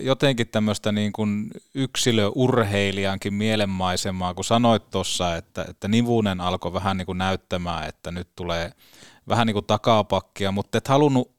jotenkin 0.00 0.48
tämmöistä 0.48 0.92
niin 0.92 1.12
kuin 1.12 1.50
yksilöurheilijankin 1.74 3.34
mielenmaisemaa, 3.34 4.34
kun 4.34 4.44
sanoit 4.44 4.90
tuossa, 4.90 5.36
että, 5.36 5.64
että 5.68 5.88
Nivunen 5.88 6.40
alkoi 6.40 6.72
vähän 6.72 6.96
niin 6.96 7.06
kuin 7.06 7.18
näyttämään, 7.18 7.88
että 7.88 8.10
nyt 8.10 8.28
tulee 8.36 8.72
vähän 9.28 9.46
niin 9.46 9.54
kuin 9.54 9.66
takapakkia, 9.66 10.52
mutta 10.52 10.78
et 10.78 10.88
halunnut 10.88 11.36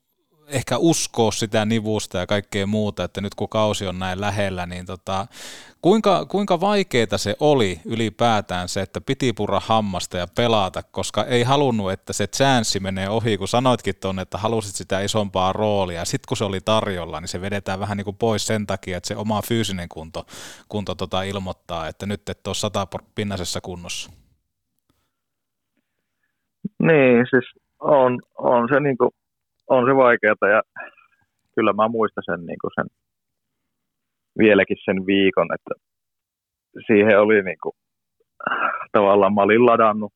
ehkä 0.48 0.78
uskoa 0.78 1.32
sitä 1.32 1.66
nivusta 1.66 2.18
ja 2.18 2.28
kaikkea 2.28 2.68
muuta, 2.68 3.04
että 3.04 3.22
nyt 3.22 3.36
kun 3.36 3.50
kausi 3.50 3.88
on 3.88 4.00
näin 4.00 4.22
lähellä, 4.22 4.66
niin 4.66 4.86
tota, 4.86 5.28
kuinka, 5.88 6.26
kuinka 6.26 6.62
vaikeaa 6.62 7.18
se 7.18 7.36
oli 7.40 7.80
ylipäätään 7.86 8.68
se, 8.68 8.82
että 8.82 9.02
piti 9.02 9.34
purra 9.34 9.60
hammasta 9.60 10.18
ja 10.18 10.28
pelata, 10.38 10.84
koska 10.84 11.26
ei 11.26 11.44
halunnut, 11.44 11.92
että 11.92 12.14
se 12.14 12.28
chanssi 12.28 12.80
menee 12.80 13.10
ohi, 13.10 13.38
kun 13.38 13.48
sanoitkin 13.48 13.96
tuonne, 14.02 14.22
että 14.22 14.38
halusit 14.38 14.76
sitä 14.76 15.00
isompaa 15.00 15.54
roolia, 15.54 16.06
sitten 16.06 16.28
kun 16.28 16.38
se 16.38 16.44
oli 16.44 16.60
tarjolla, 16.62 17.20
niin 17.20 17.28
se 17.28 17.42
vedetään 17.42 17.80
vähän 17.80 17.98
niin 17.98 18.06
kuin 18.06 18.18
pois 18.18 18.48
sen 18.48 18.68
takia, 18.68 18.98
että 18.98 19.08
se 19.08 19.16
oma 19.16 19.42
fyysinen 19.42 19.90
kunto, 19.90 20.26
kunto 20.70 20.96
tota 20.96 21.24
ilmoittaa, 21.24 21.88
että 21.88 22.06
nyt 22.06 22.30
et 22.30 22.48
ole 22.48 22.56
satapinnasessa 22.56 23.62
kunnossa. 23.62 24.12
Niin, 26.80 27.26
siis 27.30 27.46
on, 27.80 28.20
on 28.38 28.68
se 28.74 28.80
niin 28.80 28.98
kuin 28.98 29.12
on 29.68 29.86
se 29.86 29.96
vaikeaa 29.96 30.50
ja 30.56 30.62
kyllä 31.56 31.74
mä 31.74 31.88
muistan 31.88 32.24
sen, 32.26 32.46
niin 32.46 32.60
kuin 32.62 32.72
sen 32.76 32.86
vieläkin 34.38 34.78
sen 34.86 35.06
viikon, 35.06 35.48
että 35.56 35.74
siihen 36.88 37.20
oli 37.20 37.42
niin 37.44 37.58
kuin, 37.64 37.74
tavallaan 38.92 39.34
mä 39.34 39.42
olin 39.42 39.66
ladannut, 39.66 40.14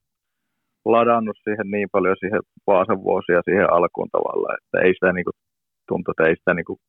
ladannut 0.85 1.37
siihen 1.43 1.71
niin 1.71 1.89
paljon 1.91 2.15
siihen 2.19 2.41
Vaasan 2.67 3.03
vuosia 3.03 3.41
siihen 3.45 3.73
alkuun 3.73 4.09
tavallaan, 4.11 4.57
että 4.59 4.87
ei 4.87 4.93
sitä 4.93 5.13
niin 5.13 5.25
kuin, 5.25 5.37
tuntui, 5.87 6.11
että 6.11 6.29
ei 6.29 6.35
sitä 6.35 6.53
niin 6.53 6.65
kuin, 6.65 6.79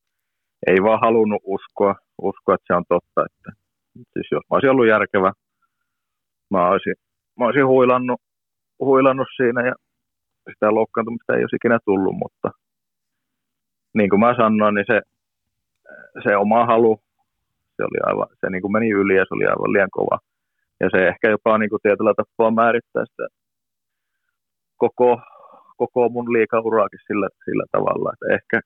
ei 0.67 0.83
vaan 0.83 1.01
halunnut 1.01 1.43
uskoa, 1.45 1.95
uskoa, 2.23 2.55
että 2.55 2.67
se 2.67 2.75
on 2.75 2.85
totta. 2.89 3.21
Että, 3.29 3.51
siis 4.13 4.29
jos 4.31 4.43
mä 4.51 4.55
olisin 4.55 4.71
ollut 4.71 4.89
järkevä, 4.89 5.33
mä 6.51 6.69
olisin, 6.69 6.95
mä 7.39 7.45
olisin 7.45 7.67
huilannut, 7.67 8.21
huilannut 8.79 9.29
siinä 9.37 9.67
ja 9.67 9.75
sitä 10.51 10.75
loukkaantumista 10.75 11.35
ei 11.35 11.43
olisi 11.43 11.57
ikinä 11.57 11.79
tullut, 11.85 12.15
mutta 12.23 12.49
niin 13.95 14.11
kuin 14.11 14.21
mä 14.21 14.35
sanoin, 14.37 14.75
niin 14.75 14.87
se, 14.87 15.01
se 16.23 16.37
oma 16.37 16.67
halu, 16.67 17.01
se, 17.83 17.89
oli 17.91 18.01
aivan, 18.09 18.29
se 18.41 18.47
niin 18.51 18.63
kuin 18.63 18.73
meni 18.77 18.89
yli 19.01 19.15
ja 19.17 19.25
se 19.25 19.35
oli 19.35 19.47
aivan 19.47 19.73
liian 19.73 19.97
kova. 19.99 20.17
Ja 20.81 20.87
se 20.93 20.99
ehkä 21.11 21.27
jopa 21.35 21.59
niin 21.59 21.71
kuin 21.71 21.83
tietyllä 21.83 22.15
tapaa 22.15 22.59
määrittää 22.61 23.05
sitä 23.11 23.27
koko, 24.83 25.11
koko 25.81 26.09
mun 26.15 26.33
liikauraakin 26.33 27.07
sillä, 27.07 27.29
sillä 27.47 27.67
tavalla, 27.77 28.13
että 28.13 28.27
ehkä, 28.37 28.57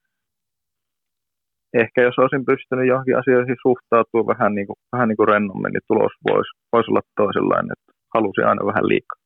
ehkä 1.81 1.99
jos 2.07 2.17
olisin 2.19 2.45
pystynyt 2.51 2.87
johonkin 2.87 3.17
asioihin 3.17 3.63
suhtautumaan 3.65 4.31
vähän 4.33 4.55
niin 4.55 4.67
kuin, 4.67 4.79
vähän 4.93 5.07
niin 5.09 5.19
kuin 5.19 5.31
rennommin, 5.33 5.71
niin 5.73 5.87
tulos 5.87 6.13
voisi, 6.27 6.51
voisi 6.73 6.91
olla 6.91 7.01
toisenlainen, 7.21 7.75
että 7.75 7.91
halusin 8.15 8.47
aina 8.49 8.69
vähän 8.71 8.87
liikaa. 8.91 9.19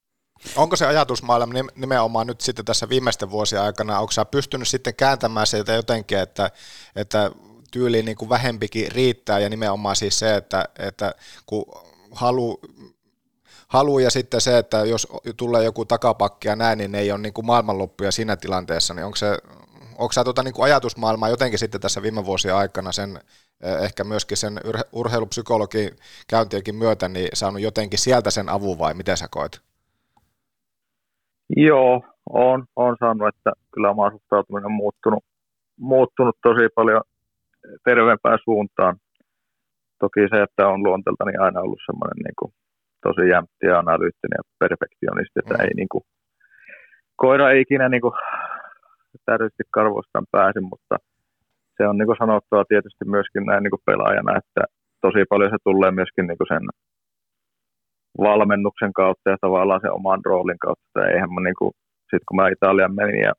Onko 0.58 0.76
se 0.76 0.86
ajatusmaailma 0.86 1.54
nimenomaan 1.76 2.28
nyt 2.28 2.42
sitten 2.42 2.66
tässä 2.66 2.90
viimeisten 2.90 3.32
vuosien 3.32 3.62
aikana, 3.62 4.00
onko 4.00 4.12
sä 4.12 4.26
pystynyt 4.26 4.68
sitten 4.68 4.96
kääntämään 4.96 5.48
sieltä 5.48 5.74
jotenkin, 5.74 6.20
että, 6.20 6.46
että 6.96 7.32
tyyliin 7.72 8.06
niin 8.06 8.18
kuin 8.18 8.30
vähempikin 8.30 8.92
riittää 8.92 9.40
ja 9.40 9.50
nimenomaan 9.50 9.96
siis 9.96 10.20
se, 10.20 10.36
että, 10.36 10.66
että 10.80 11.14
kun 11.46 11.66
halu, 12.12 12.60
halu 13.68 14.00
ja 14.00 14.10
sitten 14.12 14.42
se, 14.42 14.58
että 14.58 14.78
jos 14.78 15.08
tulee 15.38 15.64
joku 15.64 15.86
takapakki 15.86 16.48
ja 16.48 16.56
näin, 16.56 16.78
niin 16.78 16.96
ei 16.96 17.12
ole 17.12 17.20
niin 17.20 17.34
kuin 17.34 17.46
maailmanloppuja 17.46 18.12
siinä 18.12 18.36
tilanteessa, 18.36 18.94
niin 18.94 19.06
onko 19.06 19.16
se, 19.16 19.38
onko 19.98 20.12
sä 20.12 20.24
tuota 20.24 20.44
niin 20.44 20.54
kuin 20.54 20.66
ajatusmaailmaa 20.66 21.30
jotenkin 21.30 21.60
sitten 21.60 21.82
tässä 21.82 22.02
viime 22.02 22.26
vuosien 22.26 22.56
aikana 22.56 22.92
sen 22.92 23.20
eh, 23.62 23.84
ehkä 23.84 24.04
myöskin 24.04 24.38
sen 24.38 24.60
urheilupsykologin 24.92 25.90
käyntiäkin 26.30 26.76
myötä, 26.76 27.08
niin 27.08 27.30
saanut 27.34 27.62
jotenkin 27.62 28.00
sieltä 28.00 28.32
sen 28.32 28.50
avun 28.50 28.80
vai 28.80 28.94
miten 28.94 29.18
sä 29.18 29.28
koet? 29.32 29.62
Joo, 31.58 32.04
on, 32.30 32.66
on 32.76 32.96
saanut, 33.00 33.28
että 33.28 33.52
kyllä 33.74 33.90
oma 33.90 34.12
suhtautuminen 34.12 34.66
on 34.66 34.72
muuttunut, 34.72 35.24
muuttunut 35.80 36.36
tosi 36.44 36.70
paljon 36.76 37.02
terveempään 37.84 38.40
suuntaan. 38.44 38.96
Toki 40.00 40.22
se, 40.32 40.42
että 40.42 40.68
on 40.68 40.84
luonteelta 40.84 41.26
niin 41.26 41.42
aina 41.42 41.62
ollut 41.62 41.86
semmoinen 41.86 42.20
niin 42.26 42.38
kuin, 42.40 42.52
tosi 43.06 43.30
jämpti 43.34 43.66
ja 43.70 43.80
analyyttinen 43.80 44.40
ja 44.42 44.44
perfektionisti, 44.60 45.40
että 45.40 45.54
mm. 45.54 45.62
ei 45.62 45.74
niin 45.76 45.92
kuin, 45.92 46.04
koira 47.16 47.52
ei 47.52 47.62
ikinä 47.62 47.90
niin 47.90 48.02
kuin, 48.02 48.14
täydellisesti 49.26 49.64
karvoistaan 49.78 50.26
pääse, 50.32 50.60
mutta 50.72 50.96
se 51.78 51.88
on 51.88 51.98
niin 51.98 52.10
kuin 52.10 52.22
sanottua 52.24 52.66
tietysti 52.66 53.06
myöskin 53.06 53.46
näin 53.46 53.64
niin 53.64 53.76
kuin 53.76 53.88
pelaajana, 53.90 54.38
että 54.42 54.62
tosi 55.02 55.22
paljon 55.30 55.52
se 55.52 55.58
tulee 55.64 55.92
myöskin 55.92 56.28
niin 56.28 56.38
kuin 56.38 56.52
sen 56.54 56.66
valmennuksen 58.28 58.94
kautta 58.94 59.30
ja 59.30 59.38
tavallaan 59.42 59.82
sen 59.82 59.94
oman 60.00 60.22
roolin 60.26 60.60
kautta. 60.60 61.08
Eihän 61.08 61.34
mä 61.34 61.42
niin 61.42 61.60
kuin, 61.60 61.72
sit 62.10 62.24
kun 62.28 62.36
mä 62.36 62.50
Italian 62.50 62.96
menin 62.96 63.22
ja, 63.28 63.34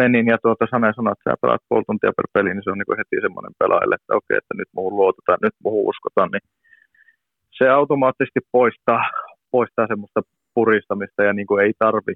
menin 0.00 0.26
ja 0.32 0.38
tuota 0.42 0.66
Sane 0.70 0.92
sanoi, 0.96 1.12
että 1.12 1.30
sä 1.30 1.42
pelaat 1.42 1.68
puoli 1.68 1.84
tuntia 1.86 2.16
per 2.16 2.28
peli, 2.34 2.50
niin 2.50 2.64
se 2.64 2.70
on 2.70 2.78
niin 2.78 3.00
heti 3.00 3.16
semmoinen 3.26 3.54
pelaajalle, 3.60 3.94
että 3.98 4.16
okei, 4.18 4.36
että 4.38 4.54
nyt 4.58 4.70
muuhun 4.76 4.96
luotetaan, 4.98 5.38
nyt 5.42 5.56
muuhun 5.64 5.88
uskotaan, 5.90 6.30
niin 6.32 6.44
se 7.58 7.64
automaattisesti 7.68 8.40
poistaa, 8.52 9.02
poistaa 9.50 9.86
semmoista 9.86 10.20
puristamista 10.54 11.20
ja 11.28 11.32
niin 11.32 11.46
kuin 11.46 11.64
ei 11.64 11.72
tarvi, 11.78 12.14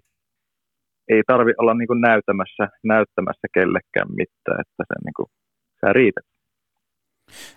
ei 1.08 1.22
tarvi 1.26 1.52
olla 1.58 1.74
niin 1.74 1.90
kuin 1.90 2.00
näyttämässä, 2.00 2.64
näyttämässä 2.84 3.46
kellekään 3.54 4.10
mitään, 4.20 4.60
että 4.64 4.82
se 4.88 4.94
niin 5.04 5.16
kuin, 5.18 5.28
sä 5.80 5.92
riität. 5.92 6.26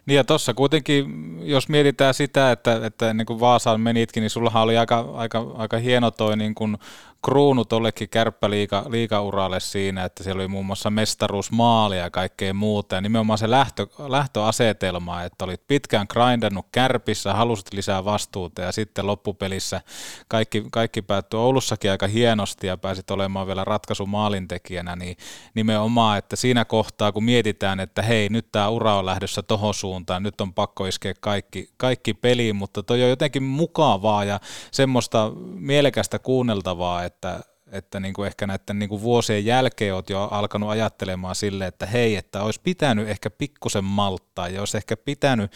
Niin 0.06 0.16
ja 0.16 0.24
tuossa 0.24 0.54
kuitenkin, 0.54 1.06
jos 1.42 1.70
mietitään 1.70 2.14
sitä, 2.14 2.52
että, 2.52 2.86
että 2.86 3.14
niin 3.14 3.26
kuin 3.26 3.40
Vaasaan 3.40 3.82
menitkin, 3.82 4.22
niin 4.22 4.30
sullahan 4.30 4.64
oli 4.64 4.78
aika, 4.78 5.06
aika, 5.14 5.46
aika 5.58 5.78
hieno 5.78 6.12
toi 6.12 6.38
niin 6.38 6.56
kuin 6.56 6.78
kruunu 7.26 7.66
tollekin 7.66 8.10
kärppäliiga, 8.10 8.86
liigauralle 8.90 9.60
siinä, 9.60 10.04
että 10.06 10.24
siellä 10.24 10.40
oli 10.40 10.48
muun 10.48 10.66
muassa 10.66 10.90
mestaruusmaali 10.90 11.98
ja 11.98 12.10
kaikkea 12.10 12.54
muuta. 12.54 12.96
Ja 12.96 13.02
nimenomaan 13.02 13.38
se 13.38 13.50
lähtö, 13.50 13.88
lähtöasetelma, 14.08 15.24
että 15.24 15.46
olit 15.46 15.68
pitkään 15.68 16.08
grindannut 16.10 16.66
kärpissä, 16.72 17.34
halusit 17.34 17.74
lisää 17.74 18.06
vastuuta 18.06 18.62
ja 18.62 18.72
sitten 18.72 19.08
loppupelissä 19.08 19.82
kaikki, 20.28 20.64
kaikki 20.72 21.02
päättyi 21.02 21.40
Oulussakin 21.40 21.92
aika 21.92 22.08
hienosti 22.08 22.68
ja 22.68 22.78
pääsit 22.78 23.12
olemaan 23.12 23.48
vielä 23.48 23.64
ratkaisumaalintekijänä, 23.64 24.96
niin 24.96 25.18
nimenomaan, 25.54 26.18
että 26.18 26.36
siinä 26.36 26.66
kohtaa 26.66 27.12
kun 27.12 27.24
mietitään, 27.24 27.80
että 27.80 28.02
hei, 28.02 28.30
nyt 28.30 28.52
tämä 28.52 28.70
ura 28.70 28.96
on 28.96 29.06
lähdössä 29.06 29.42
tohon 29.42 29.61
suuntaan, 29.74 30.24
nyt 30.24 30.42
on 30.42 30.54
pakko 30.54 30.86
iskeä 30.86 31.14
kaikki, 31.20 31.70
kaikki 31.78 32.14
peliin, 32.14 32.56
mutta 32.56 32.84
toi 32.84 33.04
on 33.04 33.10
jotenkin 33.10 33.44
mukavaa 33.44 34.24
ja 34.24 34.40
semmoista 34.72 35.32
mielekästä 35.56 36.20
kuunneltavaa, 36.20 37.04
että, 37.04 37.40
että 37.72 38.00
niin 38.00 38.14
kuin 38.14 38.28
ehkä 38.28 38.48
näiden 38.48 38.80
niin 38.80 38.90
kuin 38.90 39.02
vuosien 39.02 39.46
jälkeen 39.46 39.96
olet 39.96 40.10
jo 40.10 40.24
alkanut 40.32 40.70
ajattelemaan 40.70 41.36
sille, 41.36 41.68
että 41.68 41.86
hei, 41.86 42.16
että 42.16 42.44
olisi 42.44 42.62
pitänyt 42.64 43.10
ehkä 43.10 43.30
pikkusen 43.30 43.84
malttaa 43.84 44.48
ja 44.48 44.60
olisi 44.60 44.78
ehkä 44.78 44.98
pitänyt 44.98 45.52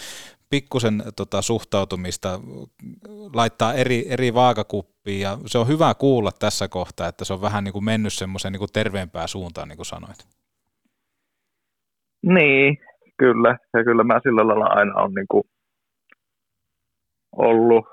pikkusen 0.50 1.04
tota, 1.16 1.42
suhtautumista 1.42 2.40
laittaa 3.34 3.74
eri, 3.74 4.06
eri 4.10 4.34
vaakakuppiin 4.34 5.20
ja 5.20 5.38
se 5.46 5.58
on 5.58 5.68
hyvä 5.68 5.94
kuulla 5.94 6.32
tässä 6.40 6.68
kohtaa, 6.68 7.08
että 7.08 7.26
se 7.26 7.34
on 7.34 7.42
vähän 7.42 7.64
niin 7.64 7.74
kuin 7.74 7.86
mennyt 7.86 8.14
semmoiseen 8.14 8.52
niin 8.52 8.60
kuin 8.60 8.72
terveempään 8.74 9.28
suuntaan, 9.28 9.68
niin 9.68 9.78
kuin 9.78 9.86
sanoit. 9.86 10.28
Niin, 12.22 12.78
kyllä. 13.18 13.58
Ja 13.74 13.84
kyllä 13.84 14.04
mä 14.04 14.20
sillä 14.24 14.48
lailla 14.48 14.66
aina 14.66 15.02
on 15.02 15.14
niin 15.14 15.28
kuin 15.32 15.44
ollut, 17.32 17.86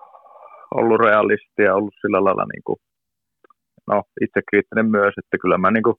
ollut 0.75 1.01
realisti 1.01 1.63
ja 1.63 1.75
ollut 1.75 1.95
sillä 2.01 2.25
lailla 2.25 2.45
niin 2.53 2.63
kuin 2.67 2.77
no, 3.87 4.03
itsekriittinen 4.21 4.87
myös, 4.91 5.15
että 5.19 5.39
kyllä 5.43 5.59
mä 5.59 5.71
niin 5.71 5.83
kuin 5.83 5.97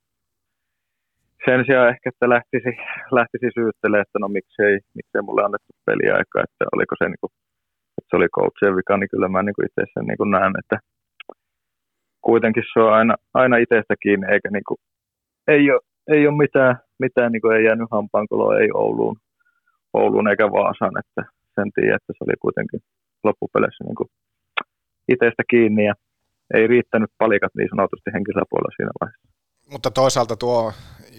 sen 1.46 1.66
sijaan 1.66 1.90
ehkä, 1.90 2.10
että 2.10 2.30
lähtisi, 2.30 2.72
lähtisi 3.18 3.48
syyttelemään, 3.56 4.02
että 4.02 4.20
no 4.20 4.28
miksei, 4.28 4.80
miksei 4.98 5.22
mulle 5.22 5.44
annettu 5.44 5.72
peliaikaa, 5.86 6.44
että 6.48 6.64
oliko 6.76 6.96
se, 6.98 7.06
niin 7.06 7.22
kuin, 7.22 7.32
että 7.98 8.08
se 8.10 8.16
oli 8.16 8.36
coachien 8.38 8.76
vika, 8.76 8.98
niin 8.98 9.12
kyllä 9.14 9.30
mä 9.30 9.44
niin 9.44 9.56
kuin 9.56 9.66
itse 9.66 9.84
sen 9.94 10.06
niin 10.08 10.18
kuin 10.18 10.32
näen, 10.32 10.54
että 10.62 10.78
kuitenkin 12.22 12.64
se 12.74 12.80
on 12.80 12.94
aina, 12.94 13.16
aina 13.34 13.58
itsestä 13.58 13.96
kiinni, 14.04 14.28
eikä 14.34 14.50
niin 14.52 14.68
kuin, 14.68 14.78
ei 15.48 15.72
ole, 15.72 15.82
ei 16.08 16.28
ole 16.28 16.38
mitään, 16.38 16.76
mitään 17.06 17.32
niin 17.32 17.54
ei 17.58 17.66
jäänyt 17.66 17.92
hampaankoloa, 17.92 18.58
ei 18.58 18.70
Ouluun, 18.74 19.18
Ouluun 19.94 20.28
eikä 20.28 20.46
Vaasaan, 20.52 20.96
että 21.02 21.22
sen 21.56 21.70
tiedän, 21.76 21.96
että 21.96 22.14
se 22.14 22.24
oli 22.26 22.36
kuitenkin 22.46 22.80
loppupeleissä 23.24 23.84
niin 23.84 24.12
itsestä 25.14 25.44
kiinni 25.50 25.86
ja 25.86 25.96
ei 26.54 26.68
riittänyt 26.68 27.12
palikat 27.18 27.54
niin 27.58 27.70
sanotusti 27.74 28.10
henkisellä 28.14 28.46
puolella 28.50 28.76
siinä 28.76 28.92
vaiheessa. 29.02 29.28
Mutta 29.72 29.92
toisaalta 29.92 30.36
tuo, 30.36 30.74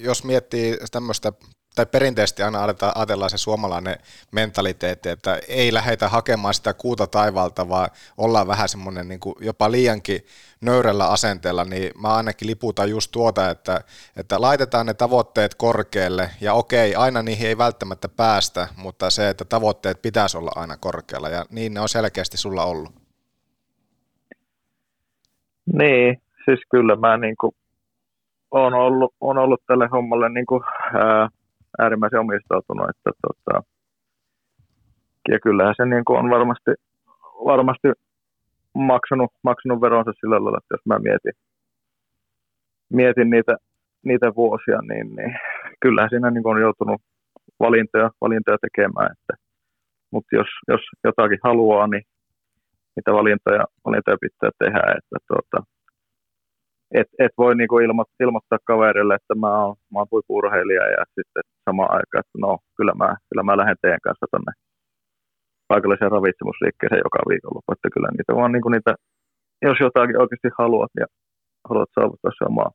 jos 0.09 0.25
miettii 0.25 0.77
tämmöistä, 0.93 1.33
tai 1.75 1.87
perinteisesti 1.87 2.43
aina 2.43 2.59
ajatellaan 2.95 3.31
se 3.31 3.39
suomalainen 3.39 3.97
mentaliteetti, 4.33 5.09
että 5.09 5.41
ei 5.49 5.75
lähdetä 5.75 6.09
hakemaan 6.09 6.55
sitä 6.55 6.75
kuuta 6.75 7.07
taivalta, 7.07 7.69
vaan 7.69 7.89
ollaan 8.19 8.47
vähän 8.47 8.69
semmoinen 8.69 9.09
niin 9.09 9.21
jopa 9.41 9.71
liiankin 9.71 10.21
nöyrällä 10.61 11.09
asenteella, 11.09 11.65
niin 11.65 11.91
mä 12.03 12.09
ainakin 12.09 12.49
liputan 12.49 12.91
just 12.91 13.11
tuota, 13.13 13.51
että, 13.51 13.81
että 14.17 14.41
laitetaan 14.41 14.87
ne 14.87 14.95
tavoitteet 14.95 15.55
korkealle, 15.55 16.31
ja 16.41 16.55
okei, 16.55 16.95
aina 16.95 17.23
niihin 17.23 17.49
ei 17.49 17.59
välttämättä 17.59 18.09
päästä, 18.09 18.69
mutta 18.77 19.11
se, 19.11 19.29
että 19.29 19.45
tavoitteet 19.45 20.03
pitäisi 20.03 20.39
olla 20.39 20.53
aina 20.55 20.77
korkealla, 20.77 21.29
ja 21.29 21.45
niin 21.51 21.75
ne 21.75 21.81
on 21.81 21.89
selkeästi 21.89 22.37
sulla 22.37 22.65
ollut. 22.65 22.93
Niin, 25.73 26.23
siis 26.45 26.61
kyllä 26.71 26.97
mä 26.97 27.17
niin 27.17 27.37
kuin 27.41 27.55
on 28.51 28.75
ollut, 28.75 29.15
on 29.21 29.39
ollut 29.39 29.63
tälle 29.67 29.89
hommalle 29.93 30.29
niin 30.29 30.47
kuin, 30.47 30.63
ää, 30.95 31.29
äärimmäisen 31.79 32.21
omistautunut. 32.21 32.91
Että, 32.91 33.11
tota, 33.23 33.63
ja 35.29 35.41
kyllähän 35.41 35.75
se 35.77 35.85
niin 35.87 36.05
kuin 36.05 36.19
on 36.19 36.31
varmasti, 36.31 36.71
varmasti 37.45 37.89
maksanut, 38.75 39.33
maksanut 39.43 39.81
veronsa 39.81 40.13
sillä 40.13 40.45
lailla, 40.45 40.59
että 40.59 40.75
jos 40.75 40.87
mä 40.87 40.99
mietin, 40.99 41.33
mietin 42.93 43.31
niitä, 43.31 43.57
niitä 44.05 44.35
vuosia, 44.37 44.79
niin, 44.89 45.17
niin 45.17 45.39
kyllähän 45.81 46.11
siinä 46.11 46.31
niin 46.31 46.47
on 46.47 46.61
joutunut 46.61 47.01
valintoja, 47.61 48.11
valintoja 48.21 48.59
tekemään. 48.61 49.11
Että, 49.13 49.35
mutta 50.11 50.37
jos, 50.37 50.49
jos 50.69 50.81
jotakin 51.05 51.39
haluaa, 51.45 51.87
niin 51.87 52.03
niitä 52.97 53.13
valintoja, 53.13 53.65
valintoja 53.85 54.17
pitää 54.21 54.51
tehdä. 54.59 54.83
Että, 54.99 55.17
tuota, 55.29 55.74
et, 57.01 57.09
et 57.25 57.33
voi 57.39 57.53
niinku 57.57 57.79
ilmo, 57.79 58.05
ilmoittaa 58.21 58.67
kaverille, 58.71 59.15
että 59.15 59.35
mä 59.35 59.51
oon, 59.65 59.77
mä 59.93 59.99
oon 59.99 60.11
huippu-urheilija 60.11 60.85
ja 60.97 61.03
sitten 61.15 61.43
samaan 61.65 61.91
aikaan, 61.91 62.23
että 62.25 62.39
no 62.45 62.59
kyllä 62.77 62.95
mä, 63.01 63.09
kyllä 63.29 63.43
mä 63.43 63.57
lähden 63.61 63.77
teidän 63.83 64.05
kanssa 64.07 64.27
tonne 64.31 64.53
paikalliseen 65.69 66.15
ravitsemusliikkeeseen 66.17 67.07
joka 67.07 67.19
viikonloppu, 67.31 67.71
että 67.73 67.89
kyllä 67.95 68.09
niitä 68.11 68.33
vaan 68.39 68.53
niinku 68.53 68.69
niitä, 68.69 68.93
jos 69.67 69.79
jotakin 69.81 70.21
oikeasti 70.23 70.51
haluat 70.59 70.93
ja 71.01 71.07
haluat 71.69 71.91
saavuttaa 71.95 72.37
se 72.39 72.45
omaa 72.53 72.71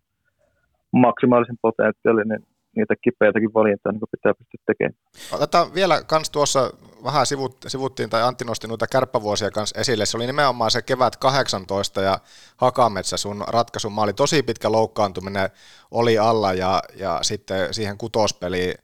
maksimaalisen 1.05 1.59
potentiaalin, 1.61 2.29
niin 2.31 2.43
niitä 2.79 2.95
kipeitäkin 3.01 3.53
valintoja 3.53 3.93
niin 3.93 4.01
pitää 4.11 4.33
pystyä 4.33 4.61
tekemään. 4.65 4.93
Otetaan 5.31 5.73
vielä 5.73 6.03
kans 6.03 6.29
tuossa 6.29 6.71
vähän 7.03 7.25
sivut, 7.25 7.65
sivuttiin, 7.67 8.09
tai 8.09 8.23
Antti 8.23 8.45
nosti 8.45 8.67
noita 8.67 8.87
kärppävuosia 8.87 9.51
kanssa 9.51 9.79
esille. 9.79 10.05
Se 10.05 10.17
oli 10.17 10.27
nimenomaan 10.27 10.71
se 10.71 10.81
kevät 10.81 11.15
18 11.15 12.01
ja 12.01 12.19
Hakametsä 12.57 13.17
sun 13.17 13.43
ratkaisun 13.47 13.91
maali. 13.91 14.13
Tosi 14.13 14.43
pitkä 14.43 14.71
loukkaantuminen 14.71 15.49
oli 15.91 16.17
alla 16.17 16.53
ja, 16.53 16.83
ja 16.95 17.19
sitten 17.21 17.73
siihen 17.73 17.97
kutospeliin 17.97 18.75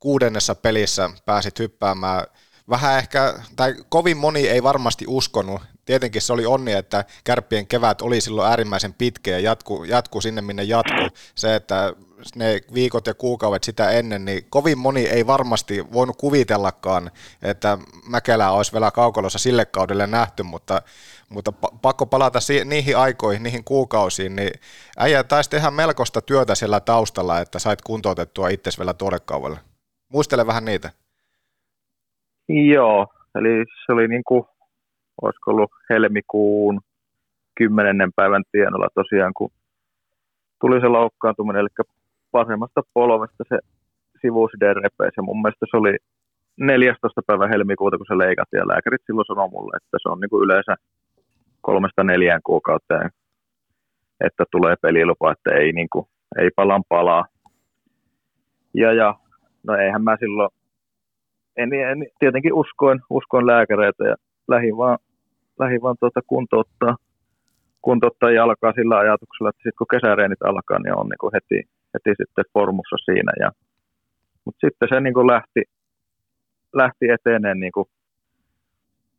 kuudennessa 0.00 0.54
pelissä 0.54 1.10
pääsit 1.26 1.58
hyppäämään 1.58 2.26
vähän 2.68 2.98
ehkä, 2.98 3.34
tai 3.56 3.74
kovin 3.88 4.16
moni 4.16 4.48
ei 4.48 4.62
varmasti 4.62 5.04
uskonut. 5.08 5.62
Tietenkin 5.84 6.22
se 6.22 6.32
oli 6.32 6.46
onni, 6.46 6.72
että 6.72 7.04
kärppien 7.24 7.66
kevät 7.66 8.02
oli 8.02 8.20
silloin 8.20 8.50
äärimmäisen 8.50 8.94
pitkä 8.94 9.30
ja 9.30 9.38
jatku, 9.38 9.84
jatku 9.84 10.20
sinne, 10.20 10.42
minne 10.42 10.62
jatku. 10.62 11.16
Se, 11.34 11.54
että 11.54 11.92
ne 12.36 12.60
viikot 12.74 13.06
ja 13.06 13.14
kuukaudet 13.14 13.64
sitä 13.64 13.90
ennen, 13.90 14.24
niin 14.24 14.42
kovin 14.50 14.78
moni 14.78 15.06
ei 15.06 15.26
varmasti 15.26 15.92
voinut 15.92 16.16
kuvitellakaan, 16.16 17.10
että 17.42 17.78
Mäkelä 18.10 18.50
olisi 18.50 18.72
vielä 18.72 18.90
kaukalossa 18.90 19.38
sille 19.38 19.64
kaudelle 19.64 20.06
nähty, 20.06 20.42
mutta, 20.42 20.82
mutta 21.28 21.52
pakko 21.82 22.06
palata 22.06 22.38
niihin 22.64 22.96
aikoihin, 22.96 23.42
niihin 23.42 23.64
kuukausiin, 23.64 24.36
niin 24.36 24.52
äijä 24.98 25.24
taisi 25.24 25.50
tehdä 25.50 25.70
melkoista 25.70 26.20
työtä 26.20 26.54
siellä 26.54 26.80
taustalla, 26.80 27.40
että 27.40 27.58
sait 27.58 27.82
kuntoutettua 27.82 28.48
itsesi 28.48 28.78
vielä 28.78 28.94
tuodekaudelle. 28.94 29.58
Muistele 30.12 30.46
vähän 30.46 30.64
niitä. 30.64 30.90
Joo, 32.48 33.06
eli 33.34 33.64
se 33.86 33.92
oli 33.92 34.08
niin 34.08 34.22
kuin, 34.26 34.44
olisiko 35.22 35.50
ollut 35.50 35.70
helmikuun 35.90 36.80
kymmenennen 37.54 38.12
päivän 38.16 38.42
tienolla 38.52 38.88
tosiaan, 38.94 39.32
kun 39.34 39.50
tuli 40.60 40.80
se 40.80 40.88
loukkaantuminen, 40.88 41.60
eli 41.60 41.68
vasemmasta 42.32 42.80
polvesta 42.94 43.44
se 43.48 43.58
sivuside 44.20 44.74
repeisi. 44.74 45.16
Ja 45.16 45.22
mun 45.22 45.42
mielestä 45.42 45.66
se 45.70 45.76
oli 45.76 45.96
14. 46.56 47.20
päivä 47.26 47.46
helmikuuta, 47.48 47.96
kun 47.96 48.06
se 48.08 48.18
leikattiin, 48.18 48.58
ja 48.58 48.68
lääkärit 48.68 49.02
silloin 49.06 49.26
sanoi 49.26 49.48
mulle, 49.50 49.76
että 49.76 49.96
se 50.02 50.08
on 50.08 50.20
niin 50.20 50.30
kuin 50.30 50.44
yleensä 50.44 50.74
kolmesta 51.60 52.04
neljään 52.04 52.40
kuukauteen, 52.44 53.10
että 54.26 54.44
tulee 54.50 54.74
pelilupa, 54.82 55.32
että 55.32 55.50
ei, 55.60 55.72
niin 55.72 55.88
kuin, 55.92 56.06
ei 56.38 56.50
palan 56.56 56.82
palaa. 56.88 57.24
Ja, 58.74 58.92
ja 58.92 59.14
no 59.66 59.76
eihän 59.76 60.04
mä 60.04 60.16
silloin 60.20 60.50
en, 61.56 61.72
en, 61.72 62.06
tietenkin 62.18 62.54
uskoin, 62.54 63.00
uskoin 63.10 63.46
lääkäreitä 63.46 64.04
ja 64.04 64.16
lähin 64.48 64.76
vaan, 64.76 64.98
lähin 65.58 65.82
vaan 65.82 65.96
tuota 66.00 66.20
kuntouttaa, 66.26 66.96
kuntouttaa 67.82 68.30
jalkaa 68.30 68.72
sillä 68.72 68.98
ajatuksella, 68.98 69.48
että 69.48 69.62
sitten 69.62 69.78
kun 69.78 69.86
kesäreenit 69.90 70.42
alkaa, 70.42 70.78
niin 70.78 70.98
on 70.98 71.08
niin 71.08 71.18
kuin 71.20 71.32
heti, 71.34 71.68
heti 71.94 72.10
sitten 72.20 72.44
formussa 72.52 72.96
siinä. 73.04 73.32
Ja, 73.40 73.50
mutta 74.44 74.66
sitten 74.66 74.88
se 74.88 75.00
niin 75.00 75.14
kuin 75.14 75.26
lähti, 75.26 75.62
lähti 76.72 77.04
eteneen 77.16 77.60
niin 77.60 77.72
kuin 77.72 77.88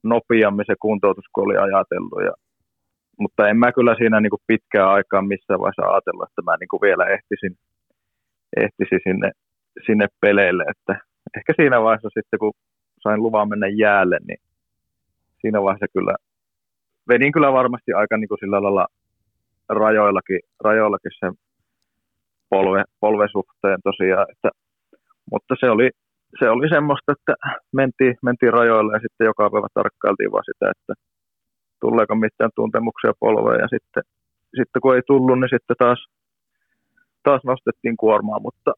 nopeammin 0.03 0.65
se 0.67 0.75
kuntoutus, 0.79 1.25
kun 1.33 1.43
oli 1.43 1.57
ajatellut. 1.57 2.23
Ja, 2.23 2.33
mutta 3.19 3.47
en 3.49 3.57
mä 3.57 3.71
kyllä 3.71 3.95
siinä 3.95 4.19
niin 4.21 4.29
kuin 4.29 4.47
pitkään 4.47 4.89
aikaa 4.89 5.21
missään 5.21 5.59
vaiheessa 5.59 5.91
ajatellut, 5.91 6.29
että 6.29 6.41
mä 6.41 6.57
niin 6.59 6.67
kuin 6.67 6.81
vielä 6.81 7.05
ehtisin, 7.05 7.57
ehtisin 8.57 8.99
sinne, 9.03 9.31
sinne 9.85 10.07
peleille, 10.21 10.63
että 10.63 10.93
ehkä 11.37 11.53
siinä 11.55 11.81
vaiheessa 11.81 12.09
sitten, 12.13 12.39
kun 12.39 12.53
sain 12.99 13.23
luvan 13.23 13.49
mennä 13.49 13.67
jäälle, 13.67 14.17
niin 14.27 14.41
siinä 15.41 15.61
vaiheessa 15.61 15.93
kyllä 15.93 16.15
vedin 17.09 17.31
kyllä 17.31 17.53
varmasti 17.53 17.93
aika 17.93 18.17
niin 18.17 18.27
kuin 18.27 18.39
sillä 18.39 18.63
lailla 18.63 18.87
rajoillakin, 19.69 20.39
rajoillakin 20.63 21.11
sen 21.19 21.33
polve, 22.53 22.83
polvesuhteen 22.99 23.79
tosiaan, 23.83 24.27
että, 24.31 24.49
mutta 25.31 25.53
se 25.59 25.67
oli, 25.75 25.87
se 26.39 26.45
oli 26.49 26.69
semmoista, 26.69 27.11
että 27.15 27.33
mentiin, 27.79 28.15
mentiin 28.27 28.53
rajoille 28.53 28.93
ja 28.93 29.03
sitten 29.05 29.25
joka 29.31 29.49
päivä 29.49 29.67
tarkkailtiin 29.73 30.31
vaan 30.31 30.47
sitä, 30.49 30.65
että 30.75 30.93
tuleeko 31.81 32.15
mitään 32.15 32.51
tuntemuksia 32.55 33.13
polveen 33.19 33.61
ja 33.65 33.67
sitten, 33.75 34.03
sitten 34.57 34.81
kun 34.81 34.95
ei 34.95 35.01
tullut, 35.07 35.39
niin 35.39 35.53
sitten 35.55 35.81
taas, 35.83 35.99
taas 37.23 37.41
nostettiin 37.51 37.97
kuormaa, 38.03 38.39
mutta 38.47 38.71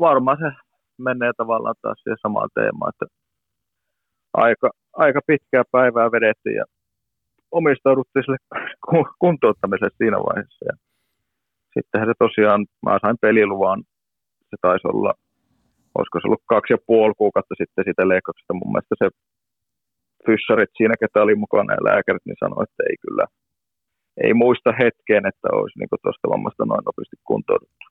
varmaan 0.00 0.38
se 0.42 0.50
menee 0.98 1.32
tavallaan 1.36 1.78
taas 1.82 1.98
siihen 2.02 2.22
samaan 2.22 2.50
teemaan, 2.54 2.92
että 2.92 3.06
aika, 4.34 4.68
aika 5.04 5.20
pitkää 5.26 5.64
päivää 5.72 6.12
vedettiin 6.16 6.56
ja 6.56 6.64
omistauduttiin 7.50 8.24
sille 8.24 8.38
kuntouttamiselle 9.22 9.94
siinä 9.98 10.18
vaiheessa. 10.28 10.64
Ja 10.70 10.74
sittenhän 11.76 12.08
se 12.10 12.16
tosiaan, 12.24 12.60
mä 12.84 12.98
sain 13.02 13.18
peliluvan, 13.24 13.80
se 14.50 14.56
taisi 14.62 14.88
olla, 14.92 15.12
olisiko 15.96 16.16
se 16.18 16.26
ollut 16.28 16.50
kaksi 16.54 16.72
ja 16.72 16.78
puoli 16.86 17.14
kuukautta 17.22 17.54
sitten 17.60 17.84
siitä 17.84 18.08
leikkauksesta. 18.08 18.58
Mun 18.58 18.72
mielestä 18.72 18.94
se 19.02 19.06
fyssarit 20.26 20.72
siinä, 20.76 20.94
ketä 21.00 21.22
oli 21.22 21.34
mukana 21.44 21.74
ja 21.74 21.86
lääkärit, 21.88 22.26
niin 22.26 22.42
sanoi, 22.42 22.62
että 22.66 22.82
ei 22.90 22.96
kyllä, 23.04 23.24
ei 24.24 24.32
muista 24.42 24.70
hetkeen, 24.82 25.24
että 25.30 25.48
olisi 25.58 25.78
niin 25.78 26.02
tuosta 26.02 26.32
vammasta 26.32 26.64
noin 26.66 26.84
nopeasti 26.86 27.16
kuntouduttu. 27.30 27.85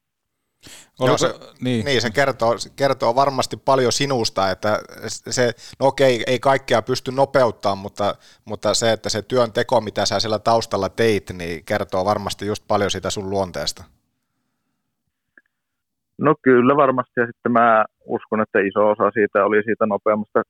Joo, 0.99 1.17
se, 1.17 1.27
niin. 1.61 1.85
niin, 1.85 2.01
se 2.01 2.09
kertoo, 2.09 2.55
kertoo 2.75 3.15
varmasti 3.15 3.57
paljon 3.57 3.91
sinusta, 3.91 4.51
että 4.51 4.79
se, 5.07 5.51
no 5.79 5.87
okei, 5.87 6.23
ei 6.27 6.39
kaikkea 6.39 6.81
pysty 6.81 7.11
nopeuttamaan, 7.11 7.77
mutta, 7.77 8.15
mutta 8.45 8.73
se, 8.73 8.91
että 8.91 9.09
se 9.09 9.21
työn 9.21 9.51
teko, 9.51 9.81
mitä 9.81 10.05
sä 10.05 10.19
siellä 10.19 10.39
taustalla 10.39 10.89
teit, 10.89 11.31
niin 11.33 11.65
kertoo 11.65 12.05
varmasti 12.05 12.45
just 12.45 12.63
paljon 12.67 12.91
sitä 12.91 13.09
sun 13.09 13.29
luonteesta. 13.29 13.83
No 16.17 16.35
kyllä 16.41 16.75
varmasti, 16.75 17.13
ja 17.17 17.25
sitten 17.25 17.51
mä 17.51 17.85
uskon, 18.05 18.41
että 18.41 18.59
iso 18.59 18.89
osa 18.89 19.11
siitä 19.11 19.45
oli 19.45 19.63
siitä 19.63 19.85
nopeammasta 19.85 20.41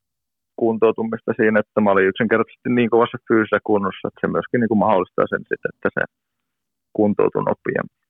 kuntoutumista 0.56 1.34
siinä, 1.36 1.60
että 1.60 1.82
mä 1.82 1.92
olin 1.92 2.08
yksinkertaisesti 2.08 2.70
niin 2.70 2.90
kovassa 2.90 3.18
fyysisessä 3.28 3.60
kunnossa, 3.64 4.08
että 4.08 4.22
se 4.22 4.28
myöskin 4.28 4.60
niin 4.62 4.72
kuin 4.72 4.84
mahdollistaa 4.86 5.26
sen 5.30 5.40
sitten, 5.40 5.72
että 5.74 5.90
se 5.94 6.02
kuntoutui 6.94 7.44
nopeammin. 7.44 8.05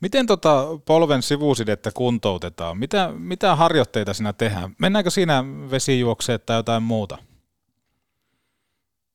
Miten 0.00 0.26
tota 0.26 0.66
polven 0.86 1.22
sivusidettä 1.22 1.90
kuntoutetaan? 1.94 2.78
Mitä, 2.78 3.10
mitä 3.18 3.56
harjoitteita 3.56 4.12
siinä 4.12 4.32
tehdään? 4.32 4.70
Mennäänkö 4.80 5.10
siinä 5.10 5.44
vesijuokseet 5.70 6.46
tai 6.46 6.56
jotain 6.56 6.82
muuta? 6.82 7.18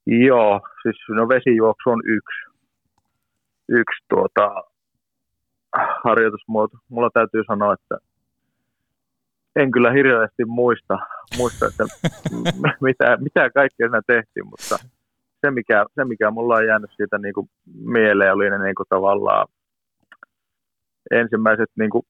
Joo, 0.06 0.62
siis 0.82 0.96
no 1.10 1.30
vesijuoksu 1.30 1.90
on 1.90 2.02
yksi, 2.06 2.60
yksi 3.70 4.06
tuota, 4.10 4.64
harjoitusmuoto. 6.04 6.78
Mulla 6.90 7.10
täytyy 7.14 7.44
sanoa, 7.48 7.74
että 7.74 7.98
en 9.56 9.72
kyllä 9.72 9.92
hirveästi 9.92 10.46
muista, 10.46 10.98
muista 11.38 11.66
että 11.66 11.84
mitä, 12.88 13.18
mitä 13.18 13.50
kaikkea 13.50 13.88
siinä 13.88 14.02
tehtiin, 14.08 14.48
mutta 14.48 14.78
se 15.42 15.52
mikä, 15.52 15.86
se 15.96 16.06
mikä 16.06 16.32
mulla 16.32 16.56
on 16.56 16.68
jäänyt 16.68 16.92
siitä 16.96 17.18
niin 17.18 17.34
kuin 17.34 17.50
mieleen 17.76 18.34
oli 18.34 18.50
ne 18.50 18.58
niin 18.58 18.76
kuin 18.76 18.88
tavallaan 18.90 19.48
ensimmäiset 21.12 21.72
niin 21.80 21.90
kuin 21.90 22.04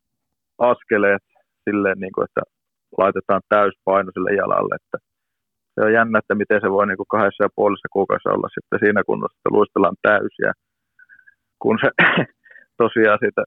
askeleet 0.57 1.25
silleen, 1.69 1.99
niin 1.99 2.13
kuin, 2.13 2.25
että 2.25 2.41
laitetaan 2.97 3.41
täyspaino 3.49 4.11
sille 4.11 4.31
jalalle, 4.41 4.75
että 4.75 4.97
se 5.73 5.79
on 5.85 5.93
jännä, 5.93 6.19
että 6.19 6.35
miten 6.35 6.61
se 6.61 6.69
voi 6.71 6.87
niin 6.87 7.01
kuin 7.01 7.13
kahdessa 7.15 7.43
ja 7.43 7.55
puolessa 7.55 7.87
kuukaudessa 7.95 8.35
olla 8.35 8.49
sitten 8.55 8.79
siinä 8.83 9.01
kunnossa, 9.09 9.37
että 9.39 9.55
luistellaan 9.57 9.97
täysiä, 10.01 10.51
kun 11.61 11.77
se 11.83 11.89
tosiaan 12.83 13.19
siitä 13.23 13.41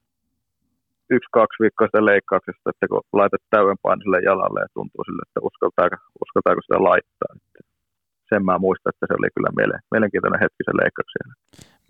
yksi-kaksi 1.16 1.62
viikkoa 1.62 1.86
sitä 1.88 2.04
leikkauksesta, 2.10 2.70
että 2.70 2.88
kun 2.90 3.02
laitat 3.20 3.42
täyden 3.50 3.82
paino 3.82 4.00
sille 4.02 4.20
jalalle 4.30 4.60
ja 4.60 4.74
tuntuu 4.74 5.02
sille, 5.04 5.22
että 5.26 5.40
uskaltaako, 5.48 5.96
uskaltaako 6.24 6.60
sitä 6.62 6.78
laittaa. 6.88 7.30
Että 7.36 7.60
sen 8.28 8.44
mä 8.44 8.58
muistan, 8.58 8.90
että 8.90 9.06
se 9.06 9.14
oli 9.18 9.28
kyllä 9.34 9.78
mielenkiintoinen 9.90 10.40
hetki 10.40 10.62
se 10.64 10.72
leikkauksia. 10.76 11.24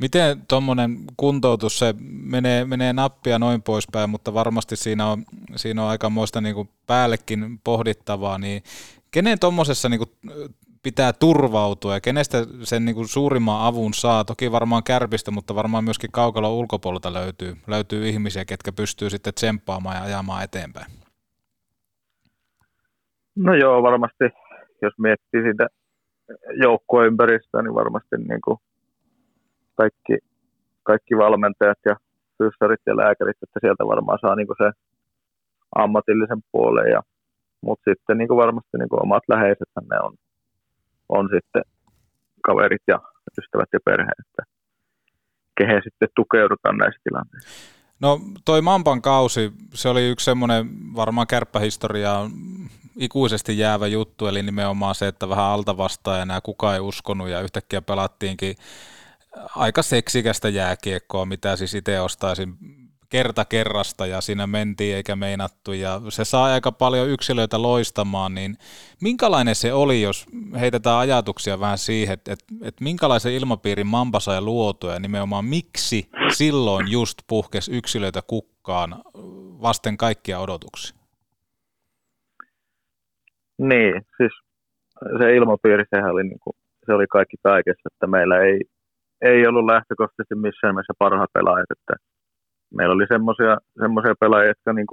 Miten 0.00 0.42
tuommoinen 0.48 0.96
kuntoutus, 1.16 1.78
se 1.78 1.94
menee, 2.22 2.64
menee 2.64 2.92
nappia 2.92 3.38
noin 3.38 3.62
poispäin, 3.62 4.10
mutta 4.10 4.34
varmasti 4.34 4.76
siinä 4.76 5.06
on, 5.06 5.22
siinä 5.56 5.82
on 5.82 5.88
aikamoista 5.88 6.40
niin 6.40 6.54
kuin 6.54 6.68
päällekin 6.86 7.60
pohdittavaa, 7.64 8.38
niin 8.38 8.62
kenen 9.10 9.38
tuommoisessa 9.40 9.88
niin 9.88 10.00
pitää 10.82 11.12
turvautua 11.12 11.94
ja 11.94 12.00
kenestä 12.00 12.38
sen 12.62 12.84
niin 12.84 12.94
kuin 12.94 13.08
suurimman 13.08 13.66
avun 13.66 13.94
saa? 13.94 14.24
Toki 14.24 14.52
varmaan 14.52 14.82
kärpistä, 14.82 15.30
mutta 15.30 15.54
varmaan 15.54 15.84
myöskin 15.84 16.12
kaukalon 16.12 16.52
ulkopuolelta 16.52 17.12
löytyy, 17.12 17.54
löytyy 17.66 18.08
ihmisiä, 18.08 18.44
ketkä 18.44 18.72
pystyy 18.72 19.10
sitten 19.10 19.34
tsemppaamaan 19.34 19.96
ja 19.96 20.02
ajamaan 20.02 20.44
eteenpäin. 20.44 20.86
No 23.36 23.54
joo, 23.54 23.82
varmasti 23.82 24.24
jos 24.82 24.92
miettii 24.98 25.42
sitä 25.50 25.66
joukkueympäristöä, 26.62 27.62
niin 27.62 27.74
varmasti 27.74 28.16
niin 28.16 28.40
kuin 28.44 28.58
kaikki, 29.74 30.18
kaikki 30.82 31.16
valmentajat 31.16 31.78
ja 31.84 31.96
fyssarit 32.38 32.80
ja 32.86 32.96
lääkärit, 32.96 33.42
että 33.42 33.60
sieltä 33.60 33.86
varmaan 33.86 34.18
saa 34.20 34.36
niin 34.36 34.46
kuin 34.46 34.56
se 34.58 34.70
ammatillisen 35.74 36.42
puolen. 36.52 36.90
Ja, 36.90 37.02
mutta 37.60 37.90
sitten 37.90 38.18
niin 38.18 38.28
kuin 38.28 38.38
varmasti 38.38 38.78
niin 38.78 38.88
kuin 38.88 39.02
omat 39.02 39.22
läheiset 39.28 39.68
ne 39.90 40.00
on, 40.02 40.14
on 41.08 41.28
sitten 41.34 41.62
kaverit 42.42 42.82
ja 42.86 43.00
ystävät 43.38 43.68
ja 43.72 43.78
perhe, 43.84 44.12
että 44.18 44.42
kehen 45.58 45.82
sitten 45.84 46.08
tukeudutaan 46.14 46.76
näissä 46.76 47.00
tilanteissa. 47.04 47.77
No 48.00 48.20
toi 48.44 48.62
Mampan 48.62 49.02
kausi, 49.02 49.52
se 49.74 49.88
oli 49.88 50.08
yksi 50.08 50.24
semmoinen 50.24 50.68
varmaan 50.94 51.26
kärppähistoriaa 51.26 52.30
ikuisesti 52.96 53.58
jäävä 53.58 53.86
juttu, 53.86 54.26
eli 54.26 54.42
nimenomaan 54.42 54.94
se, 54.94 55.08
että 55.08 55.28
vähän 55.28 55.44
alta 55.44 55.76
vastaajana 55.76 56.40
kukaan 56.40 56.74
ei 56.74 56.80
uskonut 56.80 57.28
ja 57.28 57.40
yhtäkkiä 57.40 57.82
pelattiinkin 57.82 58.56
aika 59.56 59.82
seksikästä 59.82 60.48
jääkiekkoa, 60.48 61.26
mitä 61.26 61.56
siis 61.56 61.74
itse 61.74 62.00
ostaisin 62.00 62.56
kerta 63.08 63.44
kerrasta 63.44 64.06
ja 64.06 64.20
siinä 64.20 64.46
mentiin 64.46 64.96
eikä 64.96 65.16
meinattu 65.16 65.72
ja 65.72 66.00
se 66.08 66.24
saa 66.24 66.44
aika 66.44 66.72
paljon 66.72 67.08
yksilöitä 67.08 67.62
loistamaan, 67.62 68.34
niin 68.34 68.56
minkälainen 69.02 69.54
se 69.54 69.72
oli, 69.72 70.02
jos 70.02 70.26
heitetään 70.60 70.98
ajatuksia 70.98 71.60
vähän 71.60 71.78
siihen, 71.78 72.14
että, 72.14 72.32
että, 72.32 72.44
että 72.62 72.84
minkälaisen 72.84 73.32
ilmapiirin 73.32 73.86
Mamba 73.86 74.20
sai 74.20 74.40
luotua 74.40 74.92
ja 74.92 75.00
nimenomaan 75.00 75.44
miksi 75.44 76.10
silloin 76.32 76.88
just 76.90 77.18
puhkes 77.26 77.68
yksilöitä 77.68 78.22
kukkaan 78.26 78.94
vasten 79.62 79.96
kaikkia 79.96 80.38
odotuksia? 80.38 80.98
Niin, 83.58 84.02
siis 84.16 84.32
se 85.18 85.36
ilmapiiri, 85.36 85.84
sehän 85.90 86.10
oli, 86.10 86.24
niin 86.24 86.40
kuin, 86.40 86.54
se 86.86 86.92
oli 86.92 87.06
kaikki 87.06 87.36
kaikessa, 87.42 87.88
että 87.94 88.06
meillä 88.06 88.38
ei, 88.40 88.60
ei 89.20 89.46
ollut 89.46 89.66
lähtökohtaisesti 89.66 90.34
missään 90.34 90.74
mielessä 90.74 90.92
parhaat 90.98 91.30
pelaajat, 91.32 91.70
että 91.70 92.07
meillä 92.76 92.94
oli 92.94 93.06
semmoisia 93.80 94.14
pelaajia, 94.20 94.48
jotka 94.48 94.72
niin 94.72 94.86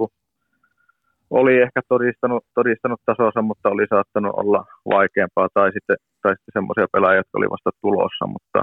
oli 1.30 1.54
ehkä 1.64 1.80
todistanut, 1.88 2.44
todistanut 2.54 3.00
tasonsa, 3.06 3.42
mutta 3.42 3.68
oli 3.68 3.86
saattanut 3.90 4.34
olla 4.36 4.64
vaikeampaa, 4.94 5.48
tai 5.54 5.72
sitten, 5.72 5.96
tai 6.22 6.32
sitten 6.32 6.52
semmoisia 6.52 6.86
pelaajia, 6.92 7.20
jotka 7.20 7.38
oli 7.38 7.50
vasta 7.50 7.70
tulossa, 7.80 8.26
mutta 8.26 8.60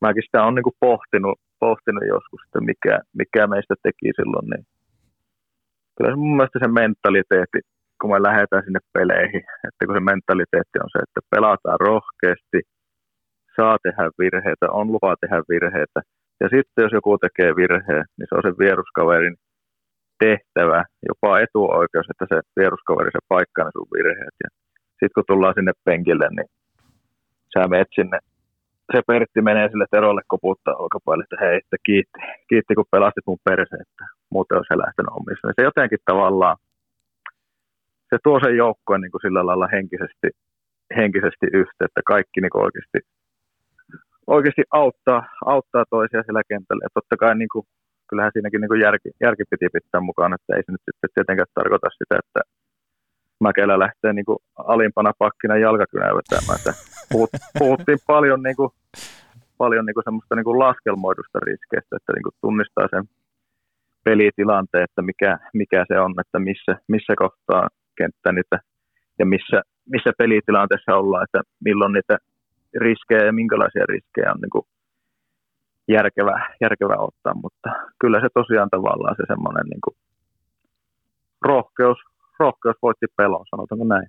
mäkin 0.00 0.22
sitä 0.26 0.44
on 0.44 0.54
niin 0.54 0.78
pohtinut, 0.80 1.38
pohtinut 1.60 2.04
joskus, 2.14 2.40
että 2.46 2.60
mikä, 2.60 2.94
mikä 3.20 3.46
meistä 3.46 3.74
teki 3.82 4.08
silloin, 4.18 4.46
niin 4.50 4.64
kyllä 5.94 6.10
se 6.10 6.16
mun 6.16 6.36
mielestä 6.36 6.58
se 6.58 6.68
mentaliteetti 6.68 7.60
kun 8.00 8.10
me 8.10 8.22
lähdetään 8.22 8.64
sinne 8.64 8.80
peleihin, 8.92 9.44
että 9.68 9.86
kun 9.86 9.94
se 9.94 10.00
mentaliteetti 10.00 10.78
on 10.84 10.90
se, 10.92 10.98
että 11.06 11.20
pelataan 11.30 11.80
rohkeasti, 11.80 12.60
saa 13.56 13.76
tehdä 13.82 14.04
virheitä, 14.18 14.66
on 14.78 14.86
lupa 14.92 15.16
tehdä 15.20 15.38
virheitä. 15.48 16.00
Ja 16.40 16.48
sitten 16.54 16.82
jos 16.82 16.92
joku 16.92 17.18
tekee 17.18 17.56
virheen, 17.56 18.04
niin 18.16 18.26
se 18.28 18.34
on 18.34 18.42
sen 18.42 18.58
vieruskaverin 18.58 19.36
tehtävä, 20.24 20.84
jopa 21.08 21.40
etuoikeus, 21.40 22.06
että 22.10 22.26
se 22.28 22.36
vieruskaveri 22.60 23.10
se 23.12 23.18
paikkaa 23.28 23.64
ne 23.64 23.70
sun 23.74 23.92
virheet. 23.96 24.36
Ja 24.44 24.48
sitten 24.90 25.14
kun 25.14 25.24
tullaan 25.26 25.54
sinne 25.54 25.72
penkille, 25.84 26.28
niin 26.36 26.50
sä 27.52 27.68
menet 27.68 27.92
sinne. 27.94 28.18
Se 28.92 29.00
Pertti 29.06 29.40
menee 29.42 29.68
sille 29.68 29.86
Terolle 29.90 30.22
koputtaa 30.26 30.80
olkapäille, 30.82 31.24
että 31.24 31.44
hei, 31.44 31.56
että 31.56 31.76
kiitti, 31.86 32.18
kiitti 32.48 32.74
kun 32.74 32.92
pelastit 32.92 33.26
mun 33.26 33.44
perse, 33.48 33.76
että 33.84 34.04
muuten 34.30 34.56
olisi 34.56 34.82
lähtenyt 34.84 35.16
omissa. 35.20 35.52
Se 35.56 35.62
jotenkin 35.68 35.98
tavallaan 36.04 36.56
se 38.10 38.16
tuo 38.24 38.40
sen 38.40 38.56
joukkueen 38.56 39.00
niin 39.00 39.10
kuin 39.12 39.24
sillä 39.24 39.46
lailla 39.46 39.68
henkisesti, 39.76 40.28
henkisesti 40.96 41.46
yhteen, 41.60 41.88
että 41.90 42.02
kaikki 42.12 42.40
niin 42.40 42.62
oikeasti, 42.64 42.98
oikeasti 44.36 44.62
auttaa, 44.82 45.20
auttaa 45.54 45.84
toisia 45.90 46.22
sillä 46.26 46.42
kentällä. 46.48 46.84
Ja 46.84 46.94
totta 46.94 47.16
kai 47.16 47.34
niin 47.34 47.52
kuin, 47.52 47.64
kyllähän 48.08 48.32
siinäkin 48.34 48.60
niin 48.60 48.72
kuin 48.72 48.84
järki, 48.86 49.08
järki 49.24 49.42
piti 49.50 49.66
pitää 49.72 50.00
mukaan, 50.00 50.34
että 50.36 50.50
ei 50.56 50.62
se 50.66 50.72
nyt 50.72 50.84
sitten 50.86 51.10
tietenkään 51.14 51.54
tarkoita 51.54 51.88
sitä, 51.98 52.14
että 52.22 52.40
Mäkelä 53.40 53.78
lähtee 53.78 54.12
niin 54.12 54.24
kuin 54.24 54.38
alimpana 54.56 55.12
pakkina 55.18 55.56
jalkakynää 55.56 56.12
vetämään. 56.18 56.60
Puhut, 57.12 57.30
puhuttiin 57.58 57.98
paljon, 58.06 58.42
niin 58.42 58.56
kuin, 58.56 58.70
paljon 59.58 59.86
niin 59.86 59.94
kuin 59.94 60.04
semmoista 60.04 60.34
niin 60.34 60.44
kuin 60.44 60.58
laskelmoidusta 60.58 61.38
riskeistä, 61.40 61.96
että 61.96 62.12
niin 62.12 62.22
kuin 62.22 62.34
tunnistaa 62.40 62.86
sen 62.90 63.04
pelitilanteen, 64.04 64.84
että 64.84 65.02
mikä, 65.02 65.38
mikä 65.54 65.84
se 65.88 66.00
on, 66.00 66.14
että 66.20 66.38
missä, 66.38 66.72
missä 66.88 67.14
kohtaa 67.16 67.68
kenttä 67.98 68.32
niitä, 68.32 68.58
ja 69.18 69.26
missä, 69.26 69.62
missä 69.94 70.10
pelitilanteessa 70.18 70.96
ollaan, 70.96 71.24
että 71.24 71.40
milloin 71.64 71.92
niitä 71.92 72.18
riskejä 72.80 73.26
ja 73.26 73.32
minkälaisia 73.32 73.86
riskejä 73.88 74.32
on 74.32 74.40
niin 74.40 74.50
kuin 74.50 74.64
järkevä, 75.88 76.46
järkevä 76.60 76.96
ottaa, 76.98 77.34
mutta 77.34 77.68
kyllä 78.00 78.20
se 78.20 78.28
tosiaan 78.34 78.70
tavallaan 78.70 79.16
se 79.16 79.24
semmoinen 79.26 79.66
niin 79.70 79.80
kuin 79.84 79.96
rohkeus, 81.42 81.98
rohkeus 82.38 82.76
voitti 82.82 83.06
pelon, 83.16 83.46
sanotaanko 83.50 83.84
näin. 83.84 84.08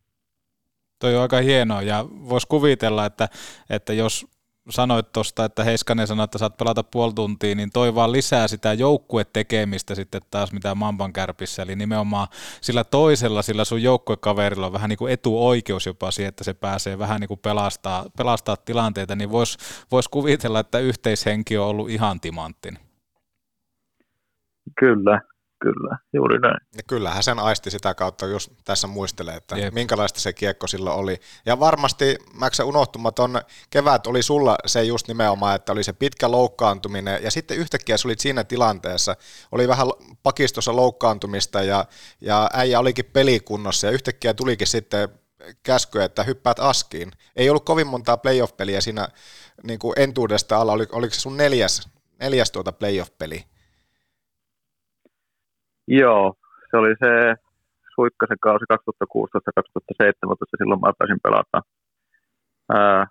Toi 0.99 1.15
on 1.15 1.21
aika 1.21 1.37
hienoa 1.37 1.81
ja 1.81 2.05
voisi 2.29 2.47
kuvitella, 2.47 3.05
että, 3.05 3.27
että 3.69 3.93
jos 3.93 4.38
sanoit 4.69 5.11
tuosta, 5.11 5.45
että 5.45 5.63
Heiskanen 5.63 6.07
sanoi, 6.07 6.23
että 6.23 6.37
saat 6.37 6.57
pelata 6.57 6.83
puoli 6.83 7.13
tuntia, 7.13 7.55
niin 7.55 7.69
toi 7.73 7.95
vaan 7.95 8.11
lisää 8.11 8.47
sitä 8.47 8.73
joukkuetekemistä 8.73 9.95
sitten 9.95 10.21
taas 10.31 10.51
mitä 10.51 10.75
Mamban 10.75 11.13
kärpissä, 11.13 11.61
eli 11.61 11.75
nimenomaan 11.75 12.27
sillä 12.61 12.83
toisella, 12.83 13.41
sillä 13.41 13.65
sun 13.65 13.83
joukkuekaverilla 13.83 14.65
on 14.65 14.73
vähän 14.73 14.89
niin 14.89 14.97
kuin 14.97 15.13
etuoikeus 15.13 15.85
jopa 15.85 16.11
siihen, 16.11 16.29
että 16.29 16.43
se 16.43 16.53
pääsee 16.53 16.99
vähän 16.99 17.19
niin 17.21 17.27
kuin 17.27 17.39
pelastaa, 17.39 18.05
pelastaa 18.17 18.57
tilanteita, 18.57 19.15
niin 19.15 19.31
voisi 19.31 19.57
vois 19.91 20.07
kuvitella, 20.07 20.59
että 20.59 20.79
yhteishenki 20.79 21.57
on 21.57 21.67
ollut 21.67 21.89
ihan 21.89 22.19
timanttin. 22.19 22.79
Kyllä, 24.79 25.21
Kyllä, 25.61 25.97
juuri 26.13 26.39
näin. 26.39 26.57
Ja 26.77 26.83
kyllähän 26.87 27.23
sen 27.23 27.39
aisti 27.39 27.71
sitä 27.71 27.93
kautta, 27.93 28.25
jos 28.25 28.51
tässä 28.65 28.87
muistelee, 28.87 29.35
että 29.35 29.57
Jep. 29.57 29.73
minkälaista 29.73 30.19
se 30.19 30.33
kiekko 30.33 30.67
silloin 30.67 30.95
oli. 30.95 31.19
Ja 31.45 31.59
varmasti, 31.59 32.17
Mäksä 32.33 32.65
unohtumaton 32.65 33.41
kevät 33.69 34.07
oli 34.07 34.23
sulla 34.23 34.55
se 34.65 34.83
just 34.83 35.07
nimenomaan, 35.07 35.55
että 35.55 35.71
oli 35.71 35.83
se 35.83 35.93
pitkä 35.93 36.31
loukkaantuminen, 36.31 37.23
ja 37.23 37.31
sitten 37.31 37.57
yhtäkkiä 37.57 37.97
sä 37.97 38.07
olit 38.07 38.19
siinä 38.19 38.43
tilanteessa, 38.43 39.15
oli 39.51 39.67
vähän 39.67 39.87
pakistossa 40.23 40.75
loukkaantumista, 40.75 41.63
ja, 41.63 41.85
ja 42.21 42.49
äijä 42.53 42.79
olikin 42.79 43.05
pelikunnossa, 43.05 43.87
ja 43.87 43.91
yhtäkkiä 43.91 44.33
tulikin 44.33 44.67
sitten 44.67 45.09
käsky, 45.63 46.01
että 46.01 46.23
hyppäät 46.23 46.59
askiin. 46.59 47.11
Ei 47.35 47.49
ollut 47.49 47.65
kovin 47.65 47.87
montaa 47.87 48.17
playoff-peliä 48.17 48.81
siinä 48.81 49.07
niin 49.63 49.79
kuin 49.79 49.93
entuudesta 49.97 50.57
alla, 50.57 50.73
oliko 50.73 51.13
se 51.13 51.21
sun 51.21 51.37
neljäs, 51.37 51.89
neljäs 52.19 52.51
tuota 52.51 52.71
playoff-peli? 52.71 53.45
Joo, 55.91 56.33
se 56.71 56.77
oli 56.77 56.95
se 56.99 57.35
Suikkasen 57.95 58.37
kausi 58.41 58.65
2016-2017, 58.73 58.77
silloin 60.57 60.81
mä 60.81 60.93
pääsin 60.97 61.19
pelata 61.23 61.61
ää, 62.73 63.07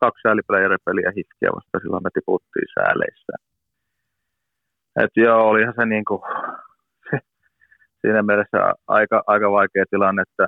kaksi 0.00 0.22
sääliplayeripeliä 0.22 1.12
hiskiä 1.16 1.50
vasta, 1.56 1.78
silloin 1.82 2.02
me 2.02 2.10
tiputtiin 2.14 2.68
sääleissä. 2.74 3.32
Et 4.96 5.10
joo, 5.16 5.48
olihan 5.48 5.74
se 5.76 5.86
niinku, 5.86 6.24
se, 7.10 7.18
siinä 8.00 8.22
mielessä 8.22 8.58
aika, 8.88 9.22
aika 9.26 9.50
vaikea 9.50 9.84
tilanne, 9.90 10.22
että 10.22 10.46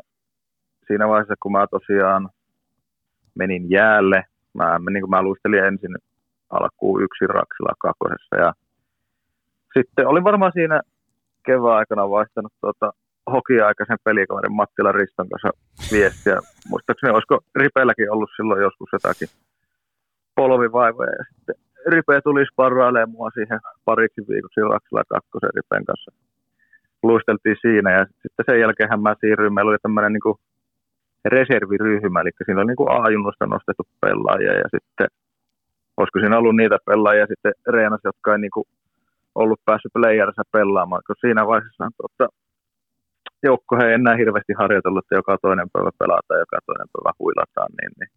siinä 0.86 1.09
vaiheessa, 1.09 1.35
kun 1.43 1.52
mä 1.52 1.66
tosiaan 1.70 2.28
menin 3.35 3.70
jäälle, 3.70 4.24
mä, 4.55 4.78
niin 4.90 5.02
kuin 5.02 5.11
mä 5.11 5.23
luistelin 5.23 5.65
ensin 5.65 5.97
alkuun 6.51 7.02
yksin 7.02 7.31
Raksilla 7.31 7.74
kakkosessa 7.78 8.36
ja 8.36 8.52
sitten 9.78 10.06
olin 10.06 10.24
varmaan 10.24 10.52
siinä 10.55 10.81
kevään 11.47 11.77
aikana 11.81 12.11
vaihtanut 12.11 12.53
tuota, 12.61 12.93
hoki-aikaisen 13.33 14.05
pelikaverin 14.05 14.59
Mattila 14.61 14.93
Riston 14.93 15.29
kanssa 15.29 15.51
viestiä. 15.93 16.37
Muistaakseni 16.71 17.12
olisiko 17.12 17.41
Ripeelläkin 17.57 18.12
ollut 18.12 18.31
silloin 18.37 18.62
joskus 18.62 18.89
jotakin 18.93 19.29
polvivaivoja 20.37 21.11
ja 21.19 21.25
sitten 21.29 21.55
Ripe 21.93 22.21
tuli 22.21 22.45
sparrailemaan 22.53 23.11
mua 23.11 23.31
siihen 23.31 23.61
pariksi 23.85 24.21
viikoksi 24.29 24.61
Raksilla 24.61 25.03
kakkosen 25.12 25.55
Ripen 25.57 25.85
kanssa. 25.85 26.11
Luisteltiin 27.03 27.57
siinä 27.61 27.91
ja 27.99 28.05
sitten 28.23 28.45
sen 28.47 28.61
jälkeen 28.61 29.03
mä 29.03 29.15
siirryin. 29.21 29.55
Meillä 29.55 29.71
oli 29.71 29.79
tämmöinen 29.83 30.12
niin 30.12 30.41
reserviryhmä, 31.25 32.21
eli 32.21 32.31
siinä 32.45 32.61
oli 32.61 32.66
niin 32.66 32.95
A-junnusta 32.99 33.47
nostettu 33.47 33.85
pelaajia 34.01 34.55
ja 34.62 34.69
sitten 34.75 35.09
olisiko 35.97 36.19
siinä 36.19 36.39
ollut 36.39 36.57
niitä 36.57 36.79
pelaajia 36.87 37.27
sitten 37.27 37.53
Reenas, 37.69 38.01
jotka 38.05 38.33
ei 38.33 38.39
niin 38.39 38.51
kuin 38.57 38.66
ollut 39.35 39.61
päässyt 39.65 39.93
playerissa 39.93 40.43
pelaamaan, 40.52 41.02
koska 41.06 41.20
siinä 41.20 41.47
vaiheessa 41.47 41.89
tuota, 41.98 42.27
joukko 43.43 43.73
ei 43.85 43.93
enää 43.93 44.16
hirveästi 44.16 44.52
harjoitellut, 44.62 45.05
että 45.05 45.15
joka 45.20 45.39
toinen 45.43 45.69
päivä 45.73 45.90
pelataan, 45.98 46.43
joka 46.44 46.59
toinen 46.66 46.89
päivä 46.93 47.11
huilataan, 47.20 47.70
niin, 47.78 47.93
niin 47.98 48.11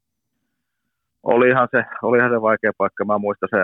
olihan 1.23 1.67
se, 1.71 1.81
olihan 2.01 2.31
se 2.31 2.41
vaikea 2.41 2.71
paikka. 2.77 3.05
Mä 3.05 3.17
muistan 3.17 3.49
se, 3.55 3.63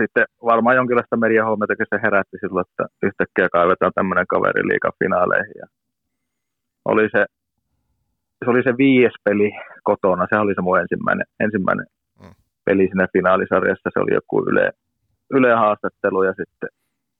sitten 0.00 0.24
varmaan 0.50 0.76
jonkinlaista 0.76 1.16
mediahommetakin 1.16 1.86
se 1.90 1.98
herätti 2.02 2.36
silloin, 2.40 2.66
että 2.68 2.84
yhtäkkiä 3.02 3.48
kaivetaan 3.52 3.92
tämmöinen 3.94 4.26
kaveri 4.34 4.62
liikan 4.68 4.98
finaaleihin. 4.98 5.58
Ja 5.62 5.66
oli 6.84 7.08
se, 7.14 7.22
se 8.44 8.50
oli 8.50 8.62
se 8.62 8.72
viides 8.76 9.16
peli 9.24 9.50
kotona, 9.82 10.26
se 10.30 10.36
oli 10.38 10.54
se 10.54 10.62
mun 10.62 10.80
ensimmäinen, 10.80 11.26
ensimmäinen 11.40 11.86
mm. 12.22 12.34
peli 12.64 12.84
siinä 12.88 13.06
finaalisarjassa, 13.12 13.90
se 13.92 14.00
oli 14.00 14.14
joku 14.14 14.36
yle, 14.50 14.72
yle 15.32 15.54
haastattelu 15.54 16.22
ja 16.22 16.34
sitten 16.40 16.68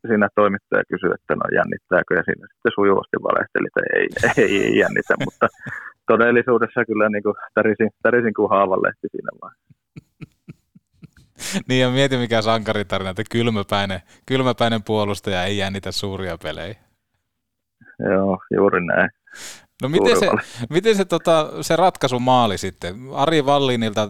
siinä 0.06 0.28
toimittaja 0.34 0.82
kysyi, 0.90 1.10
että 1.14 1.34
no 1.34 1.44
jännittääkö 1.58 2.14
ja 2.14 2.22
siinä 2.26 2.46
sitten 2.52 2.72
sujuvasti 2.74 3.16
valehteli, 3.26 3.66
että 3.68 3.82
ei, 3.96 4.06
ei, 4.44 4.64
ei 4.64 4.78
jännitä, 4.78 5.14
mutta 5.24 5.46
todellisuudessa 6.10 6.84
kyllä 6.84 7.08
niin 7.08 7.22
kuin 7.22 7.34
tärisin, 7.54 7.90
tärisin 8.02 8.34
kuin 8.34 8.50
haavanlehti 8.50 9.08
siinä 9.10 9.30
vaiheessa. 9.42 9.72
niin 11.68 11.80
ja 11.80 11.90
mieti 11.90 12.16
mikä 12.16 12.42
sankaritarina, 12.42 13.10
että 13.10 13.22
kylmäpäinen, 13.30 14.00
kylmäpäinen 14.26 14.82
puolustaja 14.82 15.44
ei 15.44 15.58
jännitä 15.58 15.92
suuria 15.92 16.38
pelejä. 16.42 16.74
Joo, 17.98 18.38
juuri 18.56 18.86
näin. 18.86 19.10
No 19.82 19.88
miten 19.88 20.18
se, 20.18 20.30
miten 20.70 20.96
se, 20.96 21.04
tota, 21.04 21.50
se 21.60 21.76
ratkaisumaali 21.76 22.58
sitten? 22.58 22.94
Ari 23.14 23.46
Vallinilta 23.46 24.08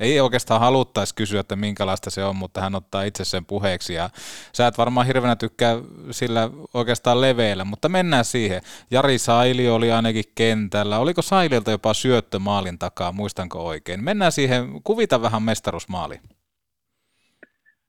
ei 0.00 0.20
oikeastaan 0.20 0.60
haluttaisi 0.60 1.14
kysyä, 1.14 1.40
että 1.40 1.56
minkälaista 1.56 2.10
se 2.10 2.24
on, 2.24 2.36
mutta 2.36 2.60
hän 2.60 2.74
ottaa 2.74 3.02
itse 3.02 3.24
sen 3.24 3.44
puheeksi 3.44 3.94
ja 3.94 4.10
sä 4.52 4.66
et 4.66 4.78
varmaan 4.78 5.06
hirveänä 5.06 5.36
tykkää 5.36 5.76
sillä 6.10 6.50
oikeastaan 6.74 7.20
leveillä, 7.20 7.64
mutta 7.64 7.88
mennään 7.88 8.24
siihen. 8.24 8.60
Jari 8.90 9.18
Saili 9.18 9.68
oli 9.68 9.92
ainakin 9.92 10.24
kentällä. 10.34 10.98
Oliko 10.98 11.22
Saililta 11.22 11.70
jopa 11.70 11.94
syöttö 11.94 12.38
maalin 12.38 12.78
takaa, 12.78 13.12
muistanko 13.12 13.66
oikein? 13.66 14.04
Mennään 14.04 14.32
siihen, 14.32 14.82
kuvita 14.84 15.22
vähän 15.22 15.42
mestarusmaali. 15.42 16.20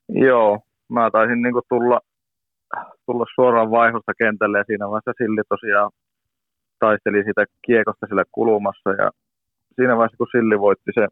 Joo, 0.08 0.60
mä 0.88 1.10
taisin 1.10 1.42
niinku 1.42 1.62
tulla, 1.68 2.00
tulla 3.06 3.24
suoraan 3.34 3.70
vaihosta 3.70 4.12
kentälle 4.18 4.58
ja 4.58 4.64
siinä 4.66 4.88
vaiheessa 4.88 5.12
Silli 5.18 5.42
tosiaan 5.48 5.90
taisteli 6.78 7.24
sitä 7.24 7.44
kiekosta 7.66 8.06
sillä 8.06 8.24
kulmassa 8.32 8.90
ja 8.90 9.10
siinä 9.76 9.96
vaiheessa 9.96 10.16
kun 10.16 10.26
Silli 10.32 10.60
voitti 10.60 10.90
se 10.94 11.06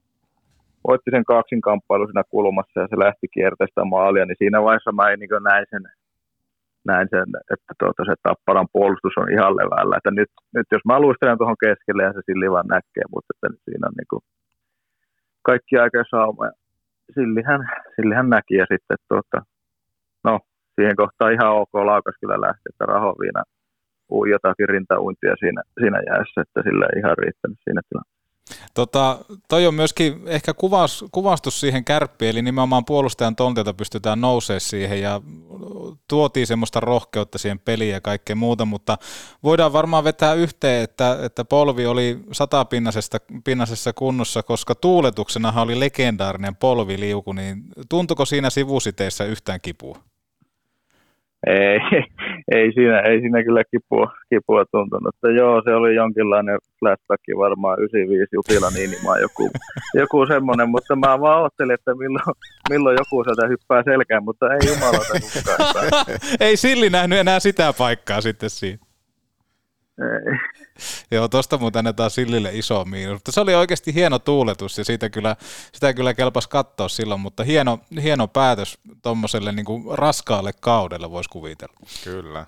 voitti 0.89 1.11
sen 1.11 1.25
kaksin 1.25 1.61
kamppailu 1.61 2.07
siinä 2.07 2.25
kulmassa 2.35 2.81
ja 2.81 2.89
se 2.91 2.97
lähti 2.99 3.27
kiertämään 3.35 3.89
maalia, 3.95 4.27
niin 4.27 4.41
siinä 4.43 4.63
vaiheessa 4.63 4.93
mä 4.93 5.11
en 5.11 5.19
niin 5.19 5.45
näin 5.51 5.67
sen, 5.71 5.85
näin 6.91 7.09
sen, 7.11 7.29
että 7.55 7.73
tuota, 7.79 8.05
se 8.05 8.15
Tapparan 8.23 8.69
puolustus 8.73 9.15
on 9.17 9.33
ihan 9.37 9.57
levällä. 9.61 9.97
Että 9.97 10.11
nyt, 10.11 10.31
nyt 10.57 10.67
jos 10.73 10.85
mä 10.85 11.01
luistelen 11.01 11.39
tuohon 11.39 11.63
keskelle 11.65 12.03
ja 12.03 12.13
se 12.13 12.21
silli 12.27 12.51
vaan 12.51 12.73
näkee, 12.77 13.07
mutta 13.15 13.31
että 13.35 13.49
nyt 13.49 13.63
siinä 13.65 13.87
on 13.89 13.97
niin 13.99 14.11
kuin 14.11 14.23
kaikki 15.49 15.75
aika 15.79 16.05
sauma. 16.11 16.45
Sillihän, 17.15 17.61
sillihän 17.97 18.29
näki 18.37 18.55
ja 18.63 18.67
sitten 18.73 18.99
tuota, 19.09 19.39
no, 20.25 20.35
siihen 20.75 20.97
kohtaan 20.97 21.33
ihan 21.33 21.57
ok 21.61 21.75
laukas 21.75 22.17
kyllä 22.21 22.41
lähti, 22.47 22.67
että 22.71 22.85
rahoviina 22.87 23.43
ui 24.11 24.31
jotakin 24.31 24.69
rintauintia 24.69 25.35
siinä, 25.43 25.63
siinä 25.81 25.99
jäässä, 26.09 26.41
että 26.41 26.61
sillä 26.63 26.87
ei 26.87 26.99
ihan 26.99 27.19
riittänyt 27.19 27.59
siinä 27.65 27.81
tilanteessa. 27.89 28.14
Tota, 28.75 29.19
toi 29.49 29.67
on 29.67 29.75
myöskin 29.75 30.23
ehkä 30.27 30.55
kuvas, 30.55 31.05
kuvastus 31.13 31.61
siihen 31.61 31.85
kärppiin, 31.85 32.31
eli 32.31 32.43
nimenomaan 32.43 32.85
puolustajan 32.85 33.37
tontilta 33.37 33.75
pystytään 33.75 34.21
nousemaan 34.21 34.61
siihen 34.61 35.01
ja 35.01 35.21
tuotiin 36.09 36.47
semmoista 36.47 36.81
rohkeutta 36.81 37.39
siihen 37.39 37.59
peliin 37.59 37.93
ja 37.93 38.01
kaikkea 38.01 38.37
muuta, 38.37 38.65
mutta 38.65 38.99
voidaan 39.43 39.73
varmaan 39.73 40.05
vetää 40.05 40.35
yhteen, 40.35 40.85
että, 40.85 41.19
että 41.23 41.45
polvi 41.45 41.87
oli 41.87 42.19
satapinnasessa 42.33 43.93
kunnossa, 43.95 44.43
koska 44.43 44.75
tuuletuksena 44.75 45.63
oli 45.63 45.81
legendaarinen 45.81 46.57
polviliuku, 46.57 47.33
niin 47.33 47.63
tuntuko 47.89 48.25
siinä 48.25 48.51
sivusiteessä 48.51 49.25
yhtään 49.25 49.61
kipua? 49.61 49.99
ei, 51.47 51.81
ei, 52.53 52.73
siinä, 52.73 53.01
ei 53.01 53.21
siinä 53.21 53.45
kyllä 53.45 53.63
kipua, 53.71 54.13
kipua 54.29 54.65
tuntunut. 54.71 55.15
Että 55.15 55.31
joo, 55.31 55.63
se 55.65 55.75
oli 55.75 55.95
jonkinlainen 55.95 56.59
flashback 56.79 57.23
varmaan 57.39 57.79
95 57.79 58.29
Jutila 58.33 58.71
Niinimaa 58.71 59.19
joku, 59.19 59.51
joku 60.03 60.27
semmoinen, 60.27 60.69
mutta 60.69 60.97
mä 60.97 61.21
vaan 61.21 61.43
ajattelin, 61.43 61.75
että 61.75 61.95
milloin, 61.95 62.37
milloin 62.71 62.97
joku 63.01 63.25
sieltä 63.25 63.47
hyppää 63.49 63.83
selkään, 63.83 64.25
mutta 64.25 64.47
ei 64.55 64.69
jumalata 64.69 65.15
kukaan. 65.21 66.09
ei 66.47 66.57
Silli 66.57 66.91
nähnyt 66.91 67.19
enää 67.19 67.41
sitä 67.41 67.73
paikkaa 67.79 68.21
sitten 68.21 68.51
siinä. 68.51 68.94
Ei. 69.99 70.39
Joo, 71.11 71.29
tosta 71.29 71.59
muuten 71.59 71.79
annetaan 71.79 72.11
Sillille 72.11 72.51
iso 72.53 72.85
miinus. 72.85 73.15
Mutta 73.15 73.33
se 73.33 73.41
oli 73.41 73.55
oikeasti 73.55 73.95
hieno 73.95 74.19
tuuletus 74.19 74.79
ja 74.79 74.85
siitä 74.85 75.11
kyllä, 75.11 75.37
sitä 75.73 75.95
kyllä 75.95 76.15
kelpas 76.15 76.47
katsoa 76.47 76.89
silloin, 76.89 77.21
mutta 77.21 77.45
hieno, 77.45 77.79
hieno 78.03 78.29
päätös 78.29 78.79
tuommoiselle 79.03 79.53
niin 79.53 79.67
raskaalle 79.93 80.53
kaudelle 80.61 81.11
voisi 81.11 81.31
kuvitella. 81.31 81.75
Kyllä. 82.05 82.47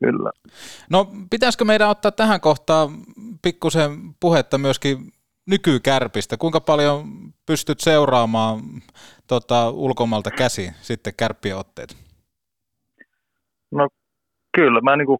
Kyllä. 0.00 0.30
No 0.90 1.08
pitäisikö 1.30 1.64
meidän 1.64 1.88
ottaa 1.88 2.12
tähän 2.12 2.40
kohtaan 2.40 2.90
pikkusen 3.42 4.14
puhetta 4.20 4.58
myöskin 4.58 5.12
nykykärpistä? 5.46 6.36
Kuinka 6.36 6.60
paljon 6.60 7.04
pystyt 7.46 7.80
seuraamaan 7.80 8.60
tota, 9.26 9.70
ulkomalta 9.70 10.30
käsi 10.30 10.70
sitten 10.80 11.14
kärppien 11.16 11.56
otteet? 11.56 11.96
No 13.72 13.88
kyllä, 14.56 14.80
mä 14.80 14.96
niin 14.96 15.06
kuin 15.06 15.18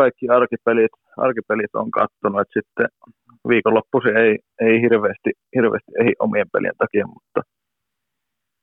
kaikki 0.00 0.28
arkipelit, 0.28 0.94
arkipelit 1.16 1.74
on 1.74 1.90
kattonut, 1.90 2.40
että 2.40 2.60
sitten 2.60 2.88
viikonloppuisin 3.48 4.16
ei, 4.16 4.38
ei 4.60 4.80
hirveästi, 4.80 5.30
hirveästi 5.56 5.92
ei 6.04 6.12
omien 6.18 6.50
pelien 6.52 6.78
takia, 6.78 7.06
mutta 7.06 7.40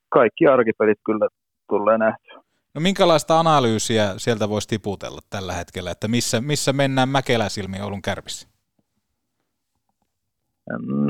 kaikki 0.08 0.46
arkipelit 0.46 1.00
kyllä 1.06 1.28
tulee 1.68 1.98
nähty. 1.98 2.28
No 2.74 2.80
minkälaista 2.80 3.40
analyysiä 3.40 4.04
sieltä 4.16 4.48
voisi 4.48 4.68
tiputella 4.68 5.20
tällä 5.30 5.52
hetkellä, 5.52 5.90
että 5.90 6.08
missä, 6.08 6.40
missä 6.40 6.72
mennään 6.72 7.08
Mäkeläsilmiin 7.08 7.82
Oulun 7.82 8.02
kärpissä? 8.02 8.48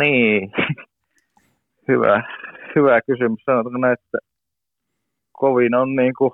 Niin, 0.03 0.53
hyvä, 1.89 2.23
hyvä 2.77 3.01
kysymys. 3.07 3.41
Sanotaanko 3.45 3.79
näin, 3.79 3.93
että 3.93 4.19
kovin 5.33 5.75
on 5.75 5.97
niin 5.97 6.15
kuin 6.19 6.33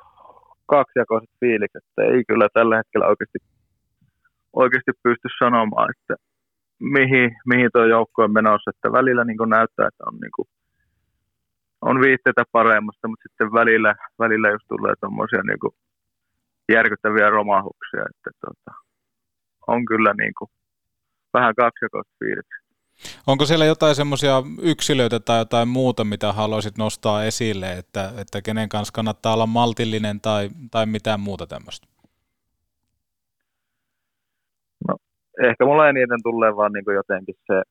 kaksijakoiset 0.67 1.31
fiilikset, 1.41 1.85
ei 1.99 2.25
kyllä 2.29 2.49
tällä 2.55 2.77
hetkellä 2.77 3.07
oikeasti 3.07 3.39
oikeasti 4.53 4.93
pysty 5.03 5.29
sanomaan, 5.39 5.89
että 5.91 6.15
mihin, 6.81 7.37
mihin 7.47 7.71
tuo 7.73 7.85
joukko 7.85 8.25
on 8.25 8.33
menossa. 8.33 8.71
Että 8.71 8.93
välillä 8.93 9.25
niin 9.25 9.51
näyttää, 9.51 9.89
että 9.89 10.05
on, 10.07 10.19
niin 10.23 10.35
kuin, 10.37 10.49
on 11.81 12.01
viitteitä 12.01 12.45
paremmasta, 12.53 13.09
mutta 13.09 13.29
sitten 13.29 13.53
välillä, 13.53 13.95
välillä 14.19 14.51
just 14.51 14.65
tulee 14.69 14.95
tuommoisia 15.01 15.43
niin 15.43 15.75
järkyttäviä 16.73 17.31
romahuksia. 17.31 18.03
Että 18.11 18.31
tota, 18.41 18.73
on 19.67 19.85
kyllä 19.85 20.15
niin 20.19 20.33
kuin, 20.39 20.51
vähän 21.35 21.55
kaksijakoista. 21.55 22.13
Onko 23.27 23.47
siellä 23.47 23.65
jotain 23.65 23.95
semmoisia 23.95 24.43
yksilöitä 24.63 25.21
tai 25.21 25.39
jotain 25.39 25.69
muuta, 25.69 26.05
mitä 26.05 26.33
haluaisit 26.33 26.79
nostaa 26.79 27.25
esille, 27.25 27.73
että, 27.73 28.13
että 28.17 28.43
kenen 28.43 28.69
kanssa 28.69 28.93
kannattaa 28.93 29.35
olla 29.35 29.47
maltillinen 29.47 30.21
tai, 30.21 30.51
tai 30.71 30.87
mitään 30.87 31.21
muuta 31.21 31.47
tämmöistä? 31.47 31.92
Ehkä 35.41 35.65
mulla 35.65 35.89
eniten 35.89 36.23
tulee 36.23 36.57
vaan 36.57 36.73
niin 36.73 36.85
kuin 36.85 36.95
jotenkin 36.95 37.35
se 37.47 37.63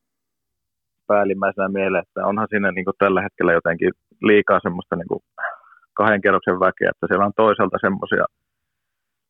päällimmäisenä 1.07 1.69
mieleen, 1.69 2.03
että 2.07 2.25
onhan 2.25 2.47
siinä 2.49 2.71
niin 2.71 2.85
kuin 2.85 2.95
tällä 2.97 3.21
hetkellä 3.21 3.53
jotenkin 3.53 3.91
liikaa 4.21 4.59
semmoista 4.63 4.95
niin 4.95 5.07
kuin 5.07 5.23
kahden 5.93 6.21
kerroksen 6.21 6.59
väkeä, 6.59 6.89
että 6.89 7.07
siellä 7.07 7.25
on 7.25 7.33
toisaalta 7.35 7.77
semmoisia 7.81 8.25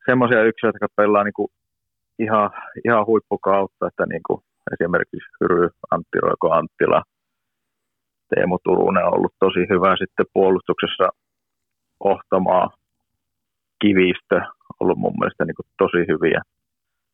semmoisia 0.06 0.44
yksilöitä, 0.44 0.80
jotka 0.82 1.02
pelaa 1.02 1.24
niin 1.24 1.34
kuin 1.34 1.52
ihan, 2.20 2.50
ihan 2.86 3.06
huippukautta, 3.06 3.88
että 3.88 4.06
niin 4.06 4.22
kuin 4.28 4.42
esimerkiksi 4.74 5.32
Hyry, 5.42 5.70
Antti 5.92 6.20
Roiko 6.22 6.52
Anttila, 6.52 7.04
Teemu 8.30 8.60
Turunen 8.64 9.06
on 9.06 9.14
ollut 9.14 9.34
tosi 9.40 9.60
hyvä 9.70 9.96
sitten 9.98 10.26
puolustuksessa 10.34 11.10
ohtamaa 12.00 12.70
kivistö, 13.82 14.42
ollut 14.80 14.98
mun 14.98 15.14
mielestä 15.20 15.46
niin 15.46 15.56
kuin 15.56 15.66
tosi 15.78 15.98
hyviä. 16.08 16.42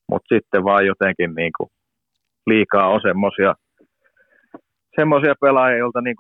Mutta 0.10 0.36
sitten 0.36 0.64
vaan 0.64 0.86
jotenkin 0.86 1.36
niin 1.36 1.52
kuin 1.58 1.70
liikaa 2.48 2.88
on 2.88 3.02
semmoisia 3.02 3.54
semmoisia 5.00 5.34
pelaajia, 5.42 5.78
joilta 5.78 6.02
niin 6.02 6.16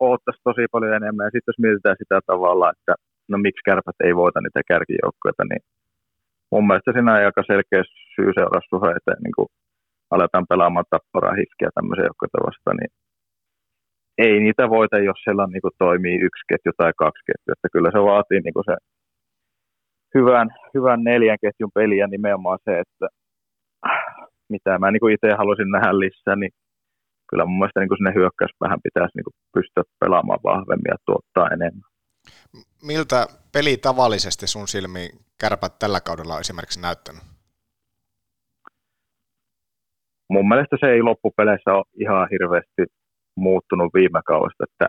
odottaisi 0.00 0.40
tosi 0.44 0.64
paljon 0.72 0.94
enemmän. 0.94 1.26
Ja 1.26 1.30
sitten 1.34 1.52
jos 1.52 1.62
mietitään 1.64 2.00
sitä 2.02 2.20
tavalla, 2.26 2.70
että 2.74 2.94
no 3.28 3.38
miksi 3.38 3.66
kärpät 3.68 3.98
ei 4.04 4.16
voita 4.16 4.40
niitä 4.40 4.60
kärkijoukkoja, 4.70 5.44
niin 5.50 5.62
mun 6.52 6.66
mielestä 6.66 6.92
siinä 6.92 7.12
on 7.12 7.18
aika 7.18 7.42
selkeä 7.52 7.82
syy 8.14 8.30
seurassuhe, 8.38 8.88
että 8.90 9.12
niin 9.24 9.36
kuin 9.36 9.48
aletaan 10.14 10.46
pelaamaan 10.52 10.90
tapparaa 10.90 11.40
hiskiä 11.40 11.70
tämmöisiä 11.74 12.08
joukkoja 12.08 12.46
vastaan, 12.48 12.76
niin 12.80 12.92
ei 14.24 14.40
niitä 14.40 14.64
voita, 14.76 14.98
jos 14.98 15.20
siellä 15.24 15.46
niin 15.46 15.64
kuin, 15.64 15.78
toimii 15.78 16.16
yksi 16.26 16.42
ketju 16.50 16.72
tai 16.76 16.92
kaksi 17.02 17.22
ketjua. 17.26 17.52
Että 17.54 17.68
kyllä 17.74 17.90
se 17.92 18.00
vaatii 18.10 18.40
niin 18.40 18.56
kuin 18.56 18.68
se 18.70 18.76
hyvän, 20.14 20.48
hyvän 20.74 21.04
neljän 21.04 21.38
ketjun 21.40 21.70
peliä 21.74 22.06
nimenomaan 22.06 22.58
se, 22.64 22.78
että 22.78 23.06
mitä 24.48 24.78
mä 24.78 24.90
niin 24.90 25.12
itse 25.14 25.34
haluaisin 25.38 25.70
nähdä 25.70 25.98
lisää, 25.98 26.36
niin 26.36 26.52
kyllä 27.30 27.46
mun 27.46 27.58
mielestä 27.58 27.80
niin 27.80 27.98
sinne 27.98 28.14
hyökkäyspäähän 28.14 28.80
pitäisi 28.82 29.16
niin 29.16 29.34
pystyä 29.54 29.82
pelaamaan 30.00 30.40
vahvemmin 30.44 30.90
ja 30.92 30.96
tuottaa 31.06 31.48
enemmän. 31.56 31.90
Miltä 32.82 33.26
peli 33.52 33.76
tavallisesti 33.76 34.46
sun 34.46 34.68
silmiin 34.68 35.10
kärpät 35.40 35.78
tällä 35.78 36.00
kaudella 36.00 36.34
on 36.34 36.40
esimerkiksi 36.40 36.80
näyttänyt? 36.80 37.22
Mun 40.28 40.48
mielestä 40.48 40.76
se 40.80 40.86
ei 40.86 41.02
loppupeleissä 41.02 41.72
ole 41.72 41.84
ihan 42.00 42.28
hirveästi 42.30 42.82
muuttunut 43.36 43.94
viime 43.94 44.20
kaudesta, 44.26 44.64
että 44.70 44.88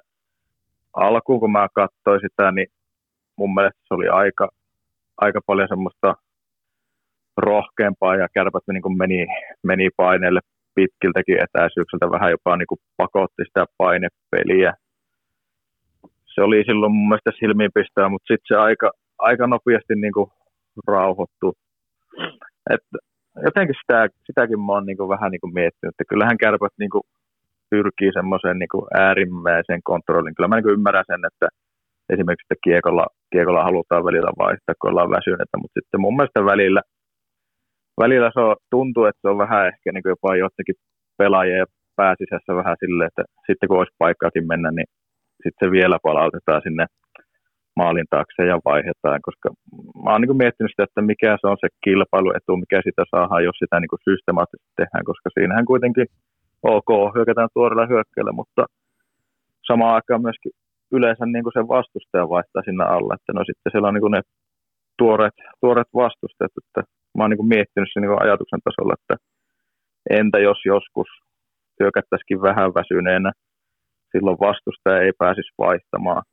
alkuun 0.93 1.39
kun 1.39 1.52
mä 1.52 1.68
katsoin 1.76 2.22
sitä, 2.22 2.52
niin 2.52 2.68
mun 3.38 3.53
mielestä 3.53 3.80
se 3.88 3.93
oli 3.93 4.07
aika, 4.07 4.49
aika 5.22 5.39
paljon 5.45 5.68
semmoista 5.68 6.15
rohkeampaa 7.38 8.15
ja 8.15 8.27
kärpät 8.34 8.64
niin 8.72 8.81
kuin 8.81 8.98
meni, 8.98 9.27
meni 9.64 9.89
paineelle 9.98 10.39
pitkiltäkin 10.76 11.43
etäisyyksiltä 11.43 12.11
vähän 12.11 12.31
jopa 12.31 12.57
niin 12.57 12.68
kuin 12.68 12.80
pakotti 12.98 13.43
sitä 13.45 13.65
painepeliä. 13.77 14.73
Se 16.26 16.41
oli 16.41 16.64
silloin 16.65 16.91
mun 16.91 17.07
mielestä 17.10 17.31
silmiinpistää, 17.39 18.10
mutta 18.10 18.27
sitten 18.27 18.48
se 18.48 18.56
aika, 18.56 18.91
aika 19.18 19.48
nopeasti 19.48 19.95
niin 19.95 20.14
kuin 20.14 20.31
rauhoittui. 20.88 21.53
Et 22.69 22.85
jotenkin 23.45 23.76
sitä, 23.81 24.07
sitäkin 24.26 24.60
mä 24.60 24.72
oon 24.72 24.85
niin 24.85 24.98
kuin 24.98 25.10
vähän 25.10 25.31
niin 25.31 25.41
kuin 25.41 25.53
miettinyt, 25.53 25.93
että 25.93 26.10
kyllähän 26.10 26.38
kärpät 26.38 26.73
niin 26.80 26.89
kuin 26.89 27.03
pyrkii 27.69 28.11
semmoiseen 28.14 28.60
niin 28.60 28.69
kuin 28.69 28.85
äärimmäiseen 28.93 29.84
kontrollin. 29.84 30.35
Kyllä 30.35 30.48
mä 30.48 30.56
niin 30.56 30.64
kuin 30.64 30.73
ymmärrän 30.73 31.03
sen, 31.07 31.22
että 31.26 31.48
esimerkiksi 32.13 32.45
että 32.45 32.63
kiekolla, 32.63 33.05
kiekolla 33.31 33.63
halutaan 33.69 34.05
välillä 34.07 34.31
vaihtaa, 34.43 34.75
kun 34.79 34.89
ollaan 34.89 35.15
väsyneitä, 35.17 35.55
mutta 35.61 35.77
sitten 35.79 36.01
mun 36.01 36.15
mielestä 36.15 36.45
välillä– 36.53 36.81
välillä 38.03 38.29
se 38.33 38.39
on, 38.39 38.55
tuntuu, 38.69 39.05
että 39.05 39.21
se 39.21 39.29
on 39.33 39.38
vähän 39.45 39.67
ehkä 39.67 39.88
niin 39.91 40.03
kuin 40.03 40.13
jopa 40.15 40.35
jotenkin 40.35 40.77
pelaajien 41.17 41.67
pääsisässä 41.95 42.51
vähän 42.61 42.75
silleen, 42.79 43.07
että 43.11 43.23
sitten 43.47 43.67
kun 43.69 43.77
olisi 43.77 43.95
paikkaakin 44.03 44.47
mennä, 44.51 44.69
niin 44.71 44.89
sitten 45.43 45.61
se 45.61 45.71
vielä 45.77 45.97
palautetaan 46.07 46.61
sinne 46.65 46.85
maalin 47.79 48.09
taakse 48.09 48.41
ja 48.51 48.57
vaihdetaan, 48.65 49.19
koska 49.27 49.47
mä 50.03 50.09
oon 50.11 50.21
niin 50.21 50.41
miettinyt 50.43 50.71
sitä, 50.71 50.83
että 50.83 51.01
mikä 51.11 51.38
se 51.41 51.47
on 51.51 51.57
se 51.61 51.67
kilpailuetu, 51.85 52.57
mikä 52.63 52.77
sitä 52.88 53.03
saadaan, 53.11 53.47
jos 53.47 53.57
sitä 53.63 53.79
niin 53.79 54.07
systemaattisesti 54.09 54.71
tehdään, 54.79 55.05
koska 55.09 55.27
siinähän 55.33 55.69
kuitenkin 55.71 56.07
ok, 56.75 56.91
hyökätään 57.15 57.53
tuoreella 57.53 57.91
hyökkäillä, 57.93 58.33
mutta 58.39 58.61
samaan 59.67 59.95
aikaan 59.95 60.25
myöskin 60.27 60.51
yleensä 60.97 61.26
niin 61.26 61.43
kuin 61.45 61.55
se 61.57 61.61
vastustaja 61.76 62.30
vaihtaa 62.35 62.65
sinne 62.65 62.85
alle, 62.95 63.13
että 63.15 63.31
no 63.34 63.41
sitten 63.49 63.72
siellä 63.72 63.88
on 63.88 63.93
niin 63.93 64.05
kuin 64.07 64.15
ne 64.18 64.22
tuoreet, 65.01 65.38
tuoreet 65.61 65.91
vastustajat, 66.03 66.55
että 66.61 66.81
mä 67.18 67.23
oon 67.23 67.30
niin 67.31 67.41
kuin 67.41 67.53
miettinyt 67.55 67.89
sen 67.91 68.01
niin 68.01 68.11
kuin 68.13 68.23
ajatuksen 68.26 68.63
tasolla, 68.65 68.95
että 68.99 69.15
entä 70.19 70.38
jos 70.39 70.59
joskus 70.73 71.09
hyökättäisikin 71.80 72.41
vähän 72.47 72.69
väsyneenä, 72.80 73.31
silloin 74.11 74.43
vastustaja 74.47 75.01
ei 75.05 75.13
pääsisi 75.22 75.51
vaihtamaan. 75.65 76.23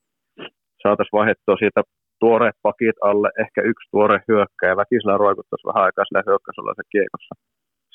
Saataisiin 0.83 1.19
vaihdettua 1.19 1.57
siitä 1.63 1.81
tuoreet 2.23 2.59
pakit 2.69 2.97
alle, 3.11 3.29
ehkä 3.45 3.61
yksi 3.71 3.91
tuore 3.93 4.19
hyökkäjä, 4.29 4.81
väkisellä 4.83 5.17
roikuttaisi 5.25 5.69
vähän 5.69 5.85
aikaa 5.87 6.05
sillä 6.05 6.29
hyökkäisellä 6.29 6.73
se 6.77 6.85
kiekossa. 6.95 7.35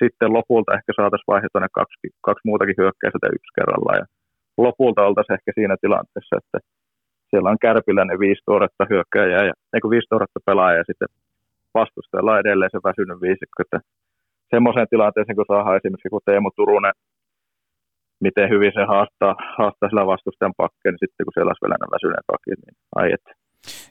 Sitten 0.01 0.33
lopulta 0.37 0.75
ehkä 0.77 0.91
saataisiin 0.95 1.31
vaihdettua 1.33 1.61
ne 1.61 1.77
kaksi, 1.79 2.07
kaksi 2.27 2.47
muutakin 2.49 2.79
hyökkäistä 2.81 3.27
yksi 3.37 3.55
kerrallaan. 3.57 3.99
Ja 4.01 4.05
lopulta 4.57 5.05
oltaisiin 5.07 5.37
ehkä 5.37 5.51
siinä 5.55 5.75
tilanteessa, 5.81 6.35
että 6.41 6.57
siellä 7.29 7.49
on 7.49 7.63
kärpillä 7.65 8.05
ne 8.05 8.19
viisi 8.19 8.41
tuoretta 8.45 8.83
hyökkäjää 8.89 9.45
ja 9.49 9.53
niin 9.73 9.93
viisi 9.93 10.09
tuoretta 10.09 10.39
pelaajaa 10.45 10.81
ja 10.81 10.89
sitten 10.89 11.07
vastustajalla 11.73 12.39
edelleen 12.39 12.73
se 12.73 12.87
väsynyt 12.89 13.21
viisikko, 13.21 13.57
että 13.63 13.79
semmoiseen 14.53 14.87
tilanteeseen, 14.89 15.35
kun 15.35 15.51
saadaan 15.51 15.77
esimerkiksi 15.77 16.09
kun 16.09 16.25
Teemu 16.25 16.49
Turunen, 16.55 16.95
miten 18.25 18.49
hyvin 18.53 18.73
se 18.77 18.83
haastaa, 18.93 19.33
haastaa 19.57 19.89
sillä 19.89 20.11
vastustajan 20.13 20.59
pakkeen, 20.61 20.91
niin 20.93 21.03
sitten 21.03 21.25
kun 21.25 21.33
siellä 21.33 21.51
olisi 21.51 21.63
vielä 21.65 21.93
väsyneen 21.95 22.29
pakit, 22.31 22.59
niin 22.65 22.75
ai 22.99 23.09
että 23.17 23.31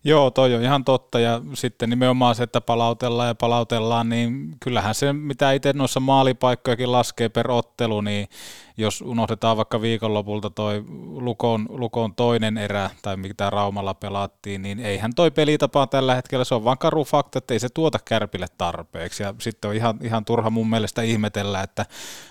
Joo, 0.05 0.31
toi 0.31 0.55
on 0.55 0.63
ihan 0.63 0.85
totta. 0.85 1.21
Ja 1.21 1.41
sitten 1.55 1.91
nimenomaan 1.91 2.35
se, 2.35 2.43
että 2.43 2.61
palautellaan 2.61 3.29
ja 3.29 3.35
palautellaan, 3.35 4.09
niin 4.09 4.57
kyllähän 4.61 4.95
se, 4.95 5.13
mitä 5.13 5.53
itse 5.53 5.73
noissa 5.73 6.01
maalipaikkojakin 6.01 6.93
laskee 6.93 7.29
per 7.29 7.51
ottelu, 7.51 8.01
niin 8.01 8.29
jos 8.77 9.01
unohdetaan 9.01 9.57
vaikka 9.57 9.81
viikonlopulta 9.81 10.51
toi 10.51 10.85
Lukon, 11.09 11.67
Lukon 11.69 12.15
toinen 12.15 12.59
erä 12.59 12.91
tai 13.03 13.17
mitä 13.17 13.51
Raumalla 13.51 13.95
pelattiin, 13.95 14.63
niin 14.63 14.81
eihän 14.81 15.15
toi 15.15 15.31
pelitapa 15.31 15.87
tällä 15.87 16.15
hetkellä, 16.15 16.45
se 16.45 16.55
on 16.55 16.65
vaan 16.65 16.79
karu 16.79 17.05
fakta, 17.05 17.39
että 17.39 17.55
ei 17.55 17.61
se 17.61 17.69
tuota 17.69 17.99
kärpille 18.05 18.47
tarpeeksi. 18.59 19.23
Ja 19.23 19.35
sitten 19.39 19.69
on 19.69 19.77
ihan, 19.77 19.99
ihan 20.03 20.25
turha 20.25 20.51
mun 20.51 20.71
mielestä 20.71 21.03
ihmetellä, 21.03 21.63
että 21.63 21.87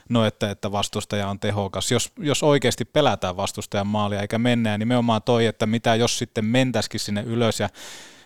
no 0.10 0.26
että, 0.26 0.52
että 0.52 0.72
vastustaja 0.72 1.28
on 1.28 1.40
tehokas. 1.40 1.92
Jos, 1.92 2.12
jos 2.20 2.44
oikeasti 2.44 2.86
pelätään 2.86 3.38
vastustajan 3.38 3.88
maalia 3.88 4.22
eikä 4.22 4.40
mennä, 4.40 4.78
nimenomaan 4.78 5.22
toi, 5.22 5.46
että 5.46 5.66
mitä 5.66 5.96
jos 5.96 6.18
sitten 6.18 6.46
mentäisikin 6.46 7.00
sinne 7.00 7.22
ylös 7.32 7.60
ja 7.60 7.70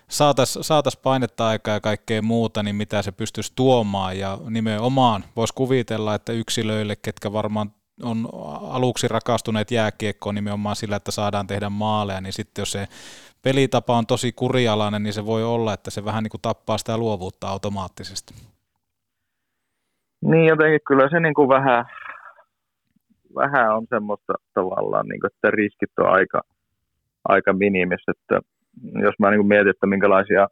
saataisiin 0.07 0.64
saatais 0.64 0.98
painetta 0.98 1.48
aikaa 1.48 1.73
ja 1.73 1.80
kaikkea 1.80 2.22
muuta, 2.22 2.64
niin 2.64 2.76
mitä 2.76 3.02
se 3.02 3.11
pystyisi 3.11 3.53
tuomaan 3.56 4.19
ja 4.19 4.38
nimenomaan 4.49 5.23
voisi 5.36 5.53
kuvitella, 5.53 6.15
että 6.15 6.32
yksilöille, 6.32 6.95
ketkä 6.95 7.34
varmaan 7.34 7.72
on 8.03 8.30
aluksi 8.61 9.07
rakastuneet 9.07 9.72
jääkiekkoon 9.72 10.36
nimenomaan 10.36 10.76
sillä, 10.76 10.95
että 10.95 11.11
saadaan 11.11 11.48
tehdä 11.48 11.69
maaleja, 11.69 12.22
niin 12.22 12.34
sitten 12.34 12.61
jos 12.61 12.72
se 12.72 12.88
pelitapa 13.41 13.98
on 13.98 14.06
tosi 14.06 14.32
kurialainen, 14.32 15.03
niin 15.03 15.14
se 15.14 15.26
voi 15.26 15.44
olla, 15.44 15.73
että 15.73 15.91
se 15.91 16.06
vähän 16.06 16.23
niin 16.23 16.32
kuin 16.32 16.41
tappaa 16.41 16.77
sitä 16.77 16.98
luovuutta 16.98 17.48
automaattisesti. 17.48 18.34
Niin 20.22 20.45
jotenkin 20.45 20.80
kyllä 20.88 21.10
se 21.10 21.19
niin 21.19 21.34
kuin 21.34 21.49
vähän, 21.49 21.86
vähän 23.36 23.76
on 23.76 23.86
semmoista 23.90 24.34
tavallaan, 24.53 25.07
niin 25.07 25.22
kuin, 25.22 25.32
että 25.34 25.52
riskit 25.52 25.99
on 25.99 26.10
aika, 26.10 26.41
aika 27.27 27.53
minimissä, 27.53 28.11
että 28.11 28.40
jos 29.06 29.15
mä 29.19 29.31
niin 29.31 29.47
mietin, 29.47 29.69
että 29.69 29.88
minkälaisia 29.88 30.47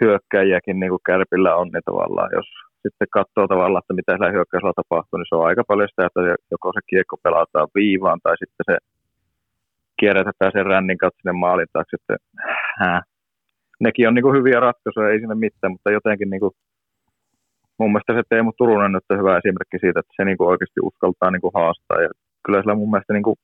hyökkäjiäkin 0.00 0.80
niin 0.80 0.90
kuin 0.90 1.06
Kärpillä 1.06 1.56
on, 1.56 1.68
niin 1.72 1.82
tavallaan 1.84 2.30
jos 2.32 2.46
sitten 2.82 3.08
katsoo 3.16 3.46
tavallaan, 3.48 3.82
että 3.82 3.98
mitä 4.00 4.12
sillä 4.12 4.30
hyökkäysellä 4.36 4.72
tapahtuu, 4.76 5.16
niin 5.18 5.28
se 5.28 5.36
on 5.36 5.46
aika 5.46 5.64
paljon 5.68 5.88
sitä, 5.88 6.06
että 6.06 6.20
joko 6.50 6.72
se 6.72 6.80
kiekko 6.90 7.16
pelataan 7.22 7.68
viivaan 7.74 8.20
tai 8.22 8.36
sitten 8.42 8.64
se 8.70 8.76
kierrätetään 10.00 10.52
sen 10.52 10.66
rännin 10.66 10.98
kautta 10.98 11.20
sinne 11.22 11.32
maalin 11.32 11.72
taakse. 11.72 11.96
Että, 11.96 12.16
äh, 12.84 13.00
nekin 13.80 14.08
on 14.08 14.14
niin 14.14 14.26
kuin 14.26 14.36
hyviä 14.38 14.60
ratkaisuja, 14.60 15.10
ei 15.10 15.20
sinne 15.20 15.34
mitään, 15.34 15.72
mutta 15.72 15.90
jotenkin 15.90 16.30
niin 16.30 16.40
kuin, 16.40 16.54
mun 17.78 17.90
mielestä 17.92 18.12
se 18.14 18.22
Teemu 18.28 18.52
Turunen 18.52 18.96
on 18.96 19.18
hyvä 19.20 19.38
esimerkki 19.38 19.78
siitä, 19.80 20.00
että 20.00 20.16
se 20.16 20.24
niin 20.24 20.38
kuin 20.38 20.48
oikeasti 20.52 20.80
uskaltaa 20.88 21.30
niin 21.30 21.44
kuin 21.44 21.56
haastaa. 21.60 22.02
Ja 22.04 22.10
kyllä 22.44 22.60
sillä 22.60 22.74
mun 22.80 22.90
mielestä 22.90 23.12
niin 23.12 23.28
kuin 23.28 23.36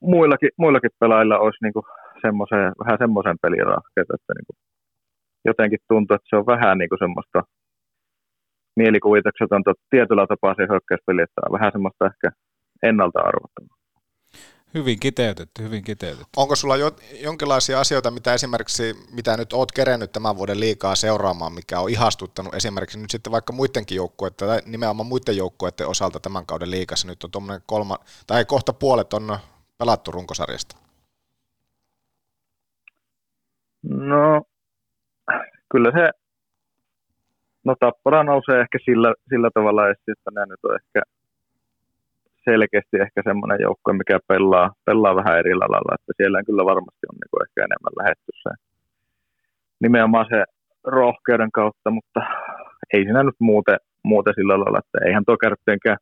muillakin, 0.00 0.50
muillakin 0.56 0.90
pelaajilla 1.00 1.38
olisi 1.38 1.58
niin 1.62 1.72
kuin 1.72 1.86
semmoisen, 2.22 2.72
vähän 2.84 2.98
semmoisen 2.98 3.36
pelin 3.42 3.66
rahkeita, 3.66 4.14
että 4.14 4.32
niin 4.36 4.46
kuin 4.46 4.58
jotenkin 5.44 5.78
tuntuu, 5.88 6.14
että 6.14 6.28
se 6.30 6.36
on 6.36 6.46
vähän 6.46 6.78
niin 6.78 6.88
kuin 6.88 6.98
semmoista 6.98 7.42
mielikuvituksetonta 8.76 9.72
tietyllä 9.90 10.26
tapaa 10.26 10.54
se 10.54 10.66
hyökkäyspeli, 10.70 11.22
että 11.22 11.40
on 11.46 11.52
vähän 11.52 11.72
semmoista 11.72 12.06
ehkä 12.06 12.28
ennalta 12.82 13.20
arvattavaa. 13.20 13.80
Hyvin 14.74 15.00
kiteytetty, 15.00 15.62
hyvin 15.62 15.84
kiteytetty. 15.84 16.30
Onko 16.36 16.56
sulla 16.56 16.76
jo, 16.76 16.90
jonkinlaisia 17.22 17.80
asioita, 17.80 18.10
mitä 18.10 18.34
esimerkiksi, 18.34 18.94
mitä 19.12 19.36
nyt 19.36 19.52
oot 19.52 19.72
kerennyt 19.72 20.12
tämän 20.12 20.36
vuoden 20.36 20.60
liikaa 20.60 20.94
seuraamaan, 20.94 21.52
mikä 21.52 21.80
on 21.80 21.90
ihastuttanut 21.90 22.54
esimerkiksi 22.54 22.98
nyt 23.00 23.10
sitten 23.10 23.32
vaikka 23.32 23.52
muidenkin 23.52 23.96
joukkueiden, 23.96 24.36
tai 24.36 24.60
nimenomaan 24.66 25.06
muiden 25.06 25.36
joukkueiden 25.36 25.88
osalta 25.88 26.20
tämän 26.20 26.46
kauden 26.46 26.70
liikassa, 26.70 27.08
nyt 27.08 27.24
on 27.24 27.30
tuommoinen 27.30 27.62
kolma, 27.66 27.98
tai 28.26 28.44
kohta 28.44 28.72
puolet 28.72 29.12
on 29.12 29.38
pelattu 29.80 30.10
runkosarjasta? 30.10 30.76
No, 33.82 34.42
kyllä 35.72 35.90
se, 35.98 36.10
no 37.64 37.74
Tappara 37.80 38.24
nousee 38.24 38.60
ehkä 38.60 38.78
sillä, 38.84 39.14
sillä 39.28 39.50
tavalla 39.54 39.90
että 39.90 40.30
ne 40.30 40.46
nyt 40.46 40.64
on 40.64 40.76
ehkä 40.80 41.02
selkeästi 42.44 42.96
ehkä 43.04 43.20
semmoinen 43.24 43.58
joukko, 43.60 43.92
mikä 43.92 44.18
pelaa, 44.28 44.72
pelaa 44.84 45.16
vähän 45.16 45.38
eri 45.38 45.54
lailla, 45.54 45.96
että 45.98 46.12
siellä 46.16 46.42
kyllä 46.42 46.64
varmasti 46.64 47.04
on 47.10 47.16
niin 47.20 47.44
ehkä 47.44 47.60
enemmän 47.64 47.98
lähetty 48.00 48.32
se 48.42 48.50
nimenomaan 49.80 50.26
se 50.28 50.44
rohkeuden 50.84 51.52
kautta, 51.52 51.90
mutta 51.90 52.20
ei 52.92 53.02
siinä 53.04 53.22
nyt 53.22 53.40
muuten, 53.40 53.78
muuten 54.04 54.34
sillä 54.34 54.60
lailla, 54.60 54.78
että 54.78 54.98
eihän 55.06 55.24
tuo 55.24 55.36
kärppienkään 55.36 55.98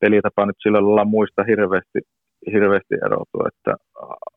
pelitapa 0.00 0.46
nyt 0.46 0.56
sillä 0.62 0.78
lailla 0.82 1.04
muista 1.04 1.44
hirveästi, 1.44 1.98
hirveästi 2.52 2.94
erotu, 3.06 3.38
että 3.50 3.72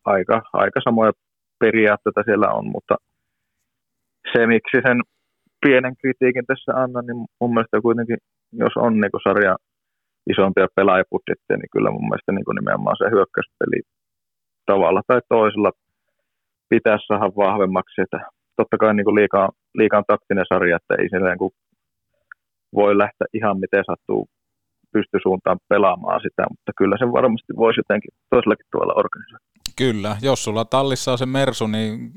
aika, 0.06 0.42
aika 0.54 0.80
samoja 0.84 1.12
periaatteita 1.60 2.24
siellä 2.26 2.48
on, 2.58 2.66
mutta 2.76 2.96
se, 4.32 4.48
miksi 4.48 4.78
sen 4.88 5.00
pienen 5.66 5.96
kritiikin 6.02 6.46
tässä 6.46 6.72
annan, 6.84 7.06
niin 7.06 7.26
mun 7.42 7.54
mielestä 7.54 7.82
kuitenkin, 7.82 8.18
jos 8.54 8.74
on 8.76 8.94
niin 9.02 9.24
sarja 9.28 9.56
isompia 10.32 10.68
pelaajapudjetteja, 10.76 11.58
niin 11.58 11.74
kyllä 11.74 11.92
mun 11.92 12.10
mielestä 12.10 12.32
niin 12.32 12.56
nimenomaan 12.60 12.98
se 12.98 13.06
hyökkäyspeli 13.16 13.80
tavalla 14.66 15.02
tai 15.08 15.22
toisella 15.30 15.72
pitäisi 16.70 17.06
saada 17.08 17.36
vahvemmaksi. 17.44 18.02
Että 18.02 18.20
totta 18.56 18.78
kai 18.78 18.94
niin 18.94 19.20
liikaa, 19.20 19.50
liikaa 19.76 20.04
taktinen 20.08 20.46
sarja, 20.54 20.76
että 20.78 20.94
ei 21.00 21.10
siellä 21.10 21.30
niin 21.30 21.52
voi 22.74 22.98
lähteä 22.98 23.28
ihan 23.34 23.60
miten 23.60 23.84
sattuu 23.86 24.28
pystysuuntaan 24.94 25.58
pelaamaan 25.70 26.22
sitä, 26.22 26.44
mutta 26.50 26.72
kyllä 26.78 26.96
se 27.00 27.12
varmasti 27.12 27.54
voisi 27.58 27.80
jotenkin 27.80 28.12
toisellakin 28.30 28.66
tuolla 28.72 28.94
organisoida. 28.94 29.46
Kyllä, 29.76 30.18
jos 30.22 30.44
sulla 30.44 30.66
tallissa 30.66 31.12
on 31.12 31.18
se 31.18 31.26
Mersu, 31.26 31.68
niin 31.68 32.12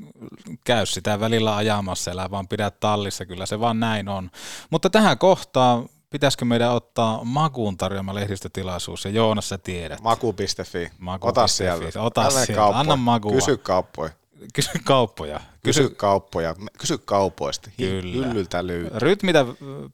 käy 0.65 0.85
sitä 0.85 1.19
välillä 1.19 1.55
ajamassa, 1.55 2.11
elää 2.11 2.31
vaan 2.31 2.47
pidä 2.47 2.71
tallissa, 2.71 3.25
kyllä 3.25 3.45
se 3.45 3.59
vaan 3.59 3.79
näin 3.79 4.09
on. 4.09 4.29
Mutta 4.71 4.89
tähän 4.89 5.17
kohtaan 5.17 5.85
pitäisikö 6.09 6.45
meidän 6.45 6.71
ottaa 6.71 7.23
Makuun 7.23 7.77
tarjoama 7.77 8.15
lehdistötilaisuus, 8.15 9.05
ja 9.05 9.11
Joonas 9.11 9.49
sä 9.49 9.57
tiedät. 9.57 10.01
Maku.fi. 10.01 10.91
Maku. 10.99 11.27
Ota 11.27 11.47
sieltä. 11.47 12.01
Ota 12.01 12.29
sieltä. 12.29 12.65
Anna 12.65 12.95
Makua. 12.95 13.31
Kysy 13.31 13.57
kauppoja. 13.57 14.11
Kysy 14.53 14.71
kauppoja. 14.83 15.39
Kysy, 15.63 15.81
kysy 15.81 15.95
kauppoja. 15.95 16.55
Kysy 16.79 16.97
kaupoista. 17.05 17.69
Kyllä. 17.77 18.27
Hyllyltä 18.27 18.67
löytyy. 18.67 18.99
Rytmitä 18.99 19.45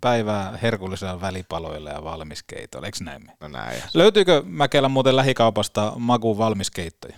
päivää 0.02 0.58
herkullisella 0.62 1.22
välipaloilla 1.22 1.90
ja 1.90 2.04
valmiskeitoilla, 2.04 2.88
eikö 2.88 2.98
näin? 3.04 3.22
No 3.42 3.48
näin. 3.48 3.82
Löytyykö 3.94 4.44
Mäkelä 4.46 4.90
muuten 4.90 5.16
lähikaupasta 5.16 5.94
Makuun 5.98 6.38
valmiskeittoja? 6.38 7.18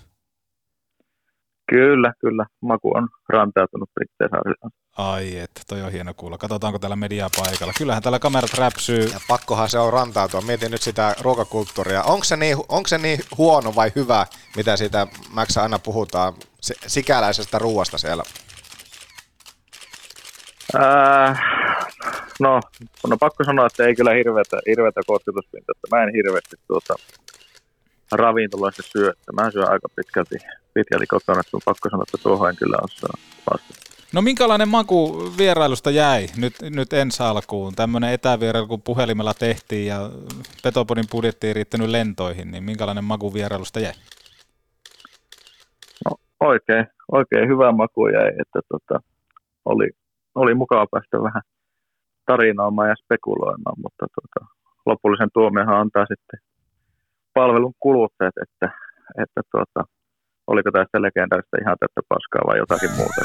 Kyllä, 1.70 2.14
kyllä. 2.20 2.46
Maku 2.62 2.98
on 2.98 3.10
rantautunut 3.30 3.90
Brittesaarille. 3.94 4.81
Ai 4.98 5.38
että, 5.38 5.62
toi 5.68 5.82
on 5.82 5.92
hieno 5.92 6.14
kuulla. 6.14 6.38
Katsotaanko 6.38 6.80
täällä 6.80 6.96
mediaa 6.96 7.30
paikalla. 7.38 7.74
Kyllähän 7.78 8.04
täällä 8.04 8.20
kamerat 8.20 8.54
räpsyy. 8.54 9.06
Ja 9.06 9.20
pakkohan 9.28 9.70
se 9.70 9.80
on 9.80 9.94
rantautua. 9.94 10.42
Mietin 10.42 10.72
nyt 10.72 10.82
sitä 10.82 11.16
ruokakulttuuria. 11.22 12.04
Onko 12.04 12.24
se 12.24 12.38
niin, 12.38 12.58
onko 12.58 12.88
se 12.88 12.98
niin 12.98 13.20
huono 13.38 13.76
vai 13.76 13.92
hyvä, 13.96 14.26
mitä 14.56 14.78
siitä 14.78 15.08
Mäksä 15.34 15.62
aina 15.62 15.80
puhutaan, 15.80 16.34
sikäläisestä 16.88 17.60
ruoasta 17.60 17.98
siellä? 17.98 18.24
Äh, 20.76 21.42
no, 22.40 22.62
no, 23.08 23.18
pakko 23.18 23.44
sanoa, 23.44 23.66
että 23.66 23.86
ei 23.86 23.96
kyllä 23.96 24.12
hirveätä, 24.12 24.58
hirveätä 24.68 25.02
kosketuspintaa. 25.08 25.76
Mä 25.92 26.04
en 26.04 26.14
hirveästi 26.14 26.56
tuota, 26.68 26.96
ravintoloista 28.12 28.84
syö. 28.86 29.14
Mä 29.34 29.52
syön 29.52 29.72
aika 29.72 29.88
pitkälti, 29.96 30.36
pitkälti 30.74 31.08
kotona, 31.08 31.40
että 31.40 31.58
on 31.58 31.62
pakko 31.66 31.90
sanoa, 31.90 32.04
että 32.08 32.24
tuohon 32.24 32.50
en 32.50 32.56
kyllä 32.56 32.78
osaa. 32.84 33.31
No 34.14 34.22
minkälainen 34.22 34.70
maku 34.70 35.24
vierailusta 35.38 35.92
jäi 35.92 36.26
nyt, 36.38 36.54
nyt 36.76 36.94
ensi 36.94 37.24
alkuun? 37.24 37.74
Tämmöinen 37.76 38.14
etävierailu, 38.14 38.68
kun 38.68 38.82
puhelimella 38.82 39.34
tehtiin 39.34 39.88
ja 39.88 40.00
Petopodin 40.64 41.12
budjetti 41.12 41.48
ei 41.48 41.54
riittänyt 41.54 41.90
lentoihin, 41.90 42.52
niin 42.52 42.64
minkälainen 42.64 43.04
maku 43.04 43.34
vierailusta 43.34 43.80
jäi? 43.80 43.94
No 46.06 46.12
oikein, 46.40 46.88
oikein 47.12 47.50
hyvä 47.50 47.72
maku 47.72 48.08
jäi, 48.08 48.28
että 48.28 48.60
tota, 48.72 49.00
oli, 49.66 49.90
oli 50.36 50.54
mukava 50.54 50.88
päästä 50.92 51.24
vähän 51.24 51.42
tarinoimaan 52.26 52.90
ja 52.90 52.96
spekuloimaan, 52.96 53.76
mutta 53.84 54.06
tota, 54.16 54.46
lopullisen 54.86 55.30
tuomiohan 55.34 55.80
antaa 55.82 56.06
sitten 56.06 56.40
palvelun 57.34 57.74
kuluttajat, 57.80 58.34
että, 58.42 58.78
että 59.24 59.42
tuota, 59.52 59.90
oliko 60.52 60.72
tästä 60.72 61.02
legendaarista 61.02 61.58
ihan 61.62 61.78
tätä 61.80 62.02
paskaa 62.10 62.42
vai 62.48 62.58
jotakin 62.58 62.92
muuta. 62.92 63.22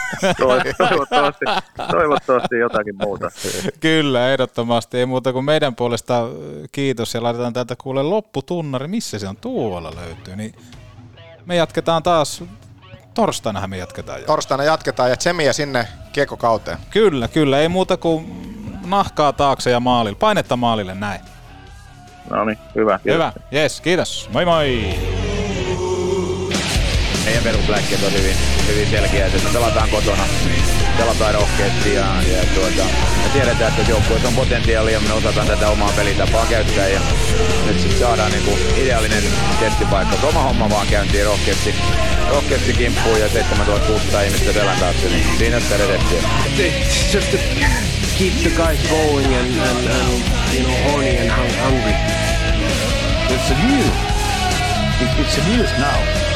Toivottavasti, 0.79 1.45
toivottavasti 1.91 2.59
jotakin 2.59 2.95
muuta. 3.03 3.31
Kyllä, 3.81 4.33
ehdottomasti. 4.33 4.99
Ei 4.99 5.07
muuta 5.07 5.33
kuin 5.33 5.45
meidän 5.45 5.75
puolesta 5.75 6.29
kiitos 6.73 7.15
ja 7.15 7.23
laitetaan 7.23 7.53
täältä 7.53 7.77
kuule 7.83 8.03
lopputunnari. 8.03 8.89
Missä 8.89 9.19
se 9.19 9.29
on? 9.29 9.37
Tuolla 9.37 9.93
löytyy. 9.97 10.37
Niin 10.37 10.55
me 11.47 11.57
jatketaan 11.57 12.03
taas 12.03 12.45
Torstainahan 13.15 13.71
me 13.71 13.77
jatketaan 13.77 14.21
jo. 14.21 14.27
Torstaina 14.27 14.65
jatketaan 14.65 15.11
ja 15.11 15.17
tsemiä 15.17 15.53
sinne 15.53 15.89
kiekkokauteen. 16.13 16.79
Kyllä, 16.91 17.29
kyllä. 17.29 17.59
Ei 17.59 17.69
muuta 17.69 17.97
kuin 17.97 18.27
nahkaa 18.87 19.33
taakse 19.33 19.71
ja 19.71 19.81
maalille. 19.81 20.19
Painetta 20.21 20.57
maalille, 20.57 20.95
näin. 20.95 21.21
No 22.31 22.45
niin, 22.45 22.59
hyvä. 22.75 22.99
Kiitos. 22.99 23.15
Hyvä, 23.15 23.33
yes, 23.53 23.81
kiitos. 23.81 24.31
Moi 24.33 24.45
moi! 24.45 25.26
Meidän 27.27 27.43
perusläkkeet 27.43 28.03
on 28.03 28.13
hyvin, 28.13 28.37
hyvin 28.69 28.91
selkeä, 28.91 29.27
että 29.27 29.39
me 29.39 29.51
pelataan 29.53 29.89
kotona, 29.89 30.25
pelataan 30.99 31.35
rohkeasti 31.35 31.95
ja, 31.95 32.07
ja 32.33 32.45
tuota, 32.55 32.85
me 33.23 33.29
tiedetään, 33.33 33.73
että 33.73 33.91
joukkueessa 33.91 34.29
on 34.29 34.35
potentiaalia, 34.35 35.01
me 35.01 35.13
osataan 35.13 35.47
tätä 35.47 35.69
omaa 35.69 35.93
pelitapaa 35.97 36.47
käyttää 36.47 36.89
ja 36.89 37.01
nyt 37.67 37.81
sitten 37.81 37.99
saadaan 37.99 38.33
niinku 38.33 38.59
ideaalinen 38.77 39.23
testipaikka. 39.61 40.27
Oma 40.27 40.43
homma 40.43 40.71
vaan 40.71 40.87
käyntiin 40.87 41.25
rohkeasti, 41.25 41.75
rohkeasti 42.31 42.73
kimppuun 42.73 43.21
ja 43.21 43.29
7600 43.29 44.23
ihmistä 44.23 44.53
selän 44.53 44.81
taakse, 44.81 45.09
niin 45.09 45.39
siinä 45.39 45.61
sitä 45.61 45.77
redettiä. 45.77 46.23
Just 47.15 47.31
to 47.31 47.37
keep 48.19 48.35
the 48.43 48.51
guys 48.51 48.81
going 48.91 49.27
and, 49.27 49.59
and, 49.59 49.87
and 49.87 50.23
you 50.55 50.65
know, 50.65 50.93
horny 50.93 51.19
and 51.19 51.31
hungry. 51.65 51.95
It's 53.29 53.51
a 53.51 53.67
news. 53.67 53.93
It's 55.19 55.39
a 55.39 55.49
news 55.49 55.71
now 55.79 56.26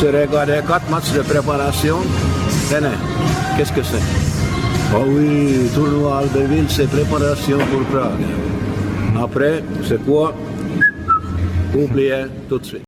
J'ai 0.00 0.10
regardé 0.10 0.60
quatre 0.66 0.88
matchs 0.90 1.12
de 1.12 1.22
préparation. 1.22 1.96
Tenez, 2.70 2.96
qu'est-ce 3.56 3.72
que 3.72 3.82
c'est 3.82 4.02
Oh 4.94 5.04
oui, 5.06 5.68
tournoi 5.74 6.18
Albertville, 6.18 6.66
c'est 6.68 6.88
préparation 6.88 7.58
pour 7.58 7.82
Prague. 7.92 8.24
Après, 9.22 9.62
c'est 9.88 10.04
quoi 10.04 10.34
Oubliez 11.74 12.26
tout 12.48 12.58
de 12.58 12.64
suite. 12.64 12.85